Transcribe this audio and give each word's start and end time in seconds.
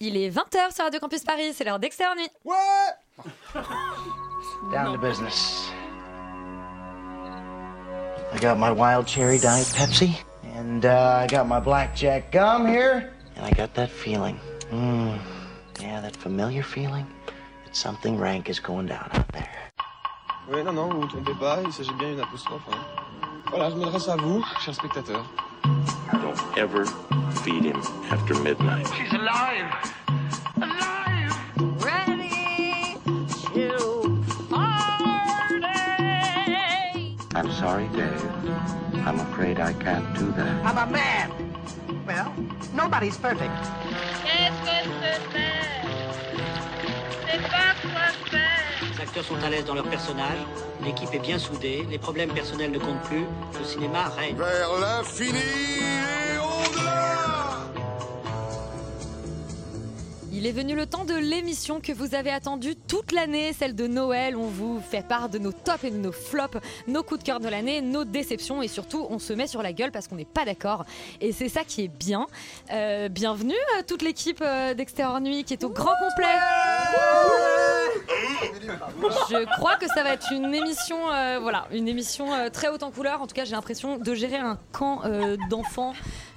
Il 0.00 0.16
est 0.16 0.30
20h 0.30 0.74
sur 0.74 0.84
Radio 0.84 0.98
Campus 0.98 1.24
Paris, 1.24 1.52
c'est 1.54 1.64
l'heure 1.64 1.78
d'extérieur 1.78 2.16
nuit. 2.16 2.28
Ouais 2.44 2.54
Down 4.72 4.94
to 4.94 4.98
business. 4.98 5.70
I 8.32 8.38
got 8.40 8.56
my 8.56 8.70
wild 8.70 9.06
cherry 9.06 9.38
diet 9.38 9.66
Pepsi, 9.76 10.12
and 10.56 10.84
uh, 10.84 11.22
I 11.22 11.26
got 11.26 11.46
my 11.46 11.60
blackjack 11.60 12.30
gum 12.32 12.66
here, 12.66 13.10
and 13.36 13.44
I 13.44 13.50
got 13.50 13.74
that 13.74 13.90
feeling. 13.90 14.36
Mmm. 14.72 15.18
Yeah, 15.82 16.00
that 16.00 16.16
familiar 16.16 16.62
feeling 16.62 17.04
that 17.66 17.74
something 17.76 18.16
rank 18.18 18.48
is 18.48 18.60
going 18.60 18.86
down 18.86 19.08
out 19.12 19.28
there. 19.32 19.48
Oui, 20.48 20.62
non, 20.64 20.72
non, 20.74 20.88
vous 20.90 21.00
vous 21.02 21.06
trompez 21.08 21.34
pas, 21.38 21.58
il 21.64 21.72
s'agit 21.72 21.92
bien 21.98 22.10
d'une 22.12 22.20
apostrophe. 22.20 22.62
hein. 22.72 22.78
Voilà, 23.50 23.70
je 23.70 23.74
m'adresse 23.76 24.08
à 24.08 24.16
vous, 24.16 24.42
chers 24.64 24.74
spectateurs. 24.74 25.24
Don't 25.62 26.58
ever 26.58 26.86
feed 27.42 27.64
him 27.64 27.80
after 28.10 28.34
midnight. 28.42 28.86
She's 28.96 29.12
alive! 29.12 29.92
Alive! 30.56 31.36
Ready 31.82 32.96
to 33.54 34.24
party! 34.48 35.66
I'm 37.34 37.50
sorry, 37.52 37.88
Dave. 37.88 38.24
I'm 39.06 39.20
afraid 39.20 39.60
I 39.60 39.72
can't 39.74 40.14
do 40.18 40.30
that. 40.32 40.64
I'm 40.64 40.78
a 40.88 40.90
man. 40.90 41.30
Well, 42.06 42.32
nobody's 42.74 43.16
perfect. 43.16 43.54
Qu'est-ce 44.24 44.60
que 44.64 45.20
c'est 45.32 45.59
Les 49.00 49.06
acteurs 49.06 49.24
sont 49.24 49.42
à 49.42 49.48
l'aise 49.48 49.64
dans 49.64 49.74
leur 49.74 49.88
personnage, 49.88 50.36
l'équipe 50.84 51.08
est 51.14 51.20
bien 51.20 51.38
soudée, 51.38 51.86
les 51.88 51.96
problèmes 51.96 52.28
personnels 52.34 52.70
ne 52.70 52.78
comptent 52.78 53.00
plus, 53.04 53.24
le 53.58 53.64
cinéma 53.64 54.10
règne. 54.10 54.36
Vers 54.36 54.78
l'infini 54.78 55.38
et 55.38 56.38
Il 60.40 60.46
est 60.46 60.52
venu 60.52 60.74
le 60.74 60.86
temps 60.86 61.04
de 61.04 61.12
l'émission 61.12 61.82
que 61.82 61.92
vous 61.92 62.14
avez 62.14 62.30
attendue 62.30 62.74
toute 62.74 63.12
l'année, 63.12 63.52
celle 63.52 63.74
de 63.74 63.86
Noël. 63.86 64.36
On 64.36 64.46
vous 64.46 64.80
fait 64.80 65.06
part 65.06 65.28
de 65.28 65.36
nos 65.36 65.52
tops 65.52 65.84
et 65.84 65.90
de 65.90 65.98
nos 65.98 66.12
flops, 66.12 66.56
nos 66.88 67.02
coups 67.02 67.20
de 67.20 67.24
cœur 67.26 67.40
de 67.40 67.48
l'année, 67.50 67.82
nos 67.82 68.06
déceptions 68.06 68.62
et 68.62 68.68
surtout 68.68 69.06
on 69.10 69.18
se 69.18 69.34
met 69.34 69.46
sur 69.46 69.62
la 69.62 69.74
gueule 69.74 69.92
parce 69.92 70.08
qu'on 70.08 70.16
n'est 70.16 70.24
pas 70.24 70.46
d'accord. 70.46 70.86
Et 71.20 71.32
c'est 71.32 71.50
ça 71.50 71.62
qui 71.62 71.84
est 71.84 71.88
bien. 71.88 72.26
Euh, 72.72 73.10
bienvenue 73.10 73.52
à 73.78 73.82
toute 73.82 74.00
l'équipe 74.00 74.40
euh, 74.40 74.72
d'Extérieur 74.72 75.20
Nuit 75.20 75.44
qui 75.44 75.52
est 75.52 75.62
au 75.62 75.68
grand 75.68 75.92
complet. 76.00 76.24
Je 79.30 79.44
crois 79.56 79.76
que 79.76 79.88
ça 79.88 80.02
va 80.02 80.14
être 80.14 80.32
une 80.32 80.54
émission, 80.54 81.10
euh, 81.12 81.38
voilà, 81.40 81.66
une 81.72 81.88
émission 81.88 82.32
euh, 82.32 82.48
très 82.48 82.68
haute 82.68 82.82
en 82.82 82.90
couleur. 82.90 83.20
En 83.22 83.26
tout 83.26 83.34
cas, 83.34 83.44
j'ai 83.44 83.52
l'impression 83.54 83.98
de 83.98 84.14
gérer 84.14 84.36
un 84.36 84.58
camp 84.72 85.02
euh, 85.04 85.36
d'enfants. 85.48 85.92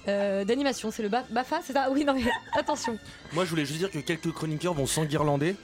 Euh, 0.08 0.44
d'animation, 0.46 0.92
c'est 0.92 1.04
le 1.04 1.10
ba- 1.10 1.24
BAFA, 1.30 1.60
c'est 1.64 1.74
ça? 1.74 1.88
Oui, 1.92 2.04
non 2.06 2.14
mais 2.14 2.24
attention. 2.60 2.98
Moi, 3.34 3.46
je 3.46 3.50
voulais 3.50 3.66
juste 3.66 3.80
dire 3.80 3.92
que 3.92 4.00
quelques 4.00 4.32
chroniqueurs 4.32 4.74
vont 4.74 4.86
s'enguirlander 4.86 5.56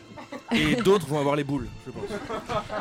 et 0.51 0.75
d'autres 0.83 1.07
vont 1.07 1.19
avoir 1.19 1.35
les 1.35 1.43
boules, 1.43 1.67
je 1.85 1.91
pense. 1.91 2.03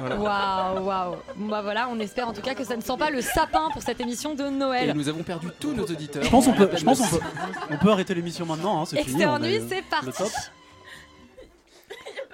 Voilà. 0.00 0.16
Waouh, 0.16 0.84
waouh. 0.86 1.16
Bah 1.36 1.62
voilà, 1.62 1.88
on 1.90 1.98
espère 2.00 2.28
en 2.28 2.32
tout 2.32 2.42
cas 2.42 2.54
que 2.54 2.64
ça 2.64 2.76
ne 2.76 2.82
sent 2.82 2.96
pas 2.98 3.10
le 3.10 3.20
sapin 3.22 3.68
pour 3.72 3.82
cette 3.82 4.00
émission 4.00 4.34
de 4.34 4.44
Et 4.44 4.50
Noël. 4.50 4.92
nous 4.94 5.08
avons 5.08 5.22
perdu 5.22 5.48
tous 5.58 5.72
nos 5.72 5.84
auditeurs. 5.84 6.22
Je 6.22 6.30
pense 6.30 6.46
on 6.46 6.52
peut, 6.52 6.68
je 6.76 6.84
pense 6.84 7.00
on 7.00 7.08
peut, 7.16 7.20
on 7.70 7.76
peut 7.78 7.90
arrêter 7.90 8.14
l'émission 8.14 8.46
maintenant. 8.46 8.80
Hein, 8.82 8.84
c'est 8.86 9.02
fini. 9.02 9.22
C'est 9.68 9.76
le 9.76 9.82
parti. 9.90 10.22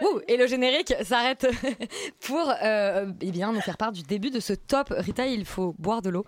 Ouh, 0.03 0.21
et 0.27 0.37
le 0.37 0.47
générique 0.47 0.95
s'arrête 1.05 1.47
pour 2.21 2.53
euh, 2.63 3.07
eh 3.21 3.31
bien, 3.31 3.53
nous 3.53 3.61
faire 3.61 3.77
part 3.77 3.93
du 3.93 4.03
début 4.03 4.31
de 4.31 4.41
ce 4.41 4.53
top. 4.53 4.93
Rita, 4.97 5.27
il 5.27 5.45
faut 5.45 5.75
boire 5.79 6.03
de 6.03 6.11
l'eau. 6.11 6.25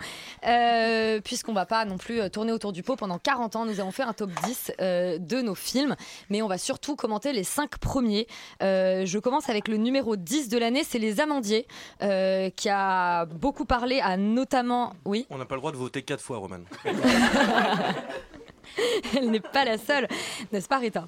Euh, 0.46 1.20
Puisqu'on 1.20 1.52
va 1.52 1.66
pas 1.66 1.84
non 1.84 1.98
plus 1.98 2.30
tourner 2.30 2.52
autour 2.52 2.72
du 2.72 2.82
pot 2.82 2.96
pendant 2.96 3.18
40 3.18 3.56
ans, 3.56 3.64
nous 3.64 3.80
avons 3.80 3.90
fait 3.90 4.04
un 4.04 4.12
top 4.12 4.30
10 4.44 4.72
euh, 4.80 5.18
de 5.18 5.40
nos 5.40 5.54
films, 5.54 5.96
mais 6.30 6.42
on 6.42 6.48
va 6.48 6.58
surtout 6.58 6.96
commenter 6.96 7.32
les 7.32 7.44
5 7.44 7.78
premiers. 7.78 8.26
Euh, 8.62 9.04
je 9.04 9.18
commence 9.18 9.48
avec 9.48 9.68
le 9.68 9.76
numéro 9.76 10.16
10 10.16 10.48
de 10.48 10.58
l'année, 10.58 10.84
c'est 10.84 10.98
Les 10.98 11.20
Amandiers, 11.20 11.66
qui 12.00 12.68
a 12.68 13.26
beaucoup 13.26 13.64
parlé 13.64 14.00
à 14.00 14.16
notamment... 14.16 14.94
Oui 15.04 15.26
On 15.30 15.38
n'a 15.38 15.44
pas 15.44 15.56
le 15.56 15.60
droit 15.60 15.72
de 15.72 15.76
voter 15.76 16.02
quatre 16.02 16.22
fois, 16.22 16.38
Roman. 16.38 16.60
Elle 19.16 19.30
n'est 19.30 19.40
pas 19.40 19.64
la 19.64 19.78
seule, 19.78 20.06
n'est-ce 20.52 20.68
pas 20.68 20.78
Rita? 20.78 21.06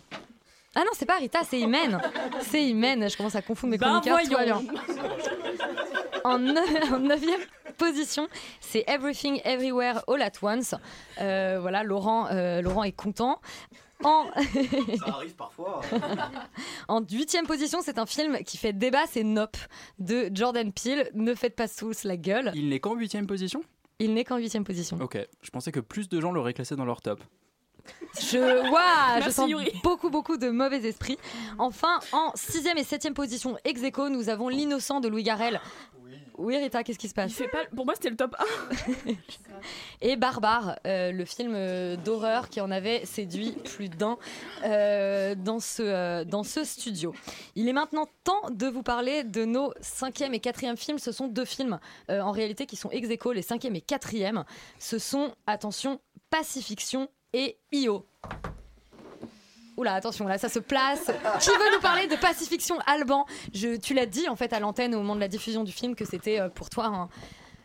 Ah 0.80 0.84
non, 0.84 0.92
c'est 0.92 1.06
pas 1.06 1.16
Rita, 1.16 1.40
c'est 1.42 1.58
Imen. 1.58 2.00
C'est 2.40 2.64
Imen, 2.64 3.10
je 3.10 3.16
commence 3.16 3.34
à 3.34 3.42
confondre 3.42 3.72
mes 3.72 3.78
Ben 3.78 4.00
chroniqueurs. 4.00 4.62
En, 6.22 6.38
ne- 6.38 6.94
en 6.94 7.00
neuvième 7.00 7.40
position, 7.76 8.28
c'est 8.60 8.84
Everything 8.86 9.40
Everywhere 9.44 10.02
All 10.06 10.22
at 10.22 10.30
Once. 10.40 10.76
Euh, 11.20 11.58
voilà, 11.60 11.82
Laurent, 11.82 12.28
euh, 12.30 12.62
Laurent 12.62 12.84
est 12.84 12.92
content. 12.92 13.40
En, 14.04 14.26
Ça 14.36 15.06
arrive 15.08 15.34
parfois. 15.34 15.80
en 16.88 17.00
huitième 17.00 17.48
position, 17.48 17.80
c'est 17.82 17.98
un 17.98 18.06
film 18.06 18.38
qui 18.44 18.56
fait 18.56 18.72
débat, 18.72 19.02
c'est 19.10 19.24
Nope 19.24 19.56
de 19.98 20.30
Jordan 20.32 20.72
Peele. 20.72 21.10
Ne 21.14 21.34
faites 21.34 21.56
pas 21.56 21.66
tous 21.66 22.04
la 22.04 22.16
gueule. 22.16 22.52
Il 22.54 22.68
n'est 22.68 22.78
qu'en 22.78 22.94
huitième 22.94 23.26
position? 23.26 23.64
Il 23.98 24.14
n'est 24.14 24.22
qu'en 24.22 24.36
huitième 24.36 24.62
position. 24.62 24.96
Ok, 25.00 25.18
je 25.42 25.50
pensais 25.50 25.72
que 25.72 25.80
plus 25.80 26.08
de 26.08 26.20
gens 26.20 26.30
l'auraient 26.30 26.54
classé 26.54 26.76
dans 26.76 26.84
leur 26.84 27.00
top. 27.02 27.20
Je, 28.20 28.70
Ouah, 28.70 29.20
je 29.20 29.30
sens 29.30 29.48
Yuri. 29.48 29.72
beaucoup, 29.82 30.10
beaucoup 30.10 30.36
de 30.36 30.50
mauvais 30.50 30.84
esprits. 30.86 31.18
Enfin, 31.58 32.00
en 32.12 32.32
sixième 32.34 32.78
et 32.78 32.84
septième 32.84 33.14
position, 33.14 33.56
ex 33.64 33.82
aequo, 33.82 34.08
nous 34.08 34.28
avons 34.28 34.48
L'innocent 34.48 35.00
de 35.00 35.08
Louis 35.08 35.22
Garrel. 35.22 35.60
Oui, 36.38 36.56
Rita, 36.56 36.84
qu'est-ce 36.84 36.98
qui 37.00 37.08
se 37.08 37.12
Il 37.12 37.16
passe 37.16 37.32
fait 37.32 37.48
pas... 37.48 37.64
Pour 37.74 37.84
moi, 37.84 37.94
c'était 37.96 38.10
le 38.10 38.16
top 38.16 38.36
1. 38.38 39.12
Et 40.02 40.14
Barbare, 40.14 40.78
euh, 40.86 41.10
le 41.10 41.24
film 41.24 41.52
euh, 41.54 41.96
d'horreur 41.96 42.48
qui 42.48 42.60
en 42.60 42.70
avait 42.70 43.04
séduit 43.04 43.56
plus 43.64 43.88
d'un 43.88 44.16
euh, 44.64 45.34
dans, 45.34 45.58
ce, 45.58 45.82
euh, 45.82 46.24
dans 46.24 46.44
ce 46.44 46.62
studio. 46.62 47.12
Il 47.56 47.68
est 47.68 47.72
maintenant 47.72 48.06
temps 48.22 48.50
de 48.50 48.68
vous 48.68 48.84
parler 48.84 49.24
de 49.24 49.44
nos 49.44 49.74
cinquième 49.80 50.32
et 50.32 50.38
quatrième 50.38 50.76
films. 50.76 51.00
Ce 51.00 51.10
sont 51.10 51.26
deux 51.26 51.44
films 51.44 51.80
en 52.08 52.30
réalité 52.30 52.66
qui 52.66 52.76
sont 52.76 52.90
ex 52.90 53.10
aequo, 53.10 53.32
les 53.32 53.42
cinquième 53.42 53.74
et 53.74 53.80
quatrième. 53.80 54.44
Ce 54.78 54.98
sont, 54.98 55.34
attention, 55.48 56.00
Pacifiction 56.30 57.08
et 57.32 57.56
Io. 57.72 58.04
Oula, 59.76 59.94
attention, 59.94 60.26
là, 60.26 60.38
ça 60.38 60.48
se 60.48 60.58
place. 60.58 61.04
Qui 61.40 61.50
veut 61.50 61.72
nous 61.74 61.80
parler 61.80 62.08
de 62.08 62.16
Pacifiction 62.16 62.76
Alban? 62.86 63.26
Je, 63.54 63.76
Tu 63.76 63.94
l'as 63.94 64.06
dit, 64.06 64.28
en 64.28 64.34
fait, 64.34 64.52
à 64.52 64.58
l'antenne 64.58 64.94
au 64.94 64.98
moment 64.98 65.14
de 65.14 65.20
la 65.20 65.28
diffusion 65.28 65.62
du 65.62 65.70
film 65.70 65.94
que 65.94 66.04
c'était 66.04 66.40
euh, 66.40 66.48
pour 66.48 66.68
toi 66.68 67.08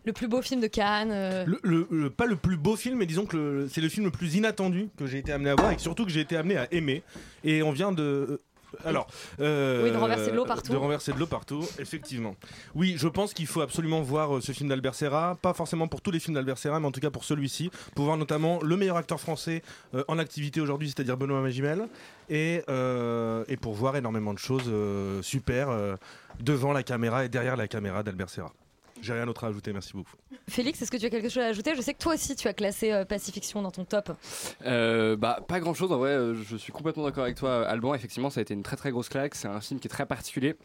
le 0.05 0.11
plus 0.13 0.27
beau 0.27 0.41
film 0.41 0.59
de 0.61 0.67
Cannes. 0.67 1.11
euh. 1.11 1.45
Le- 1.63 2.09
pas 2.09 2.25
le 2.25 2.35
plus 2.35 2.57
beau 2.57 2.75
film, 2.75 2.97
mais 2.97 3.05
disons 3.05 3.25
que 3.25 3.67
c'est 3.71 3.79
le 3.81 3.89
film 3.89 4.05
le 4.05 4.11
plus 4.11 4.35
inattendu 4.35 4.89
que 4.97 5.07
j'ai 5.07 5.17
été 5.19 5.31
amené 5.31 5.49
à 5.49 5.55
voir 5.55 5.71
et 5.71 5.77
surtout 5.79 6.03
que 6.05 6.11
j'ai 6.11 6.19
été 6.19 6.35
amené 6.35 6.57
à 6.57 6.67
aimer. 6.71 7.01
Et 7.43 7.63
on 7.63 7.71
vient 7.71 7.91
de. 7.93 8.41
Alors, 8.85 9.07
euh, 9.39 9.83
Oui, 9.83 9.91
de 9.91 9.97
renverser 9.97 10.31
de 10.31 10.35
l'eau 10.35 10.45
partout. 10.45 10.71
De 10.71 10.77
renverser 10.77 11.13
de 11.13 11.19
l'eau 11.19 11.27
partout, 11.27 11.65
effectivement. 11.79 12.35
Oui, 12.75 12.95
je 12.97 13.07
pense 13.07 13.33
qu'il 13.33 13.47
faut 13.47 13.61
absolument 13.61 14.01
voir 14.01 14.35
euh, 14.37 14.41
ce 14.41 14.51
film 14.51 14.69
d'Albert 14.69 14.95
Serra, 14.95 15.37
pas 15.41 15.53
forcément 15.53 15.87
pour 15.87 16.01
tous 16.01 16.11
les 16.11 16.19
films 16.19 16.35
d'Albert 16.35 16.57
Serra, 16.57 16.79
mais 16.79 16.87
en 16.87 16.91
tout 16.91 16.99
cas 16.99 17.11
pour 17.11 17.23
celui-ci, 17.23 17.71
pour 17.95 18.05
voir 18.05 18.17
notamment 18.17 18.61
le 18.61 18.77
meilleur 18.77 18.97
acteur 18.97 19.19
français 19.19 19.61
euh, 19.93 20.03
en 20.07 20.19
activité 20.19 20.61
aujourd'hui, 20.61 20.89
c'est-à-dire 20.89 21.17
Benoît 21.17 21.41
Magimel, 21.41 21.87
et, 22.29 22.63
euh, 22.69 23.43
et 23.47 23.57
pour 23.57 23.73
voir 23.73 23.95
énormément 23.95 24.33
de 24.33 24.39
choses 24.39 24.71
super 25.21 25.69
devant 26.39 26.73
la 26.73 26.83
caméra 26.83 27.25
et 27.25 27.29
derrière 27.29 27.55
la 27.55 27.67
caméra 27.67 28.03
d'Albert 28.03 28.29
Serra. 28.29 28.51
J'ai 29.03 29.11
rien 29.11 29.25
d'autre 29.25 29.43
à 29.43 29.47
ajouter, 29.47 29.73
merci 29.73 29.91
beaucoup. 29.91 30.15
Félix, 30.49 30.81
est-ce 30.81 30.89
que 30.89 30.95
tu 30.95 31.05
as 31.05 31.09
quelque 31.09 31.27
chose 31.27 31.43
à 31.43 31.47
ajouter? 31.47 31.75
Je 31.75 31.81
sais 31.81 31.93
que 31.93 31.99
toi 31.99 32.13
aussi, 32.13 32.37
tu 32.37 32.47
as 32.47 32.53
classé 32.53 32.93
euh, 32.93 33.03
Pacifiction 33.03 33.61
dans 33.61 33.69
ton 33.69 33.83
top. 33.83 34.13
Euh, 34.65 35.17
bah, 35.17 35.39
pas 35.45 35.59
grand 35.59 35.73
chose 35.73 35.91
en 35.91 35.97
vrai, 35.97 36.11
euh, 36.11 36.35
je 36.35 36.55
suis 36.55 36.71
complètement 36.71 37.03
d'accord 37.03 37.25
avec 37.25 37.35
toi, 37.35 37.67
Alban. 37.67 37.93
Effectivement, 37.95 38.29
ça 38.29 38.39
a 38.39 38.43
été 38.43 38.53
une 38.53 38.63
très 38.63 38.77
très 38.77 38.91
grosse 38.91 39.09
claque. 39.09 39.35
C'est 39.35 39.49
un 39.49 39.59
film 39.59 39.81
qui 39.81 39.87
est 39.87 39.89
très 39.89 40.05
particulier. 40.05 40.55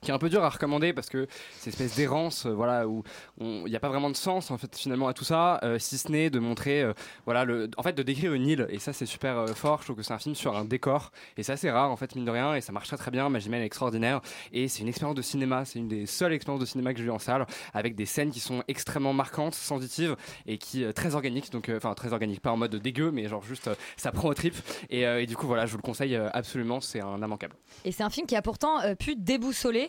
Qui 0.00 0.12
est 0.12 0.14
un 0.14 0.18
peu 0.18 0.28
dur 0.28 0.44
à 0.44 0.48
recommander 0.48 0.92
parce 0.92 1.08
que 1.08 1.26
c'est 1.56 1.70
une 1.70 1.72
espèce 1.72 1.96
d'errance, 1.96 2.46
euh, 2.46 2.50
voilà, 2.50 2.86
où 2.86 3.02
il 3.40 3.64
n'y 3.64 3.74
a 3.74 3.80
pas 3.80 3.88
vraiment 3.88 4.10
de 4.10 4.16
sens 4.16 4.52
en 4.52 4.56
fait 4.56 4.76
finalement 4.76 5.08
à 5.08 5.12
tout 5.12 5.24
ça, 5.24 5.58
euh, 5.64 5.80
si 5.80 5.98
ce 5.98 6.12
n'est 6.12 6.30
de 6.30 6.38
montrer, 6.38 6.82
euh, 6.82 6.92
voilà, 7.24 7.44
en 7.76 7.82
fait 7.82 7.94
de 7.94 8.04
décrire 8.04 8.32
une 8.32 8.46
île 8.46 8.66
et 8.70 8.78
ça 8.78 8.92
c'est 8.92 9.06
super 9.06 9.48
fort. 9.56 9.80
Je 9.80 9.86
trouve 9.86 9.96
que 9.96 10.04
c'est 10.04 10.12
un 10.12 10.18
film 10.18 10.36
sur 10.36 10.56
un 10.56 10.64
décor 10.64 11.10
et 11.36 11.42
c'est 11.42 11.50
assez 11.50 11.68
rare 11.68 11.90
en 11.90 11.96
fait 11.96 12.14
mine 12.14 12.24
de 12.24 12.30
rien 12.30 12.54
et 12.54 12.60
ça 12.60 12.70
marche 12.70 12.86
très 12.86 12.96
très 12.96 13.10
bien. 13.10 13.28
Magimel 13.28 13.60
est 13.60 13.66
extraordinaire 13.66 14.20
et 14.52 14.68
c'est 14.68 14.82
une 14.82 14.88
expérience 14.88 15.16
de 15.16 15.22
cinéma, 15.22 15.64
c'est 15.64 15.80
une 15.80 15.88
des 15.88 16.06
seules 16.06 16.32
expériences 16.32 16.60
de 16.60 16.66
cinéma 16.66 16.94
que 16.94 17.00
j'ai 17.00 17.06
eu 17.06 17.10
en 17.10 17.18
salle 17.18 17.44
avec 17.74 17.96
des 17.96 18.06
scènes 18.06 18.30
qui 18.30 18.40
sont 18.40 18.62
extrêmement 18.68 19.12
marquantes, 19.12 19.56
sensitives 19.56 20.14
et 20.46 20.58
qui 20.58 20.84
très 20.94 21.16
organiques, 21.16 21.50
donc 21.50 21.72
enfin 21.76 21.94
très 21.94 22.12
organiques, 22.12 22.40
pas 22.40 22.52
en 22.52 22.56
mode 22.56 22.76
dégueu, 22.76 23.10
mais 23.10 23.26
genre 23.26 23.42
juste 23.42 23.68
ça 23.96 24.12
prend 24.12 24.28
au 24.28 24.34
trip 24.34 24.54
et, 24.90 25.00
et 25.02 25.26
du 25.26 25.36
coup 25.36 25.48
voilà, 25.48 25.66
je 25.66 25.72
vous 25.72 25.78
le 25.78 25.82
conseille 25.82 26.14
absolument, 26.14 26.80
c'est 26.80 27.00
un 27.00 27.18
immanquable. 27.18 27.56
Et 27.84 27.90
c'est 27.90 28.04
un 28.04 28.10
film 28.10 28.28
qui 28.28 28.36
a 28.36 28.42
pourtant 28.42 28.78
pu 28.94 29.16
déboussoler. 29.16 29.87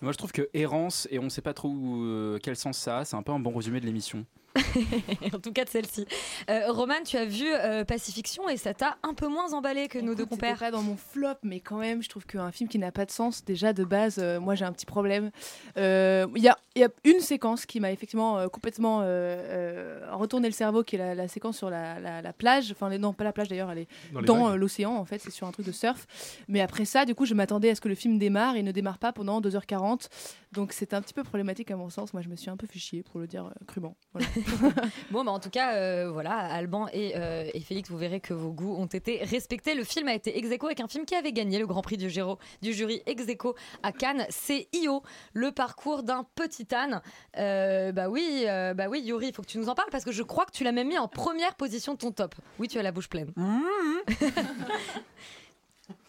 Moi, 0.00 0.12
je 0.12 0.18
trouve 0.18 0.32
que 0.32 0.48
errance 0.54 1.08
et 1.10 1.18
on 1.18 1.28
sait 1.28 1.42
pas 1.42 1.54
trop 1.54 1.72
euh, 1.74 2.38
quel 2.42 2.56
sens 2.56 2.78
ça 2.78 2.98
a, 2.98 3.04
c'est 3.04 3.16
un 3.16 3.22
peu 3.22 3.32
un 3.32 3.40
bon 3.40 3.52
résumé 3.52 3.80
de 3.80 3.86
l'émission. 3.86 4.24
en 5.34 5.38
tout 5.38 5.52
cas 5.52 5.64
de 5.64 5.70
celle-ci. 5.70 6.06
Euh, 6.50 6.70
Roman, 6.72 6.94
tu 7.04 7.16
as 7.16 7.24
vu 7.24 7.46
euh, 7.48 7.84
Pacifiction 7.84 8.48
et 8.48 8.56
ça 8.56 8.74
t'a 8.74 8.96
un 9.02 9.14
peu 9.14 9.28
moins 9.28 9.52
emballé 9.52 9.88
que 9.88 9.98
nos 9.98 10.14
deux 10.14 10.26
compères. 10.26 10.58
pas 10.58 10.70
dans 10.70 10.82
mon 10.82 10.96
flop, 10.96 11.34
mais 11.42 11.60
quand 11.60 11.76
même, 11.78 12.02
je 12.02 12.08
trouve 12.08 12.26
qu'un 12.26 12.50
film 12.52 12.68
qui 12.68 12.78
n'a 12.78 12.92
pas 12.92 13.04
de 13.06 13.10
sens, 13.10 13.44
déjà 13.44 13.72
de 13.72 13.84
base, 13.84 14.18
euh, 14.18 14.40
moi 14.40 14.54
j'ai 14.54 14.64
un 14.64 14.72
petit 14.72 14.86
problème. 14.86 15.30
Euh, 15.76 16.26
Il 16.36 16.42
y, 16.42 16.48
a, 16.48 16.56
il 16.74 16.80
y 16.82 16.84
a 16.84 16.88
une 17.04 17.20
séquence 17.20 17.66
qui 17.66 17.80
m'a 17.80 17.92
effectivement 17.92 18.38
euh, 18.38 18.48
complètement 18.48 19.00
euh, 19.02 19.04
euh, 19.06 20.06
retourné 20.12 20.48
le 20.48 20.54
cerveau, 20.54 20.82
qui 20.82 20.96
est 20.96 20.98
la, 20.98 21.14
la 21.14 21.28
séquence 21.28 21.56
sur 21.56 21.70
la, 21.70 21.98
la- 22.00 22.22
la 22.22 22.32
plage. 22.32 22.70
Enfin, 22.72 22.88
les- 22.88 22.98
non, 22.98 23.12
pas 23.12 23.24
la 23.24 23.32
plage 23.32 23.48
d'ailleurs, 23.48 23.70
elle 23.70 23.78
est 23.78 23.88
Dans 24.26 24.56
l'océan 24.56 24.94
en 24.96 25.04
fait, 25.04 25.18
c'est 25.20 25.30
sur 25.30 25.46
un 25.46 25.52
truc 25.52 25.66
de 25.66 25.72
surf. 25.72 26.06
Mais 26.48 26.60
après 26.60 26.84
ça, 26.84 27.04
du 27.04 27.14
coup, 27.14 27.24
je 27.26 27.34
m'attendais 27.34 27.70
à 27.70 27.74
ce 27.74 27.80
que 27.80 27.88
le 27.88 27.94
film 27.94 28.18
démarre 28.18 28.56
et 28.56 28.60
il 28.60 28.64
ne 28.64 28.72
démarre 28.72 28.98
pas 28.98 29.12
pendant 29.12 29.40
2h40. 29.40 30.08
Donc 30.52 30.72
c'est 30.72 30.94
un 30.94 31.02
petit 31.02 31.12
peu 31.14 31.24
problématique 31.24 31.70
à 31.70 31.76
mon 31.76 31.90
sens. 31.90 32.12
Moi, 32.12 32.22
je 32.22 32.28
me 32.28 32.36
suis 32.36 32.50
un 32.50 32.56
peu 32.56 32.66
fait 32.66 32.78
chier, 32.78 33.02
pour 33.02 33.20
le 33.20 33.26
dire 33.26 33.46
euh, 33.46 33.64
crûment. 33.66 33.96
Voilà. 34.12 34.26
Bon, 35.10 35.24
bah 35.24 35.32
en 35.32 35.38
tout 35.38 35.50
cas, 35.50 35.74
euh, 35.74 36.10
voilà, 36.10 36.36
Alban 36.36 36.88
et, 36.92 37.12
euh, 37.16 37.48
et 37.54 37.60
Félix, 37.60 37.90
vous 37.90 37.98
verrez 37.98 38.20
que 38.20 38.34
vos 38.34 38.50
goûts 38.50 38.76
ont 38.76 38.86
été 38.86 39.22
respectés. 39.24 39.74
Le 39.74 39.84
film 39.84 40.08
a 40.08 40.14
été 40.14 40.36
ex 40.38 40.50
aequo 40.50 40.66
avec 40.66 40.80
un 40.80 40.88
film 40.88 41.04
qui 41.04 41.14
avait 41.14 41.32
gagné 41.32 41.58
le 41.58 41.66
Grand 41.66 41.82
Prix 41.82 41.96
du, 41.96 42.10
jury 42.10 43.02
ex 43.06 43.28
aequo 43.28 43.54
à 43.82 43.92
Cannes. 43.92 44.26
C'est 44.30 44.68
Io, 44.74 45.02
le 45.32 45.52
parcours 45.52 46.02
d'un 46.02 46.24
petit 46.34 46.66
âne. 46.74 47.00
Euh, 47.36 47.92
bah 47.92 48.08
oui, 48.08 48.44
bah 48.46 48.88
oui, 48.88 49.00
Yuri, 49.00 49.28
il 49.28 49.34
faut 49.34 49.42
que 49.42 49.48
tu 49.48 49.58
nous 49.58 49.68
en 49.68 49.74
parles 49.74 49.90
parce 49.90 50.04
que 50.04 50.12
je 50.12 50.22
crois 50.22 50.44
que 50.44 50.52
tu 50.52 50.64
l'as 50.64 50.72
même 50.72 50.88
mis 50.88 50.98
en 50.98 51.08
première 51.08 51.54
position 51.54 51.94
de 51.94 51.98
ton 51.98 52.12
top. 52.12 52.34
Oui, 52.58 52.68
tu 52.68 52.78
as 52.78 52.82
la 52.82 52.92
bouche 52.92 53.08
pleine. 53.08 53.32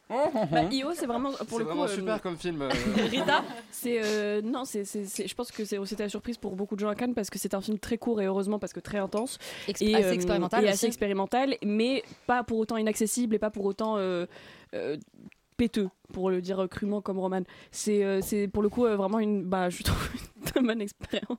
Bah, 0.10 0.64
Io, 0.72 0.88
c'est 0.96 1.06
vraiment 1.06 1.32
pour 1.32 1.38
C'est 1.38 1.58
le 1.60 1.66
coup. 1.66 1.66
vraiment 1.66 1.84
euh, 1.84 1.88
super 1.88 2.22
comme 2.22 2.36
film. 2.38 2.62
euh. 2.64 2.70
Rita, 3.12 3.44
c'est 3.72 4.00
euh, 4.04 4.42
non, 4.42 4.66
c'est, 4.66 4.84
c'est- 4.84 5.06
c'est- 5.06 5.28
je 5.28 5.36
pense 5.36 5.52
que 5.52 5.64
c'est, 5.66 5.78
c'était 5.86 6.04
la 6.04 6.10
surprise 6.10 6.38
pour 6.38 6.56
beaucoup 6.56 6.76
de 6.76 6.80
gens 6.80 6.90
à 6.90 6.96
Cannes 6.96 7.14
parce 7.14 7.30
que 7.30 7.38
c'est 7.38 7.54
un 7.54 7.62
film 7.62 7.78
très 7.78 7.98
court 8.00 8.20
et 8.22 8.26
heureusement 8.26 8.58
parce 8.58 8.74
que 8.74 8.80
très 8.80 8.98
intense 8.98 9.38
et 9.68 9.72
assez 9.96 10.06
euh, 10.06 10.12
expérimental 10.14 10.62
et 10.64 10.68
aussi. 10.68 10.74
assez 10.74 10.86
expérimental, 10.88 11.56
mais 11.64 12.04
pas 12.26 12.44
pour 12.44 12.58
autant 12.58 12.78
inaccessible 12.78 13.36
et 13.36 13.40
pas 13.40 13.52
pour 13.52 13.66
autant 13.66 13.98
euh, 13.98 14.26
euh, 14.74 14.98
péteux, 15.58 15.90
pour 16.14 16.30
le 16.32 16.42
dire 16.42 16.68
crûment 16.72 17.02
comme 17.02 17.20
Roman. 17.20 17.42
C'est, 17.72 18.04
euh, 18.04 18.22
c'est 18.22 18.48
pour 18.48 18.64
le 18.64 18.70
coup 18.70 18.86
euh, 18.86 18.96
vraiment 18.96 19.20
une, 19.20 19.44
bah, 19.44 19.70
je 19.70 19.84
trouve 19.84 20.10
une 20.38 20.44
très 20.46 20.62
bonne 20.62 20.82
expérience. 20.82 21.38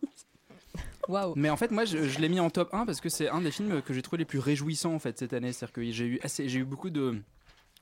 Waouh. 1.09 1.33
Mais 1.35 1.51
en 1.51 1.57
fait, 1.57 1.73
moi, 1.73 1.85
je, 1.85 2.05
je 2.05 2.21
l'ai 2.21 2.29
mis 2.29 2.39
en 2.39 2.51
top 2.51 2.73
1 2.73 2.87
parce 2.87 3.01
que 3.01 3.09
c'est 3.09 3.29
un 3.29 3.41
des 3.41 3.51
films 3.51 3.83
que 3.83 3.93
j'ai 3.93 4.03
trouvé 4.03 4.19
les 4.19 4.25
plus 4.25 4.39
réjouissants 4.39 4.95
en 4.95 4.99
fait 5.01 5.19
cette 5.19 5.33
année. 5.33 5.53
C'est-à-dire 5.53 5.73
que 5.73 5.83
j'ai 5.91 6.05
eu 6.05 6.21
assez, 6.23 6.49
j'ai 6.49 6.61
eu 6.61 6.65
beaucoup 6.65 6.91
de 6.91 7.17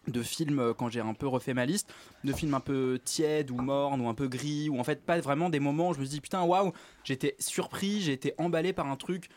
de 0.09 0.23
films 0.23 0.59
euh, 0.59 0.75
quand 0.75 0.89
j'ai 0.89 1.01
un 1.01 1.15
peu 1.15 1.27
refait 1.27 1.55
ma 1.55 1.67
liste, 1.67 1.93
de 2.25 2.33
films 2.33 2.55
un 2.55 2.61
peu 2.61 2.99
tièdes 3.05 3.51
ou 3.51 3.57
mornes 3.57 4.01
ou 4.01 4.09
un 4.09 4.15
peu 4.15 4.29
gris 4.29 4.69
ou 4.69 4.79
en 4.79 4.85
fait 4.85 5.05
pas 5.05 5.19
vraiment 5.21 5.51
des 5.51 5.61
moments 5.61 5.91
où 5.91 5.95
je 5.95 6.01
me 6.01 6.07
dis 6.07 6.21
putain 6.21 6.43
waouh, 6.43 6.73
j'étais 7.05 7.37
surpris, 7.39 8.01
j'ai 8.01 8.13
été 8.13 8.35
emballé 8.39 8.73
par 8.73 8.87
un 8.87 8.97
truc 8.97 9.29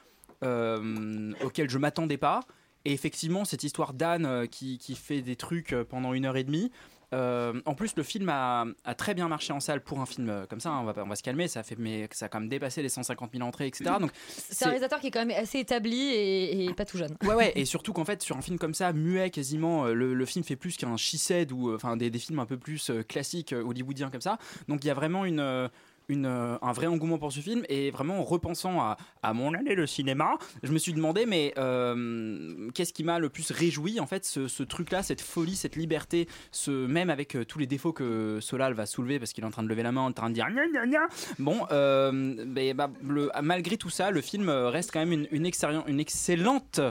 euh, 0.43 1.33
auquel 1.43 1.69
je 1.69 1.77
m'attendais 1.77 2.17
pas. 2.17 2.41
Et 2.83 2.93
effectivement, 2.93 3.45
cette 3.45 3.63
histoire 3.63 3.93
d'Anne 3.93 4.25
euh, 4.25 4.45
qui, 4.47 4.79
fait 4.95 5.21
des 5.21 5.35
trucs 5.35 5.75
pendant 5.89 6.13
une 6.13 6.25
heure 6.25 6.37
et 6.37 6.43
demie. 6.43 6.71
Euh, 7.13 7.59
en 7.65 7.73
plus, 7.75 7.95
le 7.95 8.03
film 8.03 8.29
a, 8.29 8.65
a 8.85 8.95
très 8.95 9.13
bien 9.13 9.27
marché 9.27 9.51
en 9.53 9.59
salle 9.59 9.81
pour 9.81 9.99
un 9.99 10.05
film 10.05 10.29
euh, 10.29 10.45
comme 10.45 10.59
ça. 10.59 10.69
hein, 10.69 10.79
on, 10.81 10.85
va, 10.85 10.93
pas- 10.93 11.03
on 11.03 11.07
va 11.07 11.15
se 11.15 11.23
calmer. 11.23 11.47
Ça 11.47 11.59
a 11.61 11.63
fait, 11.63 11.75
mais 11.77 12.07
ça 12.11 12.25
a 12.25 12.29
quand 12.29 12.39
même 12.39 12.49
dépassé 12.49 12.81
les 12.81 12.89
150 12.89 13.31
000 13.33 13.45
entrées, 13.47 13.67
etc. 13.67 13.91
Donc 13.99 14.11
C'est 14.27 14.65
un 14.65 14.69
réalisateur 14.69 14.99
qui 14.99 15.07
est 15.07 15.11
quand 15.11 15.25
même 15.25 15.37
assez 15.37 15.59
établi 15.59 15.99
et, 15.99 16.65
et 16.65 16.73
pas 16.73 16.85
tout 16.85 16.97
jeune. 16.97 17.15
Ouais, 17.23 17.33
ouais, 17.33 17.51
et 17.55 17.65
surtout 17.65 17.93
qu'en 17.93 18.05
fait, 18.05 18.21
sur 18.21 18.37
un 18.37 18.41
film 18.41 18.57
comme 18.57 18.73
ça, 18.73 18.93
muet 18.93 19.29
quasiment, 19.29 19.85
euh, 19.85 19.93
le, 19.93 20.13
le 20.13 20.25
film 20.25 20.43
fait 20.45 20.55
plus 20.55 20.77
qu'un 20.77 20.95
she 20.97 21.15
ou 21.51 21.73
enfin 21.73 21.97
des, 21.97 22.09
des 22.09 22.19
films 22.19 22.39
un 22.39 22.45
peu 22.45 22.57
plus 22.57 22.91
classiques 23.07 23.53
hollywoodiens 23.53 24.09
comme 24.09 24.21
ça. 24.21 24.37
Donc 24.67 24.83
il 24.83 24.87
y 24.87 24.91
a 24.91 24.93
vraiment 24.93 25.25
une. 25.25 25.69
Euh, 26.15 26.57
un 26.61 26.71
vrai 26.71 26.87
engouement 26.87 27.17
pour 27.17 27.31
ce 27.31 27.39
film 27.39 27.63
et 27.69 27.91
vraiment 27.91 28.19
en 28.19 28.23
repensant 28.23 28.79
à, 29.21 29.33
mon 29.33 29.53
année 29.53 29.75
de 29.75 29.85
cinéma, 29.85 30.37
je 30.63 30.71
me 30.71 30.77
suis 30.77 30.93
demandé 30.93 31.25
mais 31.25 31.53
euh, 31.57 32.69
qu'est-ce 32.73 32.93
qui 32.93 33.03
m'a 33.03 33.19
le 33.19 33.29
plus 33.29 33.51
réjoui 33.51 33.99
en 33.99 34.05
fait 34.07 34.25
ce, 34.25 34.63
truc-là, 34.63 35.03
cette 35.03 35.21
folie, 35.21 35.55
cette 35.55 35.75
liberté, 35.75 36.27
ce 36.51 36.71
même 36.85 37.09
avec 37.09 37.35
euh, 37.35 37.45
tous 37.45 37.59
les 37.59 37.67
défauts 37.67 37.93
que 37.93 38.39
Solal 38.41 38.73
va 38.73 38.85
soulever 38.85 39.19
parce 39.19 39.33
qu'il 39.33 39.43
est 39.43 39.47
en 39.47 39.51
train 39.51 39.63
de 39.63 39.67
lever 39.69 39.83
la 39.83 39.91
main, 39.91 40.01
en 40.01 40.11
train 40.11 40.29
de 40.29 40.35
dire 40.35 40.47
gna 40.49 40.67
gna 40.67 40.85
gna. 40.87 41.07
Bon, 41.39 41.59
bah, 41.69 42.89
le- 43.03 43.31
malgré 43.41 43.77
tout 43.77 43.89
ça, 43.89 44.11
le 44.11 44.21
film 44.21 44.49
reste 44.49 44.91
quand 44.91 44.99
même 44.99 45.11
une, 45.13 45.27
une, 45.31 45.49
une 45.87 45.99
excellente 45.99 46.81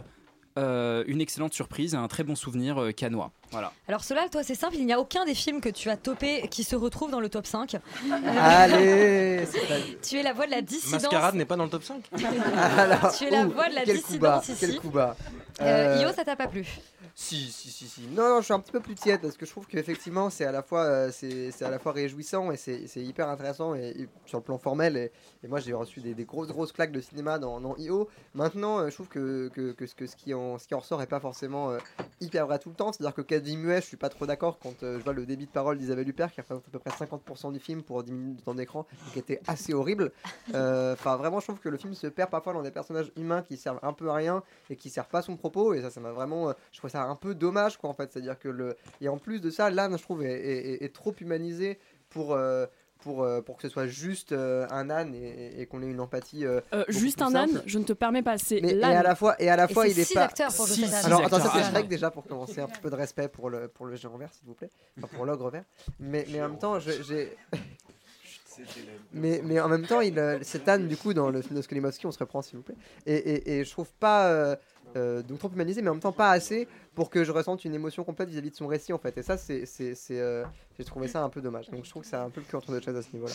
euh, 0.58 1.05
une 1.06 1.20
excellente 1.20 1.55
surprise 1.55 1.94
et 1.94 1.97
un 1.97 2.08
très 2.08 2.25
bon 2.25 2.35
souvenir 2.35 2.81
euh, 2.82 2.93
canois. 2.93 3.31
Voilà. 3.50 3.73
Alors 3.88 4.05
cela, 4.05 4.29
toi, 4.29 4.43
c'est 4.43 4.55
simple, 4.55 4.76
il 4.76 4.87
n'y 4.87 4.93
a 4.93 5.00
aucun 5.00 5.25
des 5.25 5.35
films 5.35 5.61
que 5.61 5.69
tu 5.69 5.91
as 5.91 5.97
topé 5.97 6.47
qui 6.50 6.64
se 6.64 6.76
retrouve 6.76 7.11
dans 7.11 7.20
le 7.20 7.29
top 7.29 7.47
5. 7.47 7.75
Euh, 7.75 7.79
Allez, 8.41 9.44
Tu 10.02 10.19
es 10.19 10.23
la 10.23 10.32
voix 10.32 10.47
de 10.47 10.50
la 10.52 10.62
dissidence. 10.62 11.02
Mascarade 11.02 11.35
n'est 11.35 11.44
pas 11.44 11.56
dans 11.56 11.64
le 11.64 11.70
top 11.70 11.82
5 11.82 12.02
Alors, 12.79 13.14
Tu 13.17 13.25
es 13.25 13.31
la 13.31 13.47
ouh, 13.47 13.50
voix 13.52 13.69
de 13.69 13.75
la 13.75 13.85
quel 13.85 14.00
coup 14.02 14.19
bas, 14.19 14.38
dissidence 14.38 14.61
Quel 14.61 14.70
ici. 14.70 14.79
coup 14.79 14.91
bas. 14.91 15.17
Euh, 15.61 15.99
Euh, 15.99 16.02
Io, 16.02 16.12
ça 16.14 16.25
t'a 16.25 16.37
pas 16.37 16.47
plu 16.47 16.67
Si, 17.14 17.37
si, 17.52 17.70
si, 17.70 17.87
si. 17.88 18.00
Non, 18.12 18.29
non, 18.29 18.41
je 18.41 18.47
suis 18.47 18.55
un 18.55 18.61
petit 18.61 18.73
peu 18.73 18.81
plus 18.81 18.94
tiède 18.94 19.20
parce 19.20 19.37
que 19.37 19.44
je 19.44 19.50
trouve 19.50 19.67
qu'effectivement, 19.67 20.31
c'est 20.31 20.44
à 20.47 20.52
la 20.52 20.62
fois, 20.62 20.85
euh, 20.85 21.11
c'est, 21.12 21.50
c'est 21.50 21.64
à 21.64 21.70
la 21.70 21.79
fois 21.79 21.93
réjouissant 21.93 22.50
et 22.50 22.56
c'est, 22.56 22.87
c'est 22.87 23.00
hyper 23.02 23.29
intéressant 23.29 23.75
et, 23.75 23.88
et 23.99 24.08
sur 24.26 24.38
le 24.38 24.44
plan 24.44 24.58
formel. 24.58 24.97
Et, 24.97 25.12
et 25.43 25.49
moi, 25.49 25.59
j'ai 25.61 25.73
reçu 25.73 26.01
des, 26.01 26.15
des 26.15 26.25
grosses, 26.25 26.49
grosses 26.49 26.73
claques 26.73 26.93
de 26.93 27.01
cinéma 27.01 27.39
dans, 27.39 27.61
dans 27.61 27.75
IO. 27.77 28.09
Maintenant, 28.35 28.79
euh, 28.81 28.89
je 28.91 28.95
trouve 28.95 29.09
que, 29.09 29.49
que, 29.49 29.73
que, 29.73 29.87
ce- 29.87 29.95
que 29.95 30.07
ce, 30.07 30.15
qui 30.15 30.35
en, 30.35 30.59
ce 30.59 30.67
qui 30.69 30.75
en 30.75 30.81
ressort 30.81 31.01
est 31.01 31.07
pas 31.07 31.21
forcément 31.21 31.71
euh, 31.71 31.79
hyper 32.21 32.47
vrai 32.47 32.59
tout 32.59 32.69
le 32.69 32.75
temps. 32.75 32.93
C'est-à-dire 32.93 33.15
que 33.15 33.23
quasi 33.23 33.57
muet, 33.57 33.81
je 33.81 33.87
suis 33.87 33.97
pas 33.97 34.11
trop 34.11 34.27
d'accord 34.27 34.59
quand 34.59 34.83
euh, 34.83 34.99
je 34.99 35.05
vois 35.05 35.13
le 35.15 35.25
débit 35.25 35.47
de 35.47 35.51
parole 35.51 35.79
d'Isabelle 35.79 36.09
Huppert 36.09 36.31
qui 36.33 36.41
représente 36.41 36.67
à 36.69 36.71
peu 36.71 36.79
près 36.79 36.91
50% 36.91 37.53
du 37.53 37.59
film 37.59 37.83
pour 37.83 38.03
10 38.03 38.13
minutes 38.13 38.37
de 38.37 38.43
temps 38.43 38.55
d'écran 38.55 38.87
qui 39.13 39.19
était 39.19 39.41
assez 39.47 39.73
horrible. 39.75 40.13
Euh, 40.55 40.93
Enfin, 40.95 41.17
vraiment, 41.17 41.39
je 41.41 41.47
trouve 41.47 41.61
que 41.61 41.69
le 41.69 41.77
film 41.79 41.95
se 41.95 42.07
perd 42.09 42.29
parfois 42.31 42.53
dans 42.53 42.63
des 42.63 42.71
personnages 42.73 43.13
humains 43.17 43.43
qui 43.43 43.57
servent 43.57 43.79
un 43.83 43.93
peu 43.93 44.11
à 44.11 44.15
rien 44.15 44.43
et 44.69 44.77
qui 44.77 44.91
servent 44.91 45.09
pas 45.09 45.23
son 45.23 45.37
propos. 45.37 45.73
Et 45.75 45.81
ça, 45.81 45.91
ça 45.91 46.01
m'a 46.01 46.13
vraiment. 46.13 46.53
je 46.73 46.79
trouve 46.79 46.91
ça 46.91 47.05
un 47.05 47.15
peu 47.17 47.35
dommage, 47.35 47.77
quoi, 47.79 47.89
en 47.89 47.95
fait. 47.95 48.13
C'est-à-dire 48.13 48.39
que 48.39 48.49
le. 48.49 48.77
Et 49.01 49.09
en 49.09 49.17
plus 49.17 49.41
de 49.41 49.49
ça, 49.51 49.71
l'âne, 49.71 49.97
je 49.97 50.03
trouve, 50.03 50.23
est, 50.25 50.33
est- 50.33 50.73
est- 50.73 50.85
est 50.85 50.95
trop 50.95 51.15
humanisé 51.21 51.79
pour. 52.11 52.33
euh, 52.35 52.67
pour, 53.02 53.23
euh, 53.23 53.41
pour 53.41 53.56
que 53.56 53.62
ce 53.62 53.69
soit 53.69 53.87
juste 53.87 54.32
euh, 54.32 54.67
un 54.70 54.91
âne 54.91 55.14
et, 55.14 55.61
et 55.61 55.67
qu'on 55.67 55.82
ait 55.82 55.87
une 55.87 56.00
empathie 56.00 56.44
euh, 56.47 56.61
Euh, 56.75 56.85
juste 56.88 57.23
un 57.23 57.35
âne, 57.35 57.62
je 57.67 57.79
ne 57.79 57.85
te 57.85 57.93
permets 57.93 58.23
pas, 58.23 58.38
c'est 58.38 58.61
Mais 58.61 58.73
et 58.75 58.82
à 58.85 59.02
la 59.02 59.14
fois 59.14 59.35
et 59.41 59.49
à 59.49 59.56
la 59.56 59.69
fois 59.69 59.87
il 59.88 59.99
est 59.99 60.05
six 60.05 60.14
pas 60.14 60.25
acteurs 60.25 60.52
pour 60.55 60.67
Six- 60.69 60.85
âne. 60.85 61.06
alors 61.06 61.20
Six 61.20 61.26
attends 61.26 61.41
ça 61.41 61.52
c'est 61.55 61.64
Shrek 61.70 61.88
déjà 61.88 62.11
pour 62.11 62.25
commencer 62.25 62.61
un 62.61 62.67
petit 62.69 62.81
peu 62.81 62.91
de 62.91 62.97
respect 62.97 63.29
pour 63.29 63.50
le 63.50 63.69
pour 63.69 63.87
le 63.87 63.97
géant 63.97 64.17
vert 64.17 64.32
s'il 64.32 64.47
vous 64.47 64.55
plaît 64.55 64.70
enfin 64.99 65.08
pour 65.17 65.25
l'ogre 65.26 65.50
vert 65.50 65.64
mais 65.99 66.26
mais 66.31 66.43
en 66.43 66.49
même 66.49 66.58
temps 66.58 66.79
je- 66.79 67.02
j'ai 67.02 67.37
mais, 69.12 69.41
mais 69.43 69.58
en 69.61 69.69
même 69.69 69.87
temps, 69.87 70.00
il, 70.02 70.19
euh, 70.19 70.38
cet 70.43 70.69
âne, 70.69 70.87
du 70.87 70.97
coup, 70.97 71.14
dans 71.14 71.31
le 71.31 71.41
film 71.41 71.56
de 71.56 71.62
Skolimowski, 71.62 72.06
on 72.06 72.12
se 72.12 72.19
reprend, 72.19 72.43
s'il 72.43 72.56
vous 72.58 72.62
plaît. 72.62 72.75
Et, 73.06 73.14
et, 73.14 73.58
et 73.61 73.64
je 73.64 73.70
trouve 73.70 73.91
pas. 73.99 74.58
Euh, 74.97 75.23
donc 75.23 75.39
trop 75.39 75.51
humanisé, 75.51 75.83
mais 75.83 75.89
en 75.89 75.95
même 75.95 76.01
temps 76.03 76.13
pas 76.13 76.31
assez 76.31 76.67
pour 76.95 77.11
que 77.11 77.25
je 77.25 77.33
ressente 77.33 77.65
une 77.65 77.75
émotion 77.75 78.05
complète 78.05 78.29
vis-à-vis 78.29 78.51
de 78.51 78.57
son 78.57 78.67
récit, 78.67 78.93
en 78.93 78.99
fait. 78.99 79.17
Et 79.19 79.23
ça, 79.23 79.37
c'est. 79.37 79.67
c'est- 79.67 79.95
euh, 80.13 80.45
J'ai 80.79 80.85
trouvé 80.85 81.09
ça 81.09 81.23
un 81.23 81.29
peu 81.29 81.41
dommage. 81.41 81.69
Donc 81.71 81.85
je 81.85 81.91
trouve 81.91 82.03
que 82.03 82.09
c'est 82.09 82.17
un 82.17 82.31
peu 82.31 82.41
le 82.41 82.47
cul 82.47 82.57
entre 82.57 82.71
deux 82.73 82.81
chaises 82.81 82.97
à 82.97 83.03
ce 83.03 83.13
niveau-là. 83.13 83.35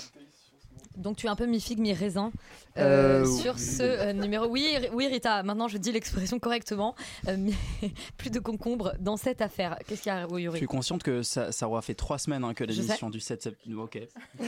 Donc 0.97 1.17
tu 1.17 1.27
es 1.27 1.29
un 1.29 1.35
peu 1.35 1.45
mi-figue, 1.45 1.79
mi-raisin 1.79 2.31
euh, 2.77 3.23
Euh, 3.23 3.25
sur 3.25 3.55
oui. 3.55 3.61
ce 3.61 3.83
euh, 3.83 4.13
numéro. 4.13 4.47
Oui, 4.47 4.75
oui, 4.93 5.07
Rita, 5.07 5.43
maintenant 5.43 5.67
je 5.67 5.77
dis 5.77 5.91
l'expression 5.91 6.39
correctement. 6.39 6.95
Euh, 7.27 7.35
mais 7.37 7.53
plus 8.17 8.29
de 8.29 8.39
concombre 8.39 8.93
dans 8.99 9.17
cette 9.17 9.41
affaire. 9.41 9.77
Qu'est-ce 9.87 10.03
qu'il 10.03 10.11
y 10.11 10.15
a, 10.15 10.27
oui, 10.27 10.41
Je 10.41 10.45
Yuri 10.45 10.57
suis 10.59 10.67
consciente 10.67 11.03
que 11.03 11.23
ça, 11.23 11.51
ça 11.51 11.67
aura 11.67 11.81
fait 11.81 11.93
trois 11.93 12.17
semaines 12.17 12.43
hein, 12.43 12.53
que 12.53 12.63
l'émission 12.63 13.09
du 13.09 13.19
7 13.19 13.41
septembre. 13.43 13.83
Ok. 13.83 13.99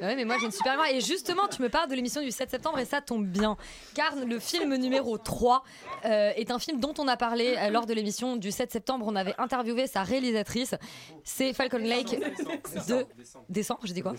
Ouais, 0.00 0.16
mais 0.16 0.24
moi 0.24 0.36
je 0.40 0.46
ne 0.46 0.50
suis 0.50 0.62
pas 0.64 0.74
loin. 0.76 0.86
Et 0.86 1.00
justement, 1.00 1.46
tu 1.48 1.62
me 1.62 1.68
parles 1.68 1.88
de 1.88 1.94
l'émission 1.94 2.22
du 2.22 2.30
7 2.30 2.50
septembre 2.50 2.78
et 2.78 2.84
ça 2.84 3.00
tombe 3.00 3.26
bien. 3.26 3.56
Car 3.94 4.14
le 4.16 4.38
film 4.38 4.74
numéro 4.76 5.16
3 5.16 5.62
euh, 6.04 6.32
est 6.36 6.50
un 6.50 6.58
film 6.58 6.80
dont 6.80 6.94
on 6.98 7.06
a 7.06 7.16
parlé 7.16 7.54
euh, 7.56 7.70
lors 7.70 7.86
de 7.86 7.94
l'émission 7.94 8.36
du 8.36 8.50
7 8.50 8.72
septembre. 8.72 9.06
On 9.08 9.14
avait 9.14 9.34
interviewé 9.38 9.86
sa 9.86 10.02
réalisatrice. 10.02 10.74
C'est 11.24 11.52
Falcon 11.52 11.78
Lake 11.78 12.18
de 12.88 13.06
décembre, 13.48 13.80
j'ai 13.84 13.94
dit 13.94 14.02
quoi 14.02 14.14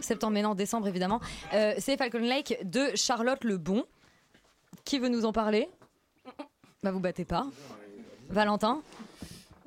Septembre, 0.00 0.32
mais 0.32 0.42
non, 0.42 0.54
décembre 0.54 0.69
évidemment. 0.86 1.20
Euh, 1.54 1.74
C'est 1.78 1.96
Falcon 1.96 2.18
Lake 2.20 2.58
de 2.64 2.90
Charlotte 2.94 3.42
Lebon. 3.44 3.84
Qui 4.84 4.98
veut 4.98 5.08
nous 5.08 5.24
en 5.24 5.32
parler? 5.32 5.68
Bah 6.82 6.90
vous 6.92 7.00
battez 7.00 7.24
pas. 7.24 7.46
Valentin? 8.28 8.82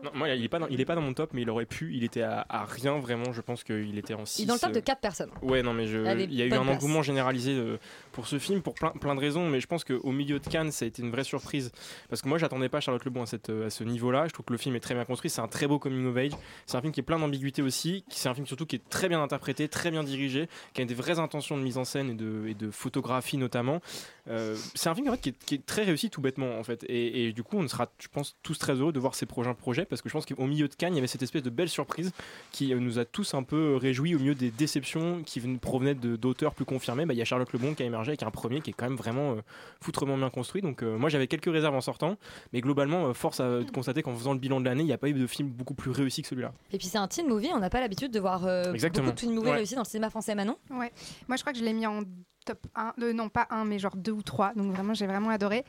Non, 0.03 0.11
moi, 0.13 0.29
il 0.29 0.43
est 0.43 0.49
pas 0.49 0.59
dans, 0.59 0.67
il 0.67 0.81
est 0.81 0.85
pas 0.85 0.95
dans 0.95 1.01
mon 1.01 1.13
top, 1.13 1.31
mais 1.33 1.43
il 1.43 1.49
aurait 1.49 1.65
pu. 1.65 1.93
Il 1.95 2.03
était 2.03 2.21
à, 2.21 2.45
à 2.49 2.65
rien 2.65 2.99
vraiment. 2.99 3.31
Je 3.31 3.41
pense 3.41 3.63
qu'il 3.63 3.97
était 3.97 4.13
en 4.13 4.25
6 4.25 4.39
Il 4.39 4.43
est 4.43 4.45
dans 4.47 4.55
le 4.55 4.59
top 4.59 4.71
de 4.73 4.79
4 4.79 4.99
personnes. 4.99 5.31
Ouais, 5.41 5.63
non, 5.63 5.73
mais 5.73 5.87
je, 5.87 5.99
il 6.23 6.33
y 6.33 6.41
a 6.41 6.45
eu 6.45 6.53
un 6.53 6.67
engouement 6.67 7.01
généralisé 7.01 7.53
euh, 7.53 7.77
pour 8.11 8.27
ce 8.27 8.37
film 8.37 8.61
pour 8.61 8.73
plein, 8.75 8.89
plein 8.91 9.15
de 9.15 9.19
raisons, 9.19 9.47
mais 9.47 9.59
je 9.61 9.67
pense 9.67 9.83
qu'au 9.83 10.11
milieu 10.11 10.39
de 10.39 10.47
Cannes, 10.47 10.71
ça 10.71 10.85
a 10.85 10.87
été 10.87 11.01
une 11.01 11.11
vraie 11.11 11.23
surprise 11.23 11.71
parce 12.09 12.21
que 12.21 12.27
moi, 12.27 12.37
j'attendais 12.37 12.69
pas 12.69 12.81
Charlotte 12.81 13.03
Lebon 13.05 13.23
à, 13.23 13.25
cette, 13.25 13.49
euh, 13.49 13.67
à 13.67 13.69
ce 13.69 13.83
niveau-là. 13.83 14.27
Je 14.27 14.33
trouve 14.33 14.45
que 14.45 14.53
le 14.53 14.59
film 14.59 14.75
est 14.75 14.81
très 14.81 14.93
bien 14.93 15.05
construit. 15.05 15.29
C'est 15.29 15.41
un 15.41 15.47
très 15.47 15.67
beau 15.67 15.79
coming 15.79 16.05
of 16.07 16.17
age. 16.17 16.31
C'est 16.65 16.77
un 16.77 16.81
film 16.81 16.91
qui 16.91 16.99
est 16.99 17.03
plein 17.03 17.19
d'ambiguïté 17.19 17.61
aussi. 17.61 18.03
C'est 18.09 18.29
un 18.29 18.33
film 18.33 18.45
surtout 18.45 18.65
qui 18.65 18.75
est 18.75 18.89
très 18.89 19.07
bien 19.07 19.21
interprété, 19.21 19.67
très 19.69 19.89
bien 19.91 20.03
dirigé, 20.03 20.49
qui 20.73 20.81
a 20.81 20.85
des 20.85 20.93
vraies 20.93 21.19
intentions 21.19 21.57
de 21.57 21.63
mise 21.63 21.77
en 21.77 21.85
scène 21.85 22.09
et 22.09 22.15
de, 22.15 22.47
et 22.47 22.53
de 22.53 22.71
photographie 22.71 23.37
notamment. 23.37 23.81
Euh, 24.29 24.55
c'est 24.75 24.89
un 24.89 24.95
film 24.95 25.07
en 25.07 25.11
fait, 25.11 25.21
qui, 25.21 25.29
est, 25.29 25.45
qui 25.45 25.55
est 25.55 25.65
très 25.65 25.83
réussi 25.83 26.09
tout 26.09 26.21
bêtement 26.21 26.57
en 26.59 26.63
fait. 26.63 26.83
Et, 26.89 27.27
et 27.27 27.33
du 27.33 27.43
coup, 27.43 27.57
on 27.57 27.67
sera, 27.67 27.89
je 27.99 28.07
pense, 28.07 28.35
tous 28.43 28.57
très 28.57 28.73
heureux 28.73 28.93
de 28.93 28.99
voir 28.99 29.15
ces 29.15 29.25
prochains 29.25 29.53
projets 29.53 29.85
parce 29.93 30.01
que 30.01 30.09
je 30.09 30.13
pense 30.13 30.25
qu'au 30.25 30.45
milieu 30.47 30.67
de 30.67 30.75
Cannes, 30.75 30.93
il 30.93 30.97
y 30.97 30.99
avait 30.99 31.07
cette 31.07 31.21
espèce 31.23 31.43
de 31.43 31.49
belle 31.49 31.69
surprise 31.69 32.11
qui 32.51 32.73
euh, 32.73 32.79
nous 32.79 32.99
a 32.99 33.05
tous 33.05 33.33
un 33.33 33.43
peu 33.43 33.75
réjouis 33.75 34.15
au 34.15 34.19
milieu 34.19 34.35
des 34.35 34.51
déceptions 34.51 35.21
qui 35.23 35.39
ven- 35.39 35.59
provenaient 35.59 35.95
de- 35.95 36.15
d'auteurs 36.15 36.53
plus 36.55 36.65
confirmés. 36.65 37.05
Bah, 37.05 37.13
Il 37.13 37.17
y 37.17 37.21
a 37.21 37.25
Charlotte 37.25 37.51
Lebon 37.53 37.73
qui 37.73 37.83
a 37.83 37.85
émergé 37.85 38.09
avec 38.11 38.23
un 38.23 38.31
premier 38.31 38.61
qui 38.61 38.71
est 38.71 38.73
quand 38.73 38.85
même 38.89 38.97
vraiment 38.97 39.33
euh, 39.33 39.41
foutrement 39.81 40.17
bien 40.17 40.29
construit. 40.29 40.61
Donc 40.61 40.83
euh, 40.83 40.97
moi 40.97 41.09
j'avais 41.09 41.27
quelques 41.27 41.51
réserves 41.51 41.75
en 41.75 41.81
sortant, 41.81 42.17
mais 42.53 42.61
globalement, 42.61 43.07
euh, 43.07 43.13
force 43.13 43.39
à 43.39 43.59
constater 43.73 44.01
qu'en 44.01 44.15
faisant 44.15 44.33
le 44.33 44.39
bilan 44.39 44.59
de 44.59 44.65
l'année, 44.65 44.83
il 44.83 44.87
n'y 44.87 44.93
a 44.93 44.97
pas 44.97 45.09
eu 45.09 45.13
de 45.13 45.27
film 45.27 45.49
beaucoup 45.49 45.73
plus 45.75 45.91
réussi 45.91 46.21
que 46.21 46.27
celui-là. 46.27 46.53
Et 46.71 46.77
puis 46.77 46.87
c'est 46.87 46.97
un 46.97 47.07
teen 47.07 47.27
movie, 47.27 47.49
on 47.53 47.59
n'a 47.59 47.69
pas 47.69 47.79
l'habitude 47.79 48.11
de 48.11 48.19
voir 48.19 48.45
euh, 48.45 48.71
beaucoup 48.73 48.75
de 49.07 49.11
teen 49.11 49.33
movies 49.33 49.49
Ouais. 49.51 49.55
réussis 49.57 49.75
dans 49.75 49.81
le 49.81 49.87
cinéma 49.87 50.09
français, 50.09 50.33
Manon. 50.35 50.57
Ouais. 50.71 50.91
Moi, 51.27 51.37
je 51.37 51.41
crois 51.43 51.53
que 51.53 51.59
je 51.59 51.63
l'ai 51.63 51.73
mis 51.73 51.85
en 51.85 52.01
top 52.45 52.59
1. 52.75 52.93
euh, 53.01 53.13
non, 53.13 53.29
pas 53.29 53.47
1, 53.49 53.65
mais 53.65 53.79
genre 53.79 53.95
2 53.95 54.11
ou 54.11 54.21
3. 54.21 54.53
Donc 54.55 54.71
vraiment, 54.73 54.93
j'ai 54.93 55.07
vraiment 55.07 55.29
adoré. 55.29 55.63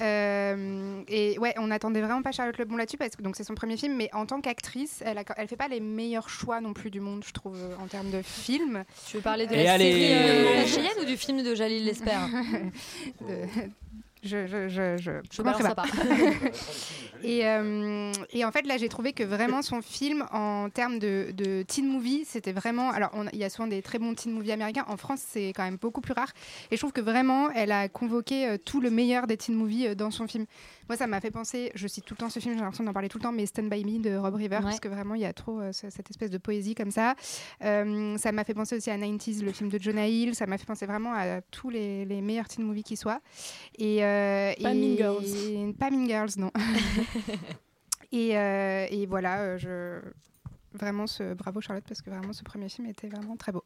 Euh, 0.00 1.02
et 1.08 1.38
ouais, 1.38 1.54
on 1.58 1.66
n'attendait 1.68 2.00
vraiment 2.00 2.22
pas 2.22 2.32
Charlotte 2.32 2.56
Lebon 2.58 2.76
là-dessus 2.76 2.96
parce 2.96 3.16
que 3.16 3.22
donc 3.22 3.36
c'est 3.36 3.44
son 3.44 3.54
premier 3.54 3.76
film. 3.76 3.94
Mais 3.96 4.08
en 4.12 4.26
tant 4.26 4.40
qu'actrice, 4.40 5.02
elle, 5.04 5.18
a, 5.18 5.24
elle 5.36 5.48
fait 5.48 5.56
pas 5.56 5.68
les 5.68 5.80
meilleurs 5.80 6.28
choix 6.28 6.60
non 6.60 6.72
plus 6.72 6.90
du 6.90 7.00
monde, 7.00 7.24
je 7.26 7.32
trouve, 7.32 7.56
euh, 7.56 7.74
en 7.82 7.86
termes 7.86 8.10
de 8.10 8.22
film. 8.22 8.84
Tu 9.06 9.16
veux 9.16 9.22
parler 9.22 9.46
de 9.46 9.54
Et 9.54 9.64
la 9.64 9.72
allez. 9.74 9.92
série 9.92 10.12
euh, 10.12 10.54
La 10.56 10.66
Cheyenne 10.66 11.02
ou 11.02 11.04
du 11.04 11.16
film 11.16 11.42
de 11.42 11.54
Jalil 11.54 11.84
Lesper? 11.84 12.10
De- 13.20 13.70
Je, 14.22 14.46
je, 14.46 14.68
je, 14.68 14.96
je, 14.96 15.10
Je 15.30 15.36
commencerai 15.42 15.62
balance 15.62 15.74
pas. 15.74 15.82
pas. 15.82 15.88
et, 17.22 17.46
euh, 17.46 18.12
et 18.30 18.44
en 18.44 18.50
fait, 18.52 18.66
là, 18.66 18.76
j'ai 18.76 18.88
trouvé 18.88 19.12
que 19.12 19.22
vraiment 19.22 19.62
son 19.62 19.80
film, 19.82 20.24
en 20.32 20.68
termes 20.70 20.98
de, 20.98 21.28
de 21.32 21.62
teen 21.62 21.86
movie, 21.88 22.24
c'était 22.26 22.52
vraiment. 22.52 22.90
Alors, 22.90 23.10
il 23.32 23.38
y 23.38 23.44
a 23.44 23.50
souvent 23.50 23.68
des 23.68 23.82
très 23.82 23.98
bons 23.98 24.14
teen 24.14 24.32
movies 24.32 24.52
américains. 24.52 24.84
En 24.88 24.96
France, 24.96 25.20
c'est 25.26 25.48
quand 25.48 25.62
même 25.64 25.76
beaucoup 25.76 26.00
plus 26.00 26.12
rare. 26.14 26.32
Et 26.70 26.76
je 26.76 26.80
trouve 26.80 26.92
que 26.92 27.00
vraiment, 27.00 27.50
elle 27.52 27.72
a 27.72 27.88
convoqué 27.88 28.48
euh, 28.48 28.56
tout 28.58 28.80
le 28.80 28.90
meilleur 28.90 29.26
des 29.26 29.36
teen 29.36 29.54
movies 29.54 29.86
euh, 29.88 29.94
dans 29.94 30.10
son 30.10 30.26
film. 30.26 30.46
Moi, 30.88 30.96
ça 30.96 31.06
m'a 31.06 31.20
fait 31.20 31.30
penser, 31.30 31.70
je 31.74 31.86
cite 31.86 32.04
tout 32.06 32.14
le 32.14 32.18
temps 32.18 32.30
ce 32.30 32.40
film, 32.40 32.54
j'ai 32.54 32.60
l'impression 32.60 32.82
d'en 32.84 32.94
parler 32.94 33.10
tout 33.10 33.18
le 33.18 33.22
temps, 33.22 33.32
mais 33.32 33.44
Stand 33.44 33.68
By 33.68 33.84
Me 33.84 33.98
de 34.02 34.16
Rob 34.16 34.34
River, 34.34 34.56
Ouais. 34.56 34.62
parce 34.62 34.80
que 34.80 34.88
vraiment, 34.88 35.14
il 35.14 35.20
y 35.20 35.26
a 35.26 35.32
trop 35.34 35.60
euh, 35.60 35.70
ce- 35.72 35.90
cette 35.90 36.08
espèce 36.10 36.30
de 36.30 36.38
poésie 36.38 36.74
comme 36.74 36.90
ça. 36.90 37.14
Euh, 37.62 38.16
ça 38.16 38.32
m'a 38.32 38.42
fait 38.44 38.54
penser 38.54 38.74
aussi 38.76 38.90
à 38.90 38.96
90s, 38.96 39.44
le 39.44 39.52
film 39.52 39.68
de 39.68 39.78
Jonah 39.78 40.08
Hill. 40.08 40.34
Ça 40.34 40.46
m'a 40.46 40.56
fait 40.56 40.64
penser 40.64 40.86
vraiment 40.86 41.12
à 41.14 41.42
tous 41.50 41.68
les, 41.68 42.06
les 42.06 42.22
meilleurs 42.22 42.48
teen 42.48 42.64
movies 42.64 42.84
qui 42.84 42.96
soient. 42.96 43.20
Et, 43.78 44.02
euh, 44.02 44.07
Pas 44.62 44.72
et- 44.72 44.74
Mean 44.74 44.96
Girls. 44.96 45.74
Pas 45.78 45.90
Mean 45.90 46.06
Girls, 46.06 46.30
non. 46.38 46.50
et, 48.12 48.36
euh, 48.38 48.86
et 48.90 49.06
voilà, 49.06 49.40
euh, 49.42 49.58
je... 49.58 50.00
vraiment, 50.72 51.06
ce... 51.06 51.34
bravo 51.34 51.60
Charlotte, 51.60 51.84
parce 51.86 52.02
que 52.02 52.10
vraiment, 52.10 52.32
ce 52.32 52.42
premier 52.42 52.68
film 52.68 52.86
était 52.88 53.08
vraiment 53.08 53.36
très 53.36 53.52
beau. 53.52 53.64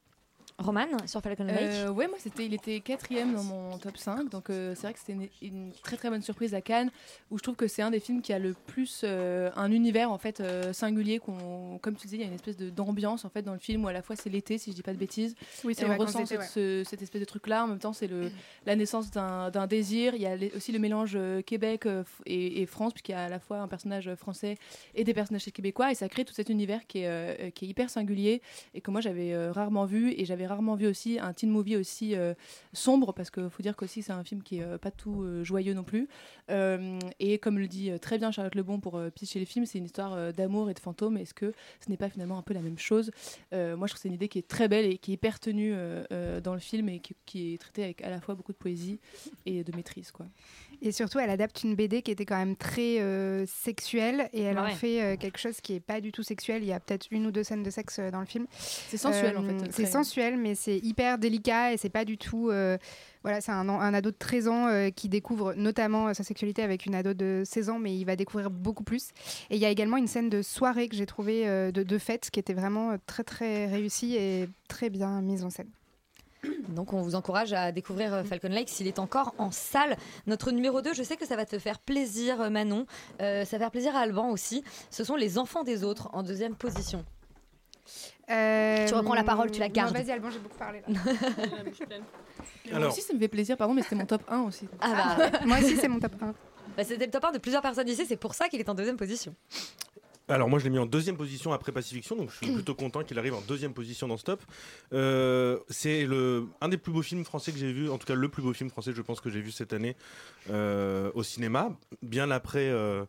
Roman 0.62 0.86
sur 1.06 1.20
Falcon 1.20 1.44
Lake. 1.44 1.58
Euh, 1.60 1.90
ouais, 1.90 2.08
moi 2.08 2.16
c'était, 2.18 2.46
il 2.46 2.54
était 2.54 2.80
quatrième 2.80 3.34
dans 3.34 3.42
mon 3.44 3.78
top 3.78 3.96
5, 3.96 4.28
donc 4.30 4.50
euh, 4.50 4.74
c'est 4.74 4.82
vrai 4.82 4.92
que 4.92 4.98
c'était 4.98 5.12
une, 5.12 5.28
une 5.42 5.72
très 5.82 5.96
très 5.96 6.08
bonne 6.10 6.22
surprise 6.22 6.54
à 6.54 6.60
Cannes, 6.60 6.90
où 7.30 7.38
je 7.38 7.42
trouve 7.42 7.56
que 7.56 7.66
c'est 7.68 7.82
un 7.82 7.90
des 7.90 8.00
films 8.00 8.22
qui 8.22 8.32
a 8.32 8.38
le 8.38 8.54
plus 8.66 9.02
euh, 9.04 9.50
un 9.56 9.70
univers 9.72 10.10
en 10.10 10.18
fait 10.18 10.40
euh, 10.40 10.72
singulier, 10.72 11.18
qu'on, 11.18 11.78
comme 11.82 11.96
tu 11.96 12.06
disais, 12.06 12.16
il 12.16 12.20
y 12.20 12.24
a 12.24 12.28
une 12.28 12.34
espèce 12.34 12.56
de, 12.56 12.70
d'ambiance 12.70 13.24
en 13.24 13.28
fait 13.30 13.42
dans 13.42 13.52
le 13.52 13.58
film 13.58 13.84
où 13.84 13.88
à 13.88 13.92
la 13.92 14.02
fois 14.02 14.16
c'est 14.16 14.30
l'été, 14.30 14.58
si 14.58 14.70
je 14.70 14.76
dis 14.76 14.82
pas 14.82 14.92
de 14.92 14.98
bêtises, 14.98 15.34
Oui, 15.64 15.74
c'est 15.74 15.82
et 15.86 15.90
on 15.90 15.96
ressent 15.96 16.24
cette, 16.26 16.42
ce- 16.42 16.82
cette 16.84 17.02
espèce 17.02 17.20
de 17.20 17.26
truc 17.26 17.46
là, 17.46 17.64
en 17.64 17.66
même 17.68 17.78
temps 17.78 17.92
c'est 17.92 18.06
le, 18.08 18.30
la 18.66 18.76
naissance 18.76 19.10
d'un, 19.10 19.50
d'un 19.50 19.66
désir, 19.66 20.14
il 20.14 20.22
y 20.22 20.26
a 20.26 20.36
les- 20.36 20.52
aussi 20.56 20.72
le 20.72 20.78
mélange 20.78 21.12
euh, 21.16 21.42
Québec 21.42 21.86
et, 22.26 22.62
et 22.62 22.66
France, 22.66 22.92
puisqu'il 22.92 23.12
y 23.12 23.14
a 23.14 23.24
à 23.24 23.28
la 23.28 23.38
fois 23.40 23.58
un 23.58 23.68
personnage 23.68 24.14
français 24.14 24.56
et 24.94 25.04
des 25.04 25.14
personnages 25.14 25.44
québécois, 25.46 25.90
et 25.90 25.94
ça 25.94 26.08
crée 26.08 26.24
tout 26.24 26.34
cet 26.34 26.48
univers 26.48 26.86
qui 26.86 26.98
est, 27.00 27.06
euh, 27.08 27.50
qui 27.50 27.64
est 27.64 27.68
hyper 27.68 27.90
singulier 27.90 28.40
et 28.74 28.80
que 28.80 28.90
moi 28.90 29.00
j'avais 29.00 29.32
euh, 29.32 29.52
rarement 29.52 29.84
vu 29.84 30.12
et 30.16 30.24
j'avais 30.24 30.46
rarement 30.52 30.74
vu 30.74 30.86
aussi 30.86 31.18
un 31.18 31.32
teen 31.32 31.50
movie 31.50 31.76
aussi 31.76 32.14
euh, 32.14 32.34
sombre 32.72 33.12
parce 33.12 33.30
qu'il 33.30 33.48
faut 33.48 33.62
dire 33.62 33.74
qu'aussi 33.74 34.02
c'est 34.02 34.12
un 34.12 34.22
film 34.22 34.42
qui 34.42 34.58
est 34.58 34.62
euh, 34.62 34.78
pas 34.78 34.90
tout 34.90 35.22
euh, 35.22 35.42
joyeux 35.42 35.74
non 35.74 35.84
plus. 35.84 36.08
Et 37.18 37.38
comme 37.38 37.58
le 37.58 37.66
dit 37.66 37.90
très 38.00 38.18
bien 38.18 38.30
Charlotte 38.30 38.54
Lebon 38.54 38.78
pour 38.78 39.00
pitcher 39.14 39.38
les 39.38 39.46
films 39.46 39.64
c'est 39.64 39.78
une 39.78 39.86
histoire 39.86 40.32
d'amour 40.34 40.68
et 40.68 40.74
de 40.74 40.78
fantômes. 40.78 41.16
Est-ce 41.16 41.32
que 41.32 41.54
ce 41.80 41.88
n'est 41.88 41.96
pas 41.96 42.10
finalement 42.10 42.36
un 42.36 42.42
peu 42.42 42.52
la 42.52 42.60
même 42.60 42.78
chose? 42.78 43.10
Moi 43.52 43.60
je 43.60 43.76
trouve 43.76 43.92
que 43.94 43.98
c'est 44.00 44.08
une 44.08 44.14
idée 44.14 44.28
qui 44.28 44.38
est 44.38 44.46
très 44.46 44.68
belle 44.68 44.84
et 44.84 44.98
qui 44.98 45.12
est 45.12 45.14
hyper 45.14 45.40
tenue 45.40 45.74
dans 46.42 46.52
le 46.52 46.60
film 46.60 46.90
et 46.90 47.00
qui, 47.00 47.16
qui 47.24 47.54
est 47.54 47.58
traitée 47.58 47.84
avec 47.84 48.02
à 48.02 48.10
la 48.10 48.20
fois 48.20 48.34
beaucoup 48.34 48.52
de 48.52 48.58
poésie 48.58 49.00
et 49.46 49.64
de 49.64 49.74
maîtrise 49.74 50.10
quoi. 50.10 50.26
Et 50.84 50.90
surtout, 50.90 51.20
elle 51.20 51.30
adapte 51.30 51.62
une 51.62 51.76
BD 51.76 52.02
qui 52.02 52.10
était 52.10 52.24
quand 52.24 52.36
même 52.36 52.56
très 52.56 52.98
euh, 52.98 53.46
sexuelle 53.46 54.28
et 54.32 54.42
elle 54.42 54.58
en 54.58 54.66
fait 54.66 55.00
euh, 55.00 55.16
quelque 55.16 55.38
chose 55.38 55.60
qui 55.60 55.74
est 55.74 55.80
pas 55.80 56.00
du 56.00 56.10
tout 56.10 56.24
sexuel. 56.24 56.64
Il 56.64 56.66
y 56.66 56.72
a 56.72 56.80
peut-être 56.80 57.06
une 57.12 57.24
ou 57.24 57.30
deux 57.30 57.44
scènes 57.44 57.62
de 57.62 57.70
sexe 57.70 58.00
euh, 58.00 58.10
dans 58.10 58.18
le 58.18 58.26
film. 58.26 58.46
C'est 58.58 58.96
sensuel, 58.96 59.38
en 59.38 59.44
fait, 59.44 59.70
C'est 59.70 59.86
sensuel, 59.86 60.36
mais 60.36 60.56
c'est 60.56 60.78
hyper 60.78 61.18
délicat 61.18 61.72
et 61.72 61.76
c'est 61.76 61.88
pas 61.88 62.04
du 62.04 62.18
tout. 62.18 62.50
voilà, 63.22 63.40
c'est 63.40 63.52
un, 63.52 63.68
un 63.68 63.94
ado 63.94 64.10
de 64.10 64.16
13 64.16 64.48
ans 64.48 64.90
qui 64.96 65.08
découvre 65.08 65.54
notamment 65.54 66.12
sa 66.14 66.24
sexualité 66.24 66.62
avec 66.62 66.84
une 66.86 66.96
ado 66.96 67.14
de 67.14 67.42
16 67.44 67.70
ans, 67.70 67.78
mais 67.78 67.96
il 67.96 68.04
va 68.04 68.16
découvrir 68.16 68.50
beaucoup 68.50 68.82
plus. 68.82 69.10
Et 69.50 69.56
il 69.56 69.58
y 69.58 69.64
a 69.64 69.70
également 69.70 69.96
une 69.96 70.08
scène 70.08 70.28
de 70.28 70.42
soirée 70.42 70.88
que 70.88 70.96
j'ai 70.96 71.06
trouvée 71.06 71.46
de, 71.46 71.82
de 71.84 71.98
fête 71.98 72.30
qui 72.30 72.40
était 72.40 72.54
vraiment 72.54 72.96
très 73.06 73.22
très 73.22 73.66
réussie 73.66 74.16
et 74.16 74.48
très 74.66 74.90
bien 74.90 75.20
mise 75.22 75.44
en 75.44 75.50
scène. 75.50 75.70
Donc 76.68 76.92
on 76.92 77.02
vous 77.02 77.14
encourage 77.14 77.52
à 77.52 77.72
découvrir 77.72 78.12
euh, 78.14 78.24
Falcon 78.24 78.48
Lake 78.48 78.68
s'il 78.68 78.86
est 78.86 78.98
encore 78.98 79.34
en 79.38 79.50
salle. 79.50 79.96
Notre 80.26 80.50
numéro 80.50 80.82
2, 80.82 80.94
je 80.94 81.02
sais 81.02 81.16
que 81.16 81.26
ça 81.26 81.36
va 81.36 81.44
te 81.46 81.58
faire 81.58 81.78
plaisir 81.78 82.40
euh, 82.40 82.50
Manon, 82.50 82.86
Euh, 83.20 83.44
ça 83.44 83.56
va 83.58 83.64
faire 83.64 83.70
plaisir 83.70 83.94
à 83.96 84.00
Alban 84.00 84.30
aussi. 84.30 84.64
Ce 84.90 85.04
sont 85.04 85.16
les 85.16 85.38
enfants 85.38 85.62
des 85.64 85.84
autres 85.84 86.08
en 86.12 86.22
deuxième 86.22 86.54
position. 86.54 87.04
Tu 88.28 88.94
reprends 88.94 89.14
la 89.14 89.24
parole, 89.24 89.50
tu 89.50 89.60
la 89.60 89.68
gardes. 89.68 89.94
Vas-y, 89.94 90.10
Alban, 90.10 90.30
j'ai 90.30 90.38
beaucoup 90.38 90.56
parlé. 90.56 90.82
là. 90.88 90.94
Moi 92.66 92.76
Alors- 92.76 92.92
aussi 92.92 93.02
ça 93.02 93.12
me 93.12 93.18
fait 93.18 93.28
plaisir 93.28 93.56
pardon 93.56 93.74
mais 93.74 93.82
c'était 93.82 93.96
mon 93.96 94.06
top 94.06 94.22
1 94.28 94.40
aussi. 94.42 94.66
Ah 94.80 95.16
bah. 95.18 95.38
Moi 95.46 95.58
aussi 95.58 95.76
c'est 95.76 95.88
mon 95.88 95.98
top 96.00 96.12
1. 96.20 96.32
Bah, 96.76 96.84
C'était 96.84 97.04
le 97.04 97.10
top 97.10 97.24
1 97.24 97.32
de 97.32 97.38
plusieurs 97.38 97.60
personnes 97.60 97.88
ici, 97.88 98.06
c'est 98.06 98.16
pour 98.16 98.34
ça 98.34 98.48
qu'il 98.48 98.58
est 98.58 98.68
en 98.68 98.74
deuxième 98.74 98.96
position. 98.96 99.34
Alors 100.28 100.48
moi 100.48 100.58
je 100.58 100.64
l'ai 100.64 100.70
mis 100.70 100.78
en 100.78 100.86
deuxième 100.86 101.16
position 101.16 101.52
après 101.52 101.72
Pacifiction, 101.72 102.16
donc 102.16 102.30
je 102.30 102.36
suis 102.36 102.52
plutôt 102.54 102.74
content 102.74 103.02
qu'il 103.02 103.18
arrive 103.18 103.34
en 103.34 103.40
deuxième 103.42 103.74
position 103.74 104.08
dans 104.08 104.16
ce 104.16 104.24
top. 104.24 104.40
Euh, 104.92 105.58
c'est 105.68 106.04
le 106.06 106.46
un 106.60 106.68
des 106.68 106.78
plus 106.78 106.92
beaux 106.92 107.02
films 107.02 107.24
français 107.24 107.52
que 107.52 107.58
j'ai 107.58 107.72
vu, 107.72 107.90
en 107.90 107.98
tout 107.98 108.06
cas 108.06 108.14
le 108.14 108.28
plus 108.28 108.42
beau 108.42 108.52
film 108.52 108.70
français 108.70 108.92
je 108.94 109.02
pense 109.02 109.20
que 109.20 109.30
j'ai 109.30 109.40
vu 109.40 109.50
cette 109.50 109.72
année 109.72 109.96
euh, 110.50 111.10
au 111.14 111.22
cinéma, 111.22 111.76
bien 112.02 112.30
après. 112.30 112.68
euh, 112.68 113.04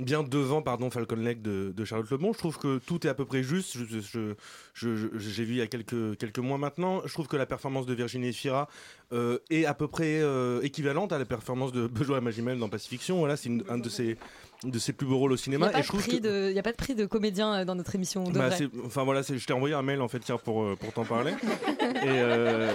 Bien 0.00 0.22
devant, 0.22 0.62
pardon, 0.62 0.90
Falcon 0.92 1.16
Lake 1.16 1.42
de, 1.42 1.72
de 1.76 1.84
Charlotte 1.84 2.08
Lebon. 2.08 2.32
Je 2.32 2.38
trouve 2.38 2.56
que 2.56 2.78
tout 2.78 3.04
est 3.04 3.10
à 3.10 3.14
peu 3.14 3.24
près 3.24 3.42
juste. 3.42 3.76
Je- 3.76 3.98
je- 3.98 4.34
je- 4.72 4.94
je- 4.96 5.18
J'ai 5.18 5.42
vu 5.42 5.54
il 5.54 5.56
y 5.56 5.60
a 5.60 5.66
quelques, 5.66 6.16
quelques 6.18 6.38
mois 6.38 6.56
maintenant. 6.56 7.02
Je 7.04 7.12
trouve 7.12 7.26
que 7.26 7.36
la 7.36 7.46
performance 7.46 7.84
de 7.84 7.94
Virginie 7.94 8.28
Efira 8.28 8.68
euh, 9.12 9.38
est 9.50 9.64
à 9.64 9.74
peu 9.74 9.88
près 9.88 10.20
euh, 10.20 10.60
équivalente 10.62 11.12
à 11.12 11.18
la 11.18 11.24
performance 11.24 11.72
de 11.72 11.86
Bejoa 11.88 12.20
Magimel 12.20 12.58
dans 12.58 12.68
Pacifiction. 12.68 13.18
Voilà, 13.18 13.36
c'est 13.36 13.50
un 13.68 13.78
de 13.78 13.88
ses, 13.88 14.16
de 14.64 14.78
ses 14.78 14.92
plus 14.92 15.06
beaux 15.06 15.18
rôles 15.18 15.32
au 15.32 15.34
Il 15.36 15.38
n'y 15.38 15.42
cinéma. 15.42 15.66
a, 15.68 15.82
que- 15.82 16.50
il 16.50 16.54
y 16.54 16.58
a 16.58 16.62
pas 16.62 16.72
de 16.72 16.76
prix 16.76 16.94
de 16.94 17.06
comédien 17.06 17.54
euh, 17.54 17.64
dans 17.64 17.74
notre 17.74 17.94
émission. 17.94 18.24
de 18.24 18.32
bah, 18.38 18.48
vrai. 18.48 18.68
enfin 18.84 19.04
voilà, 19.04 19.22
je 19.22 19.44
t'ai 19.44 19.52
envoyé 19.52 19.74
un 19.74 19.82
mail 19.82 20.00
en 20.02 20.08
fait 20.08 20.26
hier 20.28 20.38
pour, 20.40 20.76
pour 20.76 20.92
t'en 20.92 21.04
parler. 21.04 21.32
et, 21.80 22.06
euh, 22.06 22.72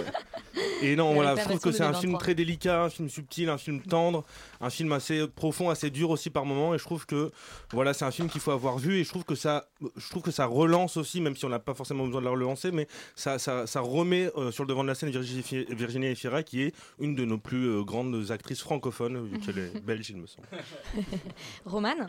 et 0.82 0.96
non, 0.96 1.08
La 1.10 1.14
voilà, 1.14 1.36
je 1.36 1.40
trouve 1.48 1.60
que 1.60 1.72
c'est 1.72 1.82
un 1.82 1.92
2023. 1.92 2.00
film 2.00 2.18
très 2.18 2.34
délicat, 2.34 2.82
un 2.84 2.90
film 2.90 3.08
subtil, 3.08 3.48
un 3.48 3.58
film 3.58 3.80
tendre, 3.80 4.24
un 4.60 4.70
film 4.70 4.92
assez 4.92 5.26
profond, 5.28 5.70
assez 5.70 5.90
dur 5.90 6.10
aussi 6.10 6.30
par 6.30 6.44
moments. 6.44 6.74
Et 6.74 6.78
je 6.78 6.84
trouve 6.84 7.06
que 7.06 7.30
voilà, 7.72 7.94
c'est 7.94 8.04
un 8.04 8.10
film 8.10 8.28
qu'il 8.28 8.40
faut 8.40 8.50
avoir 8.50 8.78
vu. 8.78 8.98
Et 9.00 9.04
je 9.04 9.08
trouve 9.08 9.24
que 9.24 9.34
ça, 9.34 9.66
je 9.96 10.10
trouve 10.10 10.22
que 10.22 10.30
ça 10.30 10.46
relance 10.46 10.96
aussi, 10.96 11.20
même 11.20 11.36
si 11.36 11.44
on 11.44 11.48
n'a 11.48 11.58
pas 11.58 11.74
forcément 11.74 12.04
besoin 12.06 12.20
de 12.20 12.26
la 12.26 12.32
relancer, 12.32 12.70
mais 12.70 12.86
ça, 13.14 13.38
ça, 13.38 13.66
ça 13.66 13.80
remet 13.80 14.30
euh, 14.36 14.50
sur 14.50 14.64
le 14.64 14.68
devant 14.68 14.82
de 14.82 14.88
la 14.88 14.94
scène 14.94 15.10
Virginie, 15.10 15.66
Virginie 15.70 16.06
Qui 16.44 16.62
est 16.62 16.74
une 16.98 17.14
de 17.14 17.24
nos 17.24 17.38
plus 17.38 17.66
euh, 17.66 17.82
grandes 17.82 18.30
actrices 18.30 18.60
francophones, 18.60 19.26
vu 19.26 19.38
qu'elle 19.38 19.58
est 19.58 19.80
belge, 19.84 20.10
il 20.10 20.16
me 20.16 20.26
semble. 20.26 20.48
Roman 21.66 22.06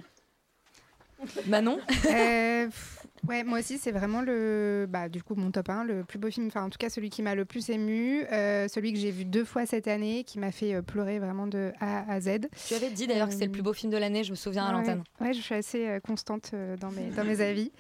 Manon 1.48 1.80
Euh, 2.08 2.66
pff, 2.66 3.02
Ouais, 3.28 3.44
moi 3.44 3.58
aussi, 3.58 3.80
c'est 3.80 3.92
vraiment 3.92 4.22
le, 4.22 4.86
bah, 4.88 5.10
du 5.10 5.24
coup, 5.24 5.34
mon 5.34 5.50
top 5.50 5.70
1, 5.70 5.84
le 5.86 6.04
plus 6.04 6.20
beau 6.20 6.30
film, 6.30 6.46
enfin, 6.46 6.64
en 6.64 6.70
tout 6.70 6.78
cas, 6.78 6.92
celui 6.92 7.10
qui 7.10 7.24
m'a 7.24 7.34
le 7.34 7.44
plus 7.44 7.72
ému, 7.72 8.24
euh, 8.32 8.68
celui 8.68 8.94
que 8.94 9.00
j'ai 9.00 9.10
vu 9.10 9.26
deux 9.26 9.44
fois 9.44 9.66
cette 9.66 9.88
année, 9.88 10.24
qui 10.26 10.38
m'a 10.38 10.52
fait 10.52 10.76
euh, 10.76 10.84
pleurer 10.84 11.18
vraiment 11.18 11.48
de 11.48 11.72
A 11.80 12.08
à 12.12 12.22
Z. 12.22 12.42
Tu 12.68 12.76
avais 12.76 12.92
dit 12.92 13.08
d'ailleurs 13.08 13.26
que 13.28 13.34
c'était 13.34 13.48
le 13.48 13.52
plus 13.52 13.64
beau 13.64 13.74
film 13.74 13.92
de 13.92 13.98
l'année, 13.98 14.24
je 14.24 14.30
me 14.30 14.36
souviens 14.36 14.66
à 14.66 14.72
Ouais. 14.72 14.78
l'antenne. 14.78 15.04
Ouais, 15.20 15.34
je 15.34 15.42
suis 15.42 15.56
assez 15.56 15.88
euh, 15.88 16.00
constante 16.00 16.52
euh, 16.54 16.78
dans, 16.78 16.92
mes, 16.92 17.10
dans 17.10 17.24
mes 17.24 17.42
avis. 17.42 17.72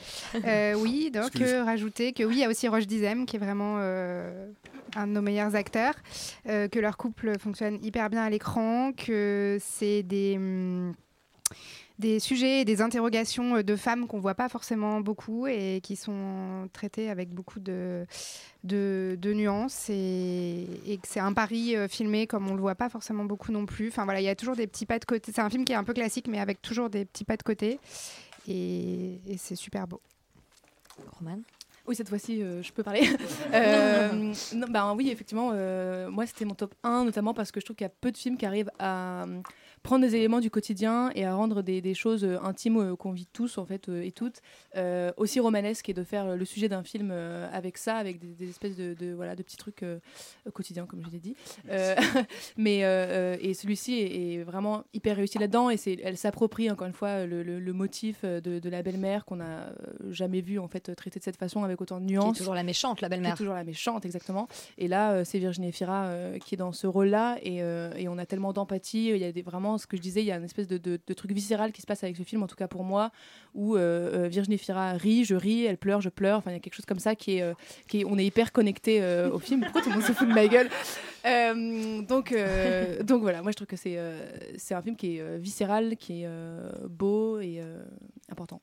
Euh, 0.46 0.74
oui, 0.80 1.12
donc 1.12 1.40
euh, 1.40 1.64
rajouter 1.64 2.12
que 2.14 2.24
oui, 2.24 2.38
il 2.38 2.40
y 2.40 2.44
a 2.44 2.50
aussi 2.50 2.68
Roche 2.68 2.88
Dizem 2.88 3.28
qui 3.28 3.36
est 3.36 3.40
vraiment 3.40 3.76
euh, 3.82 4.48
un 4.96 5.06
de 5.06 5.12
nos 5.12 5.22
meilleurs 5.22 5.56
acteurs, 5.56 5.94
euh, 6.50 6.68
que 6.70 6.80
leur 6.80 6.98
couple 6.98 7.38
fonctionne 7.38 7.78
hyper 7.84 8.10
bien 8.10 8.24
à 8.24 8.30
l'écran, 8.32 8.94
que 8.94 9.60
c'est 9.62 10.02
des. 10.02 10.38
hum, 10.38 10.94
des 12.00 12.20
sujets 12.20 12.62
et 12.62 12.66
des 12.66 12.82
interrogations 12.82 13.58
euh, 13.58 13.64
de 13.64 13.76
femmes 13.76 14.08
qu'on 14.08 14.20
voit 14.20 14.36
pas 14.36 14.50
forcément 14.50 15.02
beaucoup 15.02 15.48
et 15.48 15.80
qui 15.82 15.96
sont 15.96 16.70
traitées 16.74 17.10
avec 17.10 17.30
beaucoup 17.30 17.60
de, 17.60 18.06
de, 18.64 19.18
de 19.20 19.34
nuances 19.34 19.90
et, 19.90 20.68
et 20.86 20.98
que 20.98 21.08
c'est 21.08 21.20
un 21.20 21.34
pari 21.34 21.76
euh, 21.76 21.88
filmé 21.88 22.28
comme 22.28 22.50
on 22.50 22.54
le 22.54 22.62
voit 22.62 22.76
pas 22.76 22.90
forcément 22.90 23.26
beaucoup 23.26 23.52
non 23.52 23.66
plus. 23.66 23.88
Enfin 23.88 24.04
voilà, 24.04 24.22
il 24.22 24.26
y 24.26 24.30
a 24.30 24.36
toujours 24.36 24.56
des 24.56 24.68
petits 24.68 24.86
pas 24.86 25.00
de 25.00 25.06
côté. 25.06 25.32
C'est 25.34 25.42
un 25.42 25.50
film 25.50 25.66
qui 25.66 25.74
est 25.74 25.78
un 25.78 25.84
peu 25.84 25.94
classique 25.94 26.28
mais 26.28 26.40
avec 26.40 26.62
toujours 26.62 26.90
des 26.90 27.06
petits 27.06 27.26
pas 27.26 27.38
de 27.38 27.44
côté 27.44 27.80
et, 28.48 29.20
et 29.28 29.38
c'est 29.38 29.56
super 29.56 29.88
beau. 29.88 30.02
Roman? 31.20 31.40
Oui, 31.88 31.96
cette 31.96 32.10
fois-ci, 32.10 32.42
euh, 32.42 32.64
je 32.64 32.72
peux 32.72 32.84
parler. 32.84 33.08
Euh, 33.54 34.34
non, 34.56 34.68
ben 34.70 34.94
oui, 34.98 35.10
effectivement, 35.10 35.52
euh, 35.54 36.10
moi, 36.10 36.26
c'était 36.26 36.44
mon 36.44 36.56
top 36.56 36.74
1, 36.84 37.06
notamment 37.06 37.34
parce 37.34 37.52
que 37.52 37.60
je 37.62 37.66
trouve 37.66 37.78
qu'il 37.78 37.86
y 37.86 37.88
a 37.88 37.94
peu 38.02 38.12
de 38.12 38.18
films 38.18 38.38
qui 38.38 38.46
arrivent 38.46 38.72
à 38.80 39.24
euh, 39.24 39.42
prendre 39.86 40.06
des 40.06 40.16
éléments 40.16 40.40
du 40.42 40.50
quotidien 40.50 41.12
et 41.16 41.24
à 41.26 41.34
rendre 41.36 41.62
des, 41.62 41.80
des 41.80 41.94
choses 41.94 42.24
euh, 42.26 42.38
intimes 42.44 42.78
euh, 42.78 42.96
qu'on 42.96 43.12
vit 43.12 43.28
tous 43.32 43.58
en 43.58 43.66
fait 43.66 43.88
euh, 43.88 44.02
et 44.04 44.12
toutes 44.12 44.42
aussi 45.18 45.40
romanesques 45.40 45.88
et 45.88 45.94
de 45.94 46.04
faire 46.04 46.36
le 46.36 46.44
sujet 46.46 46.68
d'un 46.68 46.84
film 46.84 47.12
avec 47.12 47.78
ça, 47.78 47.96
avec 47.96 48.20
des, 48.20 48.34
des 48.36 48.50
espèces 48.50 48.76
de, 48.76 48.94
de, 48.94 49.14
voilà 49.14 49.36
de 49.36 49.42
petits 49.44 49.56
trucs 49.56 49.86
quotidiens 50.54 50.86
comme 50.86 51.02
je 51.06 51.10
l'ai 51.10 51.20
dit. 51.20 51.36
Mais 52.58 52.80
et 53.42 53.54
celui-ci 53.54 53.94
est, 54.00 54.34
est 54.40 54.44
vraiment 54.44 54.84
hyper 54.94 55.16
réussi 55.16 55.38
là-dedans 55.38 55.70
et 55.70 55.78
c'est 55.78 55.98
elle 56.04 56.18
s'approprie 56.18 56.70
encore 56.70 56.88
une 56.88 56.94
fois 56.94 57.26
le, 57.26 57.42
le- 57.44 57.60
le 57.60 57.74
motif 57.74 58.24
de, 58.26 58.60
de 58.60 58.70
la 58.70 58.82
belle-mère 58.84 59.24
qu'on 59.26 59.40
a 59.40 59.46
euh, 59.46 59.72
jamais 60.10 60.42
vu 60.42 60.60
en 60.60 60.68
fait 60.68 60.94
traité 60.96 61.20
de 61.20 61.24
cette 61.24 61.38
façon 61.38 61.64
avec 61.64 61.80
autant 61.82 62.00
de 62.02 62.06
Qui 62.08 62.14
est 62.14 62.18
nuances. 62.18 62.38
toujours 62.38 62.54
la 62.54 62.64
méchante, 62.64 63.00
la 63.02 63.10
belle-mère. 63.10 63.38
toujours 63.38 63.54
la 63.54 63.64
méchante, 63.64 64.06
exactement. 64.06 64.48
Et 64.78 64.88
là, 64.88 65.24
c'est 65.26 65.40
Virginie 65.40 65.70
Efira 65.70 66.08
euh, 66.08 66.38
qui 66.40 66.56
est 66.56 66.58
dans 66.58 66.72
ce 66.74 66.88
rôle-là. 66.88 67.38
Et, 67.44 67.58
et 67.58 68.08
on 68.10 68.18
a 68.18 68.26
tellement 68.26 68.52
d'empathie. 68.54 69.08
Il 69.10 69.18
y 69.18 69.24
a 69.24 69.32
des, 69.32 69.42
vraiment, 69.42 69.75
ce 69.78 69.88
que 69.88 69.98
je 69.98 70.02
disais, 70.02 70.22
il 70.22 70.26
y 70.26 70.32
a 70.32 70.38
une 70.38 70.44
espèce 70.44 70.68
de, 70.68 70.98
truc 71.14 71.32
viscéral 71.32 71.72
qui 71.72 71.82
se 71.82 71.88
passe 71.88 72.04
avec 72.04 72.18
ce 72.18 72.24
film, 72.24 72.44
en 72.44 72.48
tout 72.48 72.56
cas 72.56 72.68
pour 72.68 72.84
moi, 72.84 73.12
où 73.54 73.76
euh, 73.76 74.26
euh, 74.26 74.28
Virginie 74.28 74.56
Efira 74.56 74.94
rit, 74.94 75.26
je 75.26 75.36
ris, 75.36 75.66
elle 75.66 75.78
pleure, 75.78 76.02
je 76.02 76.10
pleure. 76.10 76.38
Enfin, 76.38 76.52
il 76.52 76.54
y 76.54 76.58
a 76.58 76.60
quelque 76.60 76.76
chose 76.76 76.86
comme 76.86 77.00
ça 77.00 77.16
qui 77.16 77.38
est. 77.38 77.42
euh, 77.42 77.54
qui 77.88 78.04
on 78.08 78.18
est 78.18 78.26
hyper 78.26 78.52
connecté 78.52 79.04
au 79.32 79.40
film. 79.40 79.62
Pourquoi 79.62 79.82
tout 79.82 79.90
le 79.90 79.96
monde 79.96 80.04
se 80.04 80.14
fout 80.14 80.28
de 80.28 80.34
ma 80.34 80.48
gueule? 80.48 80.70
Donc, 82.08 82.36
donc 83.04 83.22
voilà, 83.22 83.42
moi 83.42 83.52
je 83.52 83.56
trouve 83.56 83.68
que 83.68 83.76
c'est 83.76 83.98
c'est 84.58 84.76
un 84.76 84.82
film 84.82 84.96
qui 84.96 85.18
est 85.18 85.38
viscéral, 85.38 85.98
qui 85.98 86.24
est 86.24 86.30
beau 86.88 87.40
et 87.40 87.62
important. 88.30 88.62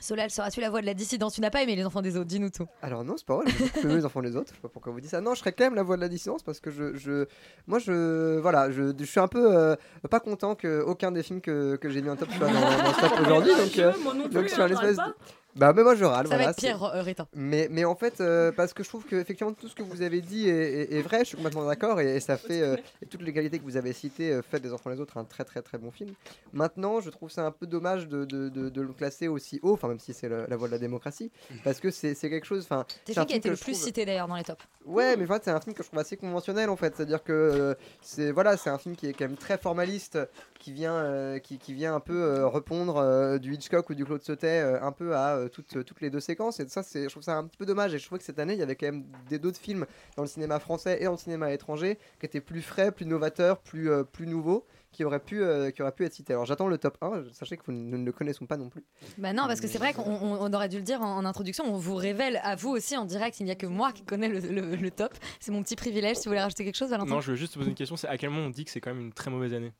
Solal, 0.00 0.30
seras-tu 0.30 0.60
la 0.60 0.70
voix 0.70 0.80
de 0.82 0.86
la 0.86 0.94
dissidence? 0.94 1.34
Tu 1.34 1.40
n'as 1.40 1.50
pas 1.50 1.62
aimé 1.62 1.74
les 1.74 1.84
enfants 1.84 2.02
des 2.02 2.16
autres, 2.16 2.26
dis-nous 2.26 2.50
tout. 2.50 2.66
Alors 2.82 3.02
non, 3.02 3.14
c'est 3.16 3.26
pas 3.26 3.36
vrai, 3.36 3.46
j'ai 3.74 3.82
aimé 3.82 3.94
les 3.96 4.04
enfants 4.04 4.22
des 4.22 4.36
autres. 4.36 4.50
Je 4.50 4.54
sais 4.56 4.60
pas 4.62 4.68
pourquoi 4.68 4.92
vous 4.92 5.00
dites 5.00 5.10
ça. 5.10 5.20
Non, 5.20 5.34
je 5.34 5.40
serais 5.40 5.52
quand 5.52 5.64
même 5.64 5.74
la 5.74 5.82
voix 5.82 5.96
de 5.96 6.02
la 6.02 6.08
dissidence 6.08 6.42
parce 6.42 6.60
que 6.60 6.70
je, 6.70 6.94
je 6.96 7.26
moi 7.66 7.78
je, 7.78 8.38
voilà, 8.38 8.70
je, 8.70 8.92
je 8.98 9.04
suis 9.04 9.20
un 9.20 9.28
peu 9.28 9.56
euh, 9.56 9.74
pas 10.10 10.20
content 10.20 10.54
que 10.54 10.82
aucun 10.82 11.10
des 11.12 11.22
films 11.22 11.40
que, 11.40 11.76
que 11.76 11.88
j'ai 11.88 12.02
mis 12.02 12.10
en 12.10 12.16
top 12.16 12.28
soit 12.32 12.46
dans, 12.46 12.52
dans 12.60 12.92
ce 12.94 13.00
top 13.00 13.20
aujourd'hui. 13.22 13.52
Donc, 13.56 13.78
euh, 13.78 13.92
donc 14.28 14.42
je 14.44 14.48
suis 14.52 14.62
un 14.62 14.68
espèce. 14.68 14.96
râle 14.98 15.08
de- 15.10 15.14
Bah 15.56 15.72
mais 15.74 15.82
moi 15.82 15.94
je 15.94 16.04
râle. 16.04 16.26
Ça 16.26 16.30
va 16.30 16.36
voilà, 16.36 16.50
être 16.50 16.58
pire, 16.58 16.82
euh, 16.84 17.02
Rita. 17.02 17.26
Mais, 17.34 17.68
mais 17.70 17.84
en 17.84 17.94
fait, 17.96 18.20
euh, 18.20 18.52
parce 18.52 18.72
que 18.74 18.82
je 18.84 18.88
trouve 18.88 19.04
que 19.04 19.16
effectivement 19.16 19.52
tout 19.52 19.68
ce 19.68 19.74
que 19.74 19.82
vous 19.82 20.02
avez 20.02 20.20
dit 20.20 20.48
est, 20.48 20.52
est- 20.92 20.92
est 20.98 21.02
vrai, 21.02 21.20
je 21.20 21.24
suis 21.24 21.36
complètement 21.36 21.66
d'accord 21.66 22.00
et, 22.00 22.16
et 22.16 22.20
ça 22.20 22.36
fait 22.36 22.60
euh, 22.62 22.76
et 23.02 23.06
toutes 23.06 23.22
les 23.22 23.32
qualités 23.32 23.58
que 23.58 23.64
vous 23.64 23.76
avez 23.76 23.92
citées 23.92 24.32
euh, 24.32 24.42
fait 24.42 24.60
des 24.60 24.72
enfants 24.72 24.90
les 24.90 25.00
autres 25.00 25.16
un 25.16 25.24
très 25.24 25.44
très 25.44 25.62
très 25.62 25.78
bon 25.78 25.90
film. 25.90 26.12
Maintenant, 26.52 27.00
je 27.00 27.10
trouve 27.10 27.30
ça 27.30 27.44
un 27.46 27.50
peu 27.50 27.66
dommage 27.66 28.06
de, 28.08 28.24
de, 28.24 28.48
de- 28.48 28.68
de 28.68 28.80
le 28.82 28.92
classer 28.92 29.28
aussi 29.28 29.58
haut, 29.62 29.72
enfin 29.72 29.88
même 29.88 29.98
si 29.98 30.12
c'est 30.14 30.28
la 30.28 30.56
voie 30.56 30.68
de 30.68 30.72
la 30.72 30.78
démocratie, 30.78 31.30
parce 31.64 31.80
que 31.80 31.90
c'est 31.90 32.14
c'est 32.14 32.28
quelque 32.30 32.46
chose. 32.46 32.64
Enfin, 32.64 32.84
C'est 33.06 33.14
film 33.14 33.26
qui 33.26 33.32
a 33.32 33.34
film 33.34 33.38
été 33.40 33.48
le 33.50 33.56
plus 33.56 33.72
trouve- 33.72 33.84
cité 33.86 34.04
d'ailleurs 34.04 34.28
dans 34.28 34.36
les 34.36 34.44
tops. 34.44 34.62
Ouais, 34.84 35.16
mais 35.16 35.24
en 35.24 35.34
fait, 35.34 35.42
c'est 35.44 35.50
un 35.50 35.60
film 35.60 35.74
que 35.74 35.82
je 35.82 35.88
trouve 35.88 35.98
assez 35.98 36.16
conventionnel 36.16 36.68
en 36.70 36.76
fait. 36.76 36.94
C'est-à-dire 36.96 37.24
que 37.24 37.32
euh, 37.32 37.74
c'est 38.02 38.30
voilà, 38.30 38.56
c'est 38.56 38.70
un 38.70 38.78
film 38.78 38.94
qui 38.94 39.06
est 39.08 39.12
quand 39.14 39.24
même 39.24 39.36
très 39.36 39.58
formaliste, 39.58 40.18
qui 40.60 40.72
vient, 40.72 40.94
euh, 40.94 41.38
qui, 41.40 41.58
qui 41.58 41.72
vient 41.74 41.94
un 41.94 42.00
peu 42.00 42.14
euh, 42.22 42.46
répondre 42.48 42.96
euh, 42.98 43.38
du 43.38 43.54
Hitchcock 43.54 43.90
ou 43.90 43.94
du 43.94 44.04
Claude 44.04 44.22
Sautet 44.22 44.60
euh, 44.60 44.80
un 44.82 44.92
peu 44.92 45.14
à 45.16 45.36
euh, 45.36 45.45
toutes, 45.48 45.84
toutes 45.84 46.00
les 46.00 46.10
deux 46.10 46.20
séquences. 46.20 46.60
Et 46.60 46.68
ça, 46.68 46.82
c'est, 46.82 47.04
je 47.04 47.08
trouve 47.08 47.22
ça 47.22 47.36
un 47.36 47.44
petit 47.46 47.56
peu 47.56 47.66
dommage. 47.66 47.94
Et 47.94 47.98
je 47.98 48.04
trouvais 48.06 48.18
que 48.18 48.24
cette 48.24 48.38
année, 48.38 48.52
il 48.54 48.58
y 48.58 48.62
avait 48.62 48.76
quand 48.76 48.86
même 48.86 49.04
des 49.28 49.38
d'autres 49.38 49.58
films 49.60 49.86
dans 50.16 50.22
le 50.22 50.28
cinéma 50.28 50.58
français 50.60 50.98
et 51.00 51.04
dans 51.04 51.12
le 51.12 51.16
cinéma 51.18 51.52
étranger 51.52 51.98
qui 52.20 52.26
étaient 52.26 52.40
plus 52.40 52.62
frais, 52.62 52.92
plus 52.92 53.06
novateurs, 53.06 53.58
plus, 53.60 53.90
euh, 53.90 54.04
plus 54.04 54.26
nouveaux. 54.26 54.66
Qui 54.92 55.04
auraient, 55.04 55.20
pu, 55.20 55.42
euh, 55.42 55.70
qui 55.72 55.82
auraient 55.82 55.92
pu 55.92 56.06
être 56.06 56.14
cités. 56.14 56.32
Alors 56.32 56.46
j'attends 56.46 56.68
le 56.68 56.78
top 56.78 56.96
1, 57.02 57.24
sachez 57.32 57.58
que 57.58 57.64
vous, 57.66 57.72
nous 57.72 57.98
ne 57.98 58.04
le 58.06 58.12
connaissons 58.12 58.46
pas 58.46 58.56
non 58.56 58.70
plus. 58.70 58.82
Bah 59.18 59.34
non, 59.34 59.46
parce 59.46 59.60
que 59.60 59.66
c'est 59.66 59.76
vrai 59.76 59.92
qu'on 59.92 60.00
on- 60.10 60.40
on 60.40 60.52
aurait 60.54 60.70
dû 60.70 60.78
le 60.78 60.82
dire 60.84 61.02
en, 61.02 61.18
en 61.18 61.24
introduction, 61.26 61.64
on 61.66 61.76
vous 61.76 61.96
révèle 61.96 62.40
à 62.42 62.56
vous 62.56 62.70
aussi 62.70 62.96
en 62.96 63.04
direct, 63.04 63.38
il 63.38 63.44
n'y 63.44 63.50
a 63.50 63.56
que 63.56 63.66
moi 63.66 63.92
qui 63.92 64.04
connais 64.04 64.28
le, 64.30 64.38
le- 64.40 64.74
le 64.74 64.90
top. 64.90 65.12
C'est 65.38 65.52
mon 65.52 65.62
petit 65.62 65.76
privilège, 65.76 66.16
si 66.16 66.24
vous 66.24 66.30
voulez 66.30 66.40
rajouter 66.40 66.64
quelque 66.64 66.76
chose, 66.78 66.88
Valentin 66.88 67.10
Non, 67.10 67.20
je 67.20 67.32
veux 67.32 67.36
juste 67.36 67.52
te 67.52 67.58
poser 67.58 67.68
une 67.68 67.76
question 67.76 67.94
c'est 67.96 68.08
à 68.08 68.16
quel 68.16 68.30
moment 68.30 68.46
on 68.46 68.48
dit 68.50 68.64
que 68.64 68.70
c'est 68.70 68.80
quand 68.80 68.94
même 68.94 69.02
une 69.04 69.12
très 69.12 69.30
mauvaise 69.30 69.52
année? 69.52 69.74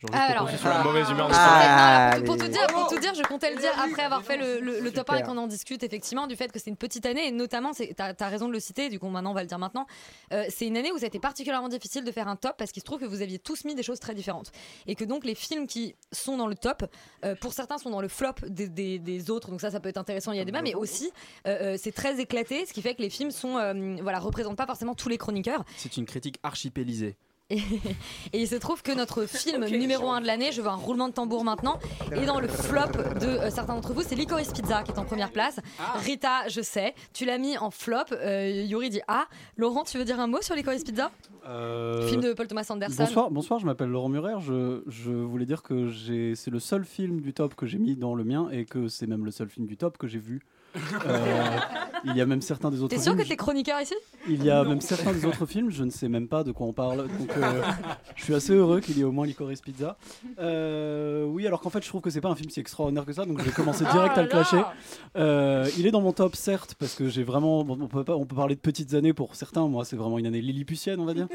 Genre 0.00 0.10
Ah, 0.14 0.18
juste 0.18 0.30
alors- 0.30 0.48
pour 0.48 0.58
sur 0.60 0.68
la 0.68 0.84
mauvaise 0.84 1.10
humeur 1.10 1.28
de 1.28 1.32
Ah, 1.36 2.10
alors, 2.12 2.24
pour, 2.24 2.36
tout 2.36 2.46
dire, 2.46 2.66
pour 2.68 2.86
tout 2.88 2.98
dire, 3.00 3.14
je 3.16 3.22
comptais 3.22 3.52
le 3.52 3.58
dire 3.60 3.72
après 3.76 4.02
avoir 4.04 4.22
fait 4.22 4.36
le, 4.36 4.60
le- 4.60 4.78
le 4.78 4.92
top 4.92 5.10
1 5.10 5.16
et 5.16 5.22
qu'on 5.24 5.36
en 5.36 5.48
discute 5.48 5.82
effectivement 5.82 6.28
du 6.28 6.36
fait 6.36 6.52
que 6.52 6.60
c'est 6.60 6.70
une 6.70 6.76
petite 6.76 7.04
année 7.04 7.26
et 7.26 7.32
notamment, 7.32 7.72
tu 7.72 7.82
as, 7.98 8.28
raison 8.28 8.46
de 8.46 8.52
le 8.52 8.60
citer, 8.60 8.90
du 8.90 9.00
coup 9.00 9.08
maintenant 9.08 9.32
on 9.32 9.34
va 9.34 9.42
le 9.42 9.48
dire 9.48 9.58
maintenant, 9.58 9.86
Euh, 10.32 10.44
c'est 10.50 10.66
une 10.68 10.76
année 10.76 10.92
où 10.92 10.98
ça 10.98 11.04
a 11.04 11.08
été 11.08 11.18
particulièrement 11.18 11.68
difficile 11.68 12.04
de 12.04 12.12
faire 12.12 12.28
un 12.28 12.36
top 12.36 12.56
parce 12.58 12.70
qu'il 12.70 12.80
se 12.80 12.84
trouve 12.84 13.00
que 13.00 13.06
vous 13.06 13.22
aviez 13.22 13.38
tous 13.40 13.64
mis 13.64 13.74
des 13.74 13.82
choses 13.82 13.98
très 13.98 14.14
différentes. 14.14 14.52
Et 14.86 14.94
que 14.94 15.04
donc 15.04 15.24
les 15.24 15.34
films 15.34 15.66
qui 15.66 15.96
sont 16.12 16.36
dans 16.36 16.46
le 16.46 16.54
top, 16.54 16.84
euh, 17.24 17.34
pour 17.34 17.52
certains 17.52 17.78
sont 17.78 17.90
dans 17.90 18.00
le 18.00 18.08
flop 18.08 18.34
des, 18.46 18.68
des- 18.68 18.98
des 19.00 19.30
autres, 19.30 19.50
donc 19.50 19.60
ça 19.60 19.70
ça 19.72 19.80
peut 19.80 19.88
être 19.88 19.96
intéressant, 19.98 20.30
il 20.30 20.38
y 20.38 20.40
a 20.40 20.44
débat, 20.44 20.62
mais 20.62 20.74
aussi 20.76 21.10
euh, 21.48 21.74
euh, 21.74 21.76
c'est 21.76 21.92
très 21.92 22.20
éclaté, 22.20 22.66
ce 22.66 22.72
qui 22.72 22.82
fait 22.82 22.94
que 22.94 23.02
les 23.02 23.10
films 23.10 23.32
sont, 23.32 23.56
euh, 23.58 23.96
voilà, 24.02 24.20
représentent 24.20 24.56
pas 24.58 24.66
forcément 24.66 24.94
tous 24.94 25.08
les 25.08 25.18
chroniqueurs. 25.18 25.64
C'est 25.76 25.96
une 25.96 26.06
critique 26.06 26.38
archipélisée. 26.44 27.16
Et, 27.50 27.56
et 28.34 28.40
il 28.42 28.46
se 28.46 28.56
trouve 28.56 28.82
que 28.82 28.92
notre 28.92 29.24
film 29.26 29.64
numéro 29.70 30.10
1 30.10 30.20
de 30.20 30.26
l'année, 30.26 30.52
je 30.52 30.60
veux 30.60 30.68
un 30.68 30.74
roulement 30.74 31.08
de 31.08 31.14
tambour 31.14 31.44
maintenant, 31.44 31.78
est 32.12 32.26
dans 32.26 32.40
le 32.40 32.48
flop 32.48 32.92
de 33.20 33.26
euh, 33.26 33.50
certains 33.50 33.74
d'entre 33.74 33.94
vous. 33.94 34.02
C'est 34.02 34.16
Licorice 34.16 34.52
Pizza 34.52 34.82
qui 34.82 34.92
est 34.92 34.98
en 34.98 35.04
première 35.04 35.32
place. 35.32 35.58
Rita, 36.04 36.46
je 36.48 36.60
sais, 36.60 36.94
tu 37.14 37.24
l'as 37.24 37.38
mis 37.38 37.56
en 37.56 37.70
flop. 37.70 38.12
Euh, 38.12 38.64
Yuri 38.66 38.90
dit 38.90 39.00
Ah. 39.08 39.26
Laurent, 39.56 39.84
tu 39.84 39.96
veux 39.96 40.04
dire 40.04 40.20
un 40.20 40.26
mot 40.26 40.42
sur 40.42 40.54
Licorice 40.54 40.84
Pizza? 40.84 41.10
Euh, 41.46 42.06
Film 42.08 42.20
de 42.20 42.34
Paul 42.34 42.46
Thomas 42.46 42.66
Anderson. 42.68 43.04
Bonsoir, 43.04 43.30
bonsoir, 43.30 43.60
je 43.60 43.64
m'appelle 43.64 43.88
Laurent 43.88 44.10
Murer. 44.10 44.34
Je, 44.40 44.82
je 44.86 45.10
voulais 45.10 45.46
dire 45.46 45.62
que 45.62 45.90
c'est 46.34 46.50
le 46.50 46.60
seul 46.60 46.84
film 46.84 47.22
du 47.22 47.32
top 47.32 47.54
que 47.54 47.64
j'ai 47.64 47.78
mis 47.78 47.96
dans 47.96 48.14
le 48.14 48.24
mien 48.24 48.48
et 48.50 48.66
que 48.66 48.88
c'est 48.88 49.06
même 49.06 49.24
le 49.24 49.30
seul 49.30 49.48
film 49.48 49.66
du 49.66 49.78
top 49.78 49.96
que 49.96 50.06
j'ai 50.06 50.18
vu. 50.18 50.42
Euh, 51.06 51.58
il 52.04 52.16
y 52.16 52.20
a 52.20 52.26
même 52.26 52.40
certains 52.42 52.70
des 52.70 52.80
autres 52.82 52.94
T'es 52.94 53.02
sûr 53.02 53.12
films. 53.12 53.24
que 53.24 53.28
t'es 53.28 53.36
chroniqueur 53.36 53.80
ici? 53.80 53.94
Il 54.28 54.44
y 54.44 54.50
a 54.50 54.62
même 54.64 54.80
certains 54.80 55.12
des 55.12 55.24
autres 55.24 55.46
films, 55.46 55.70
je 55.70 55.84
ne 55.84 55.90
sais 55.90 56.08
même 56.08 56.28
pas 56.28 56.44
de 56.44 56.52
quoi 56.52 56.66
on 56.66 56.72
parle. 56.72 57.08
Donc 57.18 57.36
euh, 57.36 57.62
je 58.16 58.24
suis 58.24 58.34
assez 58.34 58.52
heureux 58.54 58.80
qu'il 58.80 58.96
y 58.98 59.00
ait 59.00 59.04
au 59.04 59.12
moins 59.12 59.26
Licorice 59.26 59.60
Pizza. 59.60 59.96
Euh, 60.38 61.24
oui, 61.24 61.46
alors 61.46 61.60
qu'en 61.60 61.70
fait 61.70 61.82
je 61.82 61.88
trouve 61.88 62.00
que 62.00 62.10
c'est 62.10 62.20
pas 62.20 62.28
un 62.28 62.34
film 62.34 62.50
si 62.50 62.60
extraordinaire 62.60 63.04
que 63.04 63.12
ça, 63.12 63.24
donc 63.24 63.38
je 63.40 63.44
vais 63.44 63.50
commencer 63.50 63.84
direct 63.84 64.14
Oh 64.16 64.20
à 64.20 64.22
le 64.22 64.28
clasher. 64.28 64.62
Euh, 65.16 65.68
il 65.78 65.86
est 65.86 65.90
dans 65.90 66.00
mon 66.00 66.12
top 66.12 66.36
certes 66.36 66.74
parce 66.78 66.94
que 66.94 67.08
j'ai 67.08 67.22
vraiment, 67.22 67.64
bon, 67.64 67.78
on 67.80 67.88
peut 67.88 68.04
pas, 68.04 68.16
on 68.16 68.26
peut 68.26 68.36
parler 68.36 68.54
de 68.54 68.60
petites 68.60 68.94
années 68.94 69.12
pour 69.12 69.34
certains. 69.34 69.66
Moi 69.68 69.84
c'est 69.84 69.96
vraiment 69.96 70.18
une 70.18 70.26
année 70.26 70.40
lilliputienne 70.40 71.00
on 71.00 71.04
va 71.04 71.14
dire. 71.14 71.28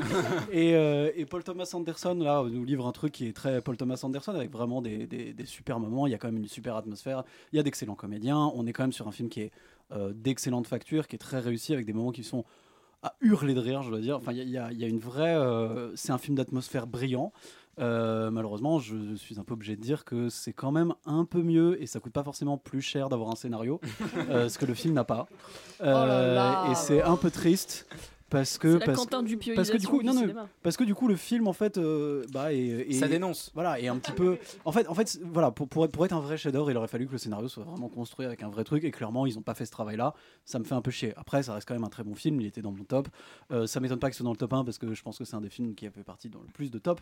et, 0.52 0.76
euh, 0.76 1.12
et 1.16 1.26
Paul 1.26 1.44
Thomas 1.44 1.70
Anderson 1.74 2.16
là 2.20 2.44
nous 2.50 2.64
livre 2.64 2.88
un 2.88 2.92
truc 2.92 3.12
qui 3.14 3.28
est 3.28 3.34
très 3.34 3.62
Paul 3.62 3.78
Thomas 3.78 4.00
Anderson 4.04 4.34
avec 4.36 4.52
vraiment 4.52 4.82
des, 4.82 5.06
des- 5.08 5.34
des 5.34 5.46
super 5.46 5.80
moments. 5.80 6.08
Il 6.08 6.12
y 6.12 6.14
a 6.14 6.18
quand 6.18 6.28
même 6.28 6.38
une 6.38 6.48
super 6.48 6.76
atmosphère. 6.76 7.24
Il 7.52 7.58
y 7.58 7.60
a 7.60 7.64
d'excellents 7.64 7.96
comédiens. 7.96 8.52
On 8.56 8.66
est 8.68 8.74
quand 8.74 8.84
même 8.84 8.92
sur 8.94 9.08
un 9.08 9.12
film 9.12 9.30
qui 9.34 9.42
est 9.42 9.52
euh, 9.92 10.14
d'excellente 10.16 10.68
facture, 10.68 11.08
qui 11.08 11.16
est 11.16 11.20
très 11.20 11.40
réussi 11.40 11.74
avec 11.74 11.86
des 11.86 11.94
moments 11.94 12.12
qui 12.12 12.24
sont 12.24 12.44
à 13.02 13.16
hurler 13.22 13.54
de 13.54 13.60
rire, 13.60 13.82
je 13.84 13.90
dois 13.90 14.00
dire. 14.00 14.16
Enfin, 14.18 14.32
il 14.32 14.48
y 14.50 14.58
a- 14.58 14.72
y, 14.72 14.76
y 14.84 14.88
une 14.88 15.00
vraie. 15.00 15.36
euh, 15.36 15.94
c'est 15.96 16.12
un 16.14 16.18
film 16.18 16.36
d'atmosphère 16.38 16.88
brillant. 16.88 17.34
Euh, 17.80 18.30
malheureusement, 18.30 18.78
je 18.80 19.16
suis 19.16 19.40
un 19.40 19.44
peu 19.44 19.54
obligé 19.56 19.76
de 19.76 19.82
dire 19.82 20.06
que 20.06 20.30
c'est 20.30 20.54
quand 20.54 20.72
même 20.72 20.94
un 21.06 21.26
peu 21.26 21.42
mieux 21.42 21.82
et 21.82 21.88
ça 21.88 22.00
coûte 22.00 22.14
pas 22.14 22.24
forcément 22.24 22.58
plus 22.58 22.82
cher 22.82 23.10
d'avoir 23.10 23.30
un 23.32 23.36
scénario, 23.36 23.82
euh, 24.30 24.48
ce 24.48 24.58
que 24.60 24.66
le 24.66 24.76
film 24.76 24.94
n'a 24.94 25.04
pas. 25.04 25.28
Oh 25.80 25.84
là 25.86 26.34
là. 26.34 26.68
et 26.72 26.76
c'est 26.76 27.02
un 27.02 27.18
peu 27.18 27.32
triste. 27.32 27.88
Parce 28.34 28.58
que, 28.58 28.68
la 28.68 28.86
parce, 29.56 29.70
que 29.70 29.78
du 29.78 29.88
coup, 29.88 30.00
du 30.00 30.06
non, 30.06 30.14
non, 30.14 30.48
parce 30.64 30.76
que 30.76 30.84
du 30.84 30.94
coup, 30.96 31.08
le 31.08 31.16
film 31.16 31.48
en 31.48 31.54
fait, 31.54 31.78
euh, 31.78 32.26
bah, 32.34 32.52
est- 32.54 32.58
est- 32.90 32.94
Ça 33.00 33.08
dénonce. 33.08 33.52
Voilà, 33.54 33.80
et 33.80 33.88
un 33.88 33.98
petit 33.98 34.12
peu. 34.12 34.38
En 34.66 34.72
fait, 34.72 34.88
en 34.90 34.94
fait, 34.96 35.20
voilà, 35.24 35.52
pour, 35.52 35.68
pour, 35.68 35.86
être- 35.86 35.92
pour 35.92 36.04
être 36.06 36.14
un 36.14 36.20
vrai 36.20 36.36
chef-d'œuvre, 36.38 36.70
il 36.72 36.78
aurait 36.78 36.88
fallu 36.88 37.06
que 37.08 37.12
le 37.12 37.18
scénario 37.18 37.48
soit 37.48 37.64
vraiment 37.64 37.90
construit 37.90 38.26
avec 38.26 38.44
un 38.44 38.50
vrai 38.50 38.64
truc. 38.64 38.84
Et 38.84 38.92
clairement, 38.92 39.26
ils 39.26 39.36
n'ont 39.36 39.42
pas 39.42 39.54
fait 39.54 39.66
ce 39.66 39.72
travail-là. 39.72 40.14
Ça 40.46 40.60
me 40.60 40.64
fait 40.64 40.74
un 40.76 40.82
peu 40.82 40.92
chier. 40.92 41.14
Après, 41.16 41.44
ça 41.44 41.54
reste 41.54 41.68
quand 41.68 41.74
même 41.76 41.84
un 41.84 41.90
très 41.90 42.04
bon 42.04 42.16
film. 42.16 42.42
Il 42.42 42.48
était 42.48 42.62
dans 42.62 42.72
mon 42.72 42.84
top. 42.84 43.08
Euh, 43.52 43.68
ça 43.68 43.80
m'étonne 43.80 44.00
pas 44.00 44.10
que 44.10 44.16
ce 44.16 44.18
soit 44.18 44.26
dans 44.26 44.32
le 44.32 44.38
top 44.38 44.54
1 44.54 44.64
parce 44.66 44.78
que 44.78 44.94
je 44.94 45.02
pense 45.04 45.18
que 45.18 45.26
c'est 45.26 45.36
un 45.36 45.42
des 45.42 45.50
films 45.50 45.76
qui 45.76 45.86
a 45.88 45.92
fait 45.92 46.04
partie 46.04 46.30
dans 46.30 46.42
le 46.42 46.48
plus 46.54 46.72
de 46.72 46.80
top. 46.80 47.00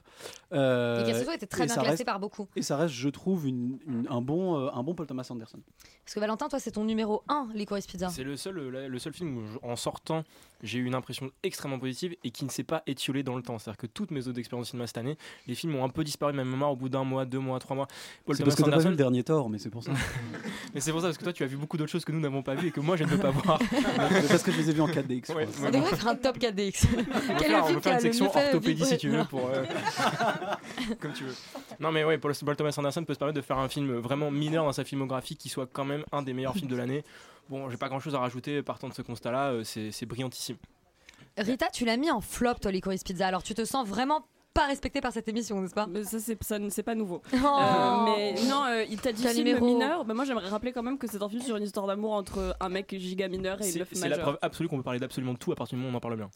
Euh, 0.53 1.01
Et 1.01 1.05
qui 1.05 1.11
a 1.11 1.15
surtout 1.15 1.31
été 1.31 1.47
très 1.47 1.63
et 1.63 1.65
bien 1.67 1.75
classé 1.75 1.89
reste- 1.89 2.05
par 2.05 2.19
beaucoup. 2.19 2.47
Et 2.55 2.61
ça 2.61 2.75
reste, 2.77 2.93
je 2.93 3.09
trouve, 3.09 3.47
une- 3.47 3.79
une- 3.87 4.07
un 4.09 4.21
bon, 4.21 4.57
euh, 4.59 4.69
un 4.73 4.83
bon 4.83 4.93
Paul 4.93 5.07
Thomas 5.07 5.25
Anderson. 5.29 5.59
Parce 6.03 6.13
que 6.15 6.19
Valentin, 6.19 6.49
toi, 6.49 6.59
c'est 6.59 6.71
ton 6.71 6.83
numéro 6.83 7.23
1, 7.29 7.47
Licorice 7.53 7.87
Pizza. 7.87 8.09
C'est 8.09 8.23
le 8.23 8.35
seul, 8.35 8.55
le, 8.55 8.87
le 8.87 8.99
seul 8.99 9.13
film 9.13 9.37
où, 9.37 9.45
je- 9.45 9.57
en 9.67 9.75
sortant, 9.75 10.23
j'ai 10.63 10.79
eu 10.79 10.85
une 10.85 10.95
impression 10.95 11.31
extrêmement 11.43 11.79
positive 11.79 12.15
et 12.23 12.31
qui 12.31 12.45
ne 12.45 12.49
s'est 12.49 12.63
pas 12.63 12.83
étiolé 12.87 13.23
dans 13.23 13.35
le 13.35 13.41
temps. 13.41 13.57
C'est-à-dire 13.59 13.77
que 13.77 13.87
toutes 13.87 14.11
mes 14.11 14.27
autres 14.27 14.39
expériences 14.39 14.67
de 14.67 14.71
cinéma 14.71 14.87
cette 14.87 14.97
année, 14.97 15.17
les 15.47 15.55
films 15.55 15.75
ont 15.75 15.83
un 15.83 15.89
peu 15.89 16.03
disparu 16.03 16.31
de 16.31 16.37
ma 16.37 16.43
mémoire 16.43 16.71
au 16.71 16.75
bout 16.75 16.89
d'un 16.89 17.03
mois, 17.03 17.25
deux 17.25 17.39
mois, 17.39 17.59
trois 17.59 17.75
mois. 17.75 17.87
Paul 18.25 18.35
C'est 18.35 18.43
Thomas 18.43 18.55
parce 18.55 18.55
que 18.55 18.69
t'as 18.69 18.77
pas 18.77 18.83
vu 18.83 18.89
le 18.89 18.95
dernier 18.95 19.23
Thor, 19.23 19.49
mais 19.49 19.57
c'est 19.57 19.69
pour 19.69 19.83
ça. 19.83 19.91
mais 20.73 20.79
c'est 20.79 20.91
pour 20.91 21.01
ça, 21.01 21.07
parce 21.07 21.17
que 21.17 21.23
toi, 21.23 21.33
tu 21.33 21.43
as 21.43 21.47
vu 21.47 21.57
beaucoup 21.57 21.77
d'autres 21.77 21.91
choses 21.91 22.05
que 22.05 22.11
nous 22.11 22.19
n'avons 22.19 22.43
pas 22.43 22.55
vues 22.55 22.67
et 22.69 22.71
que 22.71 22.79
moi, 22.79 22.95
je 22.95 23.03
ne 23.03 23.09
peux 23.09 23.17
pas 23.17 23.31
voir. 23.31 23.59
parce 24.27 24.43
que 24.43 24.51
je 24.51 24.57
les 24.57 24.69
ai 24.69 24.73
vus 24.73 24.81
en 24.81 24.87
4DX. 24.87 25.33
Ouais, 25.33 25.47
On 25.59 25.63
ouais, 25.63 25.71
devrait 25.71 25.91
bon. 25.91 25.95
faire 25.95 26.07
un 26.07 26.15
top 26.15 26.37
4DX. 26.37 26.87
On 26.91 27.33
va 27.33 27.39
Quel 27.39 27.55
on 27.55 27.65
qui 27.65 27.81
faire 27.81 27.91
a 27.93 27.95
une 27.95 28.01
section 28.01 28.25
orthopédie 28.25 28.85
si 28.85 28.97
tu 28.97 29.09
veux 29.09 29.25
pour 29.25 29.49
euh, 29.49 29.63
comme 30.99 31.13
tu 31.13 31.23
veux. 31.23 31.35
Non 31.79 31.91
mais 31.91 32.03
ouais, 32.03 32.17
Paul 32.17 32.33
Thomas 32.35 32.73
Anderson 32.77 33.03
peut 33.03 33.13
se 33.13 33.19
permettre 33.19 33.37
de 33.37 33.41
faire 33.45 33.57
un 33.57 33.69
film 33.69 33.93
vraiment 33.97 34.31
mineur 34.31 34.65
dans 34.65 34.73
sa 34.73 34.83
filmographie 34.83 35.35
qui 35.35 35.49
soit 35.49 35.67
quand 35.71 35.85
même 35.85 36.03
un 36.11 36.21
des 36.21 36.33
meilleurs 36.33 36.53
films 36.53 36.69
de 36.69 36.75
l'année. 36.75 37.03
Bon, 37.49 37.69
j'ai 37.69 37.77
pas 37.77 37.89
grand 37.89 37.99
chose 37.99 38.15
à 38.15 38.19
rajouter 38.19 38.61
partant 38.63 38.89
de 38.89 38.93
ce 38.93 39.01
constat-là, 39.01 39.51
euh, 39.51 39.63
c'est 39.63 40.05
brillantissime. 40.05 40.57
Rita, 41.37 41.67
tu 41.69 41.85
l'as 41.85 41.97
mis 41.97 42.11
en 42.11 42.21
flop, 42.21 42.55
toi, 42.55 42.71
Licorice 42.71 43.03
Pizza. 43.03 43.27
Alors, 43.27 43.43
tu 43.43 43.53
te 43.53 43.63
sens 43.65 43.87
vraiment 43.87 44.25
pas 44.53 44.67
respecté 44.67 44.99
par 44.99 45.13
cette 45.13 45.27
émission, 45.29 45.61
n'est-ce 45.61 45.73
pas? 45.73 45.87
Mais 45.87 46.03
ça, 46.03 46.19
c'est, 46.19 46.83
pas 46.83 46.95
nouveau. 46.95 47.21
Oh. 47.33 47.37
Euh, 47.37 48.05
mais 48.05 48.33
non, 48.49 48.65
euh, 48.65 48.83
il 48.89 48.99
t'a 48.99 49.13
dit 49.13 49.23
film 49.23 49.37
numéro 49.37 49.65
mineur. 49.65 50.05
Bah, 50.05 50.13
moi, 50.13 50.25
j'aimerais 50.25 50.49
rappeler 50.49 50.73
quand 50.73 50.83
même 50.83 50.97
que 50.97 51.07
c'est 51.07 51.21
un 51.21 51.29
film 51.29 51.41
sur 51.41 51.55
une 51.55 51.63
histoire 51.63 51.87
d'amour 51.87 52.13
entre 52.13 52.55
un 52.59 52.69
mec 52.69 52.93
giga 52.97 53.27
mineur 53.29 53.61
et 53.61 53.71
une 53.71 53.79
meuf 53.79 53.89
c'est 53.93 54.01
la 54.03 54.09
majeure. 54.09 54.25
preuve 54.25 54.39
absolue 54.41 54.67
qu'on 54.67 54.77
peut 54.77 54.83
parler 54.83 54.99
d'absolument 54.99 55.35
tout 55.35 55.51
à 55.51 55.55
partir 55.55 55.77
du 55.77 55.83
moment 55.83 55.91
où 55.91 55.95
on 55.95 55.97
en 55.97 56.01
parle 56.01 56.17
bien. 56.17 56.29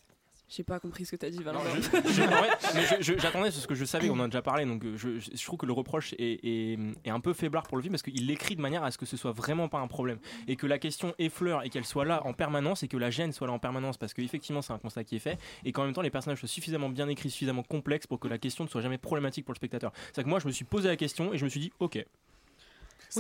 J'ai 0.48 0.64
pas 0.64 0.80
compris 0.80 1.06
ce 1.06 1.12
que 1.12 1.16
t'as 1.16 1.30
dit, 1.32 1.42
Valentin. 1.42 1.66
J'attendais 3.00 3.50
parce 3.50 3.66
que 3.66 3.74
je 3.76 3.84
savais 3.86 4.08
qu'on 4.08 4.20
en 4.20 4.24
a 4.24 4.28
déjà 4.28 4.44
parlé, 4.44 4.66
donc 4.66 4.84
euh, 4.86 4.96
je, 4.96 5.44
trouve 5.44 5.58
que 5.58 5.66
le 5.66 5.74
reproche 5.74 6.14
est, 6.20 6.40
est- 6.44 6.78
est 7.04 7.10
un 7.10 7.20
peu 7.20 7.34
faiblard 7.34 7.64
pour 7.64 7.78
le 7.78 7.82
film 7.84 7.94
parce 7.94 8.04
qu'il 8.04 8.28
l'écrit 8.28 8.56
de 8.56 8.62
manière 8.62 8.84
à 8.84 8.92
ce 8.92 8.98
que 8.98 9.06
ce 9.08 9.18
soit 9.18 9.32
vraiment 9.32 9.70
pas 9.70 9.80
un 9.80 9.88
problème 9.88 10.20
et 10.48 10.56
que 10.56 10.68
la 10.68 10.78
question 10.78 11.14
effleure 11.18 11.64
et 11.64 11.70
qu'elle 11.70 11.86
soit 11.86 12.06
là 12.06 12.22
en 12.26 12.34
permanence 12.34 12.84
et 12.84 12.88
que 12.88 12.98
la 12.98 13.10
gêne 13.10 13.32
soit 13.34 13.48
là 13.48 13.54
en 13.54 13.60
permanence 13.60 13.98
parce 13.98 14.14
qu'effectivement 14.14 14.62
c'est 14.62 14.74
un 14.74 14.78
constat 14.78 15.04
qui 15.04 15.16
est 15.16 15.20
fait 15.20 15.40
et 15.64 15.72
qu'en 15.72 15.84
même 15.84 15.94
temps 15.94 16.02
les 16.02 16.12
personnages 16.12 16.40
soient 16.40 16.48
suffisamment 16.48 16.90
bien 16.90 17.08
écrits, 17.08 17.30
suffisamment 17.32 17.64
complexes 17.64 18.06
pour 18.08 18.20
que 18.20 18.28
la 18.28 18.38
question 18.38 18.64
ne 18.64 18.70
soit 18.70 18.82
jamais 18.82 18.98
problématique 19.00 19.46
pour 19.46 19.54
le 19.54 19.58
spectateur. 19.58 19.92
C'est 20.14 20.24
que 20.24 20.30
moi 20.30 20.40
je 20.40 20.46
me 20.48 20.52
suis 20.52 20.66
posé 20.66 20.88
la 20.88 20.96
question 20.96 21.34
et 21.34 21.38
je 21.40 21.44
me 21.46 21.50
suis 21.50 21.60
dit 21.60 21.72
ok. 21.80 22.06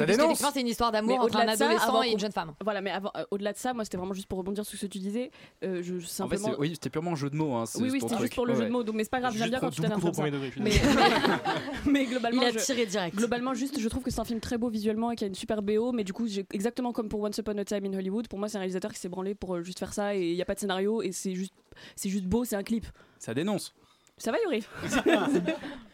Oui, 0.02 0.06
parce 0.06 0.18
qu'effectivement, 0.18 0.52
c'est 0.54 0.62
une 0.62 0.68
histoire 0.68 0.92
d'amour 0.92 1.20
entre 1.20 1.36
un 1.38 1.40
au-delà 1.42 1.54
de 1.54 1.58
ça, 1.58 1.66
adolescent 1.66 1.88
avant 1.90 2.04
et 2.04 2.10
une 2.12 2.20
jeune 2.20 2.32
femme. 2.32 2.54
Voilà, 2.64 2.82
mais 2.82 2.92
euh, 2.94 3.24
au-delà 3.32 3.54
de 3.54 3.58
ça, 3.58 3.74
moi 3.74 3.84
c'était 3.84 3.98
vraiment 3.98 4.14
juste 4.14 4.28
pour 4.28 4.38
rebondir 4.38 4.66
sur 4.66 4.78
ce 4.78 4.86
que 4.86 4.92
tu 4.92 5.00
disais. 5.00 5.32
euh, 5.64 5.82
je, 5.84 5.96
En 5.96 6.00
fait, 6.00 6.06
simplement... 6.38 6.56
oui, 6.60 6.72
c'était 6.74 6.90
purement 6.90 7.12
un 7.12 7.16
jeu 7.16 7.30
de 7.30 7.36
mots. 7.36 7.54
Hein, 7.56 7.64
Oui, 7.76 7.90
oui, 7.92 8.00
c'était 8.02 8.18
juste 8.18 8.36
pour 8.36 8.46
le 8.46 8.54
Ouais, 8.54 8.60
jeu 8.60 8.66
de 8.66 8.72
mots, 8.72 8.84
donc 8.84 8.96
mais 8.96 9.04
c'est 9.04 9.10
pas 9.10 9.20
grave, 9.22 9.36
j'aime 9.38 9.50
bien 9.50 9.60
quand 9.60 9.70
tu 9.70 9.82
t'énerves 9.82 10.02
comme 10.02 10.12
trop 10.12 10.24
ça. 10.24 10.30
Mais, 10.60 10.72
mais 11.86 12.06
globalement, 12.06 12.42
Il 12.44 12.48
a 12.48 12.52
je- 12.60 12.66
tiré 12.66 12.86
direct. 12.86 13.16
Globalement, 13.16 13.54
juste, 13.54 13.80
je 13.80 13.88
trouve 13.90 14.04
que 14.04 14.12
c'est 14.12 14.20
un 14.20 14.26
film 14.26 14.40
très 14.40 14.58
beau 14.58 14.70
visuellement 14.70 15.12
et 15.12 15.16
qui 15.16 15.24
a 15.24 15.28
une 15.28 15.36
super 15.36 15.62
BO, 15.62 15.92
mais 15.92 16.04
du 16.04 16.14
coup, 16.14 16.28
exactement 16.52 16.92
comme 16.92 17.10
pour 17.10 17.22
Once 17.22 17.38
Upon 17.38 17.58
a 17.58 17.66
Time 17.66 17.86
in 17.86 17.94
Hollywood, 17.98 18.28
pour 18.28 18.40
moi, 18.40 18.48
c'est 18.50 18.58
un 18.58 18.62
réalisateur 18.62 18.92
qui 18.94 19.00
s'est 19.00 19.10
branlé 19.10 19.36
pour 19.36 19.56
euh, 19.56 19.62
juste 19.64 19.80
faire 19.80 19.94
ça 19.94 20.16
et 20.16 20.30
il 20.32 20.36
n'y 20.36 20.42
a 20.42 20.46
pas 20.46 20.56
de 20.56 20.60
scénario 20.60 21.02
et 21.02 21.12
c'est 21.12 21.36
juste, 21.36 21.54
c'est 21.96 22.10
juste 22.10 22.26
beau, 22.26 22.46
c'est 22.46 22.56
un 22.56 22.64
clip. 22.64 22.86
Ça 23.20 23.34
dénonce. 23.34 23.74
Ça 24.18 24.32
va, 24.32 24.38
Yuri? 24.46 24.66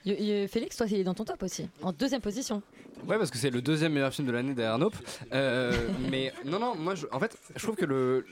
Y- 0.06 0.14
y- 0.44 0.48
Félix, 0.48 0.76
toi, 0.78 0.88
il 0.90 1.00
est 1.00 1.04
dans 1.04 1.14
ton 1.14 1.26
top 1.26 1.44
aussi, 1.44 1.68
en 1.84 1.92
deuxième 1.92 2.22
position. 2.22 2.64
Ouais, 3.08 3.18
parce 3.20 3.30
que 3.30 3.38
c'est 3.38 3.52
le 3.52 3.62
deuxième 3.62 3.94
meilleur 3.94 4.12
film 4.12 4.28
de 4.28 4.32
l'année 4.32 4.56
derrière 4.56 4.80
Nope. 4.80 4.96
Euh, 5.32 5.72
mais 6.10 6.34
non, 6.44 6.58
non, 6.60 6.76
moi, 6.76 6.96
je- 6.96 7.06
en 7.12 7.20
fait, 7.20 7.38
je 7.56 7.62
trouve 7.62 7.76
que 7.76 7.86
le. 7.86 8.26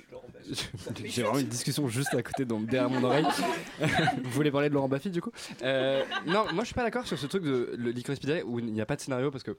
J'ai 1.05 1.21
vraiment 1.23 1.37
une 1.39 1.47
discussion 1.47 1.87
juste 1.87 2.13
à 2.15 2.23
côté, 2.23 2.45
donc 2.45 2.65
derrière 2.65 2.89
mon 2.89 3.03
oreille. 3.03 3.25
Vous 4.23 4.31
voulez 4.31 4.49
parler 4.51 4.69
de 4.69 4.73
Laurent 4.73 4.87
Baffy, 4.89 5.11
du 5.11 5.21
coup? 5.21 5.31
Euh, 5.61 6.03
Non, 6.25 6.45
moi, 6.53 6.63
je 6.63 6.65
suis 6.67 6.75
pas 6.75 6.83
d'accord 6.83 7.05
sur 7.05 7.17
ce 7.19 7.27
truc 7.27 7.43
de 7.43 7.75
le 7.77 7.91
Licorice 7.91 8.19
Pizza 8.19 8.43
où 8.45 8.57
il 8.59 8.65
n'y 8.73 8.81
a 8.81 8.85
pas 8.87 8.95
de 8.95 9.01
scénario 9.01 9.29
parce 9.31 9.43
que. 9.43 9.57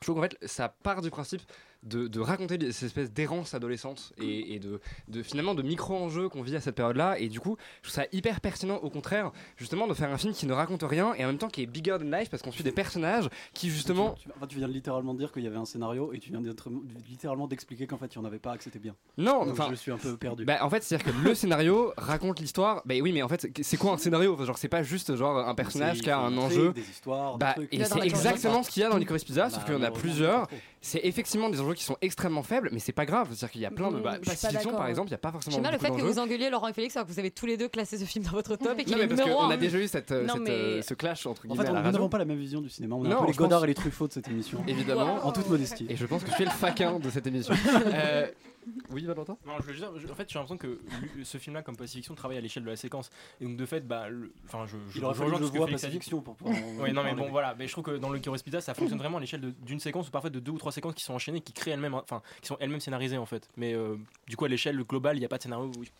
Je 0.00 0.06
trouve 0.06 0.16
qu'en 0.16 0.22
fait, 0.22 0.36
ça 0.46 0.68
part 0.68 1.00
du 1.02 1.10
principe 1.10 1.42
de, 1.84 2.08
de 2.08 2.18
raconter 2.18 2.58
cette 2.72 2.86
espèce 2.88 3.12
d'errance 3.12 3.54
adolescente 3.54 4.12
et, 4.20 4.54
et 4.54 4.58
de, 4.58 4.80
de 5.06 5.22
finalement 5.22 5.54
de 5.54 5.62
micro-enjeux 5.62 6.28
qu'on 6.28 6.42
vit 6.42 6.56
à 6.56 6.60
cette 6.60 6.74
période-là. 6.74 7.20
Et 7.20 7.28
du 7.28 7.38
coup, 7.38 7.56
je 7.82 7.88
trouve 7.88 8.02
ça 8.02 8.08
hyper 8.10 8.40
pertinent, 8.40 8.76
au 8.78 8.90
contraire, 8.90 9.30
justement, 9.56 9.86
de 9.86 9.94
faire 9.94 10.10
un 10.12 10.18
film 10.18 10.32
qui 10.34 10.46
ne 10.46 10.52
raconte 10.52 10.82
rien 10.82 11.14
et 11.14 11.24
en 11.24 11.28
même 11.28 11.38
temps 11.38 11.46
qui 11.48 11.62
est 11.62 11.66
bigger 11.66 11.96
than 12.00 12.10
life 12.18 12.30
parce 12.30 12.42
qu'on 12.42 12.50
suit 12.50 12.64
des 12.64 12.72
personnages 12.72 13.28
qui, 13.54 13.70
justement, 13.70 14.14
Tu, 14.20 14.28
enfin, 14.36 14.48
tu 14.48 14.58
viens 14.58 14.66
de 14.66 14.72
littéralement 14.72 15.14
dire 15.14 15.30
qu'il 15.30 15.44
y 15.44 15.46
avait 15.46 15.56
un 15.56 15.64
scénario 15.64 16.12
et 16.12 16.18
tu 16.18 16.30
viens 16.30 16.42
littéralement 17.08 17.46
d'expliquer 17.46 17.86
qu'en 17.86 17.96
fait 17.96 18.12
il 18.14 18.18
n'y 18.18 18.24
en 18.24 18.26
avait 18.28 18.40
pas, 18.40 18.56
que 18.56 18.64
c'était 18.64 18.80
bien. 18.80 18.96
Non, 19.16 19.44
Donc, 19.44 19.52
enfin, 19.52 19.68
je 19.70 19.76
suis 19.76 19.92
un 19.92 19.98
peu 19.98 20.16
perdu. 20.16 20.44
Bah, 20.44 20.58
en 20.62 20.70
fait, 20.70 20.82
c'est-à-dire 20.82 21.12
que 21.12 21.16
le 21.28 21.34
scénario 21.34 21.92
raconte 21.96 22.40
l'histoire. 22.40 22.82
Bah 22.86 22.94
oui, 23.00 23.12
mais 23.12 23.22
en 23.22 23.28
fait, 23.28 23.46
c'est 23.62 23.76
quoi 23.76 23.92
un 23.92 23.98
scénario? 23.98 24.34
Enfin, 24.34 24.44
Genre, 24.44 24.58
c'est 24.58 24.68
pas 24.68 24.82
juste 24.82 25.14
genre 25.14 25.38
un 25.38 25.54
personnage 25.54 26.00
qui 26.00 26.10
a 26.10 26.18
un 26.18 26.36
enjeu. 26.38 26.72
des 26.72 26.80
histoires, 26.80 27.34
des 27.38 27.44
Bah, 27.44 27.52
trucs. 27.54 27.72
et 27.72 27.82
a 27.82 27.84
c'est 27.84 28.00
exactement 28.00 28.64
ce 28.64 28.70
qu'il 28.70 28.82
y 28.82 28.84
a 28.84 28.88
dans 28.90 28.96
Licorice 28.98 29.22
Pizza, 29.24 29.48
sauf 29.48 29.64
Bah, 29.64 29.72
y 29.72 29.76
en 29.76 29.82
a 29.88 30.00
plusieurs. 30.00 30.46
C'est 30.80 31.00
effectivement 31.02 31.48
des 31.50 31.60
enjeux 31.60 31.74
qui 31.74 31.82
sont 31.84 31.96
extrêmement 32.00 32.42
faibles, 32.42 32.68
mais 32.72 32.78
c'est 32.78 32.92
pas 32.92 33.04
grave. 33.06 33.26
C'est-à-dire 33.30 33.50
qu'il 33.50 33.60
y 33.62 33.66
a 33.66 33.70
plein 33.70 33.90
de. 33.90 33.98
Mm, 33.98 34.02
Bah, 34.02 34.16
Pacifiction, 34.24 34.70
par 34.72 34.86
exemple, 34.86 35.08
il 35.08 35.12
y 35.12 35.14
a 35.14 35.18
pas 35.18 35.32
forcément 35.32 35.54
J'aime 35.54 35.62
bien 35.62 35.72
le 35.72 35.78
fait 35.78 35.90
que 35.90 36.00
vous 36.00 36.18
engueuliez 36.18 36.50
Laurent 36.50 36.68
et 36.68 36.72
Félix 36.72 36.96
alors 36.96 37.06
que 37.08 37.12
vous 37.12 37.18
avez 37.18 37.30
tous 37.30 37.46
les 37.46 37.56
deux 37.56 37.68
classé 37.68 37.98
ce 37.98 38.04
film 38.04 38.24
dans 38.24 38.30
votre 38.32 38.56
top 38.56 38.78
et 38.78 38.84
qu'il 38.84 38.92
Non, 38.92 38.98
est 38.98 39.02
mais 39.02 39.08
parce 39.08 39.20
numéro 39.22 39.38
qu'on 39.40 39.46
un. 39.46 39.50
a 39.50 39.56
déjà 39.56 39.78
eu 39.78 39.88
cette, 39.88 40.12
euh, 40.12 40.24
Non, 40.26 40.34
cette, 40.34 40.42
mais- 40.44 40.50
euh, 40.50 40.82
ce 40.82 40.94
clash 40.94 41.26
entre 41.26 41.44
En 41.44 41.48
guillemets 41.48 41.64
fait, 41.64 41.70
on- 41.70 41.74
la 41.74 41.82
nous 41.82 41.90
n'avons 41.90 42.08
pas 42.08 42.18
la 42.18 42.24
même 42.24 42.38
vision 42.38 42.60
du 42.60 42.68
cinéma. 42.68 42.94
On 42.96 43.04
est 43.04 43.08
Non, 43.08 43.16
un 43.16 43.20
peu 43.20 43.26
les 43.26 43.32
pense- 43.32 43.36
Godard 43.38 43.64
et 43.64 43.66
les 43.68 43.74
Truffaut 43.74 44.06
de 44.08 44.12
cette 44.12 44.28
émission. 44.28 44.62
Évidemment. 44.68 45.24
En 45.26 45.32
toute 45.32 45.48
modestie. 45.48 45.86
Et 45.88 45.96
je 45.96 46.06
pense 46.06 46.22
que 46.22 46.30
je 46.30 46.34
suis 46.36 46.44
le 46.44 46.50
faquin 46.50 46.98
de 46.98 47.10
cette 47.10 47.26
émission. 47.26 47.54
Euh, 47.94 48.26
Oui, 48.90 49.04
Valentin? 49.04 49.36
Non, 49.46 49.52
je 49.60 49.66
veux 49.66 49.74
dire, 49.74 49.92
je- 49.98 50.08
en 50.08 50.14
fait, 50.14 50.28
j'ai 50.30 50.38
l'impression 50.38 50.56
que 50.58 50.66
lui- 51.16 51.24
ce 51.24 51.38
film-là, 51.38 51.62
comme 51.62 51.76
Pacifiction, 51.76 52.14
travaille 52.14 52.38
à 52.38 52.40
l'échelle 52.40 52.64
de 52.64 52.68
la 52.70 52.76
séquence. 52.76 53.10
Et 53.40 53.44
donc, 53.44 53.56
de 53.56 53.66
fait, 53.66 53.86
bah, 53.86 54.08
le- 54.08 54.32
enfin, 54.46 54.66
je, 54.66 54.76
je, 54.90 54.98
Il 54.98 55.04
aurait 55.04 55.14
je 55.14 55.18
fallu 55.18 55.32
rejoins 55.32 55.38
que 55.38 55.44
je 55.44 55.48
ce 55.48 55.52
que 55.52 55.56
voie 55.58 55.66
Félix 55.66 55.84
a 55.84 55.86
dit. 55.88 55.92
Pacifiction 55.98 56.20
pour 56.22 56.36
pouvoir 56.36 56.56
en- 56.56 56.82
Oui, 56.82 56.92
non, 56.92 57.02
mais 57.02 57.10
en 57.10 57.12
bon, 57.12 57.16
parler. 57.18 57.30
voilà. 57.30 57.54
Mais 57.58 57.66
je 57.66 57.72
trouve 57.72 57.84
que 57.84 57.96
dans 57.98 58.10
le 58.10 58.18
Curious 58.18 58.42
Pizza, 58.42 58.60
ça 58.60 58.74
fonctionne 58.74 58.98
vraiment 58.98 59.18
à 59.18 59.20
l'échelle 59.20 59.40
de- 59.40 59.50
d'une 59.62 59.80
séquence 59.80 60.08
ou 60.08 60.10
parfois 60.10 60.30
de 60.30 60.40
deux 60.40 60.52
ou 60.52 60.58
trois 60.58 60.72
séquences 60.72 60.94
qui 60.94 61.04
sont 61.04 61.14
enchaînées, 61.14 61.40
qui 61.40 61.52
créent 61.52 61.70
elles-mêmes, 61.72 61.94
enfin, 61.94 62.22
qui 62.40 62.48
sont 62.48 62.56
elles-mêmes 62.60 62.80
scénarisées 62.80 63.18
en 63.18 63.26
fait. 63.26 63.48
Mais 63.56 63.74
euh, 63.74 63.96
du 64.26 64.36
coup, 64.36 64.44
à 64.44 64.48
l'échelle 64.48 64.76
globale, 64.84 65.16
il 65.16 65.20
n'y 65.20 65.26
a 65.26 65.28
pas 65.28 65.38
de 65.38 65.42
scénario. 65.42 65.70
Oui. 65.78 65.90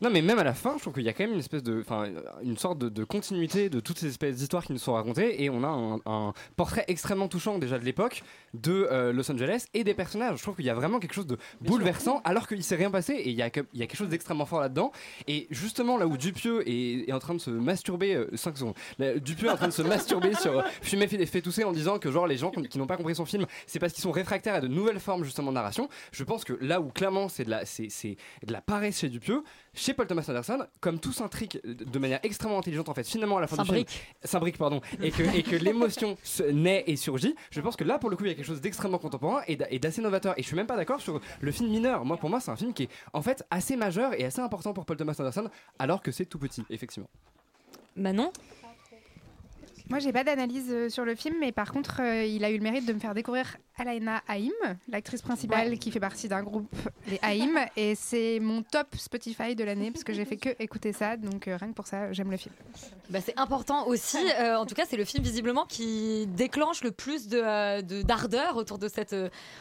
Non, 0.00 0.10
mais 0.10 0.22
même 0.22 0.38
à 0.38 0.44
la 0.44 0.54
fin, 0.54 0.74
je 0.76 0.82
trouve 0.82 0.94
qu'il 0.94 1.02
y 1.02 1.08
a 1.08 1.12
quand 1.12 1.24
même 1.24 1.34
une 1.34 1.38
espèce 1.40 1.62
de, 1.62 1.80
enfin, 1.80 2.06
une 2.42 2.56
sorte 2.56 2.78
de, 2.78 2.88
de 2.88 3.04
continuité 3.04 3.68
de 3.68 3.80
toutes 3.80 3.98
ces 3.98 4.06
espèces 4.08 4.36
d'histoires 4.36 4.64
qui 4.64 4.72
nous 4.72 4.78
sont 4.78 4.94
racontées, 4.94 5.42
et 5.42 5.50
on 5.50 5.62
a 5.62 5.68
un, 5.68 6.00
un 6.06 6.32
portrait 6.56 6.84
extrêmement 6.88 7.28
touchant 7.28 7.58
déjà 7.58 7.78
de 7.78 7.84
l'époque 7.84 8.22
de 8.54 8.88
euh, 8.90 9.12
Los 9.12 9.30
Angeles 9.30 9.66
et 9.74 9.84
des 9.84 9.94
personnages. 9.94 10.38
Je 10.38 10.42
trouve 10.42 10.56
qu'il 10.56 10.64
y 10.64 10.70
a 10.70 10.74
vraiment 10.74 10.98
quelque 11.00 11.14
chose 11.14 11.26
de 11.26 11.36
bouleversant, 11.60 12.20
alors 12.24 12.46
qu'il 12.48 12.62
s'est 12.64 12.76
rien 12.76 12.90
passé, 12.90 13.12
et 13.14 13.28
il 13.30 13.36
y 13.36 13.42
a, 13.42 13.50
que- 13.50 13.60
il 13.74 13.80
y 13.80 13.82
a 13.82 13.86
quelque 13.86 13.98
chose 13.98 14.08
d'extrêmement 14.08 14.46
fort 14.46 14.60
là-dedans. 14.60 14.92
Et 15.26 15.46
justement, 15.50 15.98
là 15.98 16.06
où 16.06 16.16
Dupieux 16.16 16.62
est, 16.68 17.08
est 17.08 17.12
en 17.12 17.18
train 17.18 17.34
de 17.34 17.40
se 17.40 17.50
masturber, 17.50 18.24
5 18.34 18.56
secondes, 18.58 18.74
Là, 18.98 19.18
Dupieux 19.18 19.48
est 19.48 19.52
en 19.52 19.56
train 19.56 19.68
de 19.68 19.72
se 19.72 19.82
masturber 19.82 20.34
sur 20.34 20.58
euh, 20.58 20.62
fumer 20.82 21.06
fait, 21.08 21.24
fait 21.26 21.42
tousser 21.42 21.64
en 21.64 21.72
disant 21.72 21.98
que 21.98 22.10
genre 22.10 22.26
les 22.26 22.36
gens 22.36 22.50
qui 22.50 22.78
n'ont 22.78 22.86
pas 22.86 22.96
compris 22.96 23.14
son 23.14 23.26
film, 23.26 23.46
c'est 23.66 23.78
parce 23.78 23.92
qu'ils 23.92 24.02
sont 24.02 24.12
réfractaires 24.12 24.54
à 24.54 24.60
de 24.60 24.68
nouvelles 24.68 25.00
formes 25.00 25.24
justement 25.24 25.50
de 25.50 25.54
narration. 25.56 25.88
Je 26.12 26.24
pense 26.24 26.44
que 26.44 26.54
là 26.60 26.80
où 26.80 26.88
clairement 26.88 27.28
c'est 27.28 27.44
de 27.44 27.50
la, 27.50 27.64
c'est, 27.66 27.88
c'est 27.90 28.16
de 28.46 28.52
la 28.52 28.60
paresse 28.60 28.98
chez 29.00 29.08
Dupieux, 29.08 29.42
chez 29.74 29.94
Paul 29.94 30.06
Thomas 30.06 30.24
Anderson, 30.28 30.66
comme 30.80 30.98
tout 30.98 31.12
s'intrigue 31.12 31.60
de 31.64 31.98
manière 31.98 32.20
extrêmement 32.22 32.58
intelligente 32.58 32.88
en 32.88 32.94
fait, 32.94 33.06
finalement 33.06 33.38
à 33.38 33.40
la 33.40 33.46
fin 33.46 33.62
du 33.62 33.68
film, 33.68 33.84
S'imbrique. 34.24 34.58
pardon, 34.58 34.80
et 35.02 35.10
que, 35.10 35.22
et 35.36 35.42
que 35.42 35.56
l'émotion 35.64 36.16
se 36.22 36.42
naît 36.42 36.84
et 36.86 36.96
surgit. 36.96 37.34
Je 37.50 37.60
pense 37.60 37.76
que 37.76 37.84
là 37.84 37.98
pour 37.98 38.10
le 38.10 38.16
coup 38.16 38.24
il 38.24 38.28
y 38.28 38.32
a 38.32 38.34
quelque 38.34 38.46
chose 38.46 38.60
d'extrêmement 38.60 38.98
contemporain 38.98 39.42
et 39.46 39.56
d'a- 39.56 39.70
et 39.70 39.78
d'assez 39.78 40.00
novateur. 40.02 40.34
Et 40.38 40.42
je 40.42 40.46
suis 40.46 40.56
même 40.56 40.66
pas 40.66 40.76
d'accord 40.76 41.00
sur 41.00 41.20
le 41.40 41.52
film 41.52 41.70
mineur. 41.70 42.04
Moi 42.04 42.16
pour 42.16 42.30
moi 42.30 42.40
c'est 42.40 42.50
un 42.50 42.56
film 42.56 42.72
qui 42.74 42.84
est 42.84 42.88
en 43.12 43.22
fait 43.22 43.44
assez 43.50 43.76
majeur 43.76 44.12
et 44.18 44.24
assez 44.24 44.40
important 44.40 44.72
pour 44.72 44.84
Paul 44.86 44.96
Thomas 44.96 45.14
Anderson, 45.18 45.48
alors 45.78 46.02
que 46.02 46.10
c'est 46.12 46.26
tout 46.26 46.38
petit 46.38 46.64
effectivement. 46.70 47.08
Manon? 47.96 48.32
Moi, 49.90 50.00
j'ai 50.00 50.12
pas 50.12 50.22
d'analyse 50.22 50.66
euh, 50.70 50.88
sur 50.90 51.04
le 51.06 51.14
film, 51.14 51.36
mais 51.40 51.50
par 51.50 51.72
contre, 51.72 52.02
euh, 52.02 52.22
il 52.24 52.44
a 52.44 52.50
eu 52.50 52.58
le 52.58 52.62
mérite 52.62 52.84
de 52.86 52.92
me 52.92 52.98
faire 52.98 53.14
découvrir 53.14 53.56
Alaina 53.78 54.22
Haïm, 54.28 54.52
l'actrice 54.88 55.22
principale 55.22 55.78
qui 55.78 55.90
fait 55.90 56.00
partie 56.00 56.28
d'un 56.28 56.42
groupe, 56.42 56.68
les 57.08 57.18
Haïm, 57.22 57.58
et 57.76 57.94
c'est 57.94 58.38
mon 58.40 58.62
top 58.62 58.88
Spotify 58.96 59.54
de 59.54 59.64
l'année 59.64 59.90
parce 59.90 60.04
que 60.04 60.12
j'ai 60.12 60.24
fait 60.26 60.36
que 60.36 60.50
écouter 60.58 60.92
ça, 60.92 61.16
donc 61.16 61.48
euh, 61.48 61.56
rien 61.56 61.68
que 61.68 61.74
pour 61.74 61.86
ça, 61.86 62.12
j'aime 62.12 62.30
le 62.30 62.36
film. 62.36 62.54
Bah, 63.08 63.20
c'est 63.24 63.38
important 63.38 63.86
aussi. 63.86 64.18
Euh, 64.40 64.56
en 64.56 64.66
tout 64.66 64.74
cas, 64.74 64.84
c'est 64.86 64.96
le 64.98 65.04
film 65.06 65.22
visiblement 65.24 65.64
qui 65.64 66.26
déclenche 66.26 66.82
le 66.84 66.90
plus 66.90 67.28
de, 67.28 67.80
de- 67.80 68.02
d'ardeur 68.02 68.56
autour 68.56 68.78
de 68.78 68.88
cette 68.88 69.16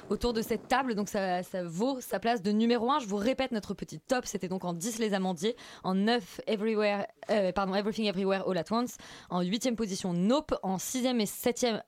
autour 0.09 0.33
de 0.33 0.41
cette 0.41 0.67
table. 0.67 0.95
Donc 0.95 1.07
ça, 1.07 1.43
ça 1.43 1.63
vaut 1.63 2.01
sa 2.01 2.19
place 2.19 2.41
de 2.41 2.51
numéro 2.51 2.91
1 2.91 2.99
Je 2.99 3.07
vous 3.07 3.15
répète 3.15 3.51
notre 3.51 3.73
petit 3.73 3.99
top. 3.99 4.25
C'était 4.25 4.49
donc 4.49 4.65
en 4.65 4.73
10 4.73 4.99
les 4.99 5.13
amandiers, 5.13 5.55
en 5.85 5.93
9 5.95 6.41
Everywhere, 6.47 7.05
pardon 7.55 7.75
Everything 7.75 8.07
Everywhere 8.07 8.43
All 8.49 8.57
at 8.57 8.65
Once, 8.71 8.97
en 9.29 9.41
8 9.41 9.75
position 9.75 10.16
Nope, 10.17 10.55
en 10.63 10.77
6e 10.77 11.19
et 11.21 11.25
7e 11.25 11.81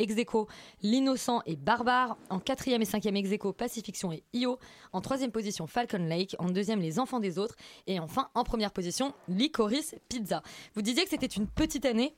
ex 0.00 0.16
aequo, 0.16 0.48
L'innocent 0.82 1.42
et 1.46 1.56
Barbare, 1.56 2.16
en 2.30 2.38
4e 2.38 2.80
et 2.80 2.84
5e 2.84 3.14
ex 3.16 3.32
aequo, 3.32 3.52
Pacifiction 3.52 4.12
et 4.12 4.24
Io, 4.32 4.58
en 4.92 5.00
3e 5.00 5.30
position 5.30 5.66
Falcon 5.66 6.06
Lake, 6.06 6.34
en 6.38 6.46
2e 6.46 6.80
Les 6.80 6.98
Enfants 6.98 7.20
des 7.20 7.38
Autres, 7.38 7.54
et 7.86 8.00
enfin 8.00 8.28
en 8.34 8.44
première 8.44 8.72
position 8.72 9.14
Licorice 9.28 9.94
Pizza. 10.08 10.42
Vous 10.74 10.82
disiez 10.82 11.04
que 11.04 11.10
c'était 11.10 11.26
une 11.26 11.46
petite 11.46 11.84
année. 11.84 12.14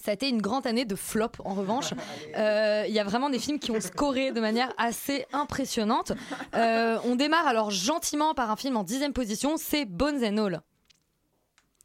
Ça 0.00 0.12
a 0.12 0.14
été 0.14 0.28
une 0.28 0.40
grande 0.40 0.64
année 0.66 0.84
de 0.84 0.94
flop 0.94 1.32
en 1.44 1.54
revanche. 1.54 1.92
Euh, 2.36 2.84
Il 2.86 2.94
y 2.94 3.00
a 3.00 3.04
vraiment 3.04 3.30
des 3.30 3.38
films 3.40 3.58
qui 3.58 3.72
ont 3.72 3.80
scoré 3.80 4.30
de 4.32 4.40
manière 4.40 4.72
assez 4.76 5.26
impressionnante. 5.32 6.12
Euh, 6.54 6.98
on 7.04 7.16
démarre 7.16 7.48
alors 7.48 7.70
gentiment 7.70 8.32
par 8.34 8.50
un 8.50 8.56
film 8.56 8.76
en 8.76 8.84
dixième 8.84 9.12
position, 9.12 9.56
c'est 9.56 9.86
Bones 9.86 10.22
and 10.22 10.36
All. 10.36 10.60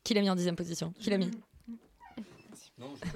Qui 0.03 0.13
l'a 0.13 0.21
mis 0.21 0.29
en 0.29 0.35
dixième 0.35 0.55
position? 0.55 0.93
Qui 0.99 1.09
l'a 1.09 1.17
mis? 1.17 1.31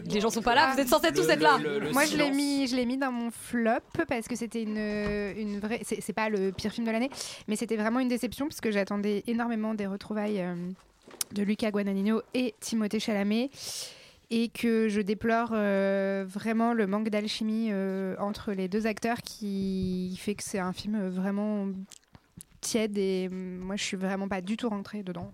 Les 0.05 0.19
gens 0.21 0.29
sont 0.29 0.41
pas 0.41 0.55
là, 0.55 0.73
vous 0.73 0.79
êtes 0.79 0.87
censés 0.87 1.11
tous 1.11 1.27
être 1.29 1.41
là. 1.41 1.57
Moi, 1.91 2.05
je 2.05 2.17
l'ai 2.17 2.31
mis, 2.31 2.67
je 2.67 2.75
l'ai 2.75 2.85
mis 2.85 2.97
dans 2.97 3.11
mon 3.11 3.31
flop 3.31 3.79
parce 4.07 4.27
que 4.27 4.35
c'était 4.35 4.63
une, 4.63 4.77
une 4.77 5.59
vraie. 5.59 5.81
C'est 5.83 6.13
pas 6.13 6.29
le 6.29 6.51
pire 6.51 6.71
film 6.71 6.85
de 6.85 6.91
l'année, 6.91 7.09
mais 7.47 7.55
c'était 7.55 7.77
vraiment 7.77 7.99
une 7.99 8.07
déception 8.07 8.47
parce 8.47 8.61
que 8.61 8.71
j'attendais 8.71 9.23
énormément 9.27 9.73
des 9.73 9.87
retrouvailles 9.87 10.41
euh, 10.41 10.55
de 11.33 11.43
Luca 11.43 11.71
Guadagnino 11.71 12.21
et 12.33 12.55
Timothée 12.59 12.99
Chalamet 12.99 13.49
et 14.29 14.49
que 14.49 14.89
je 14.89 15.01
déplore 15.01 15.51
euh, 15.53 16.25
vraiment 16.27 16.73
le 16.73 16.85
manque 16.85 17.09
d'alchimie 17.09 17.69
euh, 17.71 18.15
entre 18.19 18.51
les 18.51 18.67
deux 18.67 18.85
acteurs 18.85 19.21
qui 19.21 20.17
fait 20.19 20.35
que 20.35 20.43
c'est 20.43 20.59
un 20.59 20.73
film 20.73 21.07
vraiment 21.07 21.67
tiède 22.59 22.97
et 22.97 23.29
euh, 23.31 23.59
moi 23.59 23.75
je 23.77 23.83
suis 23.83 23.97
vraiment 23.97 24.27
pas 24.27 24.41
du 24.41 24.57
tout 24.57 24.67
rentrée 24.69 25.03
dedans 25.03 25.31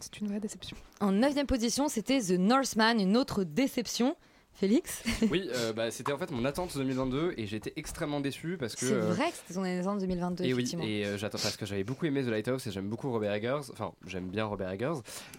c'est 0.00 0.20
une 0.20 0.28
vraie 0.28 0.40
déception 0.40 0.76
En 1.00 1.12
neuvième 1.12 1.46
position, 1.46 1.88
c'était 1.88 2.20
The 2.20 2.38
Northman, 2.38 2.98
une 3.00 3.16
autre 3.16 3.44
déception. 3.44 4.16
Félix 4.58 5.04
Oui, 5.30 5.48
euh, 5.54 5.72
bah, 5.72 5.92
c'était 5.92 6.12
en 6.12 6.18
fait 6.18 6.32
mon 6.32 6.44
attente 6.44 6.76
2022 6.76 7.34
et 7.36 7.46
j'étais 7.46 7.72
extrêmement 7.76 8.20
déçu 8.20 8.56
parce 8.58 8.74
que. 8.74 8.86
C'est 8.86 8.92
euh, 8.92 9.12
vrai 9.12 9.30
que 9.30 9.36
c'était 9.36 9.54
son 9.54 9.62
année 9.62 9.76
naissance 9.76 10.00
2022, 10.00 10.44
Et 10.44 10.52
oui, 10.52 10.68
et 10.82 11.06
euh, 11.06 11.16
j'attends 11.16 11.38
parce 11.38 11.56
que 11.56 11.64
j'avais 11.64 11.84
beaucoup 11.84 12.06
aimé 12.06 12.24
The 12.24 12.28
Lighthouse 12.28 12.66
et 12.66 12.72
j'aime 12.72 12.88
beaucoup 12.88 13.10
Robert 13.12 13.32
Eggers. 13.32 13.70
Enfin, 13.72 13.92
j'aime 14.04 14.28
bien 14.28 14.46
Robert 14.46 14.70
Eggers. 14.70 14.94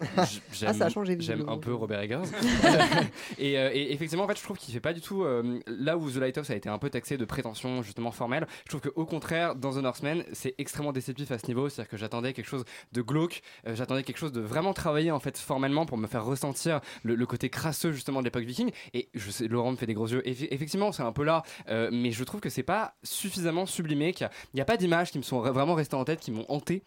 J'aime- 0.52 0.70
Ah, 0.70 0.72
ça 0.72 0.86
a 0.86 0.88
changé, 0.88 1.18
J'aime 1.20 1.46
un 1.50 1.58
peu 1.58 1.74
Robert 1.74 2.00
Eggers. 2.00 2.22
et, 3.38 3.58
euh, 3.58 3.70
et 3.74 3.92
effectivement, 3.92 4.24
en 4.24 4.28
fait, 4.28 4.38
je 4.38 4.42
trouve 4.42 4.56
qu'il 4.56 4.72
fait 4.72 4.80
pas 4.80 4.94
du 4.94 5.02
tout 5.02 5.22
là 5.66 5.98
où 5.98 6.10
The 6.10 6.16
Lighthouse 6.16 6.50
a 6.50 6.54
été 6.56 6.70
un 6.70 6.78
peu 6.78 6.88
taxé 6.88 7.18
de 7.18 7.24
prétention 7.26 7.82
justement 7.82 8.12
formelle. 8.12 8.46
Je 8.64 8.76
trouve 8.76 8.90
qu'au 8.90 9.04
contraire, 9.04 9.54
dans 9.54 9.72
The 9.72 9.82
Northman, 9.82 10.22
c'est 10.32 10.54
extrêmement 10.56 10.92
déceptif 10.92 11.30
à 11.30 11.38
ce 11.38 11.46
niveau. 11.46 11.68
C'est-à-dire 11.68 11.90
que 11.90 11.96
j'attendais 11.98 12.32
quelque 12.32 12.48
chose 12.48 12.64
de 12.92 13.02
glauque, 13.02 13.42
j'attendais 13.66 14.02
quelque 14.02 14.18
chose 14.18 14.32
de 14.32 14.40
vraiment 14.40 14.72
travaillé 14.72 15.10
en 15.10 15.20
fait 15.20 15.36
formellement 15.36 15.84
pour 15.84 15.98
me 15.98 16.06
faire 16.06 16.24
ressentir 16.24 16.80
le, 17.02 17.14
le 17.14 17.26
côté 17.26 17.50
crasseux 17.50 17.92
justement 17.92 18.20
de 18.20 18.24
l'époque 18.24 18.44
viking. 18.44 18.70
Et 18.94 19.09
je 19.14 19.30
sais, 19.30 19.48
Laurent 19.48 19.72
me 19.72 19.76
fait 19.76 19.86
des 19.86 19.94
gros 19.94 20.08
yeux. 20.08 20.22
Effe- 20.26 20.48
effectivement, 20.50 20.92
c'est 20.92 21.02
un 21.02 21.12
peu 21.12 21.24
là, 21.24 21.42
euh, 21.68 21.90
mais 21.92 22.10
je 22.10 22.24
trouve 22.24 22.40
que 22.40 22.50
c'est 22.50 22.62
pas 22.62 22.94
suffisamment 23.02 23.66
sublimé, 23.66 24.12
qu'il 24.12 24.28
n'y 24.54 24.60
a, 24.60 24.64
pas 24.64 24.76
d'images 24.76 25.10
qui 25.10 25.18
me 25.18 25.22
sont 25.22 25.40
vraiment 25.40 25.74
restées 25.74 25.96
en 25.96 26.04
tête, 26.04 26.20
qui 26.20 26.30
m'ont 26.30 26.46
hanté. 26.48 26.82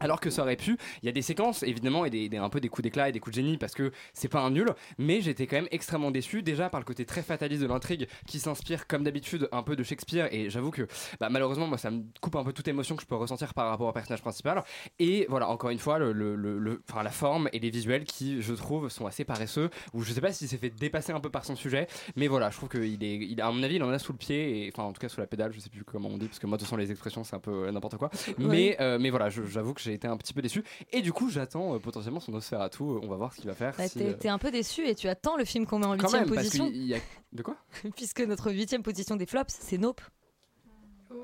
Alors 0.00 0.20
que 0.20 0.30
ça 0.30 0.42
aurait 0.42 0.56
pu, 0.56 0.76
il 1.02 1.06
y 1.06 1.08
a 1.08 1.12
des 1.12 1.22
séquences 1.22 1.62
évidemment 1.62 2.04
et 2.04 2.10
des, 2.10 2.28
des- 2.28 2.36
un 2.36 2.48
peu 2.48 2.60
des 2.60 2.68
coups 2.68 2.82
d'éclat 2.84 3.08
et 3.08 3.12
des 3.12 3.20
coups 3.20 3.36
de 3.36 3.42
génie 3.42 3.58
parce 3.58 3.74
que 3.74 3.90
c'est 4.12 4.28
pas 4.28 4.40
un 4.40 4.50
nul, 4.50 4.68
mais 4.98 5.20
j'étais 5.20 5.46
quand 5.46 5.56
même 5.56 5.68
extrêmement 5.70 6.10
déçu 6.10 6.42
déjà 6.42 6.68
par 6.70 6.80
le 6.80 6.84
côté 6.84 7.04
très 7.04 7.22
fataliste 7.22 7.62
de 7.62 7.66
l'intrigue 7.66 8.06
qui 8.26 8.38
s'inspire 8.38 8.86
comme 8.86 9.04
d'habitude 9.04 9.48
un 9.52 9.62
peu 9.62 9.76
de 9.76 9.82
Shakespeare 9.82 10.28
et 10.32 10.50
j'avoue 10.50 10.70
que 10.70 10.86
bah, 11.20 11.28
malheureusement 11.30 11.66
moi 11.66 11.78
ça 11.78 11.90
me 11.90 12.02
coupe 12.20 12.36
un 12.36 12.44
peu 12.44 12.52
toute 12.52 12.68
émotion 12.68 12.96
que 12.96 13.02
je 13.02 13.06
peux 13.06 13.16
ressentir 13.16 13.54
par 13.54 13.68
rapport 13.70 13.88
au 13.88 13.92
personnage 13.92 14.22
principal. 14.22 14.62
Et 14.98 15.26
voilà 15.28 15.48
encore 15.48 15.70
une 15.70 15.78
fois 15.78 15.98
le, 15.98 16.12
le- 16.12 16.36
le- 16.36 16.58
le- 16.58 16.82
enfin, 16.90 17.02
la 17.02 17.10
forme 17.10 17.48
et 17.52 17.58
les 17.58 17.70
visuels 17.70 18.04
qui 18.04 18.40
je 18.42 18.54
trouve 18.54 18.88
sont 18.88 19.06
assez 19.06 19.24
paresseux 19.24 19.70
ou 19.94 20.02
je 20.02 20.12
sais 20.12 20.20
pas 20.20 20.32
s'il 20.32 20.48
s'est 20.48 20.56
fait 20.58 20.70
dépasser 20.70 21.12
un 21.12 21.20
peu 21.20 21.30
par 21.30 21.44
son 21.44 21.56
sujet 21.56 21.86
mais 22.16 22.28
voilà 22.28 22.50
je 22.50 22.56
trouve 22.56 22.68
qu'il 22.68 23.02
est 23.04 23.16
il, 23.16 23.40
à 23.40 23.50
mon 23.50 23.62
avis 23.62 23.76
il 23.76 23.82
en 23.82 23.90
a 23.90 23.98
sous 23.98 24.12
le 24.12 24.18
pied 24.18 24.64
et 24.66 24.70
enfin 24.72 24.84
en 24.84 24.92
tout 24.92 25.00
cas 25.00 25.08
sous 25.08 25.20
la 25.20 25.26
pédale 25.26 25.52
je 25.52 25.60
sais 25.60 25.70
plus 25.70 25.84
comment 25.84 26.08
on 26.08 26.18
dit 26.18 26.26
parce 26.26 26.38
que 26.38 26.46
moi 26.46 26.56
de 26.56 26.60
toute 26.62 26.68
façon 26.68 26.76
les 26.76 26.90
expressions 26.90 27.24
c'est 27.24 27.36
un 27.36 27.40
peu 27.40 27.66
euh, 27.66 27.72
n'importe 27.72 27.96
quoi. 27.96 28.10
Mais 28.38 28.76
euh, 28.80 28.98
mais 29.00 29.10
voilà 29.10 29.28
j'avoue 29.30 29.74
que 29.74 29.80
j'ai 29.88 29.94
été 29.94 30.06
un 30.06 30.16
petit 30.16 30.32
peu 30.34 30.42
déçu 30.42 30.62
et 30.92 31.00
du 31.02 31.12
coup 31.12 31.30
j'attends 31.30 31.74
euh, 31.74 31.78
potentiellement 31.78 32.20
son 32.20 32.32
Nosferatu 32.32 32.82
euh, 32.82 33.00
on 33.02 33.08
va 33.08 33.16
voir 33.16 33.32
ce 33.32 33.38
qu'il 33.40 33.48
va 33.48 33.54
faire 33.54 33.74
Bah, 33.76 33.88
si, 33.88 33.98
t'es 33.98 34.06
euh, 34.06 34.12
t'es 34.12 34.28
un 34.28 34.38
peu 34.38 34.50
déçu 34.50 34.86
et 34.86 34.94
tu 34.94 35.08
attends 35.08 35.36
le 35.36 35.44
film 35.44 35.66
qu'on 35.66 35.78
met 35.78 35.86
en 35.86 35.96
quand 35.96 36.02
huitième 36.04 36.20
même 36.26 36.34
parce 36.34 36.44
position. 36.46 36.66
qu'il 36.66 36.84
y 36.86 36.94
a 36.94 36.98
de 37.32 37.42
quoi? 37.42 37.56
Puisque 37.96 38.20
notre 38.20 38.50
huitième 38.52 38.82
position 38.82 39.16
des 39.16 39.26
flops, 39.26 39.54
c'est 39.58 39.78
Nope. 39.78 40.00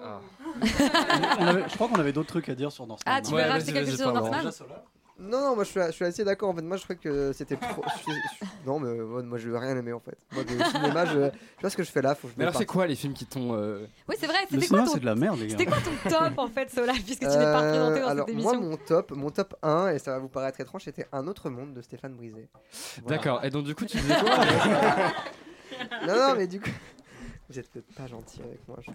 Ah. 0.02 0.20
On 1.38 1.46
avait- 1.46 1.68
je 1.68 1.74
crois 1.74 1.88
qu'on 1.88 1.96
avait 2.00 2.12
d'autres 2.12 2.28
trucs 2.28 2.48
à 2.48 2.54
dire 2.54 2.72
sur 2.72 2.86
Northman. 2.86 3.14
Ah, 3.16 3.20
tu 3.20 3.30
veux 3.32 3.36
Ouais, 3.36 3.44
rajouter 3.44 3.72
vas-y, 3.72 3.74
quelque 3.74 3.86
vas-y, 3.86 3.96
chose 3.96 4.00
sur 4.04 4.12
pardon. 4.14 4.30
Northman 4.30 4.72
Non, 5.16 5.40
non, 5.40 5.54
moi 5.54 5.62
je 5.62 5.70
suis, 5.70 5.80
je 5.80 5.90
suis 5.92 6.04
assez 6.04 6.24
d'accord 6.24 6.48
en 6.50 6.54
fait. 6.54 6.62
Moi 6.62 6.76
je 6.76 6.82
trouvais 6.82 6.98
que 6.98 7.32
c'était 7.32 7.54
trop. 7.56 7.84
je 7.86 8.02
suis- 8.02 8.12
je- 8.40 8.46
non, 8.66 8.80
mais 8.80 9.22
moi 9.22 9.38
je 9.38 9.48
veux 9.48 9.56
rien 9.56 9.76
aimer 9.76 9.92
en 9.92 10.00
fait. 10.00 10.18
Moi, 10.32 10.42
le 10.42 10.64
cinéma, 10.64 11.06
je, 11.06 11.12
je 11.12 11.60
vois 11.60 11.70
ce 11.70 11.76
que 11.76 11.84
je 11.84 11.90
fais 11.92 12.02
là. 12.02 12.16
Faut 12.16 12.26
que 12.26 12.34
je 12.34 12.38
mais 12.38 12.44
me 12.44 12.48
alors 12.48 12.58
c'est 12.58 12.66
parte. 12.66 12.74
quoi 12.74 12.86
les 12.88 12.96
films 12.96 13.12
qui 13.14 13.24
t'ont 13.24 13.54
euh, 13.54 13.86
Oui, 14.08 14.16
c'est 14.18 14.26
vrai. 14.26 14.38
Le 14.50 14.60
C'était 14.60 14.66
quoi 14.66 14.66
cinéma, 14.78 14.84
ton 14.86 14.92
c'est 14.94 15.00
de 15.00 15.06
la 15.06 15.14
merde, 15.14 15.38
les 15.38 15.46
gars. 15.46 15.56
C'était 15.56 15.66
quoi 15.70 15.78
ton 15.80 16.10
top 16.10 16.38
en 16.38 16.48
fait, 16.48 16.68
Sola, 16.70 16.92
puisque 16.94 17.20
tu 17.20 17.26
n'es 17.26 17.34
pas 17.36 17.62
Euh, 17.62 17.70
présenté 17.70 18.00
dans 18.00 18.08
alors, 18.08 18.26
cette 18.26 18.36
moi, 18.36 18.52
émission 18.54 18.70
mon 18.70 18.76
top, 18.76 19.10
mon 19.12 19.30
top 19.30 19.54
1, 19.62 19.88
et 19.90 19.98
ça 20.00 20.10
va 20.10 20.18
vous 20.18 20.28
paraître 20.28 20.60
étrange, 20.60 20.82
c'était 20.82 21.06
Un 21.12 21.28
autre 21.28 21.48
monde 21.48 21.74
de 21.74 21.80
Stéphane 21.80 22.14
Brisé. 22.14 22.48
Voilà. 23.02 23.16
d'accord 23.16 23.44
et 23.44 23.50
donc 23.50 23.64
du 23.66 23.74
coup 23.76 23.84
tu 23.84 23.96
disais 23.98 24.14
quoi 24.18 24.36
non, 26.06 26.14
non, 26.16 26.34
mais 26.36 26.46
du 26.48 26.60
coup, 26.60 26.70
vous 27.48 27.58
êtes 27.58 27.70
peut-être 27.70 27.94
pas 27.94 28.06
gentil 28.08 28.40
avec 28.42 28.66
moi. 28.66 28.78
je- 28.82 28.90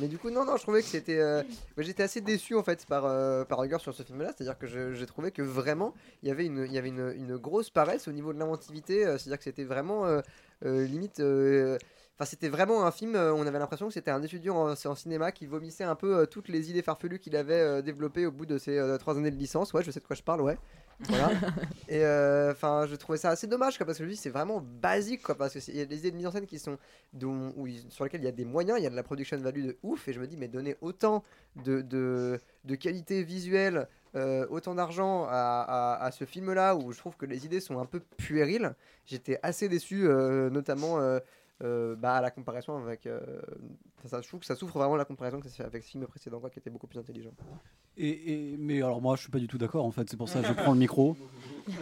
Mais 0.00 0.06
du 0.08 0.18
coup, 0.18 0.30
non, 0.30 0.44
non, 0.44 0.56
je 0.56 0.62
trouvais 0.62 0.80
que 0.80 0.86
c'était. 0.88 1.18
euh, 1.18 1.42
moi, 1.76 1.84
J'étais 1.84 2.02
assez 2.02 2.20
déçu 2.20 2.54
en 2.54 2.62
fait 2.62 2.86
par, 2.86 3.04
euh, 3.04 3.44
par 3.44 3.58
rigueur 3.60 3.80
sur 3.80 3.94
ce 3.94 4.02
film-là, 4.02 4.32
c'est-à-dire 4.36 4.58
que 4.58 4.66
j'ai 4.94 5.06
trouvé 5.06 5.32
que 5.32 5.42
vraiment 5.42 5.92
il 6.22 6.28
y 6.28 6.32
avait 6.32 6.46
une, 6.46 6.66
y 6.70 6.78
avait 6.78 6.88
une, 6.88 7.12
une 7.16 7.36
grosse 7.36 7.70
paresse 7.70 8.06
au 8.06 8.12
niveau 8.12 8.32
de 8.32 8.38
l'inventivité, 8.38 9.04
euh, 9.04 9.18
c'est-à-dire 9.18 9.38
que 9.38 9.44
c'était 9.44 9.64
vraiment 9.64 10.06
euh, 10.06 10.22
limite. 10.62 11.20
Enfin, 11.20 12.24
c'était 12.28 12.48
vraiment 12.48 12.84
un 12.84 12.90
film, 12.90 13.14
on 13.14 13.46
avait 13.46 13.60
l'impression 13.60 13.86
que 13.86 13.94
c'était 13.94 14.10
un 14.10 14.22
étudiant 14.22 14.56
en, 14.56 14.72
en 14.72 14.94
cinéma 14.96 15.30
qui 15.30 15.46
vomissait 15.46 15.84
un 15.84 15.94
peu 15.94 16.26
toutes 16.26 16.48
les 16.48 16.68
idées 16.70 16.82
farfelues 16.82 17.20
qu'il 17.20 17.36
avait 17.36 17.80
développées 17.82 18.26
au 18.26 18.32
bout 18.32 18.44
de 18.46 18.58
ses 18.58 18.96
trois 18.98 19.16
années 19.16 19.30
de 19.30 19.36
licence. 19.36 19.72
Ouais, 19.72 19.84
je 19.84 19.92
sais 19.92 20.00
de 20.00 20.04
quoi 20.06 20.16
je 20.16 20.24
parle, 20.24 20.40
ouais. 20.40 20.58
Voilà. 21.00 21.30
Et 21.88 22.04
euh, 22.04 22.52
enfin, 22.52 22.86
je 22.86 22.94
trouvais 22.96 23.18
ça 23.18 23.30
assez 23.30 23.46
dommage, 23.46 23.76
quoi, 23.78 23.86
parce 23.86 23.98
que 23.98 24.04
je 24.04 24.10
dis, 24.10 24.16
c'est 24.16 24.30
vraiment 24.30 24.60
basique, 24.60 25.22
quoi, 25.22 25.36
parce 25.36 25.54
que 25.54 25.58
il 25.70 25.76
y 25.76 25.80
a 25.80 25.86
des 25.86 25.98
idées 25.98 26.10
de 26.10 26.16
mise 26.16 26.26
en 26.26 26.32
scène 26.32 26.46
qui 26.46 26.58
sont 26.58 26.76
dont, 27.14 27.52
où 27.56 27.66
ils- 27.66 27.90
sur 27.90 28.04
lesquelles 28.04 28.20
il 28.20 28.24
y 28.24 28.28
a 28.28 28.32
des 28.32 28.44
moyens, 28.44 28.78
il 28.78 28.82
y 28.82 28.86
a 28.86 28.90
de 28.90 28.96
la 28.96 29.02
production 29.02 29.38
value 29.38 29.64
de 29.66 29.76
ouf, 29.82 30.06
et 30.08 30.12
je 30.12 30.20
me 30.20 30.26
dis, 30.26 30.36
mais 30.36 30.48
donner 30.48 30.76
autant 30.80 31.22
de, 31.64 31.80
de, 31.80 32.38
de 32.64 32.74
qualité 32.74 33.22
visuelle, 33.22 33.88
euh, 34.16 34.46
autant 34.50 34.74
d'argent 34.74 35.24
à, 35.24 35.30
à- 35.98 36.04
à 36.04 36.10
ce 36.10 36.24
film-là, 36.24 36.76
où 36.76 36.92
je 36.92 36.98
trouve 36.98 37.16
que 37.16 37.26
les 37.26 37.46
idées 37.46 37.60
sont 37.60 37.78
un 37.78 37.86
peu 37.86 38.00
puériles, 38.00 38.74
j'étais 39.06 39.38
assez 39.42 39.68
déçu, 39.68 40.06
euh, 40.08 40.50
notamment. 40.50 40.98
Euh, 41.62 41.96
bah, 41.96 42.14
à 42.16 42.20
la 42.20 42.30
comparaison 42.30 42.76
avec. 42.76 43.06
euh, 43.06 43.20
ça, 44.04 44.20
je 44.20 44.28
trouve 44.28 44.40
que 44.40 44.46
ça 44.46 44.54
souffre 44.56 44.78
vraiment 44.78 44.94
de 44.94 44.98
la 44.98 45.04
comparaison 45.04 45.40
que 45.40 45.48
ça 45.48 45.64
avec 45.64 45.82
ce 45.82 45.90
film 45.90 46.06
précédent, 46.06 46.38
quoi, 46.40 46.50
qui 46.50 46.58
était 46.58 46.70
beaucoup 46.70 46.86
plus 46.86 46.98
intelligent. 47.00 47.32
Et, 47.96 48.52
et- 48.52 48.56
mais 48.58 48.76
alors 48.80 49.02
moi 49.02 49.16
je 49.16 49.22
suis 49.22 49.30
pas 49.30 49.40
du 49.40 49.48
tout 49.48 49.58
d'accord 49.58 49.84
en 49.84 49.90
fait 49.90 50.08
c'est 50.08 50.16
pour 50.16 50.28
ça 50.28 50.40
que 50.40 50.46
je 50.46 50.52
prends 50.62 50.72
le 50.72 50.78
micro 50.78 51.16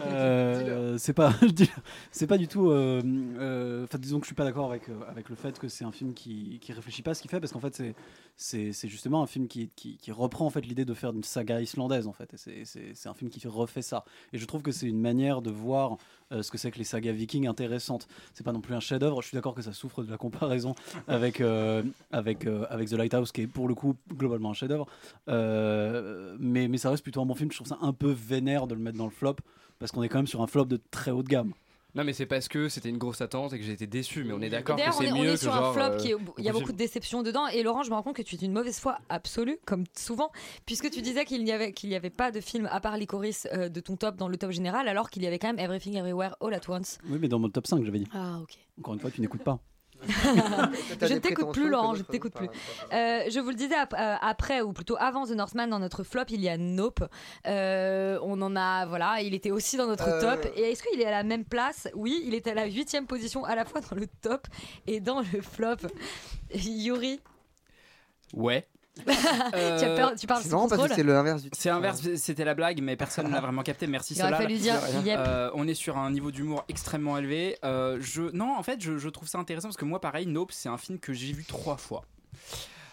Euh, 0.01 0.97
c'est 0.97 1.13
pas 1.13 1.31
je 1.41 1.47
dis- 1.47 1.71
c'est 2.11 2.27
pas 2.27 2.37
du 2.37 2.47
tout 2.49 2.71
euh, 2.71 3.01
euh, 3.39 3.85
enfin 3.85 3.97
disons 3.97 4.19
que 4.19 4.25
je 4.25 4.29
suis 4.29 4.35
pas 4.35 4.43
d'accord 4.43 4.69
avec 4.69 4.89
euh, 4.89 4.99
avec 5.07 5.29
le 5.29 5.35
fait 5.35 5.57
que 5.59 5.69
c'est 5.69 5.85
un 5.85 5.93
film 5.93 6.13
qui 6.13 6.59
qui 6.59 6.73
réfléchit 6.73 7.03
pas 7.03 7.11
à 7.11 7.13
ce 7.13 7.21
qu'il 7.21 7.31
fait 7.31 7.39
parce 7.39 7.53
qu'en 7.53 7.61
fait 7.61 7.73
c'est 7.73 7.95
c'est 8.35 8.73
c'est 8.73 8.89
justement 8.89 9.23
un 9.23 9.27
film 9.27 9.47
qui, 9.47 9.69
qui, 9.69 9.95
qui 9.97 10.11
reprend 10.11 10.45
en 10.45 10.49
fait 10.49 10.61
l'idée 10.65 10.83
de 10.83 10.93
faire 10.93 11.11
une 11.11 11.23
saga 11.23 11.61
islandaise 11.61 12.05
en 12.07 12.11
fait 12.13 12.33
et 12.33 12.37
c'est 12.37 12.65
c'est 12.65 12.95
c'est 12.95 13.07
un 13.09 13.13
film 13.13 13.29
qui 13.29 13.47
refait 13.47 13.81
ça 13.81 14.03
et 14.33 14.37
je 14.37 14.45
trouve 14.45 14.61
que 14.61 14.71
c'est 14.73 14.87
une 14.87 14.99
manière 14.99 15.41
de 15.41 15.51
voir 15.51 15.97
euh, 16.33 16.43
ce 16.43 16.51
que 16.51 16.57
c'est 16.57 16.69
que 16.71 16.77
les 16.79 16.83
sagas 16.83 17.13
vikings 17.13 17.47
intéressantes 17.47 18.07
c'est 18.33 18.43
pas 18.43 18.51
non 18.51 18.59
plus 18.61 18.75
un 18.75 18.81
chef 18.81 18.99
d'œuvre 18.99 19.21
je 19.21 19.27
suis 19.29 19.35
d'accord 19.35 19.55
que 19.55 19.61
ça 19.67 19.73
souffre 19.73 20.03
de 20.03 20.09
la 20.09 20.17
comparaison 20.17 20.75
avec 21.07 21.41
euh, 21.41 21.83
avec 22.11 22.45
euh, 22.45 22.65
avec 22.69 22.89
The 22.89 22.93
Lighthouse 22.93 23.31
qui 23.31 23.41
est 23.41 23.47
pour 23.47 23.67
le 23.67 23.75
coup 23.75 23.95
globalement 24.13 24.51
un 24.51 24.53
chef 24.53 24.69
d'œuvre 24.69 24.87
euh, 25.27 26.35
mais, 26.39 26.67
mais 26.67 26.77
ça 26.77 26.89
reste 26.89 27.03
plutôt 27.03 27.21
un 27.21 27.25
bon 27.25 27.35
film. 27.35 27.51
Je 27.51 27.57
trouve 27.57 27.67
ça 27.67 27.77
un 27.81 27.93
peu 27.93 28.11
vénère 28.11 28.67
de 28.67 28.75
le 28.75 28.81
mettre 28.81 28.97
dans 28.97 29.05
le 29.05 29.11
flop 29.11 29.35
parce 29.79 29.91
qu'on 29.91 30.03
est 30.03 30.09
quand 30.09 30.19
même 30.19 30.27
sur 30.27 30.41
un 30.41 30.47
flop 30.47 30.65
de 30.65 30.79
très 30.91 31.11
haut 31.11 31.23
de 31.23 31.27
gamme. 31.27 31.53
Non 31.97 32.03
mais 32.03 32.13
c'est 32.13 32.27
parce 32.27 32.47
que 32.47 32.69
c'était 32.69 32.89
une 32.89 32.99
grosse 32.99 33.21
attente 33.21 33.53
et 33.53 33.59
que 33.59 33.65
j'ai 33.65 33.73
été 33.73 33.87
déçu 33.87 34.23
mais 34.23 34.33
on 34.33 34.41
est 34.41 34.49
d'accord 34.49 34.75
que 34.77 34.83
c'est 34.93 35.05
est, 35.05 35.11
on 35.11 35.15
mieux 35.15 35.31
est 35.31 35.33
que 35.33 35.39
sur 35.39 35.51
genre 35.51 35.69
un 35.69 35.73
flop 35.73 35.81
euh, 35.81 35.97
qui 35.97 36.11
est, 36.11 36.15
il 36.37 36.45
y 36.45 36.49
a 36.49 36.53
beaucoup 36.53 36.65
de 36.65 36.67
beaucoup 36.67 36.73
de 36.73 36.83
déceptions 36.83 37.23
dedans. 37.23 37.47
Et 37.47 37.63
Laurent, 37.63 37.83
je 37.83 37.89
me 37.89 37.95
rends 37.95 38.03
compte 38.03 38.15
que 38.15 38.21
tu 38.21 38.35
es 38.35 38.37
d'une 38.37 38.51
mauvaise 38.51 38.79
foi 38.79 38.99
absolue, 39.09 39.57
comme 39.65 39.85
souvent, 39.97 40.31
puisque 40.65 40.89
tu 40.89 41.01
disais 41.01 41.23
qu'il 41.25 41.43
n'y 41.43 41.51
avait, 41.51 41.71
qu'il 41.71 41.89
n'y 41.89 41.95
avait 41.95 42.09
pas 42.09 42.31
de 42.31 42.41
film 42.41 42.67
à 42.71 42.81
part 42.81 42.97
Licorice 42.97 43.47
euh, 43.53 43.69
de 43.69 43.79
ton 43.79 43.95
top 43.95 44.17
dans 44.17 44.27
le 44.27 44.37
top 44.37 44.51
général, 44.51 44.87
alors 44.87 45.09
qu'il 45.09 45.23
y 45.23 45.27
avait 45.27 45.39
quand 45.39 45.47
même 45.47 45.59
Everything 45.59 45.95
Everywhere 45.95 46.35
All 46.41 46.53
at 46.53 46.61
Once. 46.67 46.97
Oui, 47.09 47.17
mais 47.21 47.27
dans 47.29 47.39
mon 47.39 47.49
top 47.49 47.67
5, 47.67 47.83
j'avais 47.85 47.99
dit. 47.99 48.07
Ah, 48.13 48.39
ok. 48.41 48.57
Encore 48.79 48.93
une 48.93 48.99
fois, 48.99 49.11
tu 49.11 49.21
n'écoutes 49.21 49.43
pas. 49.43 49.59
Je 50.07 51.13
ne 51.13 51.19
t'écoute 51.19 51.53
plus, 51.53 51.69
Laurent, 51.69 51.93
je 51.95 51.99
ne 51.99 52.05
t'écoute 52.05 52.33
plus. 52.33 52.47
Euh, 52.93 53.23
je 53.29 53.39
vous 53.39 53.49
le 53.49 53.55
disais 53.55 53.75
ap- 53.75 53.95
euh, 53.97 54.15
après, 54.21 54.61
ou 54.61 54.73
plutôt 54.73 54.95
avant 54.99 55.25
The 55.25 55.31
Northman, 55.31 55.67
dans 55.69 55.79
notre 55.79 56.03
flop, 56.03 56.23
il 56.29 56.41
y 56.41 56.49
a 56.49 56.57
Nope. 56.57 57.03
Euh, 57.47 58.19
on 58.23 58.41
en 58.41 58.55
a, 58.55 58.85
voilà, 58.85 59.21
il 59.21 59.33
était 59.33 59.51
aussi 59.51 59.77
dans 59.77 59.87
notre 59.87 60.07
Euh. 60.07 60.21
top. 60.35 60.51
Et 60.55 60.71
est-ce 60.71 60.83
qu'il 60.83 61.01
est 61.01 61.05
à 61.05 61.11
la 61.11 61.23
même 61.23 61.45
place? 61.45 61.87
Oui, 61.95 62.21
il 62.25 62.33
est 62.35 62.47
à 62.47 62.53
la 62.53 62.65
huitième 62.65 63.05
position, 63.07 63.43
à 63.45 63.55
la 63.55 63.65
fois 63.65 63.81
dans 63.81 63.95
le 63.95 64.07
top 64.21 64.47
et 64.85 64.99
dans 64.99 65.19
le 65.19 65.41
flop. 65.41 65.75
Yuri, 66.53 67.19
ouais 68.33 68.65
tu, 69.05 69.85
as 69.85 69.95
peur- 69.95 70.15
tu 70.15 70.27
parles 70.27 70.41
C'est 70.41 70.49
sous 70.49 70.55
parce 70.55 70.71
que 70.71 70.75
contrôle 70.77 70.91
c'est 70.95 71.03
l'inverse 71.03 71.41
du. 71.43 71.49
C'est 71.53 71.69
inverse, 71.69 72.01
c'était 72.15 72.45
la 72.45 72.53
blague, 72.53 72.81
mais 72.81 72.95
personne 72.95 73.27
ne 73.27 73.31
l'a 73.31 73.41
vraiment 73.41 73.63
capté. 73.63 73.87
Merci 73.87 74.13
Il 74.15 74.21
aurait 74.21 74.31
Solal. 74.31 74.41
fallu 74.43 74.57
dire 74.57 74.75
yep. 75.05 75.19
Euh, 75.19 75.49
on 75.53 75.67
est 75.67 75.73
sur 75.73 75.97
un 75.97 76.11
niveau 76.11 76.31
d'humour 76.31 76.63
extrêmement 76.69 77.17
élevé. 77.17 77.57
Euh, 77.63 77.97
je... 78.01 78.23
Non, 78.33 78.55
en 78.57 78.63
fait, 78.63 78.81
je, 78.81 78.97
je 78.97 79.09
trouve 79.09 79.27
ça 79.27 79.37
intéressant 79.37 79.67
parce 79.67 79.77
que 79.77 79.85
moi, 79.85 80.01
pareil, 80.01 80.25
Nope, 80.27 80.51
c'est 80.51 80.69
un 80.69 80.77
film 80.77 80.99
que 80.99 81.13
j'ai 81.13 81.33
vu 81.33 81.43
trois 81.45 81.77
fois. 81.77 82.03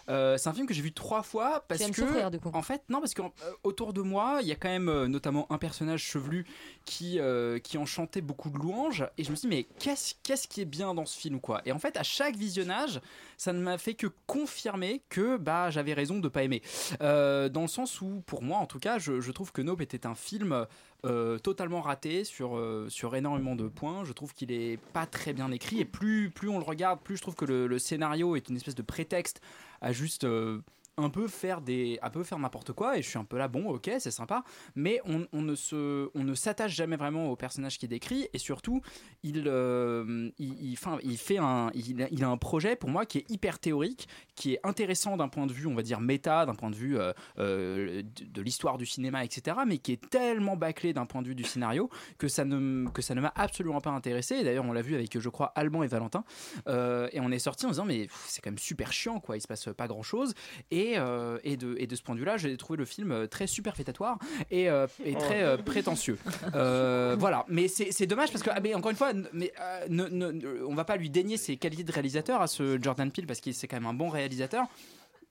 Euh, 0.07 0.37
c'est 0.37 0.49
un 0.49 0.53
film 0.53 0.67
que 0.67 0.73
j'ai 0.73 0.83
vu 0.83 0.93
trois 0.93 1.23
fois 1.23 1.65
parce 1.67 1.81
aimes 1.81 1.89
que 1.91 2.01
souffrir, 2.01 2.29
du 2.29 2.39
coup. 2.39 2.51
en 2.53 2.61
fait 2.61 2.83
non 2.89 2.99
parce 2.99 3.15
qu'autour 3.15 3.91
de 3.91 4.01
moi 4.01 4.37
il 4.41 4.47
y 4.47 4.51
a 4.51 4.55
quand 4.55 4.69
même 4.69 4.87
euh, 4.87 5.07
notamment 5.07 5.51
un 5.51 5.57
personnage 5.57 6.03
chevelu 6.03 6.45
qui 6.85 7.19
euh, 7.19 7.57
qui 7.57 7.79
en 7.79 7.87
chantait 7.87 8.21
beaucoup 8.21 8.51
de 8.51 8.57
louanges 8.59 9.07
et 9.17 9.23
je 9.23 9.31
me 9.31 9.35
suis 9.35 9.49
dit 9.49 9.55
mais 9.55 9.63
qu'est-ce 9.79 10.13
qu'est-ce 10.21 10.47
qui 10.47 10.61
est 10.61 10.65
bien 10.65 10.93
dans 10.93 11.05
ce 11.07 11.17
film 11.17 11.39
quoi? 11.39 11.61
Et 11.65 11.71
en 11.71 11.79
fait 11.79 11.97
à 11.97 12.03
chaque 12.03 12.35
visionnage 12.35 13.01
ça 13.37 13.51
ne 13.51 13.59
m'a 13.59 13.79
fait 13.79 13.95
que 13.95 14.07
confirmer 14.27 15.01
que 15.09 15.37
bah 15.37 15.71
j'avais 15.71 15.93
raison 15.93 16.19
de 16.19 16.27
pas 16.27 16.43
aimer 16.43 16.61
Euh, 17.01 17.49
dans 17.49 17.61
le 17.61 17.67
sens 17.67 17.99
où 18.01 18.21
pour 18.27 18.43
moi 18.43 18.59
en 18.59 18.67
tout 18.67 18.79
cas 18.79 18.99
je, 18.99 19.21
je 19.21 19.31
trouve 19.31 19.51
que 19.51 19.63
Nope 19.63 19.81
était 19.81 20.05
un 20.05 20.15
film 20.15 20.67
euh, 21.05 21.37
totalement 21.37 21.81
raté 21.81 22.23
sur, 22.23 22.57
euh, 22.57 22.87
sur 22.89 23.15
énormément 23.15 23.55
de 23.55 23.67
points. 23.67 24.03
Je 24.05 24.11
trouve 24.13 24.33
qu'il 24.33 24.51
est 24.51 24.79
pas 24.91 25.05
très 25.05 25.33
bien 25.33 25.51
écrit 25.51 25.79
et 25.79 25.85
plus, 25.85 26.31
plus 26.31 26.49
on 26.49 26.57
le 26.57 26.63
regarde, 26.63 26.99
plus 27.01 27.17
je 27.17 27.21
trouve 27.21 27.35
que 27.35 27.45
le, 27.45 27.67
le 27.67 27.77
scénario 27.77 28.35
est 28.35 28.49
une 28.49 28.55
espèce 28.55 28.73
de 28.73 28.81
prétexte 28.81 29.39
à 29.85 29.91
juste 29.93 30.23
euh, 30.23 30.61
un 30.97 31.09
peu 31.09 31.27
faire 31.27 31.61
des 31.61 31.99
un 32.01 32.09
peu 32.09 32.23
faire 32.23 32.39
n'importe 32.39 32.71
quoi 32.73 32.97
et 32.97 33.01
je 33.01 33.09
suis 33.09 33.17
un 33.17 33.25
peu 33.25 33.37
là 33.37 33.47
bon 33.47 33.67
ok 33.67 33.91
c'est 33.99 34.11
sympa. 34.11 34.43
Mais 34.75 35.01
on, 35.05 35.41
ne 35.41 35.55
se 35.55 36.09
on 36.15 36.23
ne 36.23 36.33
s'attache 36.35 36.73
jamais 36.73 36.95
vraiment 36.95 37.29
au 37.29 37.35
personnage 37.35 37.77
qui 37.77 37.85
est 37.85 37.89
décrit 37.89 38.27
et 38.33 38.37
surtout 38.37 38.81
il 39.23 39.43
euh, 39.47 40.29
il, 40.37 40.73
enfin, 40.73 40.97
il 41.03 41.17
fait 41.17 41.37
un 41.37 41.69
il 41.73 42.23
a, 42.23 42.29
un 42.29 42.37
projet 42.37 42.75
pour 42.75 42.89
moi 42.89 43.05
qui 43.05 43.19
est 43.19 43.29
hyper 43.29 43.59
théorique 43.59 44.07
qui 44.35 44.53
est 44.53 44.59
intéressant 44.63 45.17
d'un 45.17 45.27
point 45.27 45.45
de 45.45 45.53
vue 45.53 45.67
on 45.67 45.75
va 45.75 45.81
dire 45.81 45.99
méta 45.99 46.45
d'un 46.45 46.55
point 46.55 46.69
de 46.69 46.75
vue 46.75 46.97
euh, 46.97 47.13
euh, 47.39 48.01
de, 48.21 48.41
l'histoire 48.41 48.77
du 48.77 48.85
cinéma 48.85 49.23
etc 49.23 49.57
mais 49.67 49.77
qui 49.77 49.91
est 49.91 50.09
tellement 50.09 50.55
bâclé 50.55 50.93
d'un 50.93 51.05
point 51.05 51.21
de 51.21 51.27
vue 51.27 51.35
du 51.35 51.43
scénario 51.43 51.89
que 52.17 52.27
ça 52.27 52.45
ne 52.45 52.89
que 52.89 53.01
ça 53.01 53.15
ne 53.15 53.21
m'a 53.21 53.33
absolument 53.35 53.81
pas 53.81 53.91
intéressé. 53.91 54.43
D'ailleurs 54.43 54.65
on 54.65 54.73
l'a 54.73 54.81
vu 54.81 54.95
avec 54.95 55.17
je 55.19 55.29
crois 55.29 55.51
Alban 55.55 55.83
et 55.83 55.87
Valentin 55.87 56.23
et 56.67 57.19
on 57.19 57.31
est 57.31 57.39
sorti 57.39 57.65
en 57.65 57.69
disant 57.69 57.85
mais 57.85 58.07
c'est 58.27 58.41
quand 58.41 58.51
même 58.51 58.57
super 58.57 58.93
chiant 58.93 59.19
quoi 59.19 59.37
il 59.37 59.41
se 59.41 59.47
passe 59.47 59.69
pas 59.75 59.87
grand 59.87 60.03
chose 60.03 60.33
et, 60.71 60.84
euh, 60.95 61.37
et, 61.43 61.57
de, 61.57 61.75
et 61.79 61.87
de 61.87 61.95
ce 61.95 62.01
point 62.03 62.15
de 62.15 62.19
vue 62.19 62.25
là 62.25 62.37
j'ai 62.37 62.55
trouvé 62.57 62.77
le 62.77 62.85
film 62.85 63.11
euh, 63.11 63.27
très 63.27 63.47
superfétatoire 63.47 64.17
et, 64.51 64.69
euh, 64.69 64.87
et 65.03 65.15
très 65.15 65.41
euh, 65.43 65.57
prétentieux. 65.57 66.17
Voilà. 66.53 67.45
Mais 67.49 67.67
c'est 67.67 68.05
dommage 68.07 68.31
parce 68.31 68.43
que 68.43 68.49
ah, 68.53 68.59
mais 68.61 68.73
encore 68.75 68.91
une 68.91 68.97
fois 68.97 69.11
mais, 69.33 69.51
ne- 69.89 70.63
on 70.65 70.75
va 70.75 70.85
pas 70.85 70.95
lui 70.97 71.09
dénier 71.09 71.37
ses 71.37 71.57
qualités 71.57 71.83
de 71.83 71.91
réalisateur 71.91 72.41
à 72.41 72.47
ce 72.47 72.79
Jordan 72.81 73.11
Peele 73.11 73.25
parce 73.27 73.39
qu'il 73.41 73.53
c'est 73.53 73.67
quand 73.67 73.77
même 73.77 73.85
un 73.89 73.93
bon 73.93 74.09
réalisateur. 74.09 74.65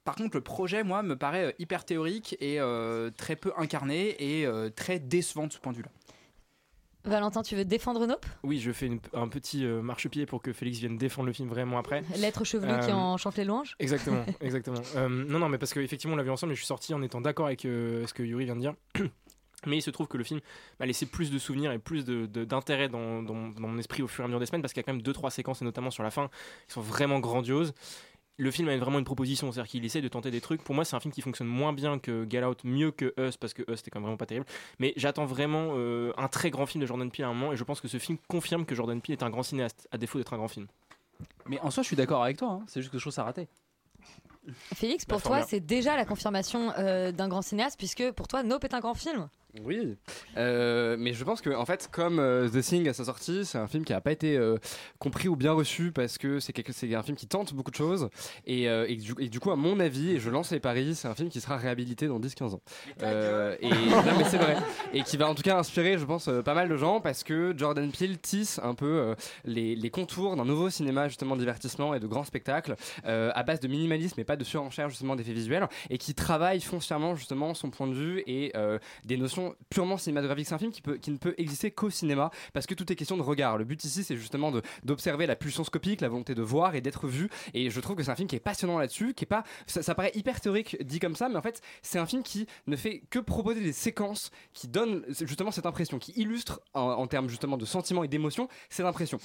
Par 0.05 0.17
contre, 0.17 0.37
le 0.37 0.43
projet, 0.43 0.85
moi, 0.85 1.03
me 1.03 1.17
paraît 1.17 1.55
hyper 1.59 1.87
théorique 1.87 2.37
et 2.41 2.59
très 3.17 3.37
peu 3.37 3.53
incarné 3.57 4.15
et 4.43 4.47
très 4.77 4.99
décevant 4.99 5.47
de 5.47 5.53
ce 5.53 5.59
point 5.59 5.73
de 5.73 5.79
vue-là. 5.79 5.89
Valentin, 7.05 7.43
tu 7.43 7.55
veux 7.55 7.65
défendre 7.67 8.07
Nope? 8.07 8.25
Oui, 8.43 8.59
je 8.59 8.73
fais 8.73 8.87
une- 8.87 9.01
un 9.13 9.29
petit 9.29 9.65
euh, 9.67 9.83
marchepied 9.83 10.25
pour 10.25 10.41
que 10.41 10.53
Félix 10.55 10.79
vienne 10.79 10.97
défendre 10.97 11.27
le 11.27 11.33
film 11.35 11.49
vraiment 11.49 11.79
après. 11.79 12.03
L'être 12.17 12.45
chevelu 12.45 12.73
qui 12.81 12.91
Euh, 12.91 12.95
en 12.95 13.17
chante 13.19 13.37
les 13.37 13.45
louanges? 13.45 13.77
Exactement, 13.79 14.25
exactement. 14.41 14.81
Euh, 14.97 15.09
non, 15.09 15.39
non, 15.39 15.49
mais 15.51 15.59
parce 15.59 15.75
qu'effectivement, 15.75 16.15
on 16.15 16.17
l'a 16.17 16.23
vu 16.23 16.31
ensemble 16.31 16.53
et 16.53 16.57
je 16.57 16.61
suis 16.61 16.67
sorti 16.67 16.95
en 16.95 17.03
étant 17.03 17.21
d'accord 17.21 17.47
avec 17.47 17.61
ce 17.63 18.13
que 18.15 18.23
Yuri 18.23 18.47
vient 18.47 18.57
de 18.57 18.61
dire. 18.61 18.75
Mais 19.67 19.79
il 19.79 19.83
se 19.83 19.89
trouve 19.89 20.09
que 20.09 20.19
le 20.19 20.25
film 20.25 20.41
m'a 20.79 20.85
laissé 20.85 21.07
plus 21.07 21.31
de 21.31 21.39
souvenirs 21.39 21.73
et 21.73 21.79
plus 21.79 22.05
de- 22.05 22.27
de- 22.27 22.45
d'intérêt 22.45 22.91
dans, 22.91 23.23
dans- 23.23 23.49
dans 23.49 23.67
mon 23.69 23.79
esprit 23.79 24.03
au 24.03 24.07
fur 24.07 24.23
et 24.23 24.25
à 24.25 24.29
mesure 24.29 24.39
des 24.41 24.45
semaines 24.45 24.61
parce 24.61 24.75
qu'il 24.75 24.81
y 24.83 24.85
a 24.85 24.85
quand 24.85 24.93
même 24.93 25.01
deux 25.01 25.15
trois 25.15 25.31
séquences 25.31 25.63
et 25.63 25.65
notamment 25.65 25.91
sur 25.91 26.03
la 26.03 26.11
fin 26.11 26.29
qui 26.69 26.75
sont 26.75 26.83
vraiment 26.83 27.19
grandioses. 27.19 27.73
Le 28.37 28.51
film 28.51 28.69
a 28.69 28.77
vraiment 28.77 28.99
une 28.99 29.05
proposition, 29.05 29.53
c'est-à-dire 29.53 29.71
qu'il 29.71 29.85
essaie 29.85 30.01
de 30.01 30.09
tenter 30.09 30.31
des 30.33 30.41
trucs. 30.41 30.63
Pour 30.63 30.75
moi, 30.75 30.85
c'est 30.85 30.97
un 30.97 31.01
film 31.01 31.15
qui 31.15 31.23
fonctionne 31.23 31.47
moins 31.47 31.73
bien 31.73 31.99
que 32.01 32.27
Get 32.29 32.45
Out, 32.45 32.65
mieux 32.65 32.91
que 32.91 33.15
Us 33.17 33.37
parce 33.37 33.55
que 33.55 33.63
Us 33.71 33.77
c'était 33.77 33.91
quand 33.91 34.01
même 34.01 34.07
vraiment 34.07 34.17
pas 34.17 34.27
terrible. 34.27 34.47
Mais 34.81 34.93
j'attends 34.97 35.25
vraiment 35.25 35.69
euh, 35.75 36.13
un 36.17 36.27
très 36.27 36.51
grand 36.51 36.67
film 36.67 36.83
de 36.83 36.87
Jordan 36.87 37.11
Peele 37.11 37.25
à 37.25 37.29
un 37.29 37.35
moment 37.35 37.53
et 37.53 37.57
je 37.57 37.63
pense 37.63 37.81
que 37.81 37.87
ce 37.89 37.99
film 37.99 38.19
confirme 38.29 38.67
que 38.67 38.75
Jordan 38.75 39.01
Peele 39.01 39.13
est 39.13 39.23
un 39.23 39.31
grand 39.31 39.45
cinéaste 39.45 39.89
à 39.93 39.99
défaut 39.99 40.19
d'être 40.19 40.33
un 40.33 40.39
grand 40.39 40.49
film. 40.49 40.67
Mais 41.47 41.61
en 41.61 41.71
soi, 41.71 41.83
je 41.83 41.89
suis 41.89 41.97
d'accord 41.97 42.25
avec 42.25 42.39
toi, 42.39 42.49
hein. 42.49 42.65
c'est 42.67 42.81
juste 42.81 42.91
que 42.93 42.99
je 42.99 43.05
trouve 43.05 43.13
ça 43.13 43.23
raté. 43.23 43.47
Félix, 44.75 45.05
pour 45.05 45.19
Bah, 45.19 45.25
toi, 45.27 45.43
c'est 45.43 45.61
déjà 45.61 45.97
la 45.97 46.05
confirmation 46.05 46.73
euh, 46.77 47.13
d'un 47.13 47.29
grand 47.29 47.43
cinéaste, 47.43 47.79
puisque 47.79 48.11
pour 48.13 48.29
toi, 48.29 48.43
Nope 48.43 48.65
est 48.65 48.75
un 48.75 48.81
grand 48.81 48.95
film. 48.95 49.29
Oui, 49.63 49.97
Euh, 50.37 50.97
mais 50.99 51.13
je 51.13 51.23
pense 51.23 51.41
que 51.41 51.51
en 51.51 51.65
fait, 51.65 51.89
comme 51.93 52.19
euh, 52.19 52.49
The 52.49 52.61
Thing 52.61 52.89
à 52.89 52.93
sa 52.93 53.05
sortie, 53.05 53.45
c'est 53.45 53.57
un 53.59 53.69
film 53.69 53.85
qui 53.85 53.93
n'a 53.93 54.01
pas 54.01 54.11
été 54.11 54.37
euh, 54.37 54.57
compris 54.99 55.29
ou 55.29 55.37
bien 55.37 55.53
reçu 55.53 55.93
parce 55.93 56.19
que 56.19 56.41
c'est 56.41 56.53
quelque- 56.53 56.73
c'est 56.73 56.93
un 56.93 57.03
film 57.05 57.17
qui 57.17 57.29
tente 57.29 57.55
beaucoup 57.55 57.71
de 57.71 57.77
choses. 57.77 58.09
Et, 58.47 58.65
et, 58.65 58.97
du, 58.97 59.15
et 59.21 59.29
du 59.29 59.39
coup, 59.39 59.53
à 59.53 59.57
mon 59.57 59.79
avis, 59.79 60.13
et 60.13 60.19
je 60.19 60.29
lance 60.29 60.51
les 60.51 60.59
paris, 60.59 60.97
c'est 60.97 61.07
un 61.07 61.15
film 61.15 61.29
qui 61.29 61.41
sera 61.41 61.57
réhabilité 61.57 62.09
dans 62.09 62.19
10-15 62.19 62.55
ans. 62.55 62.61
Et 63.01 63.69
non, 63.71 64.03
mais 64.19 64.25
c'est 64.25 64.39
vrai, 64.39 64.57
et 64.93 65.03
qui 65.03 65.17
va 65.17 65.29
en 65.29 65.35
tout 65.37 65.43
cas 65.43 65.57
inspirer, 65.57 65.99
je 65.99 66.05
pense, 66.05 66.29
pas 66.45 66.55
mal 66.55 66.69
de 66.69 66.77
gens 66.77 67.01
parce 67.01 67.23
que 67.23 67.55
Jordan 67.57 67.91
Peele 67.93 68.19
tisse 68.19 68.59
un 68.63 68.75
peu 68.75 69.15
les, 69.45 69.77
les 69.77 69.91
contours 69.91 70.35
d'un 70.37 70.45
nouveau 70.45 70.69
cinéma 70.71 71.07
justement 71.09 71.37
de 71.37 71.41
divertissement 71.41 71.95
et 71.95 72.01
de 72.01 72.07
grands 72.09 72.25
spectacles 72.25 72.75
à 73.05 73.43
base 73.45 73.61
de 73.61 73.69
minimalisme 73.69 74.19
et 74.21 74.25
pas 74.25 74.37
de 74.37 74.45
surenchère 74.45 74.89
justement 74.89 75.15
d'effets 75.17 75.33
visuels 75.33 75.69
et 75.91 75.99
qui 75.99 76.15
travaille 76.15 76.61
foncièrement 76.61 77.15
justement 77.15 77.55
son 77.55 77.71
point 77.71 77.87
de 77.87 77.95
vue 77.95 78.23
et 78.27 78.53
des 79.05 79.17
notions 79.17 79.44
purement 79.71 79.97
cinématographiques. 79.97 80.47
C'est 80.47 80.55
un 80.55 80.59
film 80.59 80.73
qui, 80.73 81.11
ne 81.11 81.17
peut 81.17 81.35
exister 81.39 81.71
qu'au 81.71 81.91
cinéma 81.91 82.31
parce 82.53 82.67
que 82.67 82.75
tout 82.75 82.91
est 82.93 82.97
question 82.97 83.17
de 83.17 83.23
regard. 83.23 83.59
Le 83.59 83.65
but 83.65 83.83
ici, 83.85 84.05
c'est 84.05 84.17
justement 84.17 84.53
d'observer 84.83 85.27
la 85.27 85.37
pulsion 85.37 85.65
scopique, 85.65 86.01
la 86.01 86.09
volonté 86.09 86.35
de 86.35 86.43
voir 86.43 86.75
et 86.75 86.81
d'être 86.81 87.07
vu. 87.07 87.29
Et 87.53 87.71
je 87.71 87.81
trouve 87.81 87.97
que 87.97 88.03
c'est 88.03 88.11
un 88.11 88.17
film 88.17 88.29
qui 88.29 88.37
est 88.37 88.41
passionnant 88.41 88.79
là-dessus, 88.79 89.15
qui 89.15 89.25
est 89.25 89.27
pas, 89.27 89.45
ça, 89.67 89.95
paraît 89.95 90.13
hyper 90.15 90.41
théorique 90.41 90.77
dit 90.83 90.99
comme 90.99 91.17
ça, 91.17 91.29
mais 91.29 91.37
en 91.37 91.43
fait, 91.43 91.61
c'est 91.83 91.99
un 91.99 92.07
film 92.07 92.23
qui 92.23 92.47
ne 92.67 92.77
fait 92.77 93.03
que 93.11 93.19
proposer 93.19 93.61
des 93.61 93.73
séquences 93.73 94.31
qui 94.53 94.69
donnent 94.69 95.05
justement 95.09 95.51
cette 95.51 95.67
impression, 95.67 95.99
qui 95.99 96.13
illustrent 96.17 96.61
en, 96.75 97.07
termes 97.07 97.29
justement 97.29 97.57
de 97.57 97.65
sentiments 97.65 98.05
et 98.05 98.09
d'émotions 98.09 98.49
cette 98.69 98.87
impression. 98.87 99.19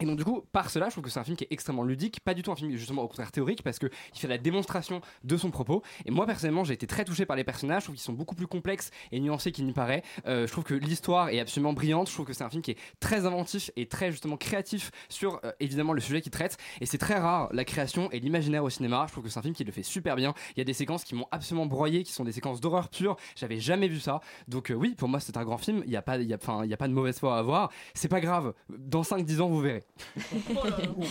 Et 0.00 0.06
donc 0.06 0.16
du 0.16 0.24
coup, 0.24 0.42
par 0.52 0.70
cela, 0.70 0.86
je 0.86 0.92
trouve 0.92 1.04
que 1.04 1.10
c'est 1.10 1.20
un 1.20 1.24
film 1.24 1.36
qui 1.36 1.44
est 1.44 1.52
extrêmement 1.52 1.82
ludique, 1.82 2.20
pas 2.20 2.34
du 2.34 2.42
tout 2.42 2.52
un 2.52 2.56
film 2.56 2.70
justement 2.72 3.02
au 3.02 3.08
contraire 3.08 3.32
théorique, 3.32 3.62
parce 3.62 3.78
que 3.78 3.86
il 4.14 4.18
fait 4.18 4.28
la 4.28 4.38
démonstration 4.38 5.00
de 5.24 5.36
son 5.36 5.50
propos. 5.50 5.82
Et 6.04 6.10
moi 6.10 6.26
personnellement, 6.26 6.64
j'ai 6.64 6.74
été 6.74 6.86
très 6.86 7.04
touché 7.04 7.26
par 7.26 7.36
les 7.36 7.44
personnages. 7.44 7.82
Je 7.82 7.86
trouve 7.86 7.96
qu'ils 7.96 8.04
sont 8.04 8.12
beaucoup 8.12 8.34
plus 8.34 8.46
complexes 8.46 8.90
et 9.12 9.20
nuancés 9.20 9.52
qu'il 9.66 9.82
n'y 9.82 9.86
paraît. 9.86 10.02
Euh, 10.26 10.46
je 10.46 10.52
trouve 10.52 10.64
que 10.64 10.74
l'histoire 10.74 11.28
est 11.28 11.40
absolument 11.40 11.72
brillante. 11.72 12.08
Je 12.08 12.14
trouve 12.14 12.26
que 12.26 12.32
c'est 12.32 12.44
un 12.44 12.50
film 12.50 12.62
qui 12.62 12.72
est 12.72 12.78
très 13.00 13.26
inventif 13.26 13.70
et 13.76 13.86
très 13.86 14.10
justement 14.10 14.36
créatif 14.36 14.90
sur 15.08 15.40
euh, 15.44 15.52
évidemment 15.60 15.92
le 15.92 16.00
sujet 16.00 16.20
qu'il 16.20 16.30
traite. 16.32 16.56
Et 16.80 16.86
c'est 16.86 16.98
très 16.98 17.18
rare 17.18 17.48
la 17.52 17.64
création 17.64 18.10
et 18.12 18.20
l'imaginaire 18.20 18.64
au 18.64 18.70
cinéma. 18.70 19.04
Je 19.08 19.12
trouve 19.12 19.24
que 19.24 19.30
c'est 19.30 19.38
un 19.38 19.42
film 19.42 19.54
qui 19.54 19.64
le 19.64 19.72
fait 19.72 19.82
super 19.82 20.16
bien. 20.16 20.34
Il 20.56 20.58
y 20.58 20.62
a 20.62 20.64
des 20.64 20.72
séquences 20.72 21.04
qui 21.04 21.14
m'ont 21.14 21.26
absolument 21.30 21.66
broyé, 21.66 22.02
qui 22.02 22.12
sont 22.12 22.24
des 22.24 22.32
séquences 22.32 22.60
d'horreur 22.60 22.88
pure. 22.88 23.16
J'avais 23.34 23.58
jamais 23.58 23.88
vu 23.88 24.00
ça. 24.00 24.20
Donc 24.48 24.70
euh, 24.70 24.74
oui, 24.74 24.94
pour 24.96 25.08
moi 25.08 25.20
c'est 25.20 25.36
un 25.36 25.44
grand 25.44 25.58
film. 25.58 25.82
Il 25.84 25.90
n'y 25.90 25.96
a 25.96 26.02
pas, 26.02 26.16
il 26.18 26.28
y 26.28 26.32
a, 26.32 26.36
enfin, 26.40 26.64
il 26.64 26.70
y 26.70 26.74
a 26.74 26.76
pas 26.76 26.88
de 26.88 26.92
mauvaise 26.92 27.18
foi 27.18 27.36
à 27.36 27.38
avoir. 27.38 27.70
C'est 27.94 28.08
pas 28.08 28.20
grave. 28.20 28.52
Dans 28.68 29.02
5-10 29.02 29.40
ans, 29.40 29.48
vous 29.48 29.60
verrez. 29.60 29.84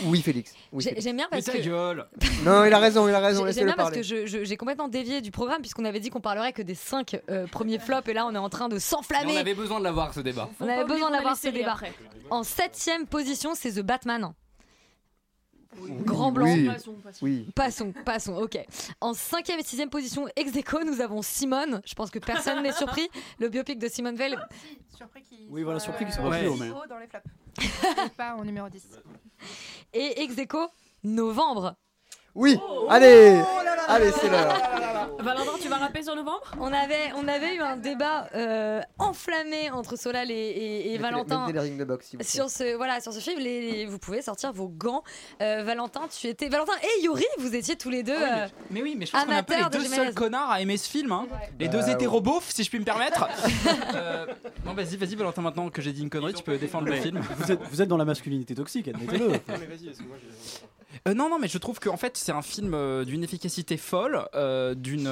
Oui, 0.06 0.20
Félix. 0.22 0.54
Oui, 0.72 0.82
J'ai- 0.82 0.90
Félix. 0.90 1.04
J'aime 1.04 1.16
bien 1.16 1.28
parce 1.30 1.46
que. 1.46 1.56
Non, 2.44 2.64
il 2.64 2.72
a 2.72 2.78
raison, 2.78 3.08
il 3.08 3.14
a 3.14 3.20
raison. 3.20 3.46
J'aime 3.50 3.66
bien 3.66 3.74
parce 3.76 3.92
que 3.92 4.02
j'ai 4.02 4.56
complètement 4.56 4.88
dévié 4.88 5.20
du 5.20 5.30
programme 5.30 5.60
puisqu'on 5.60 5.84
avait 5.84 6.00
dit 6.00 6.10
qu'on 6.10 6.20
parlerait 6.20 6.52
que 6.52 6.62
des 6.62 6.74
5 6.74 7.20
premiers 7.50 7.78
flops 7.78 8.08
et 8.08 8.12
là 8.14 8.26
on 8.26 8.34
est 8.34 8.38
en 8.38 8.45
train 8.48 8.68
de 8.68 8.78
s'enflammer. 8.78 9.34
on 9.34 9.40
avait 9.40 9.54
besoin 9.54 9.78
de 9.78 9.84
l'avoir 9.84 10.14
ce 10.14 10.20
débat. 10.20 10.48
On 10.60 10.68
avait 10.68 10.84
besoin 10.84 11.10
d'avoir 11.10 11.34
les 11.34 11.40
ce 11.40 11.48
débat. 11.48 11.72
après. 11.72 11.92
En 12.30 12.42
septième 12.42 13.06
position, 13.06 13.54
c'est 13.54 13.72
The 13.72 13.80
Batman. 13.80 14.32
Grand 16.04 16.32
blanc. 16.32 16.46
Oui. 16.46 16.66
Passons, 16.66 16.94
passons. 16.94 17.24
Oui. 17.24 17.48
Passons, 17.54 17.92
passons, 18.04 18.36
ok. 18.36 18.58
En 19.00 19.14
cinquième 19.14 19.58
et 19.60 19.62
sixième 19.62 19.90
position, 19.90 20.26
ex 20.36 20.56
aequo, 20.56 20.82
nous 20.84 21.00
avons 21.00 21.22
Simone. 21.22 21.82
Je 21.84 21.94
pense 21.94 22.10
que 22.10 22.18
personne 22.18 22.62
n'est 22.62 22.72
surpris. 22.72 23.08
Le 23.38 23.48
biopic 23.48 23.78
de 23.78 23.88
Simone 23.88 24.16
Veil. 24.16 24.36
Surpris 24.96 25.22
qu'il 25.22 25.46
Oui, 25.50 25.62
voilà, 25.62 25.78
surpris 25.78 26.04
qu'il 26.06 26.14
soit 26.14 26.24
dans 26.24 26.98
les 26.98 27.06
flops. 27.06 27.24
pas 28.16 28.34
en 28.34 28.44
numéro 28.44 28.68
10. 28.68 28.86
Et 29.92 30.22
ex 30.22 30.38
aequo, 30.38 30.68
novembre. 31.04 31.74
Oui, 32.34 32.58
allez, 32.90 33.40
allez, 33.88 34.12
c'est 34.12 34.28
l'heure. 34.28 34.54
Valentin, 35.18 35.52
tu 35.60 35.68
vas 35.68 35.76
rapper 35.76 36.02
sur 36.02 36.14
novembre? 36.14 36.42
On 36.60 36.72
avait, 36.72 37.12
on 37.16 37.26
avait 37.26 37.56
eu 37.56 37.60
un 37.60 37.76
débat 37.76 38.28
euh, 38.34 38.80
enflammé 38.98 39.70
entre 39.70 39.96
Solal 39.96 40.30
et, 40.30 40.34
et- 40.34 40.94
et 40.94 40.98
Valentin. 40.98 41.46
de 41.50 41.84
boxe, 41.84 42.06
s'il 42.08 42.18
vous. 42.18 42.24
Sur 42.24 42.50
ce, 42.50 42.76
voilà, 42.76 43.00
sur 43.00 43.12
ce 43.12 43.18
film, 43.20 43.40
les- 43.40 43.60
les- 43.72 43.86
vous 43.86 43.98
pouvez 43.98 44.22
sortir 44.22 44.52
vos 44.52 44.68
gants. 44.68 45.02
Euh, 45.42 45.62
Valentin, 45.64 46.02
tu 46.08 46.26
étais. 46.28 46.48
Valentin 46.48 46.72
et 46.82 47.02
Yuri, 47.02 47.24
vous 47.38 47.54
étiez 47.54 47.76
tous 47.76 47.90
les 47.90 48.02
deux. 48.02 48.12
euh, 48.12 48.46
Mais 48.70 48.82
oui, 48.82 48.94
mais 48.98 49.06
je 49.06 49.12
pense 49.12 49.24
qu'on 49.24 49.32
est 49.32 49.36
un 49.36 49.42
peu 49.42 49.56
les 49.56 49.64
de 49.64 49.68
deux 49.70 49.84
seuls 49.84 50.14
connards 50.14 50.50
à 50.50 50.60
aimer 50.60 50.76
ce 50.76 50.88
film. 50.88 51.10
hein. 51.12 51.26
Les 51.58 51.68
deux 51.68 51.80
Bah, 51.80 51.90
hétéroboufs, 51.92 52.50
si 52.50 52.62
je 52.62 52.68
puis 52.70 52.78
me 52.78 52.84
permettre. 52.84 53.26
Euh, 53.96 54.26
non, 54.64 54.74
vas-y, 54.74 54.96
vas-y, 54.96 55.14
Valentin, 55.14 55.42
maintenant 55.42 55.70
que 55.70 55.80
j'ai 55.80 55.92
dit 55.92 56.02
une 56.02 56.10
connerie, 56.10 56.34
tu 56.34 56.42
peux 56.42 56.56
défendre 56.58 56.86
le 56.88 56.96
film. 56.96 57.20
Vous 57.38 57.50
êtes, 57.52 57.60
vous 57.62 57.82
êtes 57.82 57.88
dans 57.88 57.96
la 57.96 58.04
masculinité 58.04 58.54
toxique, 58.54 58.88
admettez-le. 58.88 59.32
Euh, 61.08 61.14
non, 61.14 61.28
non, 61.28 61.38
mais 61.38 61.48
je 61.48 61.58
trouve 61.58 61.78
qu'en 61.80 61.96
fait, 61.96 62.16
c'est 62.16 62.32
un 62.32 62.42
film 62.42 62.72
euh, 62.74 63.04
d'une 63.04 63.22
efficacité 63.24 63.76
folle, 63.76 64.26
euh, 64.34 64.74
d'une, 64.74 65.10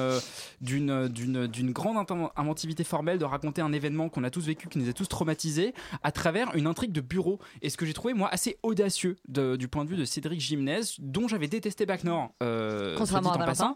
d'une, 0.61 1.07
d'une, 1.07 1.47
d'une 1.47 1.71
grande 1.71 1.97
inventivité 2.35 2.83
formelle 2.83 3.17
de 3.19 3.25
raconter 3.25 3.61
un 3.61 3.71
événement 3.73 4.09
qu'on 4.09 4.23
a 4.23 4.29
tous 4.29 4.45
vécu, 4.45 4.67
qui 4.67 4.77
nous 4.79 4.89
a 4.89 4.93
tous 4.93 5.07
traumatisés, 5.07 5.73
à 6.03 6.11
travers 6.11 6.55
une 6.55 6.67
intrigue 6.67 6.91
de 6.91 7.01
bureau. 7.01 7.39
Et 7.61 7.69
ce 7.69 7.77
que 7.77 7.85
j'ai 7.85 7.93
trouvé, 7.93 8.13
moi, 8.13 8.29
assez 8.31 8.57
audacieux 8.63 9.17
de- 9.27 9.55
du 9.55 9.67
point 9.67 9.85
de 9.85 9.89
vue 9.89 9.97
de 9.97 10.05
Cédric 10.05 10.39
Gimnès, 10.39 10.95
dont 10.99 11.27
j'avais 11.27 11.47
détesté 11.47 11.85
Bac 11.85 12.03
Nord, 12.03 12.31
Contrairement 12.97 13.31
à 13.31 13.35
en 13.35 13.39
Valentin. 13.39 13.75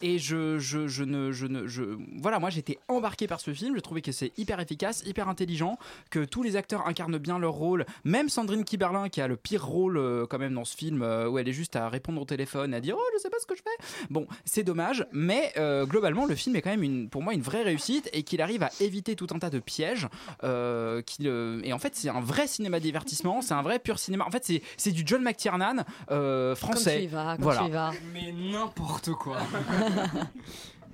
Et 0.00 0.18
je, 0.18 0.58
je, 0.58 0.86
je 0.88 1.04
ne, 1.04 1.32
je 1.32 1.46
ne, 1.46 1.66
je, 1.66 1.82
voilà, 2.20 2.38
moi, 2.38 2.50
j'étais 2.50 2.78
embarqué 2.88 3.26
par 3.26 3.40
ce 3.40 3.52
film. 3.52 3.74
Je 3.74 3.80
trouvais 3.80 4.02
que 4.02 4.12
c'est 4.12 4.32
hyper 4.38 4.60
efficace, 4.60 5.02
hyper 5.06 5.28
intelligent, 5.28 5.78
que 6.10 6.24
tous 6.24 6.42
les 6.42 6.56
acteurs 6.56 6.86
incarnent 6.86 7.18
bien 7.18 7.38
leur 7.38 7.52
rôle. 7.52 7.86
Même 8.04 8.28
Sandrine 8.28 8.64
Kiberlin, 8.64 9.08
qui 9.08 9.20
a 9.20 9.28
le 9.28 9.36
pire 9.36 9.64
rôle 9.64 10.26
quand 10.28 10.38
même 10.38 10.54
dans 10.54 10.64
ce 10.64 10.76
film, 10.76 11.02
où 11.02 11.38
elle 11.38 11.48
est 11.48 11.49
juste 11.52 11.76
à 11.76 11.88
répondre 11.88 12.20
au 12.20 12.24
téléphone, 12.24 12.74
à 12.74 12.80
dire 12.80 12.96
oh 12.98 13.02
je 13.14 13.18
sais 13.20 13.30
pas 13.30 13.38
ce 13.40 13.46
que 13.46 13.54
je 13.54 13.62
fais. 13.62 14.04
Bon, 14.10 14.26
c'est 14.44 14.62
dommage, 14.62 15.06
mais 15.12 15.52
euh, 15.56 15.86
globalement 15.86 16.26
le 16.26 16.34
film 16.34 16.56
est 16.56 16.62
quand 16.62 16.70
même 16.70 16.82
une, 16.82 17.08
pour 17.08 17.22
moi 17.22 17.34
une 17.34 17.42
vraie 17.42 17.62
réussite 17.62 18.08
et 18.12 18.22
qu'il 18.22 18.40
arrive 18.42 18.62
à 18.62 18.70
éviter 18.80 19.16
tout 19.16 19.26
un 19.34 19.38
tas 19.38 19.50
de 19.50 19.58
pièges. 19.58 20.08
euh, 20.44 21.02
qu'il, 21.02 21.26
euh, 21.28 21.60
et 21.64 21.72
en 21.72 21.78
fait 21.78 21.94
c'est 21.96 22.08
un 22.08 22.20
vrai 22.20 22.46
cinéma 22.46 22.80
divertissement, 22.80 23.40
c'est 23.42 23.54
un 23.54 23.62
vrai 23.62 23.78
pur 23.78 23.98
cinéma. 23.98 24.24
En 24.26 24.30
fait 24.30 24.44
c'est, 24.44 24.62
c'est 24.76 24.92
du 24.92 25.02
John 25.04 25.22
McTiernan 25.22 25.84
euh, 26.10 26.54
Comme 26.54 26.56
français. 26.70 26.98
tu 26.98 27.04
y 27.04 27.06
vas, 27.06 27.34
comme 27.34 27.44
voilà. 27.44 27.60
tu 27.60 27.66
y 27.66 27.70
vas. 27.70 27.90
Mais 28.12 28.32
n'importe 28.32 29.10
quoi. 29.12 29.38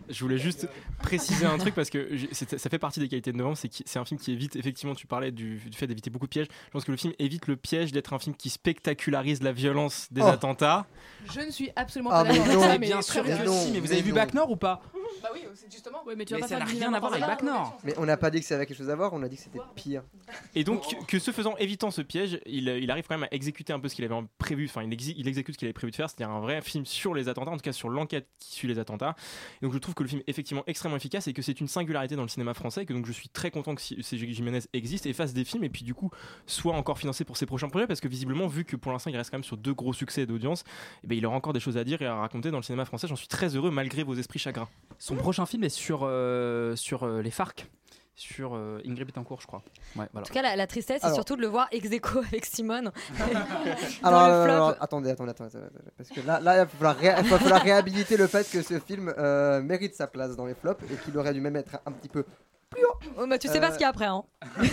Je 0.08 0.20
voulais 0.20 0.38
juste 0.38 0.68
préciser 1.02 1.46
un 1.46 1.58
truc 1.58 1.74
parce 1.74 1.90
que 1.90 2.08
ça 2.32 2.70
fait 2.70 2.78
partie 2.78 3.00
des 3.00 3.08
qualités 3.08 3.32
de 3.32 3.36
novembre, 3.36 3.56
c'est 3.56 3.68
que 3.68 3.74
c'est 3.84 3.98
un 3.98 4.04
film 4.04 4.20
qui 4.20 4.32
évite, 4.32 4.56
effectivement, 4.56 4.94
tu 4.94 5.06
parlais 5.06 5.32
du, 5.32 5.56
du 5.58 5.76
fait 5.76 5.86
d'éviter 5.86 6.10
beaucoup 6.10 6.26
de 6.26 6.30
pièges. 6.30 6.46
Je 6.66 6.70
pense 6.70 6.84
que 6.84 6.90
le 6.92 6.96
film 6.96 7.12
évite 7.18 7.46
le 7.48 7.56
piège 7.56 7.92
d'être 7.92 8.12
un 8.12 8.18
film 8.18 8.36
qui 8.36 8.50
spectacularise 8.50 9.42
la 9.42 9.52
violence 9.52 10.08
des 10.10 10.22
Oh. 10.22 10.26
attentats. 10.26 10.86
Je 11.32 11.40
ne 11.40 11.50
suis 11.50 11.70
absolument 11.76 12.10
Ah, 12.12 12.24
pas 12.24 12.32
d'accord 12.32 12.44
avec 12.46 12.60
ça, 12.60 12.78
mais 12.78 12.86
bien 12.86 13.02
sûr 13.02 13.24
que 13.24 13.30
si, 13.48 13.72
mais 13.72 13.80
vous 13.80 13.92
avez 13.92 14.02
vu. 14.02 14.12
Bac 14.12 14.32
Nord 14.34 14.50
ou 14.50 14.56
pas? 14.56 14.80
Bah 15.22 15.28
oui, 15.32 15.40
c'est 15.54 15.70
justement. 15.72 16.04
Ouais, 16.04 16.14
mais 16.16 16.24
tu 16.24 16.34
Mais 16.34 16.40
vas 16.40 16.46
pas 16.46 16.54
ça 16.54 16.58
n'a 16.58 16.64
rien 16.64 16.92
à 16.92 17.00
voir 17.00 17.12
avec 17.12 17.24
Bac 17.26 17.42
Nord. 17.42 17.78
Mais 17.84 17.94
on 17.98 18.04
n'a 18.06 18.16
pas 18.16 18.30
dit 18.30 18.40
que 18.40 18.46
ça 18.46 18.54
avait 18.56 18.66
quelque 18.66 18.76
chose 18.78 18.90
à 18.90 18.96
voir, 18.96 19.12
on 19.12 19.22
a 19.22 19.28
dit 19.28 19.36
que 19.36 19.42
c'était 19.42 19.58
pire. 19.74 20.02
Et 20.54 20.64
donc, 20.64 20.82
que 21.06 21.18
ce 21.18 21.30
faisant, 21.30 21.56
évitant 21.58 21.90
ce 21.90 22.02
piège, 22.02 22.40
il, 22.46 22.68
il 22.68 22.90
arrive 22.90 23.04
quand 23.08 23.16
même 23.16 23.28
à 23.30 23.34
exécuter 23.34 23.72
un 23.72 23.80
peu 23.80 23.88
ce 23.88 23.94
qu'il 23.94 24.04
avait 24.04 24.14
prévu, 24.38 24.66
enfin, 24.66 24.82
il, 24.82 24.90
exé- 24.90 25.14
il 25.16 25.26
exécute 25.28 25.54
ce 25.54 25.58
qu'il 25.58 25.66
avait 25.66 25.72
prévu 25.72 25.90
de 25.90 25.96
faire, 25.96 26.08
c'est-à-dire 26.10 26.34
un 26.34 26.40
vrai 26.40 26.60
film 26.62 26.84
sur 26.86 27.14
les 27.14 27.28
attentats, 27.28 27.50
en 27.50 27.56
tout 27.56 27.62
cas 27.62 27.72
sur 27.72 27.88
l'enquête 27.88 28.28
qui 28.38 28.52
suit 28.54 28.68
les 28.68 28.78
attentats. 28.78 29.14
Et 29.60 29.64
donc, 29.64 29.72
je 29.72 29.78
trouve 29.78 29.94
que 29.94 30.02
le 30.02 30.08
film 30.08 30.20
est 30.26 30.30
effectivement 30.30 30.62
extrêmement 30.66 30.96
efficace 30.96 31.26
et 31.28 31.32
que 31.32 31.42
c'est 31.42 31.60
une 31.60 31.68
singularité 31.68 32.16
dans 32.16 32.22
le 32.22 32.28
cinéma 32.28 32.54
français, 32.54 32.82
et 32.82 32.86
que 32.86 32.92
donc 32.92 33.06
je 33.06 33.12
suis 33.12 33.28
très 33.28 33.50
content 33.50 33.74
que 33.74 33.82
C- 33.82 33.96
Cédric 34.02 34.32
Jiménez 34.34 34.60
existe 34.72 35.06
et 35.06 35.12
fasse 35.12 35.32
des 35.32 35.44
films, 35.44 35.64
et 35.64 35.70
puis 35.70 35.82
du 35.84 35.94
coup, 35.94 36.10
soit 36.46 36.74
encore 36.74 36.98
financé 36.98 37.24
pour 37.24 37.36
ses 37.36 37.46
prochains 37.46 37.68
projets, 37.68 37.86
parce 37.86 38.00
que 38.00 38.08
visiblement, 38.08 38.46
vu 38.46 38.64
que 38.64 38.76
pour 38.76 38.92
l'instant, 38.92 39.10
il 39.10 39.16
reste 39.16 39.30
quand 39.30 39.38
même 39.38 39.44
sur 39.44 39.56
deux 39.56 39.74
gros 39.74 39.92
succès 39.92 40.26
d'audience, 40.26 40.64
eh 41.04 41.06
ben, 41.06 41.16
il 41.18 41.24
aura 41.26 41.36
encore 41.36 41.52
des 41.52 41.60
choses 41.60 41.76
à 41.76 41.84
dire 41.84 42.00
et 42.02 42.06
à 42.06 42.14
raconter 42.16 42.50
dans 42.50 42.58
le 42.58 42.62
cinéma 42.62 42.84
français. 42.84 43.06
J'en 43.08 43.16
suis 43.16 43.28
très 43.28 43.54
heureux, 43.56 43.70
malgré 43.70 44.02
vos 44.02 44.14
esprits 44.14 44.38
chagrins. 44.38 44.68
Son 45.06 45.14
prochain 45.16 45.46
film 45.46 45.62
est 45.64 45.68
sur, 45.68 46.00
euh, 46.02 46.74
sur 46.74 47.04
euh, 47.04 47.22
les 47.22 47.30
FARC, 47.30 47.68
sur 48.16 48.54
euh, 48.56 48.80
Ingrid 48.84 49.06
Betancourt, 49.06 49.40
je 49.40 49.46
crois. 49.46 49.62
Ouais, 49.94 50.06
voilà. 50.12 50.24
En 50.24 50.26
tout 50.26 50.32
cas, 50.32 50.42
la, 50.42 50.56
la 50.56 50.66
tristesse, 50.66 51.00
c'est 51.02 51.14
surtout 51.14 51.36
de 51.36 51.42
le 51.42 51.46
voir 51.46 51.68
ex 51.70 51.88
aequo 51.92 52.18
avec 52.20 52.44
Simone. 52.44 52.90
Alors, 54.02 54.20
alors, 54.22 54.76
attendez, 54.80 55.10
attendez, 55.10 55.30
attendez, 55.30 55.50
parce 55.96 56.08
que 56.10 56.20
là, 56.26 56.40
là, 56.40 56.54
il 56.54 56.58
va 56.58 56.66
falloir, 56.66 56.96
ré- 56.96 57.14
il 57.22 57.28
va 57.30 57.38
falloir 57.38 57.62
réhabiliter 57.62 58.16
le 58.16 58.26
fait 58.26 58.50
que 58.50 58.62
ce 58.62 58.80
film 58.80 59.12
euh, 59.16 59.62
mérite 59.62 59.94
sa 59.94 60.06
place 60.08 60.34
dans 60.34 60.46
les 60.46 60.54
flops 60.54 60.82
et 60.90 60.96
qu'il 61.04 61.16
aurait 61.18 61.32
dû 61.34 61.40
même 61.40 61.56
être 61.56 61.78
un 61.86 61.92
petit 61.92 62.08
peu 62.08 62.24
Oh, 63.16 63.26
bah, 63.28 63.38
tu 63.38 63.46
sais 63.48 63.60
pas 63.60 63.68
Euh, 63.68 63.70
ce 63.70 63.74
qu'il 63.74 63.82
y 63.82 63.84
a 63.84 63.90
après. 63.90 64.06
Hein. 64.06 64.24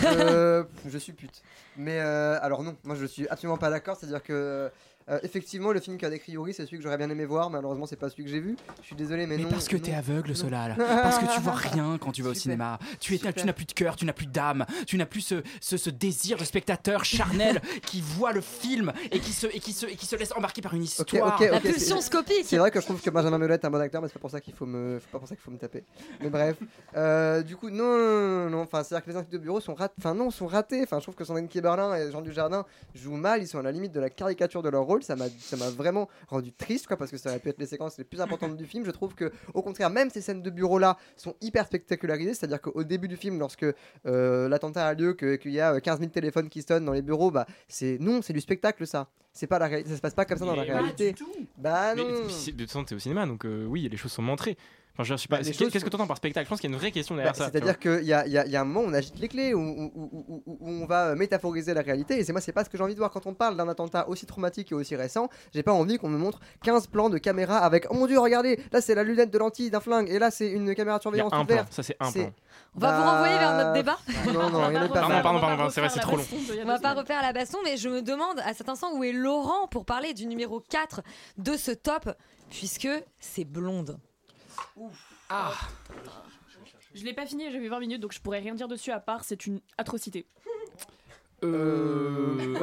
Euh, 0.06 0.64
je 0.88 0.98
suis 0.98 1.14
pute. 1.14 1.42
Mais 1.78 2.00
euh, 2.00 2.38
alors 2.42 2.64
non, 2.64 2.76
moi 2.84 2.96
je 2.96 3.06
suis 3.06 3.28
absolument 3.28 3.58
pas 3.58 3.70
d'accord. 3.70 3.96
C'est-à-dire 3.98 4.24
que 4.24 4.72
euh, 5.10 5.20
effectivement 5.24 5.72
le 5.72 5.80
film 5.80 5.98
qu'a 5.98 6.10
décrit 6.10 6.32
Yuri, 6.34 6.54
c'est 6.54 6.66
celui 6.66 6.78
que 6.78 6.84
j'aurais 6.84 6.98
bien 6.98 7.10
aimé 7.10 7.26
voir. 7.26 7.50
Malheureusement, 7.50 7.86
c'est 7.86 7.96
pas 7.96 8.10
celui 8.10 8.24
que 8.26 8.30
j'ai 8.30 8.40
vu. 8.40 8.56
Je 8.82 8.88
suis 8.88 8.96
désolé, 8.96 9.26
mais, 9.28 9.38
Mais 9.38 9.44
non. 9.44 9.50
parce 9.50 9.68
que 9.68 9.78
t'es 9.78 9.94
aveugle, 9.94 10.30
Non. 10.30 10.36
Solal. 10.36 10.76
Parce 10.78 11.18
que 11.20 11.34
tu 11.34 11.42
vois 11.42 11.54
rien 11.54 11.98
quand 12.00 12.12
tu 12.12 12.22
vas 12.24 12.30
au 12.32 12.34
cinéma. 12.34 12.80
Tu 13.00 13.16
es- 13.16 13.34
tu 13.34 13.46
n'as 13.46 13.54
plus 13.54 13.66
de 13.66 13.74
cœur, 13.74 13.96
tu 13.96 14.06
n'as 14.06 14.14
plus 14.14 14.26
d'âme, 14.28 14.66
tu 14.88 14.98
n'as 14.98 15.06
plus 15.06 15.22
ce, 15.22 15.44
ce, 15.62 15.78
ce 15.78 15.90
désir 15.90 16.38
de 16.38 16.44
spectateur 16.44 17.04
charnel 17.06 17.62
qui 17.86 18.02
voit 18.02 18.32
le 18.34 18.42
film 18.42 18.92
et 19.12 19.20
qui 19.20 19.32
se, 19.34 19.48
et 19.48 19.60
qui 19.60 19.74
se, 19.74 19.86
et 19.86 19.96
qui 19.96 20.06
se 20.06 20.16
laisse 20.16 20.32
embarquer 20.36 20.62
par 20.62 20.74
une 20.74 20.84
histoire. 20.84 21.08
ok, 21.40 21.50
ok, 21.54 21.62
c'est- 21.78 22.44
C'est 22.44 22.58
vrai 22.58 22.72
que 22.72 22.80
je 22.80 22.86
trouve 22.86 23.02
que 23.02 23.10
Benjamin 23.10 23.38
Biolay 23.40 23.56
est 23.56 23.66
un 23.66 23.70
bon 23.72 23.80
acteur, 23.82 24.02
mais 24.02 24.08
c'est 24.08 24.14
pas 24.16 24.20
pour 24.20 24.32
ça 24.32 24.42
qu'il 24.42 24.54
faut 24.54 24.66
me, 24.66 25.00
c'est 25.02 25.10
pas 25.12 25.20
pour 25.20 25.28
ça 25.28 25.36
qu'il 25.36 25.44
faut 25.44 25.52
me 25.52 25.58
taper. 25.58 25.84
Mais 26.22 26.30
bref, 26.30 26.58
Euh, 26.96 27.42
du 27.44 27.56
coup, 27.56 27.70
non, 27.70 27.98
non, 27.98 28.44
non, 28.46 28.50
non, 28.50 28.62
enfin, 28.62 28.84
c'est-à-dire 28.84 29.06
que 29.06 29.10
les 29.12 29.18
invités 29.18 29.38
de 29.38 29.42
bureau 29.42 29.60
sont 29.60 29.74
ratés, 29.74 29.96
enfin 29.98 30.14
non, 30.14 30.30
sont 30.32 30.48
ratés. 30.48 30.82
Enfin, 30.84 30.98
je 31.00 31.04
trouve 31.04 31.16
que 31.16 31.24
Sandrine 31.26 31.48
Kiberlin 31.48 31.96
et 31.96 32.12
Jean 32.12 32.22
Dujardin 32.22 32.66
jouent 32.96 33.16
mal, 33.16 33.42
ils 33.42 33.48
sont 33.48 33.60
à 33.60 33.62
la 33.64 33.72
limite 33.72 33.92
de 33.92 34.00
la 34.00 34.10
caricature 34.10 34.62
de 34.62 34.70
leur 34.70 34.84
rôle. 34.84 34.93
Ça 35.02 35.16
m'a, 35.16 35.26
ça 35.40 35.58
m'a 35.58 35.70
vraiment 35.72 36.08
rendu 36.28 36.52
triste, 36.54 36.86
quoi, 36.86 36.98
parce 36.98 37.10
que 37.10 37.18
ça 37.18 37.30
aurait 37.30 37.40
pu 37.40 37.50
être 37.50 37.58
les 37.60 37.66
séquences 37.66 37.98
les 37.98 38.04
plus 38.04 38.22
importantes 38.22 38.56
du 38.56 38.66
film. 38.66 38.86
Je 38.86 38.92
trouve 38.92 39.16
que, 39.16 39.32
au 39.56 39.62
contraire, 39.64 39.90
même 39.90 40.10
ces 40.12 40.22
scènes 40.22 40.44
de 40.44 40.50
bureau 40.52 40.78
là 40.78 40.98
sont 41.16 41.36
hyper 41.42 41.66
spectacularisées. 41.66 42.34
C'est-à-dire 42.36 42.62
qu'au 42.62 42.84
début 42.84 43.08
du 43.08 43.18
film, 43.18 43.40
lorsque 43.40 43.66
euh, 44.06 44.48
l'attentat 44.50 44.86
a 44.88 44.94
lieu, 44.94 45.14
que- 45.14 45.36
qu'il 45.38 45.52
y 45.52 45.60
a 45.60 45.74
euh, 45.74 45.80
15 45.80 46.00
000 46.00 46.12
téléphones 46.12 46.50
qui 46.50 46.62
sonnent 46.62 46.86
dans 46.86 46.94
les 46.94 47.02
bureaux, 47.02 47.32
bah, 47.32 47.48
c'est 47.68 47.98
non, 48.00 48.22
c'est 48.22 48.34
du 48.34 48.42
spectacle 48.42 48.86
ça. 48.86 49.08
C'est 49.36 49.48
pas 49.48 49.58
la 49.58 49.66
réalité, 49.68 49.90
ça 49.90 49.96
se 49.96 50.02
passe 50.02 50.14
pas 50.14 50.26
comme 50.26 50.38
ça 50.38 50.46
dans 50.46 50.56
la 50.56 50.62
Mais 50.62 50.68
pas 50.68 50.78
réalité. 50.82 51.16
Bah 51.58 51.96
Mais 51.96 52.04
non. 52.04 52.30
c'est- 52.30 52.52
de 52.52 52.58
toute 52.60 52.68
façon, 52.68 52.84
t'es 52.84 52.94
au 52.94 53.00
cinéma, 53.00 53.26
donc 53.26 53.46
euh, 53.46 53.66
oui, 53.66 53.88
les 53.90 53.98
choses 53.98 54.12
sont 54.12 54.22
montrées. 54.22 54.58
Enfin, 54.96 55.04
je 55.06 55.16
sais 55.16 55.28
pas. 55.28 55.38
Bah, 55.38 55.44
Qu'est-ce 55.44 55.84
que 55.84 55.90
tu 55.90 55.96
entends 55.96 56.06
par 56.06 56.18
spectacle? 56.18 56.46
Je 56.46 56.50
pense 56.50 56.60
qu'il 56.62 56.70
y 56.70 56.74
a 56.74 56.76
une 56.76 56.80
vraie 56.80 56.92
question 56.92 57.16
Bah, 57.16 57.24
derrière 57.24 57.36
ça. 57.36 57.46
tu 57.46 57.52
C'est-à-dire 57.52 57.80
qu'il 57.80 58.04
y 58.06 58.14
a, 58.14 58.28
y 58.28 58.38
a- 58.38 58.46
y 58.46 58.56
a 58.56 58.62
un 58.62 58.64
moment 58.64 58.82
où 58.82 58.92
on 58.92 58.94
agite 58.94 59.18
les 59.18 59.28
clés, 59.28 59.56
où, 59.56 59.60
où- 59.60 59.92
où- 59.96 60.44
où- 60.46 60.58
où 60.62 60.70
on 60.70 60.86
va 60.86 61.08
euh, 61.08 61.16
métaphoriser 61.16 61.74
la 61.74 61.82
réalité. 61.82 62.20
Et 62.20 62.24
c'est 62.24 62.32
moi, 62.32 62.42
c'est 62.42 62.52
pas 62.52 62.64
ce 62.64 62.70
que 62.70 62.78
j'ai 62.78 62.84
envie 62.84 62.94
de 62.94 63.00
voir 63.00 63.10
quand 63.10 63.26
on 63.26 63.34
parle 63.34 63.58
d'un 63.58 63.68
attentat 63.68 64.08
aussi 64.08 64.28
traumatique 64.28 64.72
et 64.72 64.76
aussi 64.76 64.96
récent. 64.96 65.30
J'ai 65.52 65.64
pas 65.64 65.72
envie 65.74 65.98
qu'on 65.98 66.10
me 66.10 66.18
montre 66.20 66.40
15 66.64 66.86
plans 66.88 67.10
de 67.10 67.18
caméra 67.18 67.58
avec 67.58 67.88
Oh 67.90 67.96
mon 67.96 68.06
dieu, 68.06 68.20
regardez, 68.20 68.60
là 68.72 68.82
c'est 68.82 68.94
la 68.94 69.04
lunette 69.04 69.32
de 69.32 69.38
lentille 69.40 69.72
d'un 69.72 69.80
flingue, 69.80 70.10
et 70.12 70.20
là 70.20 70.30
c'est 70.30 70.50
une 70.52 70.76
caméra 70.76 70.98
de 70.98 71.02
surveillance 71.02 71.34
un 71.34 71.44
plan, 71.44 71.66
ça 71.72 71.82
c'est 71.82 71.98
un 72.00 72.12
plan. 72.12 72.32
On 72.76 72.80
va 72.80 72.98
vous 73.00 73.04
renvoyer 73.04 73.38
vers 73.40 73.58
notre 73.58 73.74
débat 73.74 73.98
Non, 74.32 74.50
non, 74.52 74.70
il 74.70 74.76
y 74.76 74.78
en 74.78 74.82
a 74.84 74.88
pas 74.90 74.94
pardon, 75.02 75.22
pardon, 75.24 75.40
pardon, 75.40 75.70
c'est 75.72 75.82
vrai, 75.82 75.90
c'est 75.90 76.02
trop 76.02 76.18
long. 76.18 76.24
On 76.62 76.66
va 76.68 76.78
pas 76.80 76.94
refaire 76.94 77.22
la 77.24 77.34
baston, 77.34 77.58
mais 77.64 77.78
je 77.78 77.90
me 77.90 78.04
demande 78.04 78.40
à 78.46 78.54
cet 78.54 78.70
instant 78.70 78.96
où 78.96 79.04
est 79.04 79.12
Laurent 79.12 79.68
pour 79.72 79.86
parler 79.86 80.14
du 80.14 80.28
numéro 80.28 80.60
4 80.60 81.02
de 81.40 81.58
ce 81.58 81.72
top, 81.72 82.10
puisque 82.52 82.88
c'est 83.20 83.46
blonde. 83.46 83.98
Ah. 85.30 85.52
Je 86.94 87.04
l'ai 87.06 87.14
pas 87.14 87.26
fini, 87.26 87.46
j'ai 87.52 87.60
vu 87.60 87.68
20 87.70 87.80
minutes, 87.80 88.02
donc 88.02 88.14
je 88.14 88.20
pourrais 88.22 88.40
rien 88.40 88.54
dire 88.54 88.68
dessus 88.68 88.92
à 88.92 89.00
part 89.00 89.24
c'est 89.24 89.46
une 89.48 89.60
atrocité. 89.78 90.26
Euh... 91.44 92.54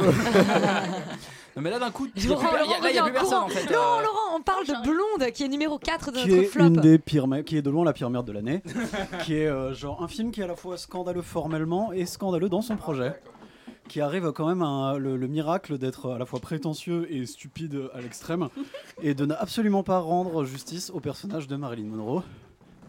non 1.56 1.62
mais 1.62 1.68
là 1.70 1.78
d'un 1.78 1.90
coup, 1.90 2.08
il 2.16 2.22
y 2.24 2.26
a 2.26 2.30
Laurent, 2.30 2.48
plus- 2.48 2.58
il 2.64 2.70
y 2.70 2.74
a- 2.74 2.80
là 2.80 2.90
il 2.90 2.94
y 2.96 2.98
a 2.98 3.02
plus 3.02 3.10
revient 3.10 3.12
personne 3.12 3.38
en 3.42 3.48
fait. 3.48 3.64
Non, 3.70 3.78
euh. 3.98 4.02
Laurent, 4.02 4.36
on 4.36 4.40
parle 4.40 4.66
de 4.66 4.82
blonde 4.82 5.30
qui 5.32 5.44
est 5.44 5.48
numéro 5.48 5.78
4 5.78 6.12
de 6.12 6.18
qui 6.20 6.28
notre 6.28 6.42
est 6.42 6.46
flop. 6.46 6.64
une 6.64 6.76
des 6.76 6.98
pires 6.98 7.26
qui 7.44 7.56
est 7.58 7.62
de 7.62 7.68
loin 7.70 7.84
la 7.84 7.92
pire 7.92 8.08
merde 8.08 8.26
de 8.26 8.32
l'année, 8.32 8.62
qui 9.24 9.34
est 9.34 9.46
euh, 9.46 9.74
genre 9.74 10.02
un 10.02 10.08
film 10.08 10.30
qui 10.30 10.40
est 10.40 10.44
à 10.44 10.46
la 10.46 10.56
fois 10.56 10.78
scandaleux 10.78 11.20
formellement 11.22 11.92
et 11.92 12.06
scandaleux 12.06 12.48
dans 12.48 12.62
son 12.62 12.76
projet, 12.76 13.20
qui 13.90 14.00
arrive 14.00 14.30
quand 14.32 14.46
même 14.46 14.62
à 14.62 14.94
le, 14.98 15.16
le 15.16 15.26
miracle 15.26 15.76
d'être 15.76 16.10
à 16.12 16.18
la 16.18 16.24
fois 16.24 16.38
prétentieux 16.38 17.12
et 17.12 17.26
stupide 17.26 17.90
à 17.92 18.00
l'extrême, 18.00 18.48
et 19.02 19.14
de 19.14 19.26
absolument 19.38 19.82
pas 19.82 19.98
rendre 19.98 20.44
justice 20.44 20.90
au 20.90 21.00
personnage 21.00 21.48
de 21.48 21.56
Marilyn 21.56 21.88
Monroe, 21.88 22.22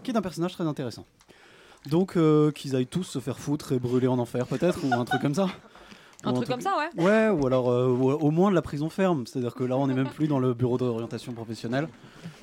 qui 0.04 0.12
est 0.12 0.18
un 0.18 0.22
personnage 0.22 0.54
très 0.54 0.66
intéressant. 0.66 1.06
Donc 1.90 2.16
euh, 2.18 2.52
qu'ils 2.52 2.76
aillent 2.76 2.86
tous 2.86 3.04
se 3.04 3.18
faire 3.20 3.40
foutre 3.40 3.72
et 3.72 3.80
brûler 3.80 4.08
en 4.08 4.20
enfer 4.20 4.46
peut-être, 4.46 4.80
ou 4.86 4.94
un 4.94 5.04
truc 5.06 5.22
comme 5.22 5.36
ça. 5.36 5.48
Un 6.24 6.34
truc 6.34 6.48
comme 6.48 6.62
ça, 6.62 6.76
ouais. 6.78 7.04
Ouais, 7.04 7.30
ou 7.30 7.48
alors 7.48 7.72
euh, 7.72 7.88
ou- 7.88 8.12
au 8.12 8.30
moins 8.30 8.52
de 8.52 8.56
la 8.56 8.62
prison 8.62 8.92
ferme. 8.92 9.26
C'est-à-dire 9.26 9.56
que 9.56 9.64
là, 9.64 9.76
on 9.76 9.88
n'est 9.88 9.96
même 9.96 10.08
plus 10.10 10.28
dans 10.28 10.38
le 10.38 10.54
bureau 10.54 10.78
d'orientation 10.78 11.34
professionnelle. 11.34 11.88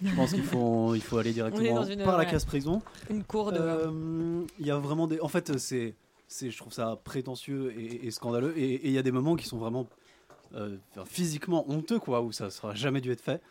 Je 0.02 0.12
pense 0.16 0.32
qu'il 0.32 0.42
faut, 0.42 0.96
il 0.96 1.00
faut 1.00 1.16
aller 1.18 1.32
directement 1.38 1.84
une- 1.86 2.02
par 2.02 2.18
la 2.18 2.24
ouais. 2.24 2.26
case 2.28 2.44
prison. 2.44 2.82
Une 3.09 3.22
cour 3.22 3.52
de. 3.52 3.59
Euh, 3.61 4.42
Il 4.59 4.66
y 4.66 4.72
a 4.72 4.78
vraiment 4.78 5.06
des. 5.06 5.20
En 5.20 5.28
fait, 5.28 5.56
c'est, 5.59 5.94
c'est, 6.28 6.50
je 6.50 6.58
trouve 6.58 6.72
ça 6.72 6.98
prétentieux 7.02 7.74
et, 7.76 8.06
et 8.06 8.10
scandaleux. 8.10 8.56
Et 8.56 8.86
il 8.86 8.92
y 8.92 8.98
a 8.98 9.02
des 9.02 9.12
moments 9.12 9.34
qui 9.34 9.46
sont 9.46 9.58
vraiment 9.58 9.86
euh, 10.54 10.76
physiquement 11.06 11.68
honteux, 11.68 11.98
quoi, 11.98 12.22
où 12.22 12.32
ça 12.32 12.50
sera 12.50 12.74
jamais 12.74 13.00
dû 13.00 13.10
être 13.10 13.20
fait. 13.20 13.42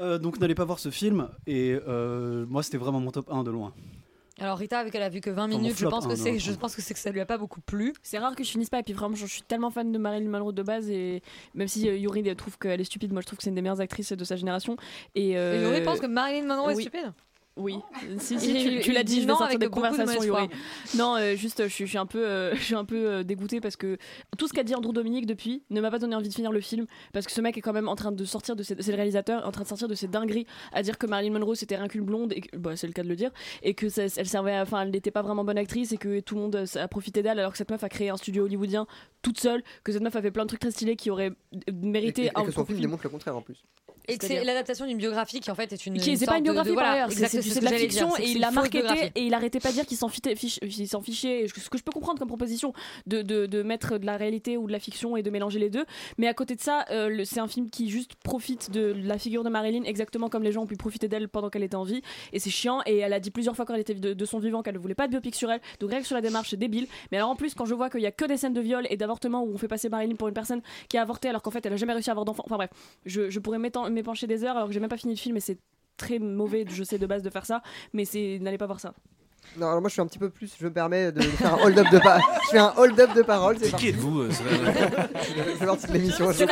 Euh, 0.00 0.18
donc 0.18 0.38
n'allez 0.40 0.54
pas 0.54 0.64
voir 0.64 0.78
ce 0.78 0.90
film. 0.90 1.28
Et 1.46 1.78
euh, 1.86 2.44
moi, 2.48 2.62
c'était 2.62 2.78
vraiment 2.78 3.00
mon 3.00 3.10
top 3.10 3.30
1 3.30 3.44
de 3.44 3.50
loin. 3.50 3.72
Alors 4.38 4.58
Rita, 4.58 4.84
vu 4.84 4.90
qu'elle 4.90 5.02
a 5.02 5.08
vu 5.08 5.22
que 5.22 5.30
20 5.30 5.44
Enfin, 5.44 5.48
mon 5.50 5.58
minutes, 5.58 5.78
je 5.78 5.86
pense 5.86 6.06
que 6.06 6.12
hein, 6.12 6.16
c'est, 6.16 6.32
non. 6.32 6.38
je 6.38 6.52
pense 6.52 6.76
que 6.76 6.82
c'est 6.82 6.92
que 6.92 7.00
ça 7.00 7.10
lui 7.10 7.20
a 7.20 7.26
pas 7.26 7.38
beaucoup 7.38 7.62
plu. 7.62 7.94
C'est 8.02 8.18
rare 8.18 8.36
que 8.36 8.44
je 8.44 8.50
finisse 8.50 8.68
pas, 8.68 8.80
et 8.80 8.82
puis 8.82 8.92
vraiment, 8.92 9.16
je 9.16 9.24
suis 9.24 9.40
tellement 9.40 9.70
fan 9.70 9.90
de 9.90 9.98
Marilyn 9.98 10.28
Monroe 10.28 10.52
de 10.52 10.62
base, 10.62 10.90
et 10.90 11.22
même 11.54 11.68
si 11.68 11.88
euh, 11.88 11.96
Yuri 11.96 12.36
trouve 12.36 12.58
qu'elle 12.58 12.78
est 12.78 12.84
stupide, 12.84 13.12
moi 13.12 13.22
je 13.22 13.26
trouve 13.26 13.38
que 13.38 13.42
c'est 13.42 13.48
une 13.48 13.54
des 13.54 13.62
meilleures 13.62 13.80
actrices 13.80 14.12
de 14.12 14.24
sa 14.24 14.36
génération. 14.36 14.76
Et, 15.14 15.38
euh, 15.38 15.58
Et 15.58 15.62
Yuri 15.62 15.82
pense 15.84 16.00
que 16.00 16.06
Marilyn 16.06 16.46
Monroe 16.46 16.72
est 16.72 16.74
oui. 16.74 16.82
stupide? 16.82 17.12
Oui, 17.56 17.78
si, 18.18 18.34
Il- 18.34 18.40
si, 18.40 18.80
tu, 18.82 18.92
l'as 18.92 19.02
dit 19.02 19.16
je 19.16 19.20
vais 19.20 19.26
non 19.32 19.38
sortir 19.38 19.58
des 19.58 19.66
de 19.66 19.70
conversations. 19.70 20.34
Non, 20.96 21.16
euh, 21.16 21.34
juste, 21.36 21.62
je, 21.64 21.68
suis- 21.72 21.84
je 21.86 21.88
suis 21.90 21.98
un 21.98 22.04
peu, 22.04 22.24
euh, 22.26 22.54
je 22.54 22.60
suis 22.62 22.74
un 22.74 22.84
peu 22.84 22.96
euh, 23.08 23.22
dégoûtée 23.22 23.60
parce 23.62 23.76
que 23.76 23.96
tout 24.36 24.46
ce 24.46 24.52
qu'a 24.52 24.62
dit 24.62 24.74
Andrew 24.74 24.92
Dominique 24.92 25.24
depuis 25.26 25.62
ne 25.70 25.80
m'a 25.80 25.90
pas 25.90 25.98
donné 25.98 26.14
envie 26.14 26.28
de 26.28 26.34
finir 26.34 26.52
le 26.52 26.60
film 26.60 26.86
parce 27.14 27.24
que 27.26 27.32
ce 27.32 27.40
mec 27.40 27.56
est 27.56 27.62
quand 27.62 27.72
même 27.72 27.88
en 27.88 27.96
train 27.96 28.12
de 28.12 28.24
sortir 28.26 28.56
de 28.56 28.62
ses, 28.62 28.76
c'est 28.80 28.90
le 28.90 28.96
réalisateur, 28.96 29.46
en 29.46 29.52
train 29.52 29.62
de 29.62 29.68
sortir 29.68 29.88
de 29.88 29.94
ses 29.94 30.06
dingueries 30.06 30.46
à 30.72 30.82
dire 30.82 30.98
que 30.98 31.06
Marilyn 31.06 31.32
Monroe 31.32 31.54
c'était 31.54 31.76
rien 31.76 31.88
qu'une 31.88 32.04
blonde 32.04 32.32
et 32.34 32.42
que, 32.42 32.56
bah, 32.58 32.76
c'est 32.76 32.86
le 32.86 32.92
cas 32.92 33.02
de 33.02 33.08
le 33.08 33.16
dire 33.16 33.30
et 33.62 33.72
que 33.74 33.88
ça- 33.88 34.02
elle 34.16 34.28
servait, 34.28 34.58
enfin, 34.60 34.82
elle 34.82 34.90
n'était 34.90 35.10
pas 35.10 35.22
vraiment 35.22 35.42
bonne 35.44 35.58
actrice 35.58 35.92
et 35.92 35.96
que 35.96 36.20
tout 36.20 36.34
le 36.34 36.42
monde 36.42 36.64
a 36.74 36.88
profité 36.88 37.22
d'elle 37.22 37.38
alors 37.38 37.52
que 37.52 37.58
cette 37.58 37.70
meuf 37.70 37.82
a 37.82 37.88
créé 37.88 38.10
un 38.10 38.16
studio 38.18 38.44
hollywoodien 38.44 38.86
toute 39.22 39.40
seule, 39.40 39.62
que 39.82 39.92
cette 39.92 40.02
meuf 40.02 40.14
a 40.14 40.20
fait 40.20 40.30
plein 40.30 40.42
de 40.44 40.48
trucs 40.48 40.60
très 40.60 40.70
stylés 40.70 40.96
qui 40.96 41.10
auraient 41.10 41.32
mérité 41.72 42.22
Et, 42.22 42.26
et 42.26 42.30
un 42.34 42.44
que 42.44 42.50
son 42.52 42.64
film 42.66 42.78
film. 42.78 42.80
démontre 42.88 43.02
le 43.04 43.08
contraire 43.10 43.36
en 43.36 43.40
plus. 43.42 43.62
Et 44.08 44.18
que 44.18 44.26
c'est 44.26 44.44
l'adaptation 44.44 44.86
d'une 44.86 44.98
biographie 44.98 45.40
qui 45.40 45.50
en 45.50 45.56
fait 45.56 45.72
est 45.72 45.84
une. 45.84 45.94
qui 45.98 46.10
une 46.12 46.16
c'est 46.16 46.26
pas 46.26 46.34
une 46.36 46.44
de- 46.44 46.44
biographie 46.44 46.70
de- 46.70 46.74
par 46.76 46.84
voilà, 46.84 47.04
ailleurs, 47.06 47.10
c'est 47.10 47.42
c'est- 47.54 47.60
de 47.60 47.64
la 47.64 47.70
dire, 47.72 47.80
fiction 47.80 48.16
et 48.16 48.30
il 48.30 48.40
l'a 48.40 48.50
marketé 48.50 49.12
et 49.14 49.22
il 49.22 49.34
arrêtait 49.34 49.60
pas 49.60 49.68
de 49.70 49.74
dire 49.74 49.86
qu'il 49.86 49.96
s'en 49.96 50.08
fichait, 50.08 50.34
fichait, 50.36 51.46
ce 51.48 51.70
que 51.70 51.78
je 51.78 51.82
peux 51.82 51.92
comprendre 51.92 52.18
comme 52.18 52.28
proposition 52.28 52.72
de, 53.06 53.22
de, 53.22 53.46
de 53.46 53.62
mettre 53.62 53.98
de 53.98 54.06
la 54.06 54.16
réalité 54.16 54.56
ou 54.56 54.66
de 54.66 54.72
la 54.72 54.78
fiction 54.78 55.16
et 55.16 55.22
de 55.22 55.30
mélanger 55.30 55.58
les 55.58 55.70
deux. 55.70 55.84
Mais 56.18 56.26
à 56.28 56.34
côté 56.34 56.54
de 56.56 56.60
ça, 56.60 56.84
euh, 56.90 57.22
c'est 57.24 57.40
un 57.40 57.48
film 57.48 57.70
qui 57.70 57.88
juste 57.90 58.14
profite 58.16 58.70
de 58.70 58.94
la 58.96 59.18
figure 59.18 59.44
de 59.44 59.48
Marilyn 59.50 59.82
exactement 59.84 60.28
comme 60.28 60.42
les 60.42 60.52
gens 60.52 60.62
ont 60.62 60.66
pu 60.66 60.76
profiter 60.76 61.08
d'elle 61.08 61.28
pendant 61.28 61.50
qu'elle 61.50 61.62
était 61.62 61.76
en 61.76 61.84
vie. 61.84 62.02
Et 62.32 62.38
c'est 62.38 62.50
chiant. 62.50 62.80
Et 62.86 62.98
elle 62.98 63.12
a 63.12 63.20
dit 63.20 63.30
plusieurs 63.30 63.56
fois 63.56 63.64
quand 63.64 63.74
elle 63.74 63.80
était 63.80 63.94
de, 63.94 64.12
de 64.14 64.24
son 64.24 64.38
vivant 64.38 64.62
qu'elle 64.62 64.74
ne 64.74 64.78
voulait 64.78 64.94
pas 64.94 65.06
de 65.06 65.12
biopic 65.12 65.34
sur 65.34 65.50
elle. 65.50 65.60
Donc 65.80 65.90
rien 65.90 66.00
que 66.00 66.06
sur 66.06 66.16
la 66.16 66.22
démarche, 66.22 66.50
c'est 66.50 66.56
débile. 66.56 66.86
Mais 67.10 67.18
alors 67.18 67.30
en 67.30 67.36
plus, 67.36 67.54
quand 67.54 67.64
je 67.64 67.74
vois 67.74 67.90
qu'il 67.90 68.00
y 68.00 68.06
a 68.06 68.12
que 68.12 68.24
des 68.24 68.36
scènes 68.36 68.54
de 68.54 68.60
viol 68.60 68.86
et 68.90 68.96
d'avortement 68.96 69.42
où 69.42 69.52
on 69.54 69.58
fait 69.58 69.68
passer 69.68 69.88
Marilyn 69.88 70.14
pour 70.16 70.28
une 70.28 70.34
personne 70.34 70.60
qui 70.88 70.98
a 70.98 71.02
avorté 71.02 71.28
alors 71.28 71.42
qu'en 71.42 71.50
fait 71.50 71.64
elle 71.66 71.72
a 71.72 71.76
jamais 71.76 71.92
réussi 71.92 72.10
à 72.10 72.12
avoir 72.12 72.24
d'enfant. 72.24 72.42
Enfin 72.46 72.56
bref, 72.56 72.70
je, 73.04 73.30
je 73.30 73.38
pourrais 73.40 73.58
m'épancher 73.58 74.26
des 74.26 74.44
heures 74.44 74.56
alors 74.56 74.68
que 74.68 74.74
j'ai 74.74 74.80
même 74.80 74.88
pas 74.88 74.96
fini 74.96 75.14
le 75.14 75.18
film 75.18 75.36
et 75.36 75.40
c'est 75.40 75.58
très 75.96 76.18
mauvais, 76.18 76.64
je 76.68 76.84
sais 76.84 76.98
de 76.98 77.06
base 77.06 77.22
de 77.22 77.30
faire 77.30 77.46
ça, 77.46 77.62
mais 77.92 78.04
c'est 78.04 78.38
n'allez 78.40 78.58
pas 78.58 78.66
voir 78.66 78.80
ça. 78.80 78.94
Non, 79.56 79.68
alors 79.68 79.80
moi 79.80 79.88
je 79.88 79.94
suis 79.94 80.02
un 80.02 80.06
petit 80.06 80.18
peu 80.18 80.28
plus, 80.28 80.54
je 80.58 80.64
me 80.64 80.72
permets 80.72 81.12
de, 81.12 81.20
de 81.20 81.22
faire 81.22 81.54
un 81.54 81.64
hold-up 81.64 81.86
de 81.90 81.98
parole. 81.98 82.22
Je 82.44 82.50
fais 82.50 82.58
un 82.58 82.74
hold-up 82.76 83.14
de 83.14 83.22
parole. 83.22 83.56
C'est 83.60 83.74
Qui 83.76 83.88
êtes-vous 83.88 84.20
euh, 84.20 84.30
Je 84.30 85.86
de 85.86 85.92
l'émission, 85.92 86.32
je 86.32 86.38
Je 86.38 86.46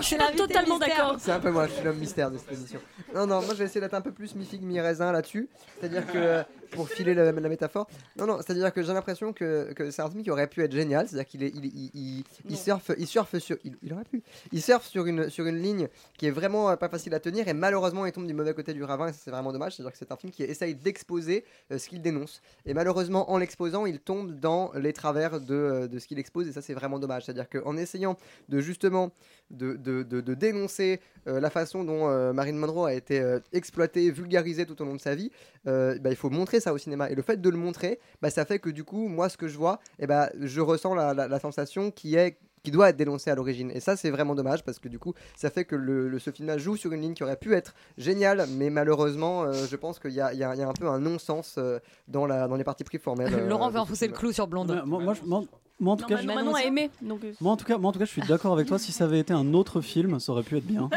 je 0.00 0.02
suis 0.02 0.16
pas 0.16 0.32
totalement 0.32 0.78
d'accord. 0.78 1.16
C'est 1.18 1.30
un 1.30 1.40
peu 1.40 1.50
moi, 1.50 1.66
je 1.68 1.72
suis 1.74 1.84
l'homme 1.84 1.98
mystère 1.98 2.30
de 2.30 2.38
cette 2.38 2.52
émission. 2.52 2.80
Non, 3.14 3.26
non, 3.26 3.42
moi 3.42 3.50
je 3.50 3.58
vais 3.58 3.64
essayer 3.66 3.80
d'être 3.80 3.94
un 3.94 4.00
peu 4.00 4.12
plus 4.12 4.34
mi-figue, 4.34 4.62
mi-raisin 4.62 5.12
là-dessus. 5.12 5.48
C'est-à-dire 5.78 6.06
que, 6.06 6.42
pour 6.72 6.88
filer 6.88 7.14
la, 7.14 7.32
la 7.32 7.48
métaphore, 7.48 7.88
non, 8.16 8.26
non, 8.26 8.38
c'est-à-dire 8.38 8.72
que 8.72 8.82
j'ai 8.82 8.92
l'impression 8.92 9.32
que, 9.32 9.72
que 9.72 9.90
c'est 9.90 10.02
un 10.02 10.08
qui 10.10 10.30
aurait 10.30 10.46
pu 10.46 10.62
être 10.62 10.72
génial. 10.72 11.08
C'est-à-dire 11.08 11.26
qu'il 11.26 11.42
est, 11.42 11.52
il, 11.54 11.64
il, 11.66 11.90
il, 11.94 12.24
il 12.48 12.56
surfe, 12.56 12.90
il 12.98 13.06
surfe 13.06 13.38
sur. 13.38 13.56
Il, 13.64 13.76
il 13.82 13.92
aurait 13.92 14.04
pu. 14.04 14.22
Il 14.52 14.60
surfe 14.62 14.86
sur 14.86 15.06
une, 15.06 15.30
sur 15.30 15.46
une 15.46 15.60
ligne 15.60 15.88
qui 16.18 16.26
est 16.26 16.30
vraiment 16.30 16.76
pas 16.76 16.88
facile 16.88 17.14
à 17.14 17.20
tenir 17.20 17.48
et 17.48 17.52
malheureusement 17.54 18.04
il 18.06 18.12
tombe 18.12 18.26
du 18.26 18.34
mauvais 18.34 18.54
côté 18.54 18.74
du 18.74 18.84
ravin 18.84 19.08
et 19.08 19.12
c'est 19.12 19.30
vraiment 19.30 19.52
dommage. 19.52 19.74
C'est-à-dire 19.76 19.92
que 19.92 19.98
c'est 19.98 20.12
un 20.12 20.16
film 20.16 20.32
qui 20.32 20.42
essaye 20.42 20.74
d'exposer 20.74 21.44
euh, 21.70 21.78
ce 21.78 21.88
qu'il 21.88 22.02
dénonce. 22.02 22.42
Et 22.66 22.74
malheureusement, 22.74 23.30
en 23.30 23.38
l'exposant, 23.38 23.86
il 23.86 23.98
tombe 24.00 24.38
dans 24.38 24.72
les 24.74 24.92
travers 24.92 25.40
de, 25.40 25.54
euh, 25.54 25.86
de 25.88 25.98
ce 25.98 26.06
qu'il 26.06 26.18
expose 26.18 26.48
et 26.48 26.52
ça, 26.52 26.62
c'est 26.62 26.74
vraiment 26.74 26.98
dommage. 26.98 27.24
C'est-à-dire 27.24 27.48
qu'en 27.48 27.76
essayant 27.76 28.16
de 28.48 28.60
justement 28.60 29.12
de, 29.50 29.74
de, 29.74 30.02
de- 30.02 30.20
de 30.20 30.34
dénoncer 30.34 31.00
euh, 31.26 31.40
la 31.40 31.50
façon 31.50 31.84
dont 31.84 32.08
euh, 32.08 32.32
Marilyn 32.32 32.58
Monroe 32.58 32.86
a 32.86 32.94
été 32.94 33.22
exploitée, 33.52 34.10
vulgarisée 34.10 34.66
tout 34.66 34.80
au 34.82 34.84
long 34.84 34.94
de 34.94 35.00
sa 35.00 35.14
vie, 35.14 35.30
bah, 35.64 36.10
il 36.10 36.16
faut 36.16 36.30
montrer 36.30 36.60
ça 36.62 36.72
au 36.72 36.78
cinéma. 36.78 37.10
Et 37.10 37.14
le 37.14 37.22
fait 37.22 37.40
de 37.40 37.48
le 37.50 37.58
montrer, 37.58 37.98
bah, 38.22 38.30
ça 38.30 38.44
fait 38.46 38.58
que 38.58 38.70
du 38.70 38.84
coup, 38.84 39.08
moi, 39.08 39.28
ce 39.28 39.36
que 39.36 39.48
je 39.48 39.58
vois, 39.58 39.78
eh 39.98 40.06
bah, 40.06 40.30
je 40.40 40.60
ressens 40.60 40.94
la, 40.94 41.12
la- 41.14 41.28
la 41.28 41.38
sensation 41.40 41.90
qui 41.90 42.14
est 42.16 42.38
qui 42.64 42.70
doit 42.70 42.90
être 42.90 42.96
dénoncée 42.96 43.28
à 43.28 43.34
l'origine. 43.34 43.72
Et 43.74 43.80
ça, 43.80 43.96
c'est 43.96 44.10
vraiment 44.10 44.36
dommage 44.36 44.62
parce 44.62 44.78
que 44.78 44.88
du 44.88 45.00
coup, 45.00 45.14
ça 45.36 45.50
fait 45.50 45.64
que 45.64 45.74
le, 45.74 46.08
le- 46.08 46.18
ce 46.20 46.30
film-là 46.30 46.58
joue 46.58 46.76
sur 46.76 46.92
une 46.92 47.00
ligne 47.00 47.14
qui 47.14 47.24
aurait 47.24 47.34
pu 47.36 47.54
être 47.54 47.74
géniale, 47.98 48.46
mais 48.50 48.70
malheureusement, 48.70 49.42
euh, 49.42 49.52
je 49.68 49.74
pense 49.74 49.98
qu'il 49.98 50.12
y 50.12 50.20
a, 50.20 50.32
y 50.32 50.38
y 50.38 50.44
un 50.44 50.72
peu 50.72 50.86
un 50.86 51.00
non-sens 51.00 51.56
euh, 51.58 51.80
dans, 52.06 52.24
les 52.26 52.62
parties 52.62 52.84
pris 52.84 52.98
formelles. 52.98 53.34
euh, 53.34 53.48
Laurent 53.48 53.66
veut 53.68 53.78
ce 53.78 53.78
enfoncer 53.80 54.06
le 54.06 54.12
clou 54.12 54.30
sur 54.30 54.46
Blonde. 54.46 54.80
Moi, 54.86 55.00
moi, 55.02 55.14
je- 55.14 55.22
moi- 55.26 55.42
moi, 55.80 55.94
en 55.94 55.96
tout 55.96 56.02
Non, 56.08 56.16
cas, 56.16 56.22
Manon, 56.22 56.34
Manon 56.36 56.54
a 56.54 56.62
aimé. 56.62 56.88
Donc, 57.00 57.22
Moi 57.40 57.50
en, 57.52 57.56
tout 57.56 57.64
cas, 57.64 57.78
moi, 57.78 57.88
en 57.88 57.92
tout 57.92 57.98
cas, 57.98 58.04
je 58.04 58.10
suis 58.12 58.22
d'accord 58.22 58.52
avec 58.52 58.68
toi. 58.68 58.78
Si 58.78 58.92
ça 58.92 59.02
avait 59.06 59.18
été 59.18 59.32
un 59.32 59.54
autre 59.54 59.80
film, 59.80 60.20
ça 60.20 60.30
aurait 60.30 60.44
pu 60.44 60.56
être 60.56 60.64
bien. 60.66 60.88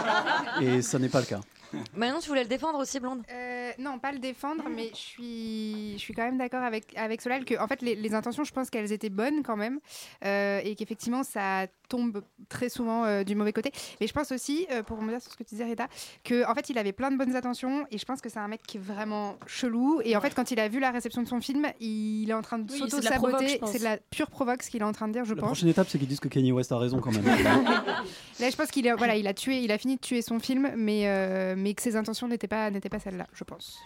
Et 0.60 0.82
ça 0.82 0.98
n'est 0.98 1.08
pas 1.08 1.20
le 1.20 1.26
cas. 1.26 1.40
Maintenant, 1.96 2.20
tu 2.20 2.28
voulais 2.28 2.42
le 2.42 2.48
défendre 2.48 2.78
aussi, 2.78 3.00
Blonde? 3.00 3.22
Euh, 3.30 3.70
non, 3.78 3.98
pas 3.98 4.12
le 4.12 4.18
défendre, 4.18 4.64
mais 4.68 4.90
je 4.92 4.98
suis, 4.98 5.92
je 5.94 5.98
suis 5.98 6.14
quand 6.14 6.24
même 6.24 6.38
d'accord 6.38 6.62
avec, 6.62 6.96
avec 6.96 7.20
Solal 7.20 7.44
que 7.44 7.58
en 7.58 7.66
fait, 7.66 7.82
les, 7.82 7.94
les 7.94 8.14
intentions, 8.14 8.44
je 8.44 8.52
pense 8.52 8.70
qu'elles 8.70 8.92
étaient 8.92 9.10
bonnes 9.10 9.42
quand 9.42 9.56
même, 9.56 9.80
euh, 10.24 10.60
et 10.64 10.74
qu'effectivement, 10.74 11.22
ça 11.22 11.66
tombe 11.92 12.22
très 12.48 12.70
souvent 12.70 13.04
euh, 13.04 13.22
du 13.22 13.34
mauvais 13.34 13.52
côté. 13.52 13.70
Mais 14.00 14.06
je 14.06 14.14
pense 14.14 14.32
aussi, 14.32 14.66
euh, 14.70 14.82
pour 14.82 14.96
rebondir 14.96 15.20
sur 15.20 15.30
ce 15.30 15.36
que 15.36 15.42
tu 15.44 15.50
disais, 15.54 15.64
Rita, 15.64 15.88
que 16.24 16.48
en 16.50 16.54
fait, 16.54 16.70
il 16.70 16.78
avait 16.78 16.92
plein 16.92 17.10
de 17.10 17.18
bonnes 17.18 17.36
intentions, 17.36 17.84
et 17.90 17.98
je 17.98 18.04
pense 18.06 18.22
que 18.22 18.30
c'est 18.30 18.38
un 18.38 18.48
mec 18.48 18.62
qui 18.66 18.78
est 18.78 18.80
vraiment 18.80 19.36
chelou. 19.46 20.00
Et 20.04 20.16
en 20.16 20.20
fait, 20.22 20.34
quand 20.34 20.50
il 20.50 20.58
a 20.58 20.68
vu 20.68 20.80
la 20.80 20.90
réception 20.90 21.22
de 21.22 21.28
son 21.28 21.40
film, 21.42 21.66
il 21.80 22.30
est 22.30 22.32
en 22.34 22.40
train 22.40 22.58
de 22.58 22.72
Oui, 22.72 22.80
la 22.80 22.88
s'auto-saboter. 22.88 23.60
C'est 23.66 23.78
de 23.80 23.84
la 23.84 23.98
pure 23.98 24.30
provoque 24.30 24.62
ce 24.62 24.70
qu'il 24.70 24.80
est 24.80 24.84
en 24.86 24.92
train 24.92 25.06
de 25.08 25.12
dire, 25.12 25.24
je 25.26 25.34
La 25.34 25.40
pense. 25.40 25.50
prochaine 25.50 25.68
étape, 25.68 25.88
c'est 25.90 25.98
qu'ils 25.98 26.08
disent 26.08 26.20
que 26.20 26.28
Kanye 26.28 26.52
West 26.52 26.72
a 26.72 26.78
raison 26.78 26.98
quand 27.00 27.12
même. 27.12 27.24
Là, 28.40 28.50
je 28.50 28.56
pense 28.56 28.70
qu'il 28.70 28.90
voilà, 28.96 29.16
il 29.16 29.26
a 29.26 29.34
tué, 29.34 29.62
il 29.62 29.70
a 29.70 29.76
fini 29.78 29.96
de 29.96 30.00
tuer 30.00 30.22
son 30.22 30.38
film, 30.40 30.72
mais, 30.76 31.08
euh, 31.08 31.54
mais 31.56 31.74
que 31.74 31.82
ses 31.82 31.96
intentions 31.96 32.26
n'étaient 32.26 32.48
pas, 32.48 32.70
n'étaient 32.70 32.88
pas 32.88 32.98
celles-là, 33.00 33.26
je 33.34 33.44
pense. 33.44 33.78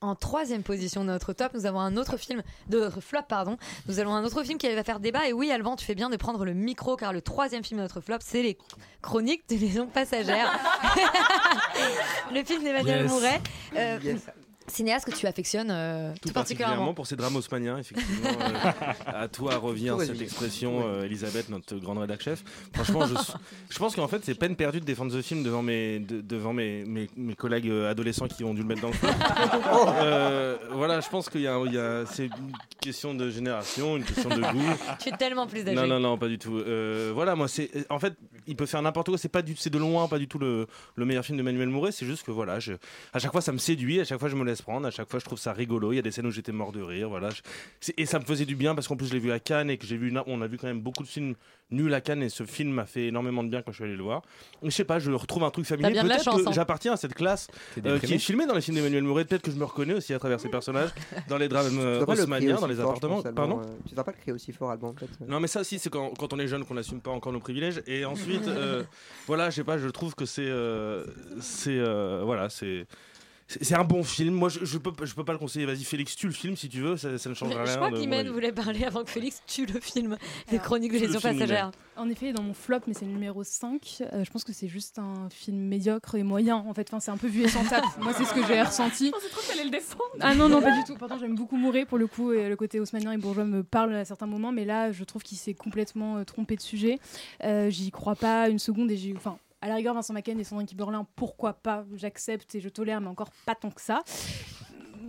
En 0.00 0.14
troisième 0.14 0.62
position 0.62 1.00
de 1.02 1.06
notre 1.08 1.32
top, 1.32 1.54
nous 1.54 1.64
avons 1.64 1.80
un 1.80 1.96
autre 1.96 2.18
film, 2.18 2.42
de 2.68 2.78
notre 2.78 3.00
flop, 3.00 3.22
pardon. 3.26 3.56
Nous 3.88 4.00
avons 4.00 4.12
un 4.14 4.22
autre 4.24 4.42
film 4.42 4.58
qui 4.58 4.68
va 4.74 4.84
faire 4.84 5.00
débat. 5.00 5.28
Et 5.28 5.32
oui, 5.32 5.50
Alban, 5.50 5.76
tu 5.76 5.84
fais 5.86 5.94
bien 5.94 6.10
de 6.10 6.16
prendre 6.16 6.44
le 6.44 6.52
micro, 6.52 6.96
car 6.96 7.12
le 7.14 7.22
troisième 7.22 7.64
film 7.64 7.78
de 7.78 7.84
notre 7.84 8.00
flop, 8.02 8.18
c'est 8.20 8.42
les 8.42 8.58
Chroniques 9.00 9.48
de 9.48 9.54
Liaison 9.56 9.86
passagère. 9.86 10.52
le 12.34 12.44
film 12.44 12.62
d'Emmanuel 12.62 13.02
Yes. 13.02 13.10
Mouret. 13.10 13.40
Euh, 13.76 13.98
Yes. 14.02 14.20
Cinéaste 14.66 15.04
que 15.10 15.14
tu 15.16 15.26
affectionnes 15.26 15.70
euh, 15.70 16.12
tout, 16.14 16.28
Tout 16.28 16.34
particulièrement. 16.34 16.34
particulièrement 16.74 16.94
pour 16.94 17.06
ces 17.06 17.16
drames 17.16 17.36
haussmanniens, 17.36 17.78
effectivement. 17.78 18.30
euh, 18.30 18.70
à 19.06 19.28
toi 19.28 19.56
revient 19.56 19.94
cette 20.00 20.20
expression, 20.22 20.82
euh, 20.86 21.04
Elisabeth, 21.04 21.48
notre 21.50 21.76
grande 21.76 21.98
rédac 21.98 22.22
chef. 22.22 22.42
Franchement, 22.72 23.06
je, 23.06 23.14
je 23.70 23.78
pense 23.78 23.94
qu'en 23.94 24.08
fait, 24.08 24.24
c'est 24.24 24.34
peine 24.34 24.56
perdue 24.56 24.80
de 24.80 24.84
défendre 24.86 25.12
ce 25.12 25.20
film 25.22 25.42
devant 25.42 25.62
mes, 25.62 25.98
de- 25.98 26.20
devant 26.22 26.52
mes, 26.52 26.84
mes, 26.86 27.08
mes 27.16 27.34
collègues 27.34 27.68
euh, 27.68 27.90
adolescents 27.90 28.26
qui 28.28 28.42
ont 28.44 28.54
dû 28.54 28.62
le 28.62 28.68
mettre 28.68 28.80
dans 28.82 28.88
le. 28.88 28.94
Euh, 30.04 30.56
voilà, 30.72 31.00
je 31.00 31.08
pense 31.08 31.28
qu'il 31.28 31.42
y 31.42 31.46
a, 31.48 31.58
il 31.66 31.72
y 31.74 31.78
a- 31.78 32.04
c'est 32.06 32.26
une 32.26 32.52
question 32.80 33.14
de 33.14 33.30
génération, 33.30 33.96
une 33.96 34.04
question 34.04 34.28
de 34.30 34.40
goût. 34.40 34.74
Tu 35.00 35.08
es 35.10 35.16
tellement 35.16 35.46
plus 35.46 35.60
âgé. 35.62 35.74
Non, 35.74 35.86
non, 35.86 36.00
non, 36.00 36.18
pas 36.18 36.28
du 36.28 36.38
tout. 36.38 36.56
Euh, 36.56 37.12
voilà, 37.14 37.34
moi, 37.34 37.48
c'est. 37.48 37.70
En 37.90 37.98
fait, 37.98 38.14
il 38.46 38.56
peut 38.56 38.66
faire 38.66 38.82
n'importe 38.82 39.08
quoi. 39.08 39.18
C'est 39.18 39.28
pas 39.28 39.42
du, 39.42 39.56
c'est 39.56 39.70
de 39.70 39.78
loin 39.78 40.08
pas 40.08 40.18
du 40.18 40.28
tout 40.28 40.38
le, 40.38 40.66
le 40.96 41.04
meilleur 41.04 41.24
film 41.24 41.38
de 41.38 41.42
Manuel 41.42 41.68
Mouret. 41.68 41.92
C'est 41.92 42.06
juste 42.06 42.24
que 42.24 42.30
voilà, 42.30 42.60
je, 42.60 42.72
à 43.12 43.18
chaque 43.18 43.32
fois, 43.32 43.40
ça 43.40 43.52
me 43.52 43.58
séduit. 43.58 44.00
À 44.00 44.04
chaque 44.04 44.18
fois, 44.20 44.28
je 44.28 44.36
me 44.36 44.44
laisse 44.44 44.53
prendre. 44.62 44.86
À 44.86 44.90
chaque 44.90 45.08
fois, 45.10 45.20
je 45.20 45.24
trouve 45.24 45.38
ça 45.38 45.52
rigolo. 45.52 45.92
Il 45.92 45.96
y 45.96 45.98
a 45.98 46.02
des 46.02 46.10
scènes 46.10 46.26
où 46.26 46.30
j'étais 46.30 46.52
mort 46.52 46.72
de 46.72 46.82
rire. 46.82 47.08
Voilà. 47.08 47.30
Et 47.96 48.06
ça 48.06 48.18
me 48.18 48.24
faisait 48.24 48.44
du 48.46 48.56
bien 48.56 48.74
parce 48.74 48.88
qu'en 48.88 48.96
plus, 48.96 49.06
je 49.08 49.12
l'ai 49.12 49.18
vu 49.20 49.32
à 49.32 49.38
Cannes 49.40 49.70
et 49.70 49.78
que 49.78 49.86
j'ai 49.86 49.96
vu. 49.96 50.08
une- 50.08 50.22
On 50.26 50.40
a 50.42 50.46
vu 50.46 50.56
quand 50.58 50.66
même 50.66 50.80
beaucoup 50.80 51.02
de 51.02 51.08
films 51.08 51.34
nuls 51.70 51.92
à 51.94 52.00
Cannes 52.00 52.22
et 52.22 52.28
ce 52.28 52.44
film 52.44 52.70
m'a 52.72 52.86
fait 52.86 53.06
énormément 53.06 53.42
de 53.42 53.48
bien 53.48 53.62
quand 53.62 53.72
je 53.72 53.76
suis 53.76 53.84
allé 53.84 53.96
le 53.96 54.02
voir. 54.02 54.22
Je 54.62 54.70
sais 54.70 54.84
pas, 54.84 54.98
je 54.98 55.10
retrouve 55.10 55.44
un 55.44 55.50
truc 55.50 55.64
familier. 55.66 56.00
Peut-être 56.00 56.24
que 56.24 56.48
hein. 56.48 56.52
j'appartiens 56.52 56.92
à 56.92 56.96
cette 56.96 57.14
classe 57.14 57.48
euh, 57.84 57.98
qui 57.98 58.14
est 58.14 58.18
filmée 58.18 58.46
dans 58.46 58.54
les 58.54 58.60
films 58.60 58.76
d'Emmanuel 58.76 59.02
Mouret. 59.02 59.24
Peut-être 59.24 59.42
que 59.42 59.50
je 59.50 59.56
me 59.56 59.64
reconnais 59.64 59.94
aussi 59.94 60.12
à 60.14 60.18
travers 60.18 60.38
ces 60.40 60.48
personnages 60.50 60.90
dans 61.28 61.38
les 61.38 61.48
drames 61.48 61.66
euh, 61.78 62.00
le 62.04 62.12
haussmanniens, 62.12 62.56
dans 62.60 62.66
les 62.66 62.74
fort, 62.76 62.90
appartements. 62.90 63.22
pense, 63.22 63.34
Pardon 63.34 63.60
euh, 63.60 63.64
Tu 63.88 63.94
dois 63.94 64.04
pas 64.04 64.12
le 64.12 64.18
crier 64.18 64.32
aussi 64.32 64.52
fort, 64.52 64.70
Alban, 64.70 64.92
peut-être. 64.92 65.18
non, 65.26 65.40
mais 65.40 65.48
ça 65.48 65.60
aussi, 65.60 65.78
c'est 65.78 65.90
quand, 65.90 66.10
quand 66.18 66.32
on 66.32 66.38
est 66.38 66.46
jeune 66.48 66.64
qu'on 66.64 66.74
n'assume 66.74 67.00
pas 67.00 67.10
encore 67.10 67.32
nos 67.32 67.40
privilèges. 67.40 67.82
Et 67.86 68.04
ensuite, 68.04 68.46
euh, 68.46 68.82
voilà, 69.26 69.50
je 69.50 69.56
sais 69.56 69.64
pas, 69.64 69.78
je 69.78 69.88
trouve 69.88 70.14
que 70.14 70.26
c'est. 70.26 70.46
euh, 70.46 71.04
c'est. 71.40 71.78
euh, 71.78 72.22
voilà, 72.24 72.50
c'est. 72.50 72.86
C'est 73.60 73.74
un 73.74 73.84
bon 73.84 74.02
film. 74.02 74.34
Moi, 74.34 74.48
je, 74.48 74.64
je 74.64 74.78
peux, 74.78 74.92
je 75.04 75.14
peux 75.14 75.24
pas 75.24 75.32
le 75.32 75.38
conseiller. 75.38 75.66
Vas-y, 75.66 75.84
Félix, 75.84 76.16
tu 76.16 76.26
le 76.26 76.32
film 76.32 76.56
si 76.56 76.68
tu 76.68 76.80
veux. 76.80 76.96
Ça, 76.96 77.16
ça 77.18 77.28
ne 77.28 77.34
changera 77.34 77.58
Mais 77.58 77.64
rien. 77.64 77.72
je 77.72 77.76
crois 77.78 77.90
qu'Imen 77.98 78.28
voulait 78.30 78.52
parler 78.52 78.84
avant 78.84 79.04
que 79.04 79.10
Félix 79.10 79.42
tue 79.46 79.66
le 79.66 79.80
film 79.80 80.16
des 80.50 80.58
Chroniques 80.58 80.92
de 80.92 80.98
Gestion 80.98 81.20
passagère. 81.20 81.70
En 81.96 82.08
effet, 82.10 82.32
dans 82.32 82.42
mon 82.42 82.54
flop, 82.54 82.80
mais 82.86 82.94
c'est 82.94 83.04
le 83.04 83.12
numéro 83.12 83.44
5, 83.44 83.98
euh, 84.12 84.24
je 84.24 84.30
pense 84.30 84.42
que 84.42 84.52
c'est 84.52 84.66
juste 84.66 84.98
un 84.98 85.28
film 85.30 85.58
médiocre 85.58 86.16
et 86.16 86.22
moyen. 86.24 86.56
En 86.56 86.74
fait, 86.74 86.88
enfin, 86.88 86.98
c'est 87.00 87.12
un 87.12 87.16
peu 87.16 87.28
vu 87.28 87.42
et 87.42 87.48
sans 87.48 87.64
tape. 87.64 87.84
Moi, 88.00 88.12
c'est 88.16 88.24
ce 88.24 88.34
que 88.34 88.44
j'ai 88.46 88.60
ressenti. 88.62 89.06
Je 89.06 89.10
pensais 89.12 89.28
trop 89.28 89.40
qu'elle 89.42 89.60
allait 89.60 89.64
le 89.64 89.70
défendre. 89.70 90.02
Ah 90.20 90.34
non, 90.34 90.48
non, 90.48 90.60
pas 90.60 90.76
du 90.76 90.84
tout. 90.84 90.94
Pourtant, 90.96 91.18
j'aime 91.18 91.34
beaucoup 91.36 91.56
Mouret 91.56 91.84
pour 91.84 91.98
le 91.98 92.06
coup, 92.08 92.32
et 92.32 92.48
le 92.48 92.56
côté 92.56 92.80
haussmannien 92.80 93.12
et 93.12 93.16
bourgeois 93.18 93.44
me 93.44 93.62
parle 93.62 93.94
à 93.94 94.04
certains 94.04 94.26
moments, 94.26 94.50
mais 94.50 94.64
là, 94.64 94.90
je 94.90 95.04
trouve 95.04 95.22
qu'il 95.22 95.38
s'est 95.38 95.54
complètement 95.54 96.16
euh, 96.16 96.24
trompé 96.24 96.56
de 96.56 96.60
sujet. 96.62 96.98
Euh, 97.44 97.70
J'y 97.70 97.90
crois 97.92 98.16
pas 98.16 98.48
une 98.48 98.58
seconde 98.58 98.90
et 98.90 98.96
j'ai. 98.96 99.14
Enfin, 99.16 99.38
à 99.64 99.68
la 99.68 99.76
rigueur, 99.76 99.94
Vincent 99.94 100.12
Macken 100.12 100.38
et 100.38 100.44
Sandrine 100.44 100.66
Kiberlin, 100.66 101.06
pourquoi 101.16 101.54
pas 101.54 101.86
J'accepte 101.94 102.54
et 102.54 102.60
je 102.60 102.68
tolère, 102.68 103.00
mais 103.00 103.08
encore 103.08 103.30
pas 103.46 103.54
tant 103.54 103.70
que 103.70 103.80
ça. 103.80 104.02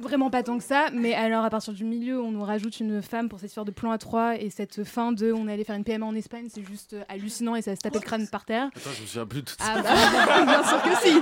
Vraiment 0.01 0.29
pas 0.29 0.43
tant 0.43 0.57
que 0.57 0.63
ça, 0.63 0.87
mais 0.93 1.13
alors 1.13 1.43
à 1.45 1.49
partir 1.49 1.73
du 1.73 1.83
milieu, 1.83 2.21
on 2.21 2.31
nous 2.31 2.43
rajoute 2.43 2.79
une 2.79 3.01
femme 3.01 3.29
pour 3.29 3.39
cette 3.39 3.49
histoire 3.49 3.65
de 3.65 3.71
plan 3.71 3.91
à 3.91 3.97
3 3.97 4.35
et 4.41 4.49
cette 4.49 4.83
fin 4.83 5.11
de 5.11 5.31
on 5.31 5.47
est 5.47 5.53
allé 5.53 5.63
faire 5.63 5.75
une 5.75 5.83
PMA 5.83 6.05
en 6.05 6.15
Espagne, 6.15 6.47
c'est 6.53 6.63
juste 6.65 6.93
euh, 6.93 7.03
hallucinant 7.09 7.55
et 7.55 7.61
ça 7.61 7.75
se 7.75 7.81
taper 7.81 7.99
le 7.99 8.03
crâne 8.05 8.27
par 8.27 8.45
terre. 8.45 8.69
Attends, 8.75 8.89
je 8.95 9.01
me 9.01 9.07
souviens 9.07 9.25
plus 9.25 9.41
de 9.41 9.45
tout 9.45 9.55
Ah 9.59 9.75
ça. 9.75 9.81
bah, 9.81 10.41
bien 10.45 10.63
sûr 10.63 10.81
que 10.81 10.95
si. 11.01 11.13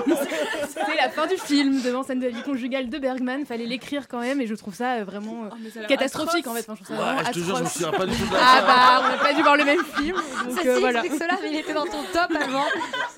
C'est 0.74 0.96
la 0.98 1.10
fin 1.10 1.28
du 1.28 1.38
film, 1.38 1.82
devant 1.82 2.04
scène 2.04 2.20
de 2.20 2.26
la 2.26 2.32
vie 2.32 2.42
conjugale 2.44 2.90
de 2.90 2.98
Bergman. 2.98 3.46
Fallait 3.46 3.66
l'écrire 3.66 4.08
quand 4.08 4.20
même, 4.20 4.42
et 4.42 4.48
je 4.48 4.56
trouve 4.56 4.74
ça 4.76 4.96
euh, 4.96 5.04
vraiment 5.04 5.46
euh, 5.46 5.50
ça 5.74 5.80
l'air 5.82 5.90
catastrophique 5.90 6.46
atroce. 6.48 6.48
en 6.48 6.56
fait. 6.56 6.72
Enfin, 6.72 6.76
je 6.80 6.84
trouve 6.84 6.98
ça 6.98 7.04
Ouais, 7.04 7.14
vraiment 7.14 7.28
je 7.28 7.40
te 7.40 7.40
jure, 7.46 7.56
je 7.58 7.64
me 7.64 7.68
souviens 7.70 7.92
pas 7.92 8.06
du 8.06 8.16
tout 8.16 8.26
de 8.28 8.34
la 8.34 8.40
Ah 8.42 8.62
fin. 8.62 8.68
bah, 8.68 9.02
on 9.08 9.10
n'a 9.18 9.24
pas 9.24 9.34
dû 9.34 9.42
voir 9.44 9.58
le 9.58 9.66
même 9.66 9.84
film. 9.98 10.16
Donc 10.16 10.56
Ceci 10.58 10.68
euh, 10.68 10.80
voilà. 10.80 11.00
explique 11.02 11.22
cela, 11.22 11.38
mais 11.42 11.50
il 11.52 11.56
était 11.60 11.74
dans 11.74 11.86
ton 11.86 12.04
top 12.12 12.32
avant. 12.42 12.66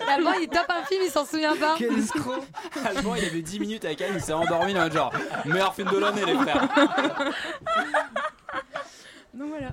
Avant, 0.08 0.34
il 0.40 0.48
top 0.48 0.66
un 0.70 0.84
film, 0.86 1.02
il 1.06 1.12
s'en 1.12 1.26
souvient 1.26 1.56
pas. 1.56 1.76
Quel 1.78 1.98
escroc 1.98 2.44
Alban, 2.86 3.16
il 3.16 3.26
avait 3.26 3.42
10 3.42 3.60
minutes 3.60 3.86
avec 3.86 4.02
elle, 4.02 4.12
il 4.16 4.22
s'est 4.22 4.34
endormi 4.34 4.74
dans 4.74 4.86
le 4.86 4.92
genre 4.92 5.12
meilleur 5.48 5.74
film 5.76 5.90
de 5.92 5.98
l'année, 5.98 6.26
les 6.26 6.36
frères. 6.36 6.68
Donc 9.34 9.50
voilà. 9.50 9.72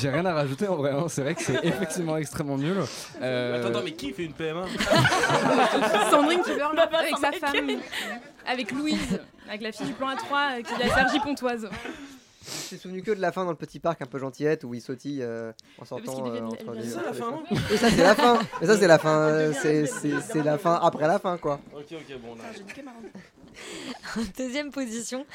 J'ai 0.00 0.10
rien 0.10 0.26
à 0.26 0.34
rajouter 0.34 0.68
en 0.68 0.76
vrai, 0.76 0.90
hein. 0.90 1.06
c'est 1.08 1.22
vrai 1.22 1.34
que 1.34 1.42
c'est 1.42 1.64
effectivement 1.64 2.18
extrêmement 2.18 2.58
nul. 2.58 2.76
Euh, 3.22 3.58
Attends, 3.58 3.68
attends, 3.68 3.82
mais 3.82 3.92
qui 3.92 4.12
fait 4.12 4.24
une 4.24 4.34
PMA 4.34 4.64
Sandrine 6.10 6.42
qui 6.42 6.54
meurt 6.54 6.76
bah, 6.76 6.88
avec 6.98 7.16
sa 7.16 7.32
femme, 7.32 7.70
avec 8.46 8.72
Louise, 8.72 9.20
avec 9.48 9.62
la 9.62 9.72
fille 9.72 9.86
du 9.86 9.92
plan 9.94 10.08
A3 10.14 10.58
euh, 10.58 10.62
qui 10.62 10.82
est 10.82 10.84
à 10.84 10.94
Sergi 10.94 11.18
Pontoise. 11.20 11.62
Je 11.62 12.52
me 12.52 12.56
suis 12.68 12.78
souvenu 12.78 13.02
que 13.02 13.10
de 13.10 13.20
la 13.20 13.32
fin 13.32 13.44
dans 13.44 13.50
le 13.50 13.56
petit 13.56 13.80
parc 13.80 14.02
un 14.02 14.06
peu 14.06 14.18
gentillette 14.18 14.62
où 14.64 14.72
il 14.74 14.80
sautille 14.80 15.20
euh, 15.22 15.50
en 15.80 15.84
sortant 15.84 16.26
euh, 16.32 16.42
entre 16.42 16.72
les. 16.74 16.84
Ça, 16.88 17.02
la 17.02 17.12
fin, 17.12 17.30
non 17.30 17.42
Oui, 17.50 17.76
ça 17.76 17.90
c'est 17.90 17.96
la 18.02 18.14
fin. 18.14 18.38
Mais 18.60 18.66
ça 18.66 18.76
c'est 18.76 18.86
la 18.86 18.98
fin. 19.00 19.52
c'est 19.54 20.44
la 20.44 20.58
fin 20.58 20.74
après 20.80 21.08
la 21.08 21.18
fin 21.18 21.38
quoi. 21.38 21.58
Ok, 21.74 21.86
ok, 21.92 22.18
bon, 22.20 22.34
là. 22.36 22.44
En 24.16 24.22
deuxième 24.36 24.70
position, 24.70 25.26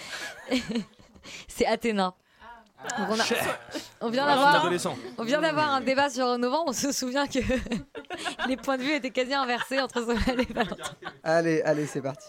c'est 1.48 1.66
Athéna. 1.66 2.14
Donc 2.98 3.10
on, 3.12 3.20
a- 3.20 3.24
on 4.02 4.10
vient 4.10 4.26
Ah, 4.26 4.30
d'avoir, 4.36 4.72
on 5.20 5.24
vient 5.24 5.40
d'avoir 5.42 5.72
un 5.72 5.82
débat 5.82 6.10
sur 6.10 6.36
novembre. 6.40 6.70
On 6.70 6.74
se 6.74 6.92
souvient 6.92 7.28
que 7.28 7.38
les 8.48 8.58
points 8.58 8.78
de 8.78 8.82
vue 8.84 8.94
étaient 8.96 9.12
quasi 9.12 9.34
inversés 9.36 9.80
entre 9.80 10.02
Solal 10.04 10.42
et 10.42 10.52
Valentin. 10.52 10.96
Allez, 11.24 11.62
allez, 11.62 11.86
c'est 11.86 12.02
parti. 12.02 12.26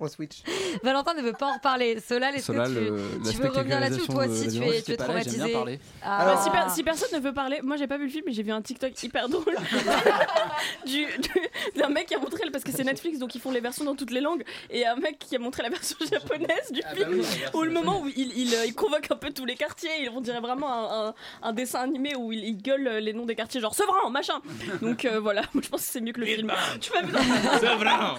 On 0.00 0.08
switch. 0.08 0.42
Valentin 0.82 1.14
ne 1.14 1.22
veut 1.22 1.32
pas 1.32 1.46
en 1.46 1.54
reparler. 1.54 2.00
Solal, 2.00 2.34
est-ce 2.34 2.46
Solal, 2.46 2.68
que 2.74 2.78
tu, 2.78 2.84
le- 2.84 3.30
tu 3.30 3.36
veux 3.38 3.48
revenir 3.48 3.80
là-dessus 3.80 4.02
ou 4.02 4.06
toi 4.12 4.26
aussi 4.26 4.46
de 4.46 4.50
tu 4.50 4.64
es, 4.64 4.82
tu 4.82 4.92
es 4.92 4.96
là, 4.96 5.04
traumatisé. 5.04 5.56
Ah. 6.02 6.18
Alors, 6.18 6.42
si, 6.42 6.50
per- 6.50 6.68
si 6.74 6.82
personne 6.82 7.08
ne 7.12 7.18
veut 7.20 7.32
parler, 7.32 7.60
moi 7.62 7.76
j'ai 7.76 7.86
pas 7.86 7.96
vu 7.96 8.04
le 8.06 8.10
film, 8.10 8.24
mais 8.26 8.32
j'ai 8.32 8.42
vu 8.42 8.50
un 8.52 8.60
TikTok 8.62 9.00
hyper 9.02 9.28
drôle 9.28 9.44
du, 10.86 11.04
du- 11.04 11.78
d'un 11.80 11.88
mec 11.88 12.06
qui 12.06 12.14
a 12.14 12.18
montré, 12.18 12.50
parce 12.50 12.64
que 12.64 12.72
c'est 12.72 12.84
Netflix, 12.84 13.18
donc 13.18 13.34
ils 13.34 13.40
font 13.40 13.50
les 13.50 13.60
versions 13.60 13.84
dans 13.84 13.94
toutes 13.94 14.10
les 14.10 14.20
langues, 14.20 14.44
et 14.70 14.86
un 14.86 14.96
mec 14.96 15.18
qui 15.18 15.36
a 15.36 15.38
montré 15.38 15.62
la 15.62 15.70
version 15.70 15.96
japonaise 16.10 16.70
du 16.72 16.80
Ah 16.84 16.88
bah 16.90 16.96
film, 17.06 17.20
oui, 17.20 17.26
où 17.54 17.62
le 17.62 17.70
moment 17.70 18.00
où 18.02 18.08
il, 18.08 18.36
il, 18.38 18.54
euh, 18.54 18.66
il 18.66 18.74
convoque 18.74 19.10
un 19.10 19.16
peu 19.16 19.30
tous 19.32 19.44
les 19.44 19.54
quartiers, 19.54 20.08
on 20.14 20.20
dirait 20.20 20.40
vraiment 20.40 20.72
un, 20.72 21.08
un- 21.08 21.14
un 21.42 21.52
dessin 21.52 21.80
animé 21.80 22.14
où 22.16 22.32
il, 22.32 22.44
il 22.44 22.56
gueule 22.60 22.86
euh, 22.86 23.00
les 23.00 23.12
noms 23.12 23.26
des 23.26 23.34
quartiers, 23.34 23.60
genre 23.60 23.74
Sevran, 23.74 24.10
machin. 24.10 24.40
Donc 24.82 25.04
euh, 25.04 25.20
voilà, 25.20 25.42
moi 25.54 25.62
je 25.62 25.68
pense 25.68 25.82
que 25.82 25.86
c'est 25.92 26.00
mieux 26.00 26.12
que 26.12 26.20
le 26.20 26.26
film. 26.26 26.52
Tu 26.80 26.90
m'as 26.92 27.02
vu 27.02 27.12
dans- 27.12 27.58
Sevran 27.58 28.14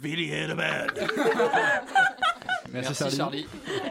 Billy 0.00 0.30
Hellman 0.30 0.86
Merci, 2.72 3.16
Charlie. 3.16 3.46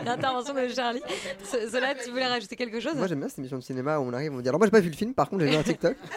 L'intervention 0.06 0.54
de 0.54 0.68
Charlie. 0.70 1.02
Ce- 1.44 1.70
Solal, 1.70 1.98
tu 2.02 2.12
voulais 2.12 2.28
rajouter 2.28 2.56
quelque 2.56 2.80
chose 2.80 2.96
Moi 2.96 3.08
j'aime 3.08 3.20
bien 3.20 3.28
cette 3.28 3.40
émission 3.40 3.58
de 3.58 3.64
cinéma 3.64 4.00
où 4.00 4.04
on 4.04 4.14
arrive, 4.14 4.34
on 4.34 4.40
dit 4.40 4.48
alors 4.48 4.58
moi 4.60 4.68
j'ai 4.68 4.72
pas 4.72 4.80
vu 4.80 4.90
le 4.90 4.96
film, 4.96 5.14
par 5.14 5.30
contre 5.30 5.44
j'ai 5.44 5.52
vu 5.52 5.56
un 5.58 5.64
TikTok. 5.64 5.98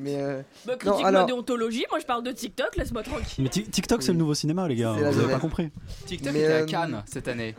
Mais 0.00 0.16
euh, 0.16 0.42
Bah, 0.66 0.72
non, 0.72 0.78
critique 0.78 1.06
alors 1.06 1.20
ma 1.22 1.26
déontologie, 1.26 1.84
moi 1.90 1.98
je 2.00 2.04
parle 2.04 2.22
de 2.24 2.32
TikTok, 2.32 2.76
laisse-moi 2.76 3.02
tranquille. 3.02 3.44
Mais 3.44 3.48
Tik- 3.48 3.70
TikTok, 3.70 4.02
c'est 4.02 4.12
le 4.12 4.18
nouveau 4.18 4.34
cinéma, 4.34 4.66
les 4.68 4.74
gars. 4.76 4.92
Vous 4.92 5.04
avez 5.20 5.32
pas 5.32 5.38
compris. 5.38 5.70
TikTok 6.06 6.32
Mais, 6.32 6.40
était 6.40 6.52
à 6.52 6.56
euh, 6.56 6.66
Cannes 6.66 7.02
cette 7.06 7.28
année 7.28 7.54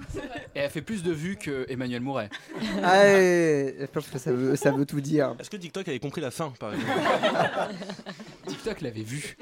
et 0.54 0.60
elle 0.60 0.70
fait 0.70 0.82
plus 0.82 1.02
de 1.02 1.12
vues 1.12 1.38
que 1.38 1.66
Emmanuel 1.70 2.02
Mouret. 2.02 2.30
ah, 2.84 2.92
ouais, 3.04 3.76
je 3.80 3.86
pense 3.86 4.08
que 4.08 4.20
ça 4.20 4.32
veut, 4.32 4.56
ça 4.58 4.72
veut 4.72 4.86
tout 4.86 5.02
dire. 5.02 5.34
Est-ce 5.40 5.50
que 5.50 5.58
TikTok 5.58 5.88
avait 5.88 6.00
compris 6.00 6.22
la 6.22 6.32
fin, 6.32 6.52
par 6.60 6.74
exemple? 6.74 6.92
TikTok 8.48 8.82
l'avait 8.82 9.02
vu. 9.02 9.38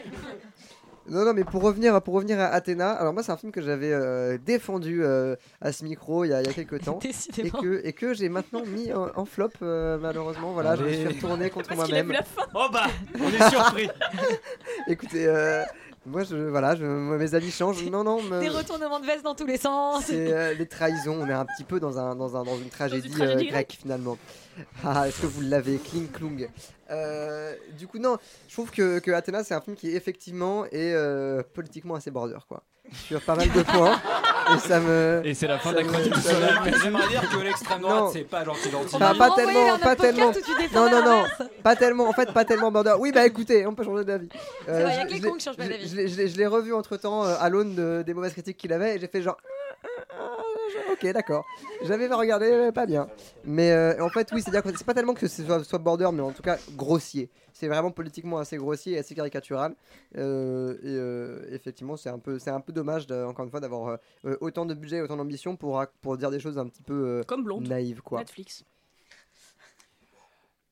Non, 1.10 1.26
non, 1.26 1.34
mais 1.34 1.44
pour 1.44 1.62
revenir, 1.62 2.02
pour 2.02 2.14
revenir 2.14 2.40
à 2.40 2.46
Athéna, 2.46 2.92
alors 2.92 3.14
moi, 3.14 3.24
c'est 3.24 3.32
un 3.32 3.38
film 3.38 3.52
que 3.52 3.62
j'avais 3.62 3.92
euh, 3.92 4.38
défendu 4.44 5.04
euh, 5.04 5.36
à 5.60 5.72
ce 5.74 5.84
micro 5.84 6.24
il 6.24 6.30
y 6.30 6.34
a, 6.34 6.42
il 6.42 6.48
y 6.48 6.50
a 6.50 6.54
quelques 6.54 6.82
temps. 6.86 7.00
et 7.04 7.08
Décidément. 7.08 7.60
que, 7.62 7.82
et 7.84 7.92
que 7.94 8.14
j'ai 8.14 8.30
maintenant 8.30 8.64
mis 8.66 8.94
en, 8.94 9.10
en 9.16 9.26
flop, 9.26 9.50
euh, 9.62 9.98
malheureusement. 9.98 10.52
Voilà, 10.54 10.76
je 10.76 10.84
me 10.84 10.94
suis 10.94 11.08
retourné 11.08 11.50
contre 11.50 11.76
moi-même. 11.76 12.14
Oh 12.56 12.68
bah, 12.72 12.86
on 13.20 13.28
est 13.30 13.50
surpris 13.50 13.90
Écoutez, 14.88 15.26
euh, 15.28 15.64
moi, 16.06 16.24
je, 16.24 16.36
voilà, 16.36 16.76
je, 16.76 16.84
moi, 16.86 17.18
mes 17.18 17.34
avis 17.36 17.52
changent. 17.52 17.84
Non, 17.90 18.04
non, 18.04 18.22
me- 18.22 18.40
Des 18.42 18.50
retournements 18.50 19.00
de 19.00 19.06
veste 19.06 19.24
dans 19.24 19.36
tous 19.36 19.46
les 19.46 19.58
sens. 19.58 20.04
c'est 20.06 20.34
euh, 20.34 20.54
les 20.54 20.68
trahisons. 20.68 21.22
On 21.22 21.28
est 21.28 21.34
un 21.34 21.46
petit 21.46 21.64
peu 21.64 21.80
dans, 21.80 21.98
un, 21.98 22.16
dans, 22.16 22.36
un, 22.36 22.44
dans 22.44 22.58
une 22.58 22.70
tragédie, 22.70 23.10
tragédie 23.10 23.48
euh, 23.48 23.52
grecque, 23.52 23.78
finalement. 23.80 24.18
Ah, 24.84 25.08
est-ce 25.08 25.22
que 25.22 25.28
vous 25.28 25.42
l'avez? 25.42 25.78
Kling 25.78 26.10
Klung. 26.12 26.50
Euh, 26.92 27.56
du 27.78 27.88
coup, 27.88 27.98
non, 28.00 28.18
je 28.48 28.54
trouve 28.54 28.70
que, 28.70 29.00
que 29.00 29.12
Athéna, 29.12 29.44
c'est 29.44 29.54
un 29.54 29.62
film 29.62 29.76
qui 29.76 29.96
effectivement 29.96 30.66
est 30.66 30.94
euh, 30.94 31.42
politiquement 31.54 31.96
assez 31.96 32.12
border, 32.12 32.38
quoi. 32.48 32.64
Sur 33.08 33.22
pas 33.22 33.36
mal 33.36 33.50
de 33.52 33.62
points. 33.64 34.00
et 34.56 34.60
ça 34.60 34.80
me. 34.80 35.22
Et 35.24 35.34
c'est 35.34 35.48
la 35.48 35.58
fin 35.58 35.72
de 35.72 35.78
la 35.78 35.84
chronique 35.84 36.14
du 36.14 36.22
soleil. 36.22 36.50
J'aimerais 36.84 37.08
dire 37.08 37.30
que 37.30 37.38
l'extrême 37.38 37.82
Non. 37.82 37.88
droite 37.88 38.10
c'est 38.14 38.24
pas 38.30 38.44
gentil 38.44 38.70
gentil. 38.70 38.96
Enfin, 38.96 39.14
va 39.14 39.30
pas 39.30 39.36
tellement, 39.36 39.78
pas 39.80 39.96
tellement. 39.96 40.32
Non, 40.76 40.90
non, 40.90 41.04
non, 41.04 41.24
pas 41.64 41.76
tellement. 41.76 42.08
En 42.10 42.14
fait, 42.14 42.32
pas 42.34 42.46
tellement 42.46 42.72
border. 42.72 42.96
Oui, 43.00 43.12
bah 43.12 43.26
écoutez, 43.26 43.66
on 43.66 43.74
peut 43.74 43.84
changer 43.84 44.04
d'avis. 44.04 44.30
Euh, 44.68 44.78
C'est 44.78 44.84
vrai, 44.84 44.96
y 44.96 44.98
a 44.98 45.02
je- 45.04 45.08
que 45.08 45.14
les 45.14 45.22
cons 45.22 45.36
qui 45.38 45.44
changent 45.46 45.58
pas 45.58 45.68
d'avis. 45.68 45.88
Je 45.88 45.96
l'ai- 46.18 46.28
je 46.28 46.44
revu 46.46 46.74
entre 46.74 46.98
temps 46.98 47.24
à 47.24 47.50
l'aune 47.50 47.74
de- 47.74 48.04
des 48.06 48.14
mauvaises 48.14 48.34
critiques 48.34 48.58
qu'il 48.58 48.74
avait 48.74 48.96
et 48.96 49.00
j'ai 49.00 49.08
fait 49.08 49.22
genre. 49.22 49.38
Ok, 50.92 51.06
d'accord. 51.12 51.46
J'avais 51.84 52.08
regardé, 52.08 52.46
euh, 52.52 52.72
pas 52.72 52.86
bien. 52.86 53.08
Mais 53.44 53.72
euh, 53.72 54.04
en 54.04 54.10
fait, 54.10 54.30
oui, 54.32 54.42
c'est-à-dire 54.42 54.64
que 54.64 54.78
c'est 54.78 54.86
pas 54.86 54.94
tellement 54.94 55.14
que 55.14 55.28
ce 55.28 55.44
soit, 55.44 55.64
soit 55.64 55.80
border, 55.80 56.10
mais 56.14 56.22
en 56.22 56.32
tout 56.32 56.42
cas 56.44 56.58
grossier. 56.72 57.30
C'est 57.52 57.68
vraiment 57.68 57.92
politiquement 57.92 58.38
assez 58.40 58.58
grossier 58.58 58.94
et 58.94 58.98
assez 59.00 59.14
caricatural. 59.16 59.76
Euh, 60.18 60.74
et 60.82 60.86
euh, 60.86 61.46
effectivement, 61.54 61.98
c'est 61.98 62.10
un 62.10 62.20
peu, 62.20 62.40
c'est 62.40 62.50
un 62.50 62.62
peu 62.62 62.74
dommage, 62.74 63.06
de- 63.08 63.24
encore 63.24 63.46
une 63.46 63.52
fois, 63.52 63.60
d'avoir 63.60 64.00
autant 64.42 64.66
de 64.66 64.74
budget, 64.74 64.98
et 64.98 65.02
autant 65.02 65.18
d'ambition 65.18 65.56
pour, 65.56 65.84
pour 66.02 66.18
dire 66.18 66.32
des 66.32 66.40
choses 66.40 66.58
un 66.58 66.68
petit 66.68 66.84
peu 66.84 66.94
euh, 66.94 67.24
Comme 67.24 67.44
Blonde. 67.44 67.68
naïves, 67.68 68.02
quoi. 68.02 68.20
Netflix. 68.20 68.64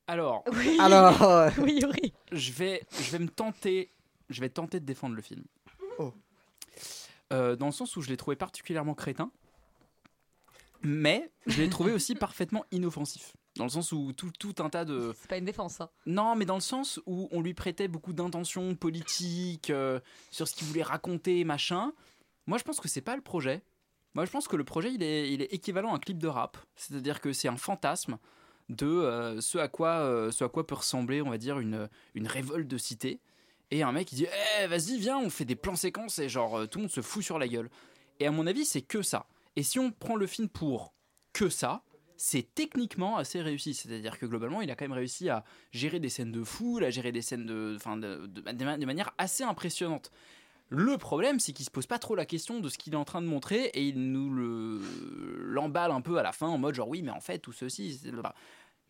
Alors, 0.06 0.44
Oui. 0.52 0.76
Alors, 0.80 1.22
euh, 1.22 1.50
Oui, 1.62 1.80
oui. 1.84 2.12
je 2.32 2.52
vais, 2.52 2.82
je 3.00 3.10
vais 3.12 3.18
me 3.18 3.28
tenter, 3.28 3.90
je 4.30 4.40
vais 4.40 4.48
tenter 4.48 4.80
de 4.80 4.84
défendre 4.84 5.14
le 5.14 5.22
film. 5.22 5.44
Oh. 5.98 6.12
Euh, 7.32 7.56
dans 7.56 7.66
le 7.66 7.72
sens 7.72 7.96
où 7.96 8.02
je 8.02 8.08
l'ai 8.10 8.16
trouvé 8.16 8.36
particulièrement 8.36 8.94
crétin, 8.94 9.30
mais 10.82 11.30
je 11.46 11.62
l'ai 11.62 11.68
trouvé 11.68 11.92
aussi 11.92 12.14
parfaitement 12.14 12.64
inoffensif. 12.70 13.34
Dans 13.56 13.64
le 13.64 13.70
sens 13.70 13.92
où 13.92 14.12
tout, 14.12 14.30
tout 14.38 14.54
un 14.60 14.70
tas 14.70 14.84
de, 14.84 15.12
C'est 15.20 15.28
pas 15.28 15.36
une 15.36 15.44
défense, 15.44 15.74
ça. 15.74 15.92
Non, 16.06 16.34
mais 16.36 16.46
dans 16.46 16.54
le 16.54 16.62
sens 16.62 17.00
où 17.06 17.28
on 17.32 17.42
lui 17.42 17.52
prêtait 17.52 17.88
beaucoup 17.88 18.14
d'intentions 18.14 18.74
politiques 18.74 19.68
euh, 19.70 20.00
sur 20.30 20.48
ce 20.48 20.54
qu'il 20.54 20.66
voulait 20.66 20.82
raconter, 20.82 21.44
machin. 21.44 21.92
Moi, 22.46 22.56
je 22.56 22.64
pense 22.64 22.80
que 22.80 22.88
c'est 22.88 23.02
pas 23.02 23.14
le 23.14 23.22
projet. 23.22 23.62
Moi, 24.14 24.24
je 24.24 24.30
pense 24.30 24.48
que 24.48 24.56
le 24.56 24.64
projet, 24.64 24.92
il 24.92 25.02
est, 25.02 25.32
il 25.32 25.42
est 25.42 25.52
équivalent 25.52 25.92
à 25.92 25.96
un 25.96 25.98
clip 25.98 26.18
de 26.18 26.28
rap. 26.28 26.56
C'est-à-dire 26.76 27.20
que 27.20 27.32
c'est 27.32 27.48
un 27.48 27.56
fantasme 27.58 28.18
de 28.70 28.86
euh, 28.86 29.40
ce, 29.42 29.58
à 29.58 29.68
quoi, 29.68 30.00
euh, 30.00 30.30
ce 30.30 30.44
à 30.44 30.48
quoi 30.48 30.66
peut 30.66 30.74
ressembler, 30.74 31.20
on 31.20 31.28
va 31.28 31.38
dire, 31.38 31.58
une, 31.58 31.90
une 32.14 32.26
révolte 32.26 32.68
de 32.68 32.78
cité. 32.78 33.20
Et 33.70 33.82
un 33.82 33.92
mec, 33.92 34.12
il 34.12 34.16
dit 34.16 34.26
Eh, 34.60 34.66
vas-y, 34.66 34.98
viens, 34.98 35.18
on 35.18 35.28
fait 35.28 35.44
des 35.44 35.56
plans 35.56 35.76
séquences 35.76 36.18
et 36.18 36.30
genre, 36.30 36.68
tout 36.68 36.78
le 36.78 36.84
monde 36.84 36.90
se 36.90 37.02
fout 37.02 37.22
sur 37.22 37.38
la 37.38 37.48
gueule. 37.48 37.68
Et 38.18 38.26
à 38.26 38.30
mon 38.30 38.46
avis, 38.46 38.64
c'est 38.64 38.82
que 38.82 39.02
ça. 39.02 39.26
Et 39.56 39.62
si 39.62 39.78
on 39.78 39.90
prend 39.90 40.16
le 40.16 40.26
film 40.26 40.48
pour 40.48 40.94
que 41.32 41.48
ça, 41.48 41.82
c'est 42.16 42.54
techniquement 42.54 43.16
assez 43.16 43.40
réussi. 43.40 43.74
C'est-à-dire 43.74 44.18
que 44.18 44.26
globalement, 44.26 44.60
il 44.62 44.70
a 44.70 44.76
quand 44.76 44.84
même 44.84 44.92
réussi 44.92 45.28
à 45.28 45.44
gérer 45.72 45.98
des 46.00 46.08
scènes 46.08 46.32
de 46.32 46.44
foule, 46.44 46.84
à 46.84 46.90
gérer 46.90 47.10
des 47.12 47.22
scènes 47.22 47.46
de, 47.46 47.74
enfin, 47.76 47.96
de, 47.96 48.26
de, 48.26 48.40
de 48.52 48.64
ma- 48.64 48.78
de 48.78 48.86
manière 48.86 49.12
assez 49.18 49.42
impressionnante. 49.44 50.10
Le 50.68 50.96
problème, 50.96 51.38
c'est 51.40 51.52
qu'il 51.52 51.66
se 51.66 51.70
pose 51.70 51.86
pas 51.86 51.98
trop 51.98 52.14
la 52.14 52.24
question 52.24 52.60
de 52.60 52.68
ce 52.70 52.78
qu'il 52.78 52.94
est 52.94 52.96
en 52.96 53.04
train 53.04 53.20
de 53.20 53.26
montrer 53.26 53.64
et 53.74 53.82
il 53.86 54.10
nous 54.10 54.30
le 54.32 54.80
l'emballe 55.52 55.90
un 55.90 56.00
peu 56.00 56.16
à 56.16 56.22
la 56.22 56.32
fin 56.32 56.46
en 56.48 56.56
mode 56.56 56.74
genre 56.74 56.88
oui, 56.88 57.02
mais 57.02 57.10
en 57.10 57.20
fait 57.20 57.38
tout 57.40 57.52
ceci. 57.52 58.00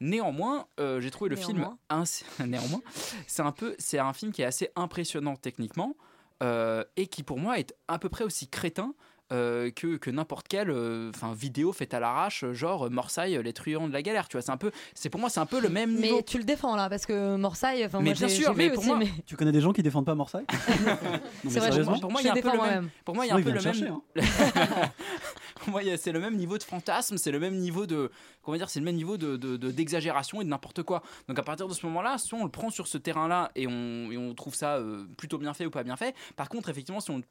Néanmoins, 0.01 0.67
euh, 0.81 1.01
j'ai 1.01 1.11
trouvé 1.11 1.31
le 1.31 1.37
Néanmoins. 1.37 1.79
film 1.91 2.01
ins- 2.03 2.25
néanmoins, 2.47 2.83
c'est 3.27 3.43
un 3.43 3.53
peu, 3.53 3.75
c'est 3.79 3.99
un 3.99 4.13
film 4.13 4.33
qui 4.33 4.43
est 4.43 4.47
assez 4.47 4.71
impressionnant 4.75 5.37
techniquement 5.37 5.97
euh, 6.43 6.85
et 6.97 7.07
qui 7.07 7.23
pour 7.23 7.39
moi 7.39 7.59
est 7.61 7.75
à 7.89 7.99
peu 7.99 8.09
près 8.09 8.25
aussi 8.25 8.49
crétin 8.49 8.95
euh, 9.33 9.71
que, 9.71 9.97
que 9.97 10.11
n'importe 10.11 10.47
quelle 10.47 10.71
euh, 10.71 11.11
vidéo 11.35 11.73
faite 11.73 11.95
à 11.95 12.01
l'arrache 12.01 12.45
genre 12.53 12.91
Morsaille 12.91 13.41
les 13.43 13.53
truands 13.53 13.89
de 13.89 13.93
la 13.93 14.03
galère 14.03 14.29
tu 14.29 14.37
vois 14.37 14.43
c'est 14.43 14.53
un 14.53 14.57
peu 14.57 14.71
c'est 14.95 15.09
pour 15.11 15.21
moi 15.21 15.31
c'est 15.31 15.41
un 15.41 15.47
peu 15.47 15.61
le 15.61 15.69
même 15.71 15.95
niveau 15.97 16.17
Mais 16.19 16.23
tu 16.23 16.39
le 16.39 16.45
défends 16.45 16.77
là, 16.77 16.89
parce 16.91 17.07
que 17.07 17.37
Morsaille, 17.37 17.85
enfin, 17.85 17.99
Mais 17.99 18.11
moi 18.11 18.15
bien 18.15 18.29
j'ai- 18.29 18.35
sûr, 18.35 18.55
mais 18.55 18.69
pour 18.71 18.79
aussi, 18.81 18.89
moi- 18.89 18.99
mais 18.99 19.09
Tu 19.27 19.37
connais 19.37 19.53
des 19.53 19.61
gens 19.61 19.73
qui 19.73 19.83
défendent 19.83 20.07
pas 20.07 20.15
mais 20.15 21.51
C'est 21.51 21.59
vrai, 21.59 21.69
sérieusement 21.71 21.99
pour 21.99 22.11
moi 22.13 22.21
je 22.21 22.27
il 22.27 22.29
y 22.29 22.31
a 22.31 22.33
un 22.33 22.37
peu 22.37 22.43
le 22.43 22.53
même 22.53 22.57
moi-même. 22.59 22.91
pour 23.05 23.15
moi 23.15 23.25
il 23.25 23.29
y 23.29 23.33
a 23.33 23.35
un 23.37 23.43
peu 23.43 23.51
le 23.51 23.61
même 23.61 23.99
moi, 25.69 25.83
il 25.83 25.89
y 25.89 25.93
a- 25.93 25.97
c'est 25.97 26.13
le 26.13 26.21
même 26.21 26.37
niveau 26.37 26.59
de 26.59 26.63
fantasme, 26.63 27.17
c'est 27.17 27.31
le 27.31 27.39
même 27.39 27.57
niveau 27.57 27.87
de, 27.87 28.11
comment 28.43 28.57
dire, 28.57 28.69
c'est 28.69 28.81
le 28.81 28.85
même 28.85 28.97
niveau 28.97 29.17
de, 29.17 29.37
de- 29.37 29.57
de- 29.57 29.71
d'exagération 29.71 30.41
et 30.41 30.45
de 30.45 30.49
n'importe 30.51 30.83
quoi. 30.83 31.03
Donc 31.29 31.39
à 31.39 31.43
partir 31.43 31.69
de 31.69 31.75
ce 31.75 31.87
moment-là, 31.87 32.19
soit 32.19 32.39
on 32.39 32.45
le 32.45 32.51
prend 32.51 32.71
sur 32.71 32.87
ce 32.89 32.99
terrain-là 32.99 33.51
et 33.55 33.67
on, 33.67 34.11
et 34.11 34.17
on 34.19 34.35
trouve 34.35 34.55
ça 34.55 34.77
euh, 34.77 35.07
plutôt 35.17 35.39
bien 35.39 35.55
fait 35.55 35.67
ou 35.67 35.71
pas 35.71 35.85
bien 35.85 35.97
fait. 35.97 36.15
Par 36.37 36.49
contre, 36.49 36.69
effectivement, 36.69 37.01
si 37.01 37.11
on 37.11 37.23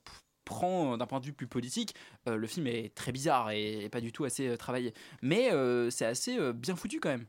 prend 0.46 0.94
euh, 0.94 0.98
d'un 0.98 1.06
point 1.06 1.20
de 1.20 1.26
vue 1.26 1.34
plus 1.34 1.48
politique, 1.48 1.96
euh, 2.28 2.36
le 2.36 2.48
film 2.48 2.68
est 2.68 2.94
très 2.96 3.12
bizarre 3.12 3.52
et, 3.52 3.84
et 3.86 3.90
pas 3.90 4.02
du 4.02 4.12
tout 4.12 4.24
assez 4.26 4.48
euh, 4.48 4.58
travaillé. 4.58 4.94
Mais 5.22 5.52
euh, 5.52 5.90
c'est 5.90 6.06
assez 6.06 6.38
euh, 6.38 6.54
bien 6.54 6.76
foutu 6.76 7.00
quand 7.00 7.10
même. 7.10 7.26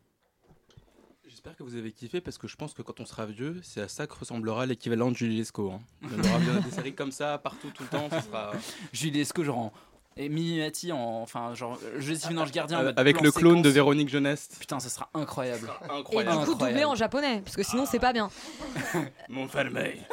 J'espère 1.29 1.57
que 1.57 1.63
vous 1.63 1.77
avez 1.77 1.93
kiffé 1.93 2.21
parce 2.21 2.37
que 2.37 2.47
je 2.47 2.57
pense 2.57 2.75
que 2.75 2.83
quand 2.83 3.01
on 3.01 3.07
sera 3.07 3.25
vieux, 3.25 3.59
c'est 3.63 3.81
à 3.81 3.89
ça 3.89 4.07
que 4.07 4.15
ressemblera 4.15 4.67
l'équivalent 4.67 5.11
de 5.11 5.17
Julie 5.17 5.39
Lescaut. 5.39 5.71
hein. 5.73 5.81
Il 6.03 6.11
y 6.13 6.15
en 6.15 6.25
aura 6.31 6.39
bien 6.39 6.61
des 6.61 6.71
séries 6.71 6.95
comme 6.95 7.11
ça 7.13 7.39
partout, 7.39 7.71
tout 7.71 7.85
le 7.85 7.89
temps. 7.89 8.09
Ce 8.11 8.21
sera... 8.29 8.53
Julie 8.93 9.19
Lescaut, 9.19 9.43
genre 9.45 9.59
en- 9.59 9.73
et 10.15 10.29
Mimimati 10.29 10.93
en, 10.93 11.23
enfin 11.23 11.55
genre 11.55 11.79
Joséphine 11.97 12.39
Ange 12.39 12.51
Gardien 12.53 12.77
en 12.77 12.81
Euh, 12.83 12.85
mode 12.85 12.99
avec 12.99 13.17
plan 13.17 13.25
le 13.25 13.33
clone 13.33 13.51
séquence. 13.53 13.63
de 13.65 13.69
Véronique 13.71 14.09
Jeunesse. 14.11 14.51
Putain, 14.61 14.79
ça 14.79 14.91
sera 14.91 15.09
incroyable. 15.15 15.71
Et 15.89 15.91
Incroyable. 15.91 16.41
du 16.41 16.45
coup, 16.45 16.55
doublé 16.55 16.85
en 16.85 16.95
japonais, 16.95 17.41
parce 17.43 17.57
que 17.57 17.63
sinon, 17.63 17.87
c'est 17.87 17.99
pas 17.99 18.13
bien. 18.13 18.29
Mon 19.31 19.49
fermé. 19.49 20.03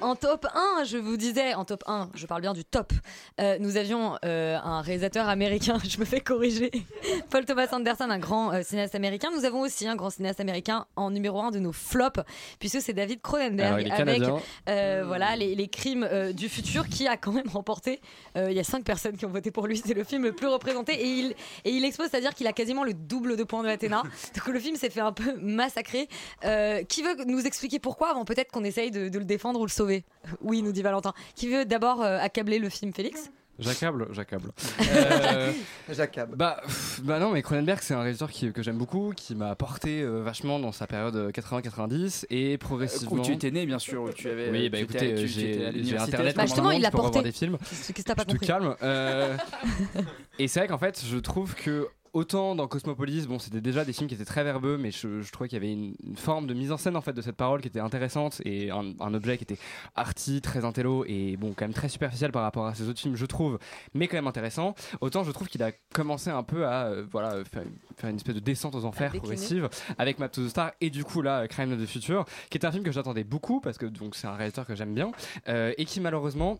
En 0.00 0.16
top 0.16 0.46
1, 0.54 0.84
je 0.84 0.98
vous 0.98 1.16
disais, 1.16 1.54
en 1.54 1.64
top 1.64 1.84
1, 1.86 2.10
je 2.14 2.26
parle 2.26 2.42
bien 2.42 2.52
du 2.52 2.64
top, 2.64 2.92
euh, 3.40 3.56
nous 3.60 3.76
avions 3.76 4.16
euh, 4.24 4.58
un 4.62 4.80
réalisateur 4.80 5.28
américain, 5.28 5.78
je 5.88 5.98
me 5.98 6.04
fais 6.04 6.20
corriger, 6.20 6.70
Paul 7.30 7.44
Thomas 7.44 7.68
Anderson, 7.72 8.10
un 8.10 8.18
grand 8.18 8.52
euh, 8.52 8.62
cinéaste 8.62 8.94
américain. 8.94 9.30
Nous 9.34 9.44
avons 9.44 9.60
aussi 9.60 9.86
un 9.86 9.96
grand 9.96 10.10
cinéaste 10.10 10.40
américain 10.40 10.86
en 10.96 11.10
numéro 11.10 11.40
1 11.40 11.50
de 11.50 11.58
nos 11.58 11.72
flops, 11.72 12.20
puisque 12.58 12.80
c'est 12.80 12.92
David 12.92 13.20
Cronenberg 13.22 13.90
avec 13.90 14.22
voilà, 15.06 15.36
les, 15.36 15.54
les 15.54 15.68
crimes 15.68 16.08
du 16.32 16.48
futur 16.48 16.88
qui 16.88 17.06
a 17.06 17.16
quand 17.16 17.32
même 17.32 17.48
remporté. 17.48 18.00
il 18.36 18.52
y 18.52 18.60
a 18.60 18.64
5 18.64 18.84
personnes 18.84 19.16
qui 19.16 19.26
ont 19.26 19.30
voté 19.30 19.50
pour 19.50 19.66
lui, 19.66 19.80
c'est 19.84 19.94
le 19.94 20.04
film 20.04 20.24
le 20.24 20.32
plus 20.32 20.48
représenté 20.48 20.94
et 20.94 21.06
il, 21.06 21.34
et 21.64 21.70
il 21.70 21.84
expose, 21.84 22.08
c'est-à-dire 22.10 22.34
qu'il 22.34 22.46
a 22.46 22.52
quasiment 22.52 22.84
le 22.84 22.94
double 22.94 23.36
de 23.36 23.44
points 23.44 23.62
de 23.62 23.68
Athéna. 23.68 24.02
Donc 24.34 24.46
le 24.48 24.60
film 24.60 24.76
s'est 24.76 24.90
fait 24.90 25.00
un 25.00 25.12
peu 25.12 25.36
massacrer. 25.40 26.08
Qui 26.88 27.02
veut 27.02 27.24
nous 27.26 27.46
expliquer 27.46 27.78
pourquoi 27.78 28.10
avant 28.10 28.24
peut-être 28.24 28.50
qu'on 28.50 28.64
essaye 28.64 28.90
de, 28.90 29.08
de 29.08 29.18
le 29.18 29.24
défendre 29.24 29.60
ou 29.62 29.66
le 29.66 29.70
sauver 29.70 30.04
Oui, 30.42 30.62
nous 30.62 30.72
dit 30.72 30.82
Valentin. 30.82 31.12
Qui 31.34 31.48
veut 31.48 31.64
d'abord 31.64 32.02
euh, 32.02 32.18
accabler 32.20 32.58
le 32.58 32.68
film 32.68 32.92
Félix? 32.92 33.30
J'accable, 33.58 34.08
j'accable. 34.12 34.50
Euh, 34.90 35.52
J'accable. 35.90 36.36
Bah, 36.36 36.60
pff, 36.64 37.00
bah 37.04 37.18
non, 37.18 37.30
mais 37.32 37.42
Cronenberg, 37.42 37.78
c'est 37.82 37.94
un 37.94 38.00
réalisateur 38.00 38.30
qui- 38.30 38.50
que 38.52 38.62
j'aime 38.62 38.78
beaucoup, 38.78 39.12
qui 39.14 39.34
m'a 39.34 39.50
apporté 39.50 40.00
euh, 40.02 40.22
vachement 40.22 40.58
dans 40.58 40.72
sa 40.72 40.86
période 40.86 41.14
euh, 41.16 41.30
80-90 41.30 42.24
et 42.30 42.56
progressivement. 42.58 43.16
Où 43.16 43.20
tu 43.24 43.32
étais 43.32 43.50
né, 43.50 43.66
bien 43.66 43.78
sûr, 43.78 44.02
où 44.02 44.10
tu 44.12 44.28
avais. 44.28 44.50
Oui, 44.50 44.68
bah 44.70 44.78
écoutez, 44.78 45.26
j'ai 45.26 45.96
internet. 45.98 46.34
Bah, 46.34 46.46
justement, 46.46 46.70
il 46.70 46.82
pour 46.90 47.02
porté. 47.02 47.22
des 47.22 47.32
films. 47.32 47.58
Qu'est-ce 47.58 47.92
que 47.92 48.02
t'as 48.02 48.14
pas 48.14 48.22
Je 48.22 48.26
te 48.28 48.32
compris 48.32 48.46
calme. 48.46 48.74
euh, 48.82 49.36
et 50.38 50.48
c'est 50.48 50.60
vrai 50.60 50.68
qu'en 50.68 50.78
fait, 50.78 51.02
je 51.06 51.16
trouve 51.18 51.54
que 51.54 51.88
autant 52.12 52.54
dans 52.54 52.68
Cosmopolis, 52.68 53.26
bon, 53.26 53.38
c'était 53.38 53.60
déjà 53.60 53.84
des 53.84 53.92
films 53.92 54.08
qui 54.08 54.14
étaient 54.14 54.24
très 54.24 54.44
verbeux, 54.44 54.76
mais 54.76 54.90
je, 54.90 55.22
je 55.22 55.32
trouvais 55.32 55.48
qu'il 55.48 55.56
y 55.56 55.62
avait 55.62 55.72
une, 55.72 55.94
une 56.04 56.16
forme 56.16 56.46
de 56.46 56.54
mise 56.54 56.72
en 56.72 56.76
scène 56.76 56.96
en 56.96 57.00
fait 57.00 57.12
de 57.12 57.22
cette 57.22 57.36
parole 57.36 57.60
qui 57.60 57.68
était 57.68 57.80
intéressante 57.80 58.40
et 58.44 58.70
un, 58.70 58.92
un 59.00 59.14
objet 59.14 59.38
qui 59.38 59.44
était 59.44 59.58
arty, 59.94 60.40
très 60.40 60.64
intello 60.64 61.04
et 61.06 61.36
bon, 61.36 61.54
quand 61.56 61.64
même 61.64 61.74
très 61.74 61.88
superficiel 61.88 62.32
par 62.32 62.42
rapport 62.42 62.66
à 62.66 62.74
ces 62.74 62.88
autres 62.88 63.00
films, 63.00 63.16
je 63.16 63.26
trouve, 63.26 63.58
mais 63.94 64.08
quand 64.08 64.16
même 64.16 64.26
intéressant. 64.26 64.74
Autant 65.00 65.24
je 65.24 65.32
trouve 65.32 65.48
qu'il 65.48 65.62
a 65.62 65.72
commencé 65.92 66.30
un 66.30 66.42
peu 66.42 66.66
à 66.66 66.86
euh, 66.86 67.06
voilà 67.10 67.44
faire, 67.44 67.64
faire 67.96 68.10
une 68.10 68.16
espèce 68.16 68.34
de 68.34 68.40
descente 68.40 68.74
aux 68.74 68.84
enfers 68.84 69.12
progressive 69.12 69.68
avec 69.98 70.18
Map 70.18 70.28
to 70.28 70.44
the 70.44 70.48
Star 70.48 70.72
et 70.80 70.90
du 70.90 71.04
coup 71.04 71.22
là 71.22 71.48
Crime 71.48 71.72
of 71.72 71.80
the 71.80 71.86
Future, 71.86 72.24
qui 72.50 72.58
est 72.58 72.66
un 72.66 72.72
film 72.72 72.84
que 72.84 72.92
j'attendais 72.92 73.24
beaucoup 73.24 73.60
parce 73.60 73.78
que 73.78 73.86
donc 73.86 74.14
c'est 74.14 74.26
un 74.26 74.34
réalisateur 74.34 74.66
que 74.66 74.74
j'aime 74.74 74.94
bien 74.94 75.12
euh, 75.48 75.72
et 75.78 75.84
qui 75.84 76.00
malheureusement 76.00 76.58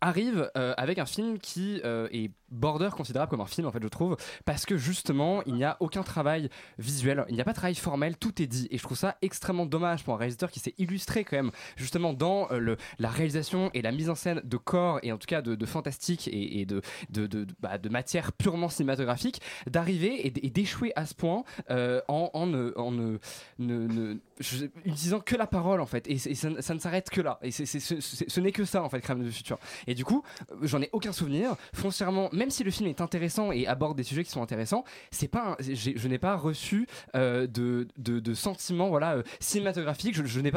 arrive 0.00 0.50
euh, 0.56 0.74
avec 0.76 0.98
un 0.98 1.06
film 1.06 1.38
qui 1.38 1.80
euh, 1.84 2.08
est 2.12 2.30
border 2.50 2.90
considérable 2.96 3.30
comme 3.30 3.40
un 3.40 3.46
film 3.46 3.66
en 3.66 3.70
fait 3.72 3.82
je 3.82 3.88
trouve 3.88 4.16
parce 4.44 4.66
que 4.66 4.76
justement 4.76 5.42
il 5.46 5.54
n'y 5.54 5.64
a 5.64 5.76
aucun 5.80 6.02
travail 6.02 6.48
visuel 6.78 7.24
il 7.28 7.34
n'y 7.34 7.40
a 7.40 7.44
pas 7.44 7.52
de 7.52 7.56
travail 7.56 7.74
formel 7.74 8.16
tout 8.16 8.42
est 8.42 8.46
dit 8.46 8.68
et 8.70 8.78
je 8.78 8.82
trouve 8.82 8.96
ça 8.96 9.16
extrêmement 9.22 9.66
dommage 9.66 10.04
pour 10.04 10.14
un 10.14 10.16
réalisateur 10.16 10.50
qui 10.50 10.60
s'est 10.60 10.74
illustré 10.78 11.24
quand 11.24 11.36
même 11.36 11.50
justement 11.76 12.12
dans 12.12 12.50
euh, 12.50 12.58
le, 12.58 12.76
la 12.98 13.08
réalisation 13.08 13.70
et 13.74 13.82
la 13.82 13.92
mise 13.92 14.10
en 14.10 14.14
scène 14.14 14.40
de 14.44 14.56
corps 14.56 14.98
et 15.02 15.12
en 15.12 15.18
tout 15.18 15.26
cas 15.26 15.42
de, 15.42 15.54
de 15.54 15.66
fantastique 15.66 16.28
et, 16.28 16.60
et 16.60 16.66
de, 16.66 16.82
de, 17.10 17.26
de, 17.26 17.46
bah, 17.60 17.78
de 17.78 17.88
matière 17.88 18.32
purement 18.32 18.68
cinématographique 18.68 19.40
d'arriver 19.68 20.26
et, 20.26 20.30
d'échouer 20.50 20.92
à 20.96 21.06
ce 21.06 21.14
point 21.14 21.44
euh, 21.70 22.00
en, 22.08 22.30
en, 22.34 22.46
ne- 22.46 22.72
en 22.76 22.90
ne, 22.90 23.18
ne- 23.58 23.86
ne- 23.86 24.16
je- 24.40 24.66
utilisant 24.84 25.20
que 25.20 25.36
la 25.36 25.46
parole 25.46 25.80
en 25.80 25.86
fait 25.86 26.06
et, 26.08 26.12
et 26.14 26.34
ça, 26.34 26.48
ça 26.60 26.74
ne 26.74 26.78
s'arrête 26.80 27.10
que 27.10 27.20
là 27.20 27.38
et 27.42 27.50
c'est- 27.50 27.66
c'est- 27.66 27.80
ce, 27.80 28.00
c'est- 28.00 28.28
ce 28.28 28.40
n'est 28.40 28.52
que 28.52 28.64
ça 28.64 28.82
en 28.82 28.88
fait 28.88 29.00
Crème 29.00 29.24
de 29.24 29.30
futur. 29.30 29.58
Et 29.86 29.94
du 29.94 30.04
coup 30.04 30.22
j'en 30.62 30.82
ai 30.82 30.90
aucun 30.92 31.12
souvenir 31.12 31.54
foncièrement 31.72 32.28
même 32.40 32.50
si 32.50 32.64
le 32.64 32.70
film 32.70 32.88
est 32.88 33.00
intéressant 33.00 33.52
et 33.52 33.66
aborde 33.66 33.96
des 33.96 34.02
sujets 34.02 34.24
qui 34.24 34.30
sont 34.30 34.42
intéressants 34.42 34.84
je 35.12 36.08
n'ai 36.08 36.18
pas 36.18 36.36
reçu 36.36 36.86
euh, 37.14 37.46
de, 37.46 37.86
de, 37.98 38.34
sentiments 38.34 38.88
voilà 38.88 39.16
euh, 39.16 39.22
cinématographiques. 39.40 40.14
Je, 40.14 40.40
n'ai 40.40 40.50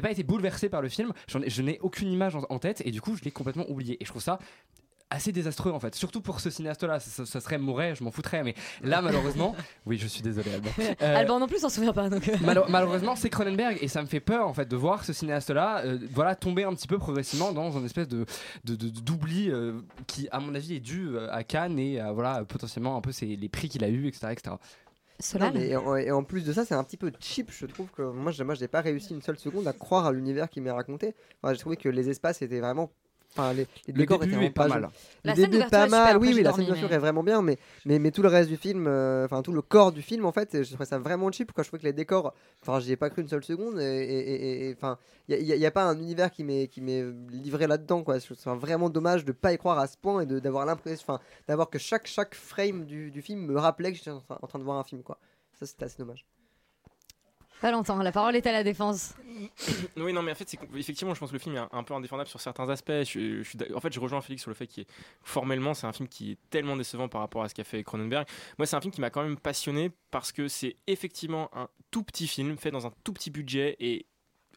pas 0.00 0.10
été 0.10 0.22
bouleversé 0.22 0.68
par 0.68 0.82
le 0.82 0.88
film. 0.88 1.12
Je 1.28 1.62
n'ai 1.62 1.78
aucune 1.80 2.10
image 2.10 2.36
en, 2.36 2.42
en 2.48 2.58
tête 2.58 2.82
et 2.84 2.90
du 2.90 3.00
coup 3.00 3.16
je 3.16 3.22
l'ai 3.22 3.30
complètement 3.30 3.68
oublié. 3.68 3.96
Et 4.00 4.04
je 4.04 4.10
trouve 4.10 4.22
ça 4.22 4.38
assez 5.10 5.30
désastreux 5.30 5.70
en 5.70 5.78
fait 5.78 5.94
surtout 5.94 6.20
pour 6.20 6.40
ce 6.40 6.50
cinéaste 6.50 6.82
là 6.82 6.98
ça, 6.98 7.10
ça- 7.10 7.26
ça 7.26 7.40
serait 7.40 7.58
Mouret 7.58 7.94
je 7.94 8.02
m'en 8.02 8.10
foutrais 8.10 8.42
mais 8.42 8.54
là 8.82 9.00
malheureusement 9.02 9.54
oui 9.86 9.98
je 9.98 10.06
suis 10.08 10.20
désolé 10.20 10.52
Alban 10.52 10.70
Euh, 10.80 10.94
Alban 11.16 11.38
non 11.38 11.46
plus 11.46 11.58
s'en 11.60 11.68
souvient 11.68 11.92
pas 11.92 12.08
donc. 12.10 12.28
euh. 12.28 12.36
Malheureusement, 12.68 13.14
c'est 13.14 13.30
Cronenberg 13.30 13.78
et 13.80 13.86
ça 13.88 14.02
me 14.02 14.06
fait 14.08 14.18
peur 14.20 14.48
en 14.48 14.52
fait 14.52 14.66
de 14.68 14.74
voir 14.76 15.04
ce 15.04 15.12
cinéaste-là, 15.12 15.84
euh, 15.84 15.98
voilà, 16.12 16.34
tomber 16.34 16.64
un 16.64 16.74
petit 16.74 16.88
peu 16.88 16.98
progressivement 16.98 17.52
dans 17.52 17.70
une 17.78 17.84
espèce 17.84 18.08
de 18.08 18.26
d'oubli 18.64 19.50
euh, 19.50 19.80
qui, 20.06 20.28
à 20.30 20.40
mon 20.40 20.54
avis, 20.54 20.74
est 20.74 20.80
dû 20.80 21.16
à 21.30 21.44
Cannes 21.44 21.78
et 21.78 22.00
à, 22.00 22.12
voilà 22.12 22.44
potentiellement 22.44 22.96
un 22.96 23.00
peu 23.00 23.12
ses- 23.12 23.36
les 23.36 23.48
prix 23.48 23.68
qu'il 23.68 23.84
a 23.84 23.88
eu, 23.88 24.06
etc., 24.08 24.28
etc. 24.32 24.56
Non, 25.40 25.50
mais 25.54 25.68
et, 25.68 25.76
en, 25.76 25.96
et 25.96 26.10
en 26.10 26.24
plus 26.24 26.44
de 26.44 26.52
ça, 26.52 26.64
c'est 26.66 26.74
un 26.74 26.84
petit 26.84 26.98
peu 26.98 27.10
cheap, 27.20 27.50
je 27.50 27.64
trouve 27.66 27.88
que 27.90 28.02
moi, 28.02 28.32
je- 28.32 28.42
moi, 28.42 28.54
j'ai 28.54 28.68
pas 28.68 28.80
réussi 28.82 29.14
une 29.14 29.22
seule 29.22 29.38
seconde 29.38 29.66
à 29.66 29.72
croire 29.72 30.06
à 30.06 30.12
l'univers 30.12 30.50
qui 30.50 30.60
m'est 30.60 30.70
raconté. 30.70 31.14
Enfin, 31.42 31.54
j'ai 31.54 31.60
trouvé 31.60 31.76
que 31.76 31.88
les 31.88 32.10
espaces 32.10 32.42
étaient 32.42 32.60
vraiment, 32.60 32.90
enfin, 33.36 33.52
les, 33.52 33.66
les 33.86 33.92
Le 33.92 33.92
décors 33.94 34.18
début 34.18 34.32
étaient 34.32 34.36
vraiment 34.36 34.50
est 34.50 34.52
pas 34.54 34.68
mal. 34.68 34.82
Le 34.82 34.88
La 35.28 35.34
scène 35.34 35.44
début 35.44 35.56
est 35.56 35.58
d'ouverture 35.64 35.78
pas 35.78 35.86
est 35.86 35.90
mal, 35.90 36.16
oui, 36.18 36.32
oui, 36.34 36.42
la 36.42 36.52
scène 36.52 36.64
d'ouverture 36.64 36.88
mais- 36.88 36.94
est 36.94 36.98
vraiment 36.98 37.22
bien, 37.22 37.42
mais, 37.42 37.58
mais, 37.84 37.98
mais 37.98 38.10
tout 38.10 38.22
le 38.22 38.28
reste 38.28 38.48
du 38.48 38.56
film, 38.56 38.86
euh, 38.86 39.24
enfin 39.24 39.42
tout 39.42 39.52
le 39.52 39.62
corps 39.62 39.92
du 39.92 40.02
film, 40.02 40.24
en 40.26 40.32
fait, 40.32 40.62
je 40.62 40.68
trouvais 40.68 40.84
ça 40.86 40.98
vraiment 40.98 41.30
cheap. 41.32 41.52
Quoi. 41.52 41.64
Je 41.64 41.68
trouvais 41.68 41.80
que 41.80 41.86
les 41.86 41.92
décors, 41.92 42.34
enfin, 42.62 42.80
j'y 42.80 42.92
ai 42.92 42.96
pas 42.96 43.10
cru 43.10 43.22
une 43.22 43.28
seule 43.28 43.44
seconde, 43.44 43.78
et- 43.80 44.74
enfin, 44.76 44.98
il 45.28 45.42
n'y 45.44 45.66
a, 45.66 45.70
pas 45.70 45.84
un 45.84 45.98
univers 45.98 46.30
qui 46.30 46.44
m'est 46.44 46.68
qui 46.68 46.80
m'est 46.80 47.04
livré 47.30 47.66
là-dedans, 47.66 48.02
quoi. 48.02 48.18
Je 48.18 48.24
trouve 48.26 48.36
ça 48.38 48.54
vraiment 48.54 48.90
dommage 48.90 49.24
de 49.24 49.32
pas 49.32 49.52
y 49.52 49.58
croire 49.58 49.78
à 49.78 49.86
ce 49.86 49.96
point 49.96 50.20
et 50.22 50.26
d'avoir 50.26 50.66
l'impression, 50.66 51.04
enfin, 51.08 51.20
d'avoir 51.48 51.68
que 51.70 51.78
chaque 51.78 52.06
chaque 52.06 52.34
frame 52.34 52.84
du, 52.84 53.10
du 53.10 53.22
film 53.22 53.40
me 53.46 53.58
rappelait 53.58 53.90
que 53.92 53.98
j'étais 53.98 54.10
en 54.10 54.20
train 54.20 54.58
de 54.58 54.64
voir 54.64 54.78
un 54.78 54.84
film, 54.84 55.02
quoi. 55.02 55.18
Ça, 55.58 55.66
c'était 55.66 55.84
assez 55.86 55.98
dommage. 55.98 56.24
Valentin, 57.62 58.02
la 58.02 58.12
parole 58.12 58.36
est 58.36 58.46
à 58.46 58.52
la 58.52 58.62
défense. 58.62 59.14
Oui, 59.96 60.12
non, 60.12 60.22
mais 60.22 60.32
en 60.32 60.34
fait, 60.34 60.56
effectivement, 60.76 61.14
je 61.14 61.20
pense 61.20 61.30
que 61.30 61.34
le 61.34 61.38
film 61.38 61.56
est 61.56 61.62
un, 61.72 61.82
peu 61.82 61.94
indéfendable 61.94 62.28
sur 62.28 62.40
certains 62.40 62.68
aspects. 62.68 62.90
En 62.90 63.80
fait, 63.80 63.92
je 63.92 64.00
rejoins 64.00 64.20
Félix 64.20 64.42
sur 64.42 64.50
le 64.50 64.54
fait 64.54 64.66
est 64.78 64.86
formellement, 65.22 65.74
c'est 65.74 65.86
un 65.86 65.92
film 65.92 66.08
qui 66.08 66.32
est 66.32 66.38
tellement 66.50 66.76
décevant 66.76 67.08
par 67.08 67.20
rapport 67.20 67.42
à 67.42 67.48
ce 67.48 67.54
qu'a 67.54 67.64
fait 67.64 67.82
Cronenberg. 67.82 68.26
Moi, 68.58 68.66
c'est 68.66 68.76
un 68.76 68.80
film 68.80 68.92
qui 68.92 69.00
m'a 69.00 69.10
quand 69.10 69.22
même 69.22 69.38
passionné 69.38 69.90
parce 70.10 70.32
que 70.32 70.48
c'est 70.48 70.76
effectivement 70.86 71.50
un 71.54 71.68
tout 71.90 72.02
petit 72.02 72.26
film 72.26 72.56
fait 72.56 72.70
dans 72.70 72.86
un 72.86 72.92
tout 73.04 73.12
petit 73.12 73.30
budget 73.30 73.76
et 73.80 74.06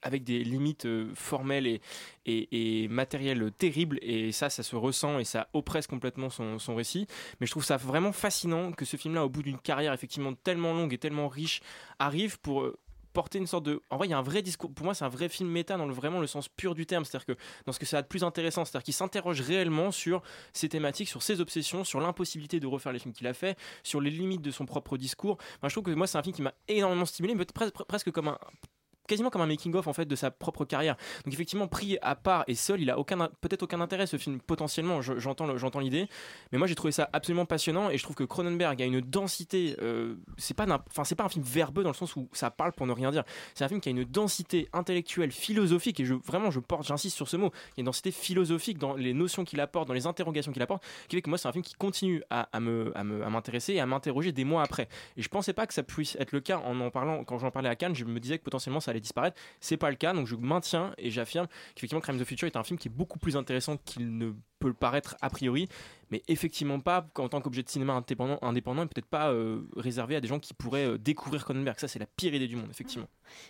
avec 0.02 0.24
des 0.24 0.44
limites 0.44 0.86
euh, 0.86 1.12
formelles 1.14 1.80
et, 2.26 2.88
matérielles 2.90 3.52
terribles 3.52 4.00
et 4.02 4.32
ça 4.32 4.50
ça 4.50 4.64
se 4.64 4.76
ressent 4.76 5.20
et 5.20 5.26
ça 5.26 5.50
oppresse 5.54 5.88
complètement 5.88 6.30
son, 6.30 6.60
son 6.60 6.76
récit 6.76 7.08
mais 7.40 7.48
je 7.48 7.52
trouve 7.52 7.66
ça 7.66 7.76
vraiment 7.76 8.12
fascinant 8.12 8.72
que 8.72 8.86
ce 8.86 8.98
film 8.98 9.16
là 9.16 9.26
au 9.26 9.30
bout 9.30 9.44
d'une 9.44 9.60
carrière 9.60 9.92
effectivement 9.92 10.34
tellement 10.34 10.74
longue 10.74 10.94
et 10.94 10.98
tellement 10.98 11.28
riche 11.28 11.62
arrive 11.98 12.40
pour 12.40 12.62
euh, 12.62 12.78
porter 13.14 13.40
une 13.40 13.48
sorte 13.48 13.64
de 13.66 13.82
en 13.90 13.98
vrai 13.98 14.08
il 14.08 14.12
y 14.12 14.14
a 14.14 14.18
un 14.18 14.24
vrai 14.24 14.42
discours 14.42 14.74
pour 14.74 14.86
moi 14.86 14.94
c'est 14.94 15.06
un 15.06 15.10
vrai 15.10 15.30
film 15.30 15.50
méta 15.50 15.78
dans 15.78 15.86
le, 15.86 16.28
sens 16.28 16.48
pur 16.48 16.76
du 16.76 16.86
terme. 16.86 17.06
C'est-à-dire 17.06 17.26
que 17.26 17.42
dans 17.66 17.72
ce 17.72 17.80
que 17.80 17.86
ça 17.86 18.00
a 18.00 18.02
de 18.02 18.08
plus 18.08 18.24
intéressant 18.24 18.66
c'est-à-dire 18.66 18.84
qu'il 18.84 18.94
s'interroge 18.94 19.42
réellement 19.42 19.92
sur 19.92 20.22
ses 20.54 20.70
thématiques 20.70 21.10
sur 21.10 21.24
ses 21.24 21.42
obsessions 21.42 21.84
sur 21.84 22.00
l'impossibilité 22.00 22.60
de 22.60 22.68
refaire 22.68 22.92
les 22.92 23.00
films 23.00 23.14
qu'il 23.14 23.28
a 23.28 23.34
fait 23.34 23.58
sur 23.84 24.02
les 24.02 24.12
limites 24.12 24.42
de 24.42 24.52
son 24.52 24.66
propre 24.66 24.98
discours. 24.98 25.38
Enfin, 25.58 25.70
je 25.70 25.74
trouve 25.74 25.84
que 25.84 25.92
moi 25.92 26.08
c'est 26.08 26.18
un 26.18 26.24
film 26.24 26.36
qui 26.36 26.42
m'a 26.42 26.54
énormément 26.68 27.06
stimulé 27.06 27.36
mais 27.36 27.46
presque 27.46 28.12
comme 28.12 28.30
un 28.30 28.38
quasiment 29.10 29.30
comme 29.30 29.42
un 29.42 29.46
making 29.48 29.74
of 29.76 29.88
en 29.88 29.94
fait 29.94 30.06
de 30.06 30.16
sa 30.16 30.32
propre 30.32 30.64
carrière. 30.66 30.96
Donc 31.26 31.34
effectivement 31.34 31.68
pris 31.68 31.98
à 32.02 32.16
part 32.16 32.44
et 32.48 32.56
seul 32.56 32.82
il 32.82 32.90
a 32.90 32.96
peut-être 33.42 33.64
aucun 33.64 33.82
intérêt 33.82 34.08
ce 34.08 34.18
film 34.18 34.40
potentiellement. 34.40 35.02
Je- 35.02 35.20
j'entends 35.20 35.58
j'entends 35.58 35.80
l'idée. 35.80 36.08
Mais 36.52 36.58
moi 36.58 36.68
j'ai 36.68 36.76
trouvé 36.76 36.92
ça 36.92 37.10
absolument 37.12 37.46
passionnant 37.46 37.90
et 37.90 37.98
je 37.98 38.04
trouve 38.04 38.16
que 38.16 38.24
Cronenberg 38.24 38.82
a 38.82 38.86
une 38.86 39.02
densité 39.02 39.76
euh, 39.82 40.16
c'est 40.38 40.54
pas 40.54 40.66
enfin 40.90 41.04
c'est 41.04 41.16
pas 41.16 41.24
un 41.26 41.30
film 41.30 41.44
verbeux 41.44 41.84
dans 41.84 41.90
le 41.90 41.96
sens 41.96 42.16
où 42.16 42.30
ça 42.34 42.52
parle 42.52 42.72
pour 42.74 42.88
ne 42.88 42.94
rien 42.94 43.12
dire. 43.12 43.24
C'est 43.56 43.64
un 43.64 43.68
film 43.68 43.82
qui 43.82 43.90
a 43.90 43.92
une 43.92 44.04
densité 44.06 44.70
intellectuelle 44.74 45.32
philosophique 45.32 46.00
et 46.00 46.06
je 46.06 46.14
vraiment 46.14 46.52
je 46.52 46.60
porte 46.60 46.86
j'insiste 46.88 47.16
sur 47.16 47.28
ce 47.28 47.36
mot 47.38 47.52
il 47.54 47.78
y 47.78 47.80
a 47.80 47.82
une 47.82 47.86
densité 47.86 48.12
philosophique 48.12 48.78
dans 48.78 48.94
les 48.96 49.14
notions 49.14 49.44
qu'il 49.44 49.60
apporte 49.60 49.88
dans 49.88 49.94
les 49.94 50.06
interrogations 50.06 50.52
qu'il 50.52 50.62
apporte 50.62 50.84
qui 51.08 51.16
fait 51.16 51.22
que 51.22 51.30
moi 51.30 51.38
c'est 51.38 51.48
un 51.48 51.52
film 51.52 51.64
qui 51.64 51.74
continue 51.74 52.22
à 52.30 52.48
me- 52.60 52.92
à 52.96 53.04
m'intéresser 53.04 53.74
et 53.74 53.80
à 53.80 53.86
m'interroger 53.86 54.32
des 54.32 54.44
mois 54.44 54.62
après. 54.64 54.88
Et 55.18 55.22
je 55.22 55.30
pensais 55.30 55.54
pas 55.54 55.66
que 55.68 55.74
ça 55.74 55.84
puisse 55.84 56.16
être 56.20 56.32
le 56.32 56.40
cas 56.42 56.60
en 56.60 56.80
en 56.80 56.92
parlant 56.92 57.24
quand 57.24 57.40
j'en 57.40 57.52
parlais 57.52 57.70
à 57.70 57.76
Cannes 57.76 57.96
je 57.96 58.06
me 58.06 58.20
disais 58.20 58.38
que 58.38 58.44
potentiellement 58.44 58.80
ça 58.80 58.92
allait 58.92 58.99
disparaître. 59.00 59.40
C'est 59.60 59.78
pas 59.78 59.90
le 59.90 59.96
cas 59.96 60.14
donc 60.14 60.28
je 60.28 60.36
maintiens 60.36 60.94
et 60.98 61.12
j'affirme 61.12 61.48
qu'effectivement 61.76 62.02
Crime 62.02 62.20
the 62.20 62.26
Future 62.26 62.48
est 62.48 62.56
un 62.56 62.64
film 62.64 62.78
qui 62.78 62.88
est 62.88 62.92
beaucoup 62.92 63.20
plus 63.20 63.38
intéressant 63.38 63.78
qu'il 63.78 64.18
ne 64.18 64.32
peut 64.60 64.68
le 64.68 64.74
paraître 64.74 65.16
a 65.22 65.30
priori. 65.30 65.68
Mais 66.12 66.24
effectivement 66.28 66.80
pas 66.80 67.08
en 67.18 67.30
tant 67.30 67.40
qu'objet 67.40 67.64
de 67.64 67.70
cinéma 67.70 67.94
indépendant, 67.94 68.40
indépendant 68.42 68.84
et 68.84 68.88
peut-être 68.88 69.06
pas 69.06 69.32
euh, 69.32 69.62
réservé 69.76 70.16
à 70.16 70.22
des 70.22 70.28
gens 70.28 70.40
qui 70.40 70.54
pourraient 70.54 70.86
euh, 70.86 70.98
découvrir 70.98 71.44
Cronenberg. 71.44 71.80
Ça 71.80 71.88
c'est 71.88 72.00
la 72.00 72.08
pire 72.08 72.34
idée 72.34 72.48
du 72.48 72.56
monde 72.56 72.70
effectivement. 72.72 73.08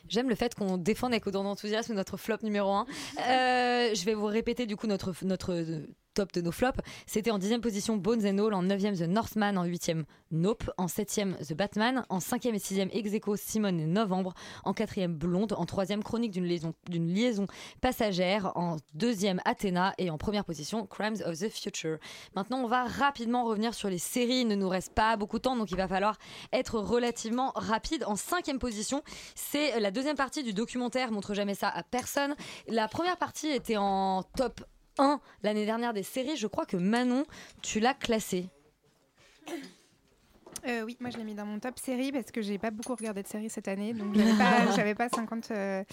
J'aime 0.08 0.30
le 0.30 0.36
fait 0.36 0.56
qu'on 0.56 0.78
défende 0.78 1.14
avec 1.14 1.26
autant 1.28 1.44
d'enthousiasme 1.44 1.94
notre 1.94 2.18
flop 2.18 2.38
numéro 2.44 2.72
1. 2.72 2.86
je 3.18 4.06
vais 4.06 4.14
vous 4.14 4.26
répéter 4.26 4.66
du 4.66 4.76
coup 4.76 4.88
notre, 4.88 5.14
notre 5.24 5.54
euh, 5.54 5.88
top 6.20 6.34
de 6.34 6.42
nos 6.42 6.52
flops. 6.52 6.82
C'était 7.06 7.32
en 7.32 7.40
10e 7.40 7.62
position 7.62 7.96
Bones 7.96 8.26
and 8.26 8.40
All, 8.40 8.54
en 8.54 8.64
9e 8.64 8.98
The 8.98 9.08
Northman, 9.08 9.56
en 9.56 9.66
8e 9.66 10.04
Nope, 10.32 10.70
en 10.78 10.88
7e 10.88 11.36
The 11.48 11.54
Batman, 11.54 12.06
en 12.10 12.20
5e 12.20 12.54
et 12.54 12.58
6e 12.58 12.90
Execo 12.92 13.38
Simone 13.38 13.80
et 13.80 13.86
Novembre, 13.86 14.34
en 14.66 14.74
4e 14.74 15.08
Blonde, 15.08 15.54
en 15.54 15.64
3e 15.64 16.04
Chronique 16.04 16.32
d'une 16.32 16.44
liaison, 16.44 16.74
liaison 16.90 17.48
passagère, 17.80 18.52
en 18.56 18.76
2e 18.98 19.40
Athéna 19.46 19.94
et 19.98 20.10
en 20.10 20.18
première 20.18 20.44
position 20.44 20.86
Crimes 20.86 21.22
of 21.26 21.40
the 21.40 21.48
Future. 21.48 22.00
Maintenant, 22.36 22.60
on 22.60 22.68
va 22.68 22.84
rapidement 22.84 23.46
revenir 23.46 23.74
sur 23.74 23.90
les 23.90 23.98
séries. 23.98 24.42
Il 24.42 24.48
ne 24.48 24.56
nous 24.56 24.68
reste 24.68 24.94
pas 24.94 25.16
beaucoup 25.16 25.38
de 25.38 25.44
temps, 25.44 25.56
donc 25.56 25.72
il 25.72 25.78
va 25.78 25.88
falloir 25.88 26.18
être 26.52 26.80
relativement 26.80 27.54
rapide. 27.56 28.04
En 28.06 28.16
5e 28.16 28.58
position, 28.58 29.04
c'est 29.36 29.80
la 29.80 29.90
deuxième 29.90 30.18
partie 30.18 30.44
du 30.44 30.52
documentaire 30.52 31.12
Montre 31.12 31.34
jamais 31.34 31.56
ça 31.56 31.70
à 31.70 31.82
personne. 31.82 32.36
La 32.68 32.90
première 32.90 33.16
partie 33.16 33.48
était 33.48 33.78
en 33.78 34.24
top 34.36 34.62
1 35.00 35.20
l'année 35.44 35.66
dernière 35.66 35.94
des 35.94 36.04
séries. 36.04 36.38
Je 36.38 36.48
crois 36.48 36.66
que 36.66 36.78
Manon, 36.78 37.26
tu 37.62 37.80
l'as 37.80 37.94
classé. 37.94 38.48
Euh, 40.68 40.84
oui, 40.84 40.98
moi 41.00 41.10
je 41.10 41.18
l'ai 41.18 41.24
mis 41.24 41.36
dans 41.36 41.46
mon 41.46 41.58
top 41.58 41.80
série 41.80 42.12
parce 42.12 42.32
que 42.32 42.42
j'ai 42.42 42.58
pas 42.58 42.70
beaucoup 42.70 42.94
regardé 42.94 43.24
de 43.24 43.28
séries 43.30 43.50
cette 43.50 43.70
année, 43.70 43.94
donc 43.94 44.14
j'avais 44.76 44.94
pas, 44.94 45.08
pas 45.10 45.16
50, 45.16 45.52
euh, 45.52 45.84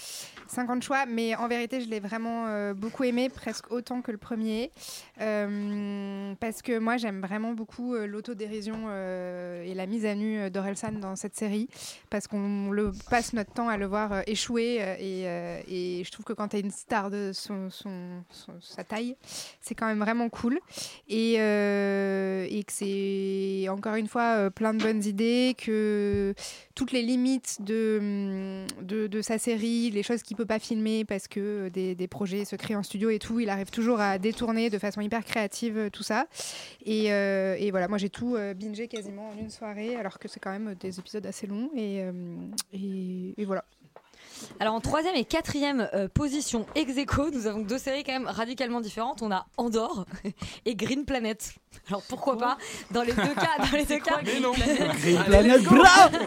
50 0.49 0.83
choix, 0.83 1.07
mais 1.07 1.37
en 1.37 1.47
vérité 1.47 1.81
je 1.81 1.89
l'ai 1.89 2.01
vraiment 2.01 2.47
euh, 2.49 2.75
beaucoup 2.75 3.05
aimé, 3.05 3.29
presque 3.29 3.71
autant 3.71 4.03
que 4.03 4.11
le 4.11 4.19
premier, 4.19 4.73
parce 5.17 6.63
que 6.63 6.79
moi 6.81 6.97
j'aime 6.97 7.21
vraiment 7.21 7.53
beaucoup 7.53 7.95
l'autodérision 7.95 8.91
et 8.91 9.73
la 9.75 9.87
mise 9.87 10.05
à 10.05 10.17
nu 10.17 10.51
d'Orelsan 10.51 10.93
dans 11.01 11.15
cette 11.15 11.37
série, 11.37 11.69
parce 12.11 12.27
qu'on 12.27 12.71
le 12.73 12.91
passe 13.09 13.35
notre 13.35 13.53
temps 13.53 13.69
à 13.69 13.77
le 13.77 13.87
voir 13.87 14.23
échouer, 14.27 14.81
et, 14.99 15.23
et 16.01 16.03
je 16.05 16.11
trouve 16.11 16.25
que 16.25 16.33
quand 16.33 16.49
tu 16.49 16.57
es 16.57 16.61
une 16.61 16.73
star 16.73 17.11
de 17.11 17.31
son, 17.33 17.71
son- 17.71 18.25
son- 18.31 18.61
sa 18.61 18.83
taille, 18.83 19.17
c'est 19.61 19.77
quand 19.77 19.87
même 19.87 20.01
vraiment 20.01 20.29
cool, 20.29 20.59
et, 21.09 21.35
et 21.35 22.65
que 22.65 22.73
c'est 22.73 23.69
encore 23.69 23.95
une 23.95 24.09
fois 24.09 24.46
plein 24.51 24.75
de 24.75 24.83
bonnes 24.83 25.05
idées, 25.05 25.55
que 25.57 26.35
toutes 26.75 26.93
les 26.93 27.03
limites 27.03 27.59
de, 27.61 27.99
hum, 28.01 28.87
de, 28.87 29.07
de 29.07 29.23
sa 29.23 29.39
série, 29.39 29.91
les 29.91 30.03
choses 30.03 30.23
qu'il 30.23 30.37
peut 30.37 30.47
pas 30.47 30.59
filmer 30.59 31.05
parce 31.05 31.29
que 31.29 31.41
euh, 31.41 31.71
des, 31.71 31.95
des 31.95 32.09
projets 32.09 32.45
se 32.45 32.57
créent 32.57 32.77
en 32.77 32.83
studio 32.83 33.11
et 33.11 33.19
tout, 33.19 33.41
il 33.41 33.49
arrive 33.49 33.71
toujours 33.71 34.01
à 34.01 34.19
détourner 34.19 34.71
de 34.71 34.79
façon 34.79 35.01
hyper 35.01 35.25
créative 35.25 35.79
euh, 35.79 35.91
tout 35.91 36.03
ça. 36.03 36.27
Et, 36.85 37.13
euh, 37.13 37.57
et 37.59 37.71
voilà, 37.71 37.89
moi 37.89 37.99
j'ai 37.99 38.11
tout 38.11 38.37
bingé 38.57 38.89
quasiment 38.89 39.31
en 39.31 39.39
une 39.39 39.51
soirée, 39.51 39.97
alors 39.97 40.19
que 40.19 40.29
c'est 40.29 40.41
quand 40.41 40.51
même 40.51 40.75
des 40.75 40.99
épisodes 40.99 41.27
assez 41.27 41.47
longs. 41.47 41.71
Et, 41.75 42.03
et 42.73 43.45
voilà. 43.45 43.65
Alors 44.61 44.75
en 44.75 44.81
troisième 44.81 45.15
et 45.17 45.25
quatrième 45.25 45.89
euh, 45.95 46.09
position 46.09 46.67
ex 46.75 46.97
aequo, 46.97 47.31
nous 47.31 47.47
avons 47.47 47.61
deux 47.61 47.79
séries 47.79 48.05
quand 48.05 48.13
même 48.13 48.27
radicalement 48.27 48.81
différentes. 48.81 49.23
On 49.23 49.31
a 49.31 49.47
Andorre 49.57 50.07
et 50.65 50.75
Green 50.75 51.05
Planet. 51.05 51.55
Alors 51.89 52.03
pourquoi 52.09 52.39
pas 52.39 52.59
dans 52.91 53.03
les 53.03 53.13
deux 53.13 53.35
cas, 53.35 53.59
dans 53.71 53.77
les 53.77 53.85
deux 53.85 53.99
cas. 54.01 54.21
Mais 54.25 54.41
non. 54.41 54.53
Green 54.53 55.23
Planet, 55.25 55.63
bravo 55.63 56.19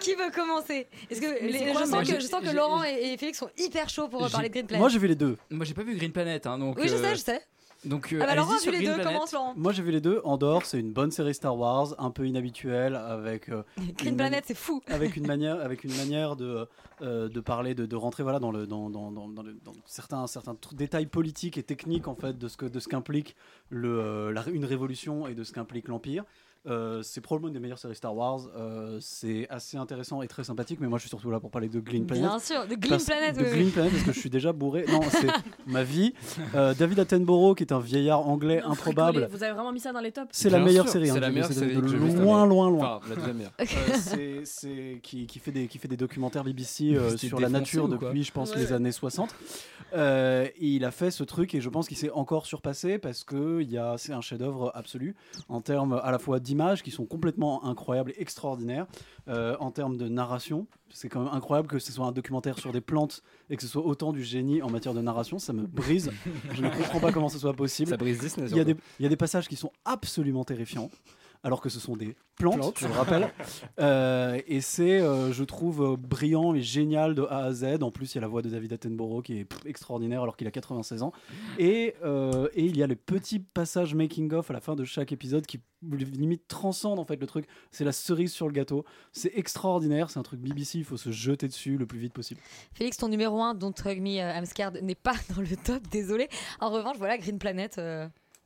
Qui 0.00 0.14
veut 0.14 0.30
commencer 0.34 0.88
Est-ce 1.10 1.20
que 1.20 1.44
les- 1.44 1.72
je, 1.72 1.78
sens 1.84 1.90
que, 2.00 2.04
j'ai- 2.04 2.20
je 2.20 2.26
sens 2.26 2.40
que 2.40 2.46
j'ai- 2.48 2.52
Laurent 2.52 2.82
et, 2.84 3.12
et 3.12 3.16
Félix 3.16 3.38
sont 3.38 3.50
hyper 3.58 3.88
chauds 3.88 4.08
pour 4.08 4.28
parler 4.30 4.48
de 4.48 4.54
Green 4.54 4.66
Planet. 4.66 4.80
Moi 4.80 4.88
j'ai 4.88 4.98
vu 4.98 5.06
les 5.08 5.14
deux. 5.14 5.36
Moi 5.50 5.64
j'ai 5.64 5.74
pas 5.74 5.82
vu 5.82 5.94
Green 5.96 6.12
Planet, 6.12 6.46
hein, 6.46 6.58
donc. 6.58 6.76
Oui, 6.78 6.88
je 6.88 6.94
euh, 6.94 7.02
sais, 7.02 7.14
je 7.14 7.20
sais. 7.20 7.42
Donc, 7.86 8.12
euh, 8.12 8.18
Ah 8.22 8.26
bah 8.26 8.34
Laurent 8.34 8.52
allez-y 8.56 8.68
a 8.68 8.70
vu 8.72 8.78
les 8.78 8.84
deux, 8.86 9.02
Laurent. 9.02 9.54
Moi 9.56 9.72
j'ai 9.72 9.82
vu 9.82 9.90
les 9.92 10.00
deux. 10.00 10.20
Andorre, 10.24 10.64
c'est 10.66 10.80
une 10.80 10.92
bonne 10.92 11.10
série 11.10 11.34
Star 11.34 11.56
Wars, 11.56 11.94
un 11.98 12.10
peu 12.10 12.26
inhabituelle, 12.26 12.96
avec 12.96 13.48
euh, 13.48 13.62
Green 13.96 14.10
une 14.10 14.16
Planet, 14.16 14.44
c'est 14.46 14.56
fou. 14.56 14.82
avec 14.88 15.16
une 15.16 15.26
manière, 15.26 15.60
avec 15.60 15.84
une 15.84 15.96
manière 15.96 16.36
de 16.36 16.66
euh, 17.02 17.28
de 17.28 17.40
parler, 17.40 17.74
de, 17.74 17.86
de 17.86 17.96
rentrer 17.96 18.22
voilà 18.22 18.38
dans 18.40 18.50
le 18.50 18.66
dans, 18.66 18.90
dans, 18.90 19.10
dans, 19.12 19.28
dans 19.28 19.42
le- 19.42 19.56
dans 19.64 19.72
certains 19.86 20.26
certains 20.26 20.56
détails 20.72 21.06
politiques 21.06 21.58
et 21.58 21.62
techniques 21.62 22.08
en 22.08 22.14
fait 22.14 22.36
de 22.38 22.48
ce 22.48 22.56
que 22.56 22.66
de 22.66 22.80
ce 22.80 22.88
qu'implique 22.88 23.36
le 23.70 24.00
euh, 24.00 24.32
la- 24.32 24.48
une 24.48 24.64
révolution 24.64 25.26
et 25.26 25.34
de 25.34 25.44
ce 25.44 25.52
qu'implique 25.52 25.88
l'empire. 25.88 26.24
Euh, 26.66 27.00
c'est 27.02 27.20
probablement 27.20 27.48
une 27.48 27.54
des 27.54 27.60
meilleures 27.60 27.78
séries 27.78 27.94
Star 27.94 28.14
Wars. 28.14 28.40
Euh, 28.56 28.98
c'est 29.00 29.46
assez 29.50 29.76
intéressant 29.76 30.22
et 30.22 30.28
très 30.28 30.44
sympathique, 30.44 30.78
mais 30.80 30.88
moi 30.88 30.98
je 30.98 31.02
suis 31.02 31.08
surtout 31.08 31.30
là 31.30 31.38
pour 31.40 31.50
parler 31.50 31.68
de 31.68 31.78
Green 31.80 32.06
Planet. 32.06 32.24
Bien 32.24 32.38
sûr, 32.38 32.62
de 32.66 32.74
Green 32.74 32.90
Parce- 32.90 33.04
Planet, 33.04 33.36
De 33.36 33.42
oui, 33.44 33.50
Green 33.50 33.64
oui. 33.66 33.70
Planet 33.70 33.92
parce 33.92 34.04
que 34.04 34.12
je 34.12 34.18
suis 34.20 34.30
déjà 34.30 34.52
bourré. 34.52 34.84
Non, 34.88 35.00
c'est 35.10 35.26
ma 35.66 35.84
vie. 35.84 36.12
Euh, 36.54 36.74
David 36.74 36.98
Attenborough, 37.00 37.56
qui 37.56 37.62
est 37.64 37.72
un 37.72 37.78
vieillard 37.80 38.26
anglais 38.28 38.60
improbable. 38.62 39.28
Vous 39.30 39.42
avez 39.42 39.52
vraiment 39.52 39.72
mis 39.72 39.80
ça 39.80 39.92
dans 39.92 40.00
les 40.00 40.12
tops 40.12 40.28
C'est 40.32 40.50
la 40.50 40.58
Bien 40.58 40.66
meilleure 40.66 40.84
sûr, 40.86 40.92
série. 40.94 41.06
c'est 41.06 41.12
hein, 41.12 41.20
la 41.20 41.20
que 41.20 41.26
j'ai 41.26 41.32
meilleure 41.34 41.48
c'est 41.48 41.54
série 41.54 41.74
de 41.76 41.80
que 41.80 41.86
loin, 42.22 42.46
loin, 42.46 42.70
loin. 42.70 42.96
Enfin, 42.96 43.08
la 43.10 43.14
deuxième 43.16 43.36
meilleure. 43.36 43.52
Euh, 43.60 43.64
c'est- 43.94 44.40
c'est 44.44 45.00
qui, 45.02 45.26
qui 45.26 45.38
fait 45.38 45.52
des 45.52 45.66
qui 45.68 45.78
fait 45.78 45.88
des 45.88 45.96
documentaires 45.96 46.44
BBC 46.44 46.94
euh, 46.96 47.16
sur 47.16 47.38
la 47.40 47.48
nature 47.48 47.88
depuis, 47.88 48.22
je 48.24 48.32
pense, 48.32 48.50
Ouais, 48.52 48.58
les 48.58 48.72
années 48.72 48.92
60. 48.92 49.34
Euh, 49.94 50.46
et 50.58 50.66
il 50.66 50.84
a 50.84 50.90
fait 50.90 51.10
ce 51.10 51.22
truc 51.22 51.54
et 51.54 51.60
je 51.60 51.68
pense 51.68 51.86
qu'il 51.88 51.96
s'est 51.96 52.10
encore 52.10 52.46
surpassé 52.46 52.98
parce 52.98 53.22
que 53.24 53.60
il 53.62 53.70
y 53.70 53.78
a 53.78 53.94
c'est 53.98 54.12
un 54.12 54.20
chef-d'œuvre 54.20 54.72
absolu 54.74 55.14
en 55.48 55.60
termes 55.60 56.00
à 56.02 56.10
la 56.10 56.18
fois 56.18 56.40
d'images 56.56 56.82
qui 56.82 56.90
sont 56.90 57.04
complètement 57.04 57.64
incroyables 57.66 58.12
et 58.12 58.22
extraordinaires, 58.22 58.86
euh, 59.28 59.56
en 59.60 59.70
termes 59.70 59.98
de 59.98 60.08
narration. 60.08 60.66
C'est 60.88 61.10
quand 61.10 61.24
même 61.24 61.34
incroyable 61.34 61.68
que 61.68 61.78
ce 61.78 61.92
soit 61.92 62.06
un 62.06 62.12
documentaire 62.12 62.58
sur 62.58 62.72
des 62.72 62.80
plantes 62.80 63.22
et 63.50 63.56
que 63.56 63.62
ce 63.62 63.68
soit 63.68 63.84
autant 63.84 64.12
du 64.12 64.24
génie 64.24 64.62
en 64.62 64.70
matière 64.70 64.94
de 64.94 65.02
narration. 65.02 65.38
Ça 65.38 65.52
me 65.52 65.66
brise. 65.66 66.10
je 66.52 66.62
ne 66.62 66.70
comprends 66.70 67.00
pas 67.00 67.12
comment 67.12 67.28
ce 67.28 67.38
soit 67.38 67.52
possible. 67.52 67.90
Ça 67.90 67.98
brise 67.98 68.20
Disney, 68.20 68.46
Il 68.50 68.56
y, 68.56 68.60
a 68.60 68.64
des, 68.64 68.70
surtout. 68.70 68.86
il 68.98 69.02
y 69.02 69.06
a 69.06 69.08
des 69.10 69.16
passages 69.16 69.48
qui 69.48 69.56
sont 69.56 69.72
absolument 69.84 70.44
terrifiants. 70.44 70.90
Alors 71.46 71.60
que 71.60 71.68
ce 71.68 71.78
sont 71.78 71.96
des 71.96 72.16
plantes, 72.36 72.56
Plantes. 72.56 72.78
je 72.80 72.88
le 72.88 72.92
rappelle. 72.92 73.28
Euh, 73.78 74.40
et 74.46 74.62
c'est, 74.62 75.00
euh, 75.00 75.32
je 75.32 75.44
trouve, 75.44 75.82
euh, 75.82 75.96
brillant 75.96 76.54
et 76.54 76.62
génial 76.62 77.14
de 77.14 77.22
A 77.24 77.44
à 77.44 77.52
Z. 77.52 77.82
En 77.82 77.90
plus, 77.90 78.14
il 78.14 78.16
y 78.16 78.18
a 78.18 78.22
la 78.22 78.26
voix 78.26 78.40
de 78.40 78.48
David 78.48 78.72
Attenborough 78.72 79.22
qui 79.22 79.38
est 79.38 79.44
pff, 79.44 79.60
extraordinaire 79.66 80.22
alors 80.22 80.36
qu'il 80.36 80.46
a 80.46 80.50
96 80.50 81.02
ans. 81.02 81.12
Et, 81.58 81.94
euh, 82.04 82.48
et 82.54 82.64
il 82.64 82.76
y 82.76 82.82
a 82.82 82.86
les 82.86 82.96
petits 82.96 83.38
passages 83.38 83.94
making-of 83.94 84.50
à 84.50 84.54
la 84.54 84.60
fin 84.60 84.74
de 84.76 84.84
chaque 84.84 85.12
épisode 85.12 85.46
qui 85.46 85.60
limite 85.82 86.48
transcendent 86.48 86.98
en 86.98 87.04
fait 87.04 87.20
le 87.20 87.26
truc. 87.26 87.46
C'est 87.70 87.84
la 87.84 87.92
cerise 87.92 88.32
sur 88.32 88.46
le 88.46 88.52
gâteau. 88.52 88.84
C'est 89.12 89.32
extraordinaire. 89.36 90.10
C'est 90.10 90.18
un 90.18 90.22
truc 90.24 90.40
BBC. 90.40 90.78
Il 90.78 90.84
faut 90.84 90.96
se 90.96 91.10
jeter 91.10 91.48
dessus 91.48 91.76
le 91.76 91.86
plus 91.86 91.98
vite 91.98 92.14
possible. 92.14 92.40
Félix, 92.72 92.96
ton 92.96 93.08
numéro 93.08 93.40
1, 93.42 93.54
Don't 93.54 93.74
Hug 93.84 94.00
Me, 94.00 94.16
I'm 94.16 94.46
Scared, 94.46 94.80
n'est 94.82 94.94
pas 94.94 95.14
dans 95.34 95.42
le 95.42 95.56
top, 95.56 95.86
désolé. 95.90 96.28
En 96.60 96.70
revanche, 96.70 96.96
voilà, 96.98 97.18
Green 97.18 97.38
Planet. 97.38 97.78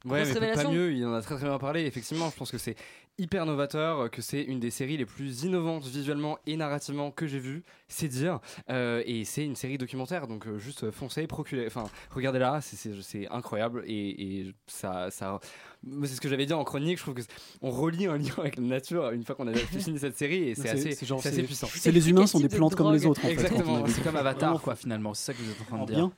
Ouais, 0.06 0.24
mais 0.40 0.52
pas 0.54 0.68
mieux, 0.70 0.92
il 0.94 1.04
en 1.04 1.12
a 1.12 1.20
très 1.20 1.36
très 1.36 1.44
bien 1.46 1.58
parlé. 1.58 1.84
Effectivement, 1.84 2.30
je 2.30 2.36
pense 2.36 2.50
que 2.50 2.56
c'est 2.58 2.74
hyper 3.18 3.44
novateur, 3.44 4.10
que 4.10 4.22
c'est 4.22 4.40
une 4.42 4.58
des 4.58 4.70
séries 4.70 4.96
les 4.96 5.04
plus 5.04 5.42
innovantes 5.42 5.84
visuellement 5.84 6.38
et 6.46 6.56
narrativement 6.56 7.10
que 7.10 7.26
j'ai 7.26 7.38
vues, 7.38 7.62
c'est 7.86 8.08
dire. 8.08 8.40
Euh, 8.70 9.02
et 9.04 9.24
c'est 9.26 9.44
une 9.44 9.56
série 9.56 9.76
documentaire, 9.76 10.26
donc 10.26 10.46
euh, 10.46 10.58
juste 10.58 10.84
euh, 10.84 10.90
foncez, 10.90 11.26
procurez, 11.26 11.66
enfin 11.66 11.84
regardez-la, 12.12 12.62
c'est- 12.62 13.28
incroyable 13.30 13.84
et, 13.86 14.38
et 14.38 14.54
ça, 14.66 15.08
c'est 15.10 16.06
ce 16.06 16.20
que 16.20 16.28
j'avais 16.30 16.46
dit 16.46 16.54
en 16.54 16.64
chronique. 16.64 16.96
Je 16.96 17.02
trouve 17.02 17.14
que 17.14 17.22
on 17.60 17.70
relie 17.70 18.06
un 18.06 18.16
lien 18.16 18.32
avec 18.38 18.56
la 18.56 18.62
nature 18.62 19.10
une 19.10 19.24
fois 19.24 19.34
qu'on 19.34 19.48
a 19.48 19.54
fini 19.54 19.98
cette 19.98 20.16
série 20.16 20.48
et 20.50 20.54
c'est 20.54 20.70
assez, 20.70 21.04
genre, 21.04 21.20
puissant. 21.20 21.68
c'est 21.70 21.92
les 21.92 22.08
humains 22.08 22.26
sont 22.26 22.40
des 22.40 22.48
plantes 22.48 22.74
comme 22.74 22.92
les 22.94 23.04
autres, 23.04 23.22
en 23.24 23.28
Exactement, 23.28 23.76
a 23.76 23.86
vu. 23.86 23.92
c'est 23.92 24.02
comme 24.02 24.16
Avatar 24.16 24.60
quoi, 24.62 24.76
finalement. 24.76 25.12
C'est 25.12 25.26
ça 25.26 25.34
que 25.34 25.42
vous 25.42 25.50
êtes 25.50 25.60
en 25.60 25.64
train 25.64 25.78
de 25.82 25.86
dire. 25.86 25.96
bien. 25.96 26.12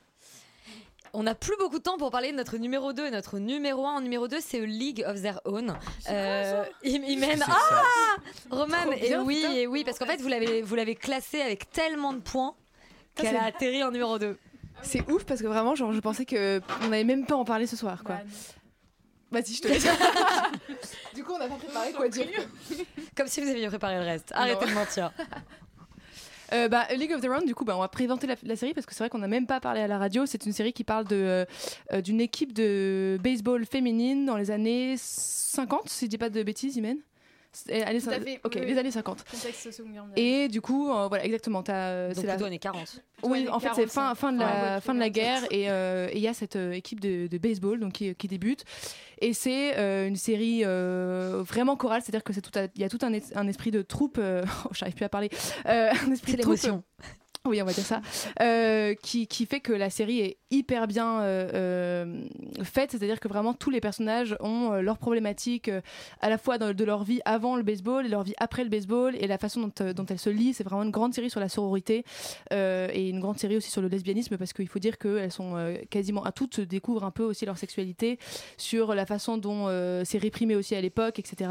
On 1.15 1.23
n'a 1.23 1.35
plus 1.35 1.55
beaucoup 1.59 1.77
de 1.77 1.83
temps 1.83 1.97
pour 1.97 2.09
parler 2.09 2.31
de 2.31 2.37
notre 2.37 2.57
numéro 2.57 2.91
2. 2.91 3.09
Notre 3.11 3.37
numéro 3.37 3.85
1 3.85 3.91
en 3.97 4.01
numéro 4.01 4.27
2, 4.27 4.39
c'est 4.39 4.59
League 4.65 5.03
of 5.07 5.21
Their 5.21 5.39
Own. 5.45 5.75
Euh, 6.09 6.63
il, 6.83 7.03
il 7.07 7.19
mène. 7.19 7.37
C'est 7.37 7.51
Ah. 7.51 8.15
Roman, 8.49 8.91
et 8.99 9.15
oui, 9.17 9.41
putain. 9.41 9.53
et 9.53 9.67
oui, 9.67 9.83
parce 9.83 9.99
qu'en 9.99 10.07
fait, 10.07 10.19
vous 10.21 10.27
l'avez, 10.27 10.63
vous 10.63 10.73
l'avez 10.75 10.95
classé 10.95 11.39
avec 11.41 11.69
tellement 11.69 12.13
de 12.13 12.19
points 12.19 12.55
qu'elle 13.15 13.29
c'est- 13.29 13.35
a 13.37 13.43
atterri 13.43 13.83
en 13.83 13.91
numéro 13.91 14.17
2. 14.17 14.37
C'est 14.81 15.07
ouf 15.11 15.23
parce 15.23 15.41
que 15.41 15.47
vraiment, 15.47 15.75
genre, 15.75 15.93
je 15.93 15.99
pensais 15.99 16.25
que 16.25 16.59
on 16.83 16.87
n'avait 16.87 17.03
même 17.03 17.25
pas 17.27 17.35
en 17.35 17.45
parler 17.45 17.67
ce 17.67 17.75
soir, 17.75 18.03
quoi. 18.03 18.17
Vas-y, 19.31 19.53
je 19.53 19.61
te 19.61 19.67
laisse. 19.67 19.85
du 21.15 21.23
coup, 21.23 21.33
on 21.33 21.39
n'a 21.39 21.47
pas 21.47 21.55
préparé 21.55 21.91
quoi 21.93 22.09
dire. 22.09 22.25
Comme 23.15 23.27
si 23.27 23.39
vous 23.41 23.49
aviez 23.49 23.67
préparé 23.67 23.95
le 23.99 24.03
reste. 24.05 24.31
Arrêtez 24.35 24.65
Non. 24.65 24.71
de 24.71 24.75
mentir. 24.75 25.11
Euh, 26.51 26.67
bah, 26.67 26.87
League 26.95 27.13
of 27.13 27.21
the 27.21 27.27
Round, 27.27 27.45
du 27.45 27.55
coup, 27.55 27.65
bah, 27.65 27.75
on 27.75 27.79
va 27.79 27.87
présenter 27.87 28.27
la, 28.27 28.55
série 28.55 28.73
parce 28.73 28.85
que 28.85 28.93
c'est 28.93 29.03
vrai 29.03 29.09
qu'on 29.09 29.19
n'a 29.19 29.27
même 29.27 29.47
pas 29.47 29.59
parlé 29.59 29.81
à 29.81 29.87
la 29.87 29.97
radio. 29.97 30.25
C'est 30.25 30.45
une 30.45 30.53
série 30.53 30.73
qui 30.73 30.83
parle 30.83 31.05
euh, 31.11 31.45
euh, 31.91 32.01
d'une 32.01 32.21
équipe 32.21 32.53
de 32.53 33.17
baseball 33.23 33.65
féminine 33.65 34.25
dans 34.25 34.37
les 34.37 34.51
années 34.51 34.95
50, 34.97 35.89
si 35.89 36.05
je 36.05 36.09
dis 36.09 36.17
pas 36.17 36.29
de 36.29 36.43
bêtises, 36.43 36.75
Imen. 36.75 36.97
C'est- 37.53 37.83
Allez, 37.83 38.01
Tout 38.01 38.09
à 38.09 38.19
fait, 38.19 38.39
Ok, 38.43 38.53
oui, 38.55 38.65
les 38.65 38.73
oui. 38.73 38.79
années 38.79 38.89
50. 38.91 39.23
Contexte 39.29 39.71
Seconde 39.71 39.93
Guerre 39.93 40.05
mondiale. 40.05 40.25
Et 40.25 40.47
du 40.47 40.59
coup, 40.59 40.91
euh, 40.91 41.07
voilà, 41.07 41.23
exactement. 41.23 41.61
t'as, 41.61 41.73
euh, 41.89 42.07
Donc 42.09 42.17
c'est 42.21 42.25
la- 42.27 42.33
plutôt 42.33 42.47
années 42.47 42.57
40. 42.59 43.01
Oui, 43.21 43.47
en 43.47 43.59
fait, 43.59 43.69
c'est 43.75 43.87
fin, 43.87 44.13
45. 44.13 44.15
fin 44.15 44.31
de 44.33 44.37
Ouais, 44.39 44.43
la, 44.45 44.75
ouais, 44.75 44.81
fin 44.81 44.93
de 44.95 44.99
la 44.99 45.09
guerre 45.09 45.43
et 45.51 45.69
euh, 45.69 46.07
et 46.11 46.17
il 46.17 46.21
y 46.23 46.27
a 46.27 46.33
cette 46.33 46.55
euh, 46.55 46.71
équipe 46.73 46.99
de, 46.99 47.27
de 47.27 47.37
baseball 47.37 47.79
donc, 47.79 47.93
qui, 47.93 48.13
qui 48.15 48.27
débute. 48.27 48.63
Et 49.19 49.33
c'est 49.33 49.77
euh, 49.77 50.07
une 50.07 50.15
série 50.15 50.63
euh, 50.65 51.43
vraiment 51.45 51.75
chorale, 51.77 52.01
c'est-à-dire 52.01 52.23
que 52.23 52.33
c'est 52.33 52.41
tout 52.41 52.57
à- 52.57 52.65
il 52.75 52.81
y 52.81 52.83
a 52.83 52.89
tout 52.89 52.99
un, 53.03 53.13
es- 53.13 53.35
un 53.37 53.47
esprit 53.47 53.71
de 53.71 53.81
troupe. 53.83 54.17
euh, 54.19 54.43
oh, 54.65 54.69
J'arrive 54.73 54.95
plus 54.95 55.05
à 55.05 55.09
parler. 55.09 55.29
Euh, 55.67 55.91
un 55.91 56.11
esprit 56.11 56.31
C'est 56.31 56.37
de 56.37 56.41
troupe, 56.41 56.55
l'émotion. 56.57 56.83
oui, 57.49 57.61
on 57.61 57.65
va 57.65 57.73
dire 57.73 57.83
ça. 57.83 57.99
Euh, 58.41 58.95
qui, 58.95 59.27
qui 59.27 59.45
fait 59.45 59.59
que 59.59 59.73
la 59.73 59.89
série 59.89 60.21
est 60.21 60.37
hyper 60.49 60.87
bien 60.87 61.19
euh, 61.21 61.49
euh, 61.53 62.23
faite, 62.63 62.91
c'est-à-dire 62.91 63.19
que 63.19 63.27
vraiment 63.27 63.53
tous 63.53 63.69
les 63.69 63.81
personnages 63.81 64.37
ont 64.39 64.71
euh, 64.71 64.81
leurs 64.81 64.97
problématiques 64.97 65.69
à 66.21 66.29
la 66.29 66.37
fois 66.37 66.57
de 66.57 66.83
leur 66.85 67.03
vie 67.03 67.19
avant 67.25 67.57
le 67.57 67.63
baseball 67.63 68.05
et 68.05 68.09
leur 68.09 68.23
vie 68.23 68.33
après 68.37 68.63
le 68.63 68.69
baseball 68.69 69.15
et 69.17 69.27
la 69.27 69.37
façon 69.37 69.69
dont, 69.75 70.05
elles 70.05 70.19
se 70.19 70.29
lient. 70.29 70.53
C'est 70.53 70.63
vraiment 70.63 70.83
une 70.83 70.91
grande 70.91 71.13
série 71.13 71.29
sur 71.29 71.41
la 71.41 71.49
sororité 71.49 72.05
et 72.51 73.09
une 73.09 73.19
grande 73.19 73.37
série 73.39 73.57
aussi 73.57 73.69
sur 73.71 73.81
le 73.81 73.87
lesbianisme 73.89 74.37
parce 74.37 74.53
qu'il 74.53 74.67
faut 74.67 74.79
dire 74.79 74.97
qu'elles 74.97 75.31
sont 75.31 75.75
quasiment 75.89 76.23
à 76.23 76.31
toutes 76.31 76.61
découvrent 76.61 77.03
un 77.03 77.11
peu 77.11 77.23
aussi 77.23 77.45
leur 77.45 77.57
sexualité 77.57 78.19
sur 78.57 78.93
la 78.93 79.05
façon 79.05 79.37
dont 79.37 79.67
c'est 80.05 80.17
réprimé 80.17 80.55
aussi 80.55 80.75
à 80.75 80.81
l'époque, 80.81 81.19
etc. 81.19 81.49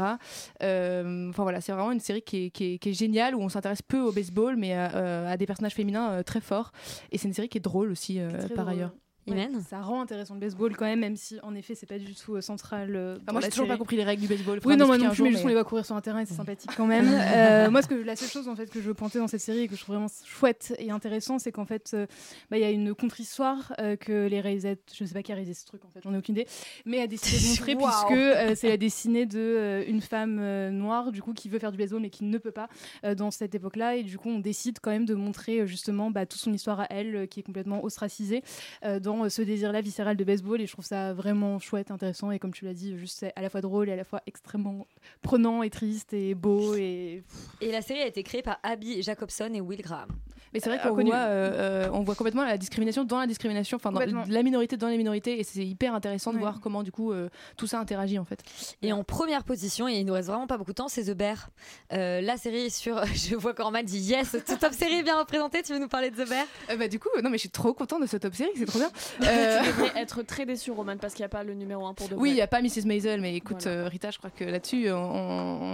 Enfin 0.61 1.43
voilà, 1.43 1.61
c'est 1.61 1.71
vraiment 1.71 1.91
une 1.91 1.99
série 1.99 2.21
qui 2.21 2.45
est, 2.45 2.49
qui 2.49 2.79
est- 2.81 2.93
géniale 2.93 3.35
où 3.35 3.41
on 3.41 3.49
s'intéresse 3.49 3.81
peu 3.81 3.99
au 3.99 4.11
baseball 4.11 4.55
mais 4.55 4.73
à, 4.73 5.29
à 5.29 5.37
des 5.37 5.45
personnages 5.45 5.73
féminins 5.73 5.82
euh, 6.11 6.23
très 6.23 6.41
forts 6.41 6.71
et 7.11 7.17
c'est 7.17 7.27
une 7.27 7.33
série 7.33 7.49
qui 7.49 7.57
est 7.57 7.61
drôle 7.61 7.91
aussi 7.91 8.19
euh, 8.19 8.47
par 8.55 8.65
drôle. 8.65 8.71
ailleurs. 8.71 8.91
Imen 9.27 9.61
Ça 9.69 9.81
rend 9.81 10.01
intéressant 10.01 10.33
le 10.33 10.39
baseball 10.39 10.75
quand 10.75 10.85
même, 10.85 10.99
même 10.99 11.15
si 11.15 11.39
en 11.43 11.55
effet 11.55 11.75
c'est 11.75 11.85
pas 11.85 11.97
du 11.99 12.13
tout 12.15 12.35
euh, 12.35 12.41
central. 12.41 12.95
euh, 12.95 13.17
pour 13.25 13.33
moi, 13.33 13.41
j'ai 13.41 13.49
toujours 13.49 13.65
série. 13.65 13.75
pas 13.75 13.77
compris 13.77 13.95
les 13.95 14.03
règles 14.03 14.21
du 14.21 14.27
baseball. 14.27 14.59
Oui, 14.65 14.75
non, 14.77 14.85
moi 14.87 14.97
non 14.97 15.09
plus, 15.11 15.23
mais 15.23 15.29
jour, 15.29 15.37
juste 15.37 15.45
on 15.45 15.47
les 15.47 15.53
voit 15.53 15.63
courir 15.63 15.85
sur 15.85 15.95
un 15.95 16.01
terrain 16.01 16.19
et 16.19 16.25
c'est 16.25 16.33
sympathique 16.33 16.71
quand 16.75 16.87
même. 16.87 17.09
Euh, 17.33 17.69
moi, 17.71 17.81
ce 17.81 17.87
que, 17.87 17.95
la 17.95 18.15
seule 18.15 18.29
chose 18.29 18.47
en 18.47 18.55
fait 18.55 18.69
que 18.69 18.79
je 18.79 18.85
veux 18.85 18.93
pointer 18.93 19.17
dans 19.17 19.27
cette 19.27 19.41
série 19.41 19.61
et 19.61 19.67
que 19.67 19.75
je 19.75 19.81
trouve 19.81 19.95
vraiment 19.95 20.11
chouette 20.25 20.73
et 20.77 20.91
intéressant, 20.91 21.39
c'est 21.39 21.51
qu'en 21.51 21.65
fait, 21.65 21.91
euh, 21.93 22.05
bah, 22.51 22.57
il 22.57 22.61
y 22.61 22.63
a 22.65 22.69
une 22.69 22.93
contre-histoire 22.93 23.73
euh, 23.79 23.95
que 23.95 24.27
les 24.27 24.39
réalisateurs, 24.41 24.83
je 24.93 25.03
ne 25.03 25.07
sais 25.07 25.13
pas 25.13 25.23
qui 25.23 25.31
a 25.31 25.35
réalisé 25.35 25.53
ce 25.55 25.65
truc 25.65 25.83
en 25.85 25.89
fait, 25.89 26.01
j'en 26.03 26.13
ai 26.13 26.17
aucune 26.17 26.35
idée, 26.35 26.47
mais 26.85 27.01
a 27.01 27.07
décidé 27.07 27.39
de 27.41 27.47
montrer 27.49 27.75
Waouh. 27.75 27.89
puisque 27.89 28.19
euh, 28.19 28.55
c'est 28.55 28.69
la 28.69 28.77
dessinée 28.77 29.25
de 29.25 29.39
euh, 29.39 29.83
une 29.87 30.01
femme 30.01 30.37
euh, 30.39 30.69
noire 30.69 31.11
du 31.11 31.21
coup 31.21 31.33
qui 31.33 31.49
veut 31.49 31.59
faire 31.59 31.71
du 31.71 31.77
baseball 31.77 32.01
mais 32.01 32.09
qui 32.09 32.23
ne 32.25 32.37
peut 32.37 32.51
pas 32.51 32.67
euh, 33.03 33.15
dans 33.15 33.31
cette 33.31 33.55
époque-là 33.55 33.95
et 33.95 34.03
du 34.03 34.17
coup 34.17 34.29
on 34.29 34.39
décide 34.39 34.79
quand 34.81 34.91
même 34.91 35.05
de 35.05 35.15
montrer 35.15 35.61
euh, 35.61 35.65
justement 35.65 36.11
bah, 36.11 36.25
toute 36.25 36.41
son 36.41 36.53
histoire 36.53 36.81
à 36.81 36.87
elle 36.89 37.15
euh, 37.15 37.25
qui 37.25 37.39
est 37.39 37.43
complètement 37.43 37.83
ostracisée 37.83 38.43
euh, 38.85 38.99
dans 39.17 39.25
euh, 39.25 39.29
ce 39.29 39.41
désir-là 39.41 39.81
viscéral 39.81 40.15
de 40.17 40.23
baseball 40.23 40.61
et 40.61 40.65
je 40.67 40.71
trouve 40.73 40.85
ça 40.85 41.13
vraiment 41.13 41.59
chouette, 41.59 41.91
intéressant 41.91 42.31
et 42.31 42.39
comme 42.39 42.53
tu 42.53 42.65
l'as 42.65 42.73
dit, 42.73 42.97
juste 42.97 43.19
c'est 43.19 43.33
à 43.35 43.41
la 43.41 43.49
fois 43.49 43.61
drôle 43.61 43.89
et 43.89 43.91
à 43.91 43.95
la 43.95 44.03
fois 44.03 44.21
extrêmement 44.27 44.87
prenant 45.21 45.63
et 45.63 45.69
triste 45.69 46.13
et 46.13 46.35
beau 46.35 46.75
et 46.75 47.23
Et 47.61 47.71
la 47.71 47.81
série 47.81 48.01
a 48.01 48.07
été 48.07 48.23
créée 48.23 48.41
par 48.41 48.59
Abby 48.63 49.01
Jacobson 49.01 49.49
et 49.53 49.61
Will 49.61 49.81
Graham. 49.81 50.09
Mais 50.53 50.59
c'est 50.59 50.69
vrai 50.69 50.79
Euh, 50.85 50.89
qu'on 50.89 51.03
voit, 51.03 51.15
euh, 51.15 51.85
euh, 51.87 51.89
on 51.93 52.01
voit 52.03 52.13
complètement 52.13 52.43
la 52.43 52.59
discrimination 52.59 53.03
dans 53.03 53.17
la 53.19 53.25
discrimination, 53.25 53.77
enfin 53.77 53.91
la 54.27 54.43
minorité 54.43 54.77
dans 54.77 54.87
les 54.87 54.97
minorités, 54.97 55.39
et 55.39 55.43
c'est 55.43 55.65
hyper 55.65 55.95
intéressant 55.95 56.29
de 56.31 56.35
Ouais. 56.37 56.41
voir 56.43 56.59
comment 56.61 56.83
du 56.83 56.91
coup 56.91 57.11
euh, 57.11 57.29
tout 57.57 57.65
ça 57.65 57.79
interagit 57.79 58.19
en 58.19 58.25
fait. 58.25 58.43
Et 58.83 58.93
en 58.93 59.03
première 59.03 59.45
position, 59.45 59.87
et 59.87 59.93
il 59.93 60.05
nous 60.05 60.13
reste 60.13 60.27
vraiment 60.27 60.45
pas 60.45 60.57
beaucoup 60.59 60.69
de 60.71 60.75
temps, 60.75 60.89
c'est 60.89 61.05
The 61.05 61.17
Bear. 61.17 61.49
Euh, 61.91 62.21
la 62.21 62.37
série 62.37 62.69
sur. 62.69 63.03
Je 63.15 63.35
vois 63.35 63.53
Corman 63.55 63.83
dit 63.83 63.97
yes, 63.97 64.31
toute 64.45 64.59
top 64.59 64.73
série 64.73 64.95
est 64.99 65.03
bien 65.03 65.17
représentée. 65.19 65.63
Tu 65.63 65.73
veux 65.73 65.79
nous 65.79 65.87
parler 65.87 66.11
de 66.11 66.23
The 66.23 66.29
Bear? 66.29 66.45
Euh, 66.69 66.77
bah 66.77 66.87
du 66.87 66.99
coup, 66.99 67.09
non 67.23 67.31
mais 67.31 67.37
je 67.37 67.41
suis 67.41 67.49
trop 67.49 67.73
contente 67.73 68.01
de 68.01 68.07
ce 68.07 68.17
top 68.17 68.35
série, 68.35 68.51
c'est 68.55 68.65
trop 68.65 68.77
bien. 68.79 68.91
Tu 69.21 69.27
Euh, 69.27 69.59
devrais 69.65 70.01
être 70.01 70.21
très 70.23 70.45
déçu, 70.45 70.71
Roman, 70.71 70.97
parce 70.97 71.13
qu'il 71.13 71.21
n'y 71.23 71.27
a 71.27 71.29
pas 71.29 71.43
le 71.43 71.53
numéro 71.53 71.85
1 71.85 71.93
pour 71.93 72.09
de 72.09 72.15
Oui, 72.15 72.31
il 72.31 72.35
n'y 72.35 72.41
a 72.41 72.47
pas 72.47 72.61
Mrs. 72.61 72.85
Maisel, 72.85 73.21
mais 73.21 73.35
écoute, 73.35 73.67
euh, 73.67 73.87
Rita, 73.87 74.11
je 74.11 74.17
crois 74.17 74.29
que 74.29 74.43
là-dessus, 74.43 74.91
on, 74.91 74.95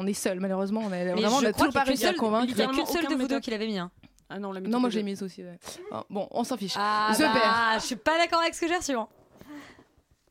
on 0.02 0.08
est 0.08 0.14
seul, 0.14 0.40
malheureusement. 0.40 0.82
On 0.84 0.88
a, 0.88 0.90
Mais 0.90 1.06
vraiment, 1.14 1.38
on 1.38 1.40
je 1.42 1.46
a 1.48 1.52
crois 1.52 1.68
toujours 1.68 1.74
pas 1.74 1.80
qu'il 1.82 1.88
y 1.90 1.90
réussi 1.96 2.06
a 2.06 2.10
à 2.10 2.14
convaincre. 2.14 2.48
seule- 2.50 2.58
il 2.58 2.60
y 2.60 2.64
a 2.64 2.68
qu'une 2.68 2.86
seule 2.86 3.08
de 3.08 3.16
vous 3.16 3.28
deux 3.28 3.40
qui 3.40 3.52
l'avait 3.52 3.68
mis. 3.68 3.78
Hein. 3.78 3.92
Ah 4.30 4.38
non, 4.40 4.52
l'a 4.52 4.60
mis 4.60 4.70
Non, 4.70 4.80
moi 4.80 4.90
les 4.90 4.94
je 4.94 4.98
l'ai 4.98 5.04
deux. 5.04 5.10
mise 5.10 5.24
aussi. 5.24 5.44
ouais. 5.44 5.58
Ah, 5.92 6.04
Bon, 6.10 6.28
on 6.32 6.44
s'en 6.44 6.56
fiche. 6.58 6.74
Ah, 6.78 7.12
The 7.16 7.22
bah, 7.22 7.34
Bear. 7.34 7.80
je 7.80 7.86
suis 7.86 7.96
pas 7.96 8.18
d'accord 8.18 8.42
avec 8.42 8.54
ce 8.54 8.62
que 8.62 8.68
j'ai 8.68 8.76
reçu. 8.76 8.94
hein. 8.94 9.08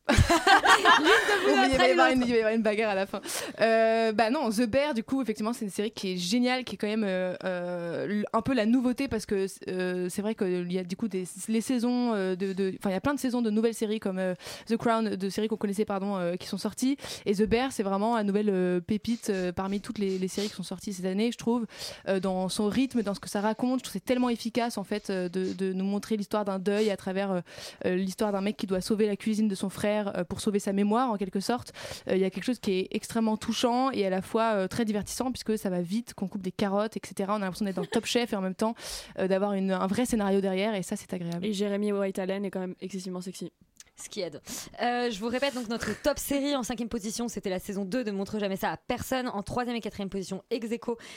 Il, 0.09 1.77
va 1.77 1.87
y 1.87 1.91
avoir 1.91 2.11
une, 2.11 2.21
il 2.21 2.29
va 2.29 2.35
y 2.35 2.39
avoir 2.39 2.53
une 2.53 2.61
bagarre 2.61 2.91
à 2.91 2.95
la 2.95 3.05
fin. 3.05 3.21
Euh, 3.61 4.11
bah 4.11 4.29
non, 4.29 4.49
The 4.49 4.63
Bear, 4.67 4.93
du 4.93 5.03
coup, 5.03 5.21
effectivement, 5.21 5.53
c'est 5.53 5.65
une 5.65 5.71
série 5.71 5.91
qui 5.91 6.13
est 6.13 6.17
géniale, 6.17 6.63
qui 6.63 6.75
est 6.75 6.77
quand 6.77 6.87
même 6.87 7.03
euh, 7.05 7.35
euh, 7.43 8.23
un 8.33 8.41
peu 8.41 8.53
la 8.53 8.65
nouveauté 8.65 9.07
parce 9.07 9.25
que 9.25 9.45
euh, 9.67 10.07
c'est 10.09 10.21
vrai 10.21 10.35
qu'il 10.35 10.71
y 10.71 10.77
a 10.79 10.83
du 10.83 10.95
coup 10.95 11.07
des, 11.07 11.25
les 11.47 11.61
saisons 11.61 12.13
de, 12.13 12.35
de- 12.35 12.73
enfin 12.79 12.89
il 12.89 12.93
y 12.93 12.95
a 12.95 13.01
plein 13.01 13.13
de 13.13 13.19
saisons 13.19 13.41
de 13.41 13.49
nouvelles 13.49 13.73
séries 13.73 13.99
comme 13.99 14.21
The 14.67 14.77
Crown, 14.77 15.15
de 15.15 15.29
séries 15.29 15.47
qu'on 15.47 15.57
connaissait 15.57 15.85
pardon, 15.85 16.35
qui 16.39 16.47
sont 16.47 16.57
sorties. 16.57 16.97
Et 17.25 17.33
The 17.35 17.43
Bear, 17.43 17.71
c'est 17.71 17.83
vraiment 17.83 18.15
la 18.15 18.23
nouvelle 18.23 18.81
pépite 18.85 19.31
parmi 19.55 19.81
toutes 19.81 19.99
les, 19.99 20.17
les 20.17 20.27
séries 20.27 20.49
qui 20.49 20.55
sont 20.55 20.63
sorties 20.63 20.93
cette 20.93 21.05
année, 21.05 21.31
je 21.31 21.37
trouve, 21.37 21.65
dans 22.21 22.49
son 22.49 22.67
rythme, 22.67 23.03
dans 23.03 23.13
ce 23.13 23.19
que 23.19 23.29
ça 23.29 23.41
raconte. 23.41 23.79
Je 23.79 23.83
trouve 23.83 23.93
que 23.93 23.99
c'est 23.99 24.05
tellement 24.05 24.29
efficace 24.29 24.77
en 24.77 24.83
fait 24.83 25.11
de, 25.11 25.53
de 25.53 25.73
nous 25.73 25.85
montrer 25.85 26.17
l'histoire 26.17 26.45
d'un 26.45 26.59
deuil 26.59 26.89
à 26.89 26.97
travers 26.97 27.41
l'histoire 27.85 28.31
d'un 28.31 28.41
mec 28.41 28.57
qui 28.57 28.67
doit 28.67 28.81
sauver 28.81 29.07
la 29.07 29.15
cuisine 29.15 29.47
de 29.47 29.55
son 29.55 29.69
frère 29.69 29.98
euh, 30.07 30.23
pour 30.23 30.41
sauver 30.41 30.59
sa 30.59 30.73
mémoire 30.73 31.11
en 31.11 31.17
quelque 31.17 31.39
sorte. 31.39 31.73
Euh, 32.07 32.15
Il 32.15 32.21
y 32.21 32.25
a 32.25 32.29
quelque 32.29 32.43
chose 32.43 32.59
qui 32.59 32.71
est 32.71 32.87
extrêmement 32.91 33.37
touchant 33.37 33.91
et 33.91 34.05
à 34.05 34.09
la 34.09 34.21
fois 34.21 34.53
euh, 34.53 34.67
très 34.67 34.85
divertissant 34.85 35.31
puisque 35.31 35.57
ça 35.57 35.69
va 35.69 35.81
vite, 35.81 36.13
qu'on 36.13 36.27
coupe 36.27 36.41
des 36.41 36.51
carottes, 36.51 36.97
etc. 36.97 37.29
On 37.29 37.35
a 37.35 37.39
l'impression 37.39 37.65
d'être 37.65 37.75
dans 37.75 37.85
Top 37.85 38.05
Chef 38.05 38.33
et 38.33 38.35
en 38.35 38.41
même 38.41 38.55
temps 38.55 38.75
d'avoir 39.17 39.51
un 39.51 39.87
vrai 39.87 40.05
scénario 40.05 40.41
derrière 40.41 40.75
et 40.75 40.83
ça 40.83 40.95
c'est 40.95 41.13
agréable. 41.13 41.45
Et 41.45 41.53
Jérémy 41.53 41.91
White 41.91 42.19
Allen 42.19 42.45
est 42.45 42.51
quand 42.51 42.59
même 42.59 42.75
excessivement 42.81 43.21
sexy. 43.21 43.51
Ce 44.01 44.09
qui 44.09 44.21
aide. 44.21 44.41
Euh, 44.81 45.09
je 45.11 45.19
vous 45.19 45.27
répète 45.27 45.53
donc 45.55 45.67
notre 45.67 45.99
top 46.01 46.19
série 46.19 46.55
en 46.55 46.63
cinquième 46.63 46.89
position, 46.89 47.27
c'était 47.27 47.49
la 47.49 47.59
saison 47.59 47.83
2 47.83 48.03
de 48.03 48.11
Montre 48.11 48.39
jamais 48.39 48.55
ça 48.55 48.71
à 48.71 48.77
personne. 48.77 49.27
En 49.27 49.43
troisième 49.43 49.75
et 49.75 49.81
quatrième 49.81 50.09
position, 50.09 50.43
ex 50.49 50.67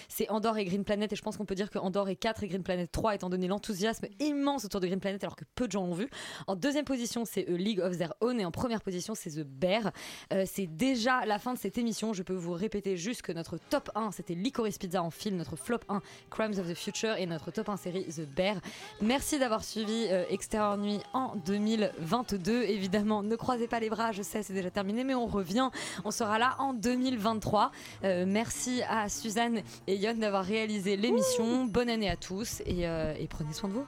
c'est 0.08 0.28
Andorre 0.30 0.58
et 0.58 0.64
Green 0.64 0.84
Planet. 0.84 1.12
Et 1.12 1.16
je 1.16 1.22
pense 1.22 1.36
qu'on 1.36 1.44
peut 1.44 1.54
dire 1.54 1.70
que 1.70 1.78
Andorre 1.78 2.08
est 2.08 2.16
4 2.16 2.42
et 2.42 2.48
Green 2.48 2.62
Planet 2.62 2.90
3, 2.90 3.14
étant 3.14 3.28
donné 3.28 3.46
l'enthousiasme 3.46 4.06
immense 4.18 4.64
autour 4.64 4.80
de 4.80 4.86
Green 4.86 5.00
Planet, 5.00 5.22
alors 5.22 5.36
que 5.36 5.44
peu 5.54 5.66
de 5.66 5.72
gens 5.72 5.86
l'ont 5.86 5.94
vu. 5.94 6.08
En 6.46 6.56
deuxième 6.56 6.84
position, 6.84 7.24
c'est 7.24 7.48
A 7.48 7.52
League 7.52 7.80
of 7.80 7.96
Their 7.96 8.14
Own. 8.20 8.40
Et 8.40 8.44
en 8.44 8.50
première 8.50 8.80
position, 8.80 9.14
c'est 9.14 9.30
The 9.30 9.44
Bear. 9.44 9.92
Euh, 10.32 10.44
c'est 10.46 10.66
déjà 10.66 11.24
la 11.26 11.38
fin 11.38 11.54
de 11.54 11.58
cette 11.58 11.78
émission. 11.78 12.12
Je 12.12 12.22
peux 12.22 12.34
vous 12.34 12.52
répéter 12.52 12.96
juste 12.96 13.22
que 13.22 13.32
notre 13.32 13.58
top 13.58 13.90
1, 13.94 14.10
c'était 14.12 14.34
Licorice 14.34 14.78
Pizza 14.78 15.02
en 15.02 15.10
film. 15.10 15.36
Notre 15.36 15.56
flop 15.56 15.80
1, 15.88 16.00
Crimes 16.30 16.58
of 16.58 16.68
the 16.68 16.74
Future. 16.74 17.16
Et 17.16 17.26
notre 17.26 17.50
top 17.50 17.68
1 17.68 17.76
série, 17.76 18.04
The 18.06 18.26
Bear. 18.26 18.56
Merci 19.00 19.38
d'avoir 19.38 19.62
suivi 19.62 20.06
euh, 20.10 20.24
Extérieur 20.30 20.76
Nuit 20.76 21.00
en 21.12 21.36
2022 21.46 22.71
évidemment. 22.72 23.22
Ne 23.22 23.36
croisez 23.36 23.68
pas 23.68 23.80
les 23.80 23.90
bras, 23.90 24.12
je 24.12 24.22
sais, 24.22 24.42
c'est 24.42 24.52
déjà 24.52 24.70
terminé, 24.70 25.04
mais 25.04 25.14
on 25.14 25.26
revient. 25.26 25.70
On 26.04 26.10
sera 26.10 26.38
là 26.38 26.56
en 26.58 26.72
2023. 26.72 27.70
Euh, 28.04 28.24
merci 28.26 28.82
à 28.88 29.08
Suzanne 29.08 29.62
et 29.86 29.96
Yon 29.96 30.14
d'avoir 30.14 30.44
réalisé 30.44 30.96
l'émission. 30.96 31.64
Bonne 31.64 31.88
année 31.88 32.10
à 32.10 32.16
tous 32.16 32.62
et 32.66 32.86
euh, 32.88 33.14
prenez 33.28 33.52
soin 33.52 33.68
de 33.68 33.74
vous. 33.74 33.86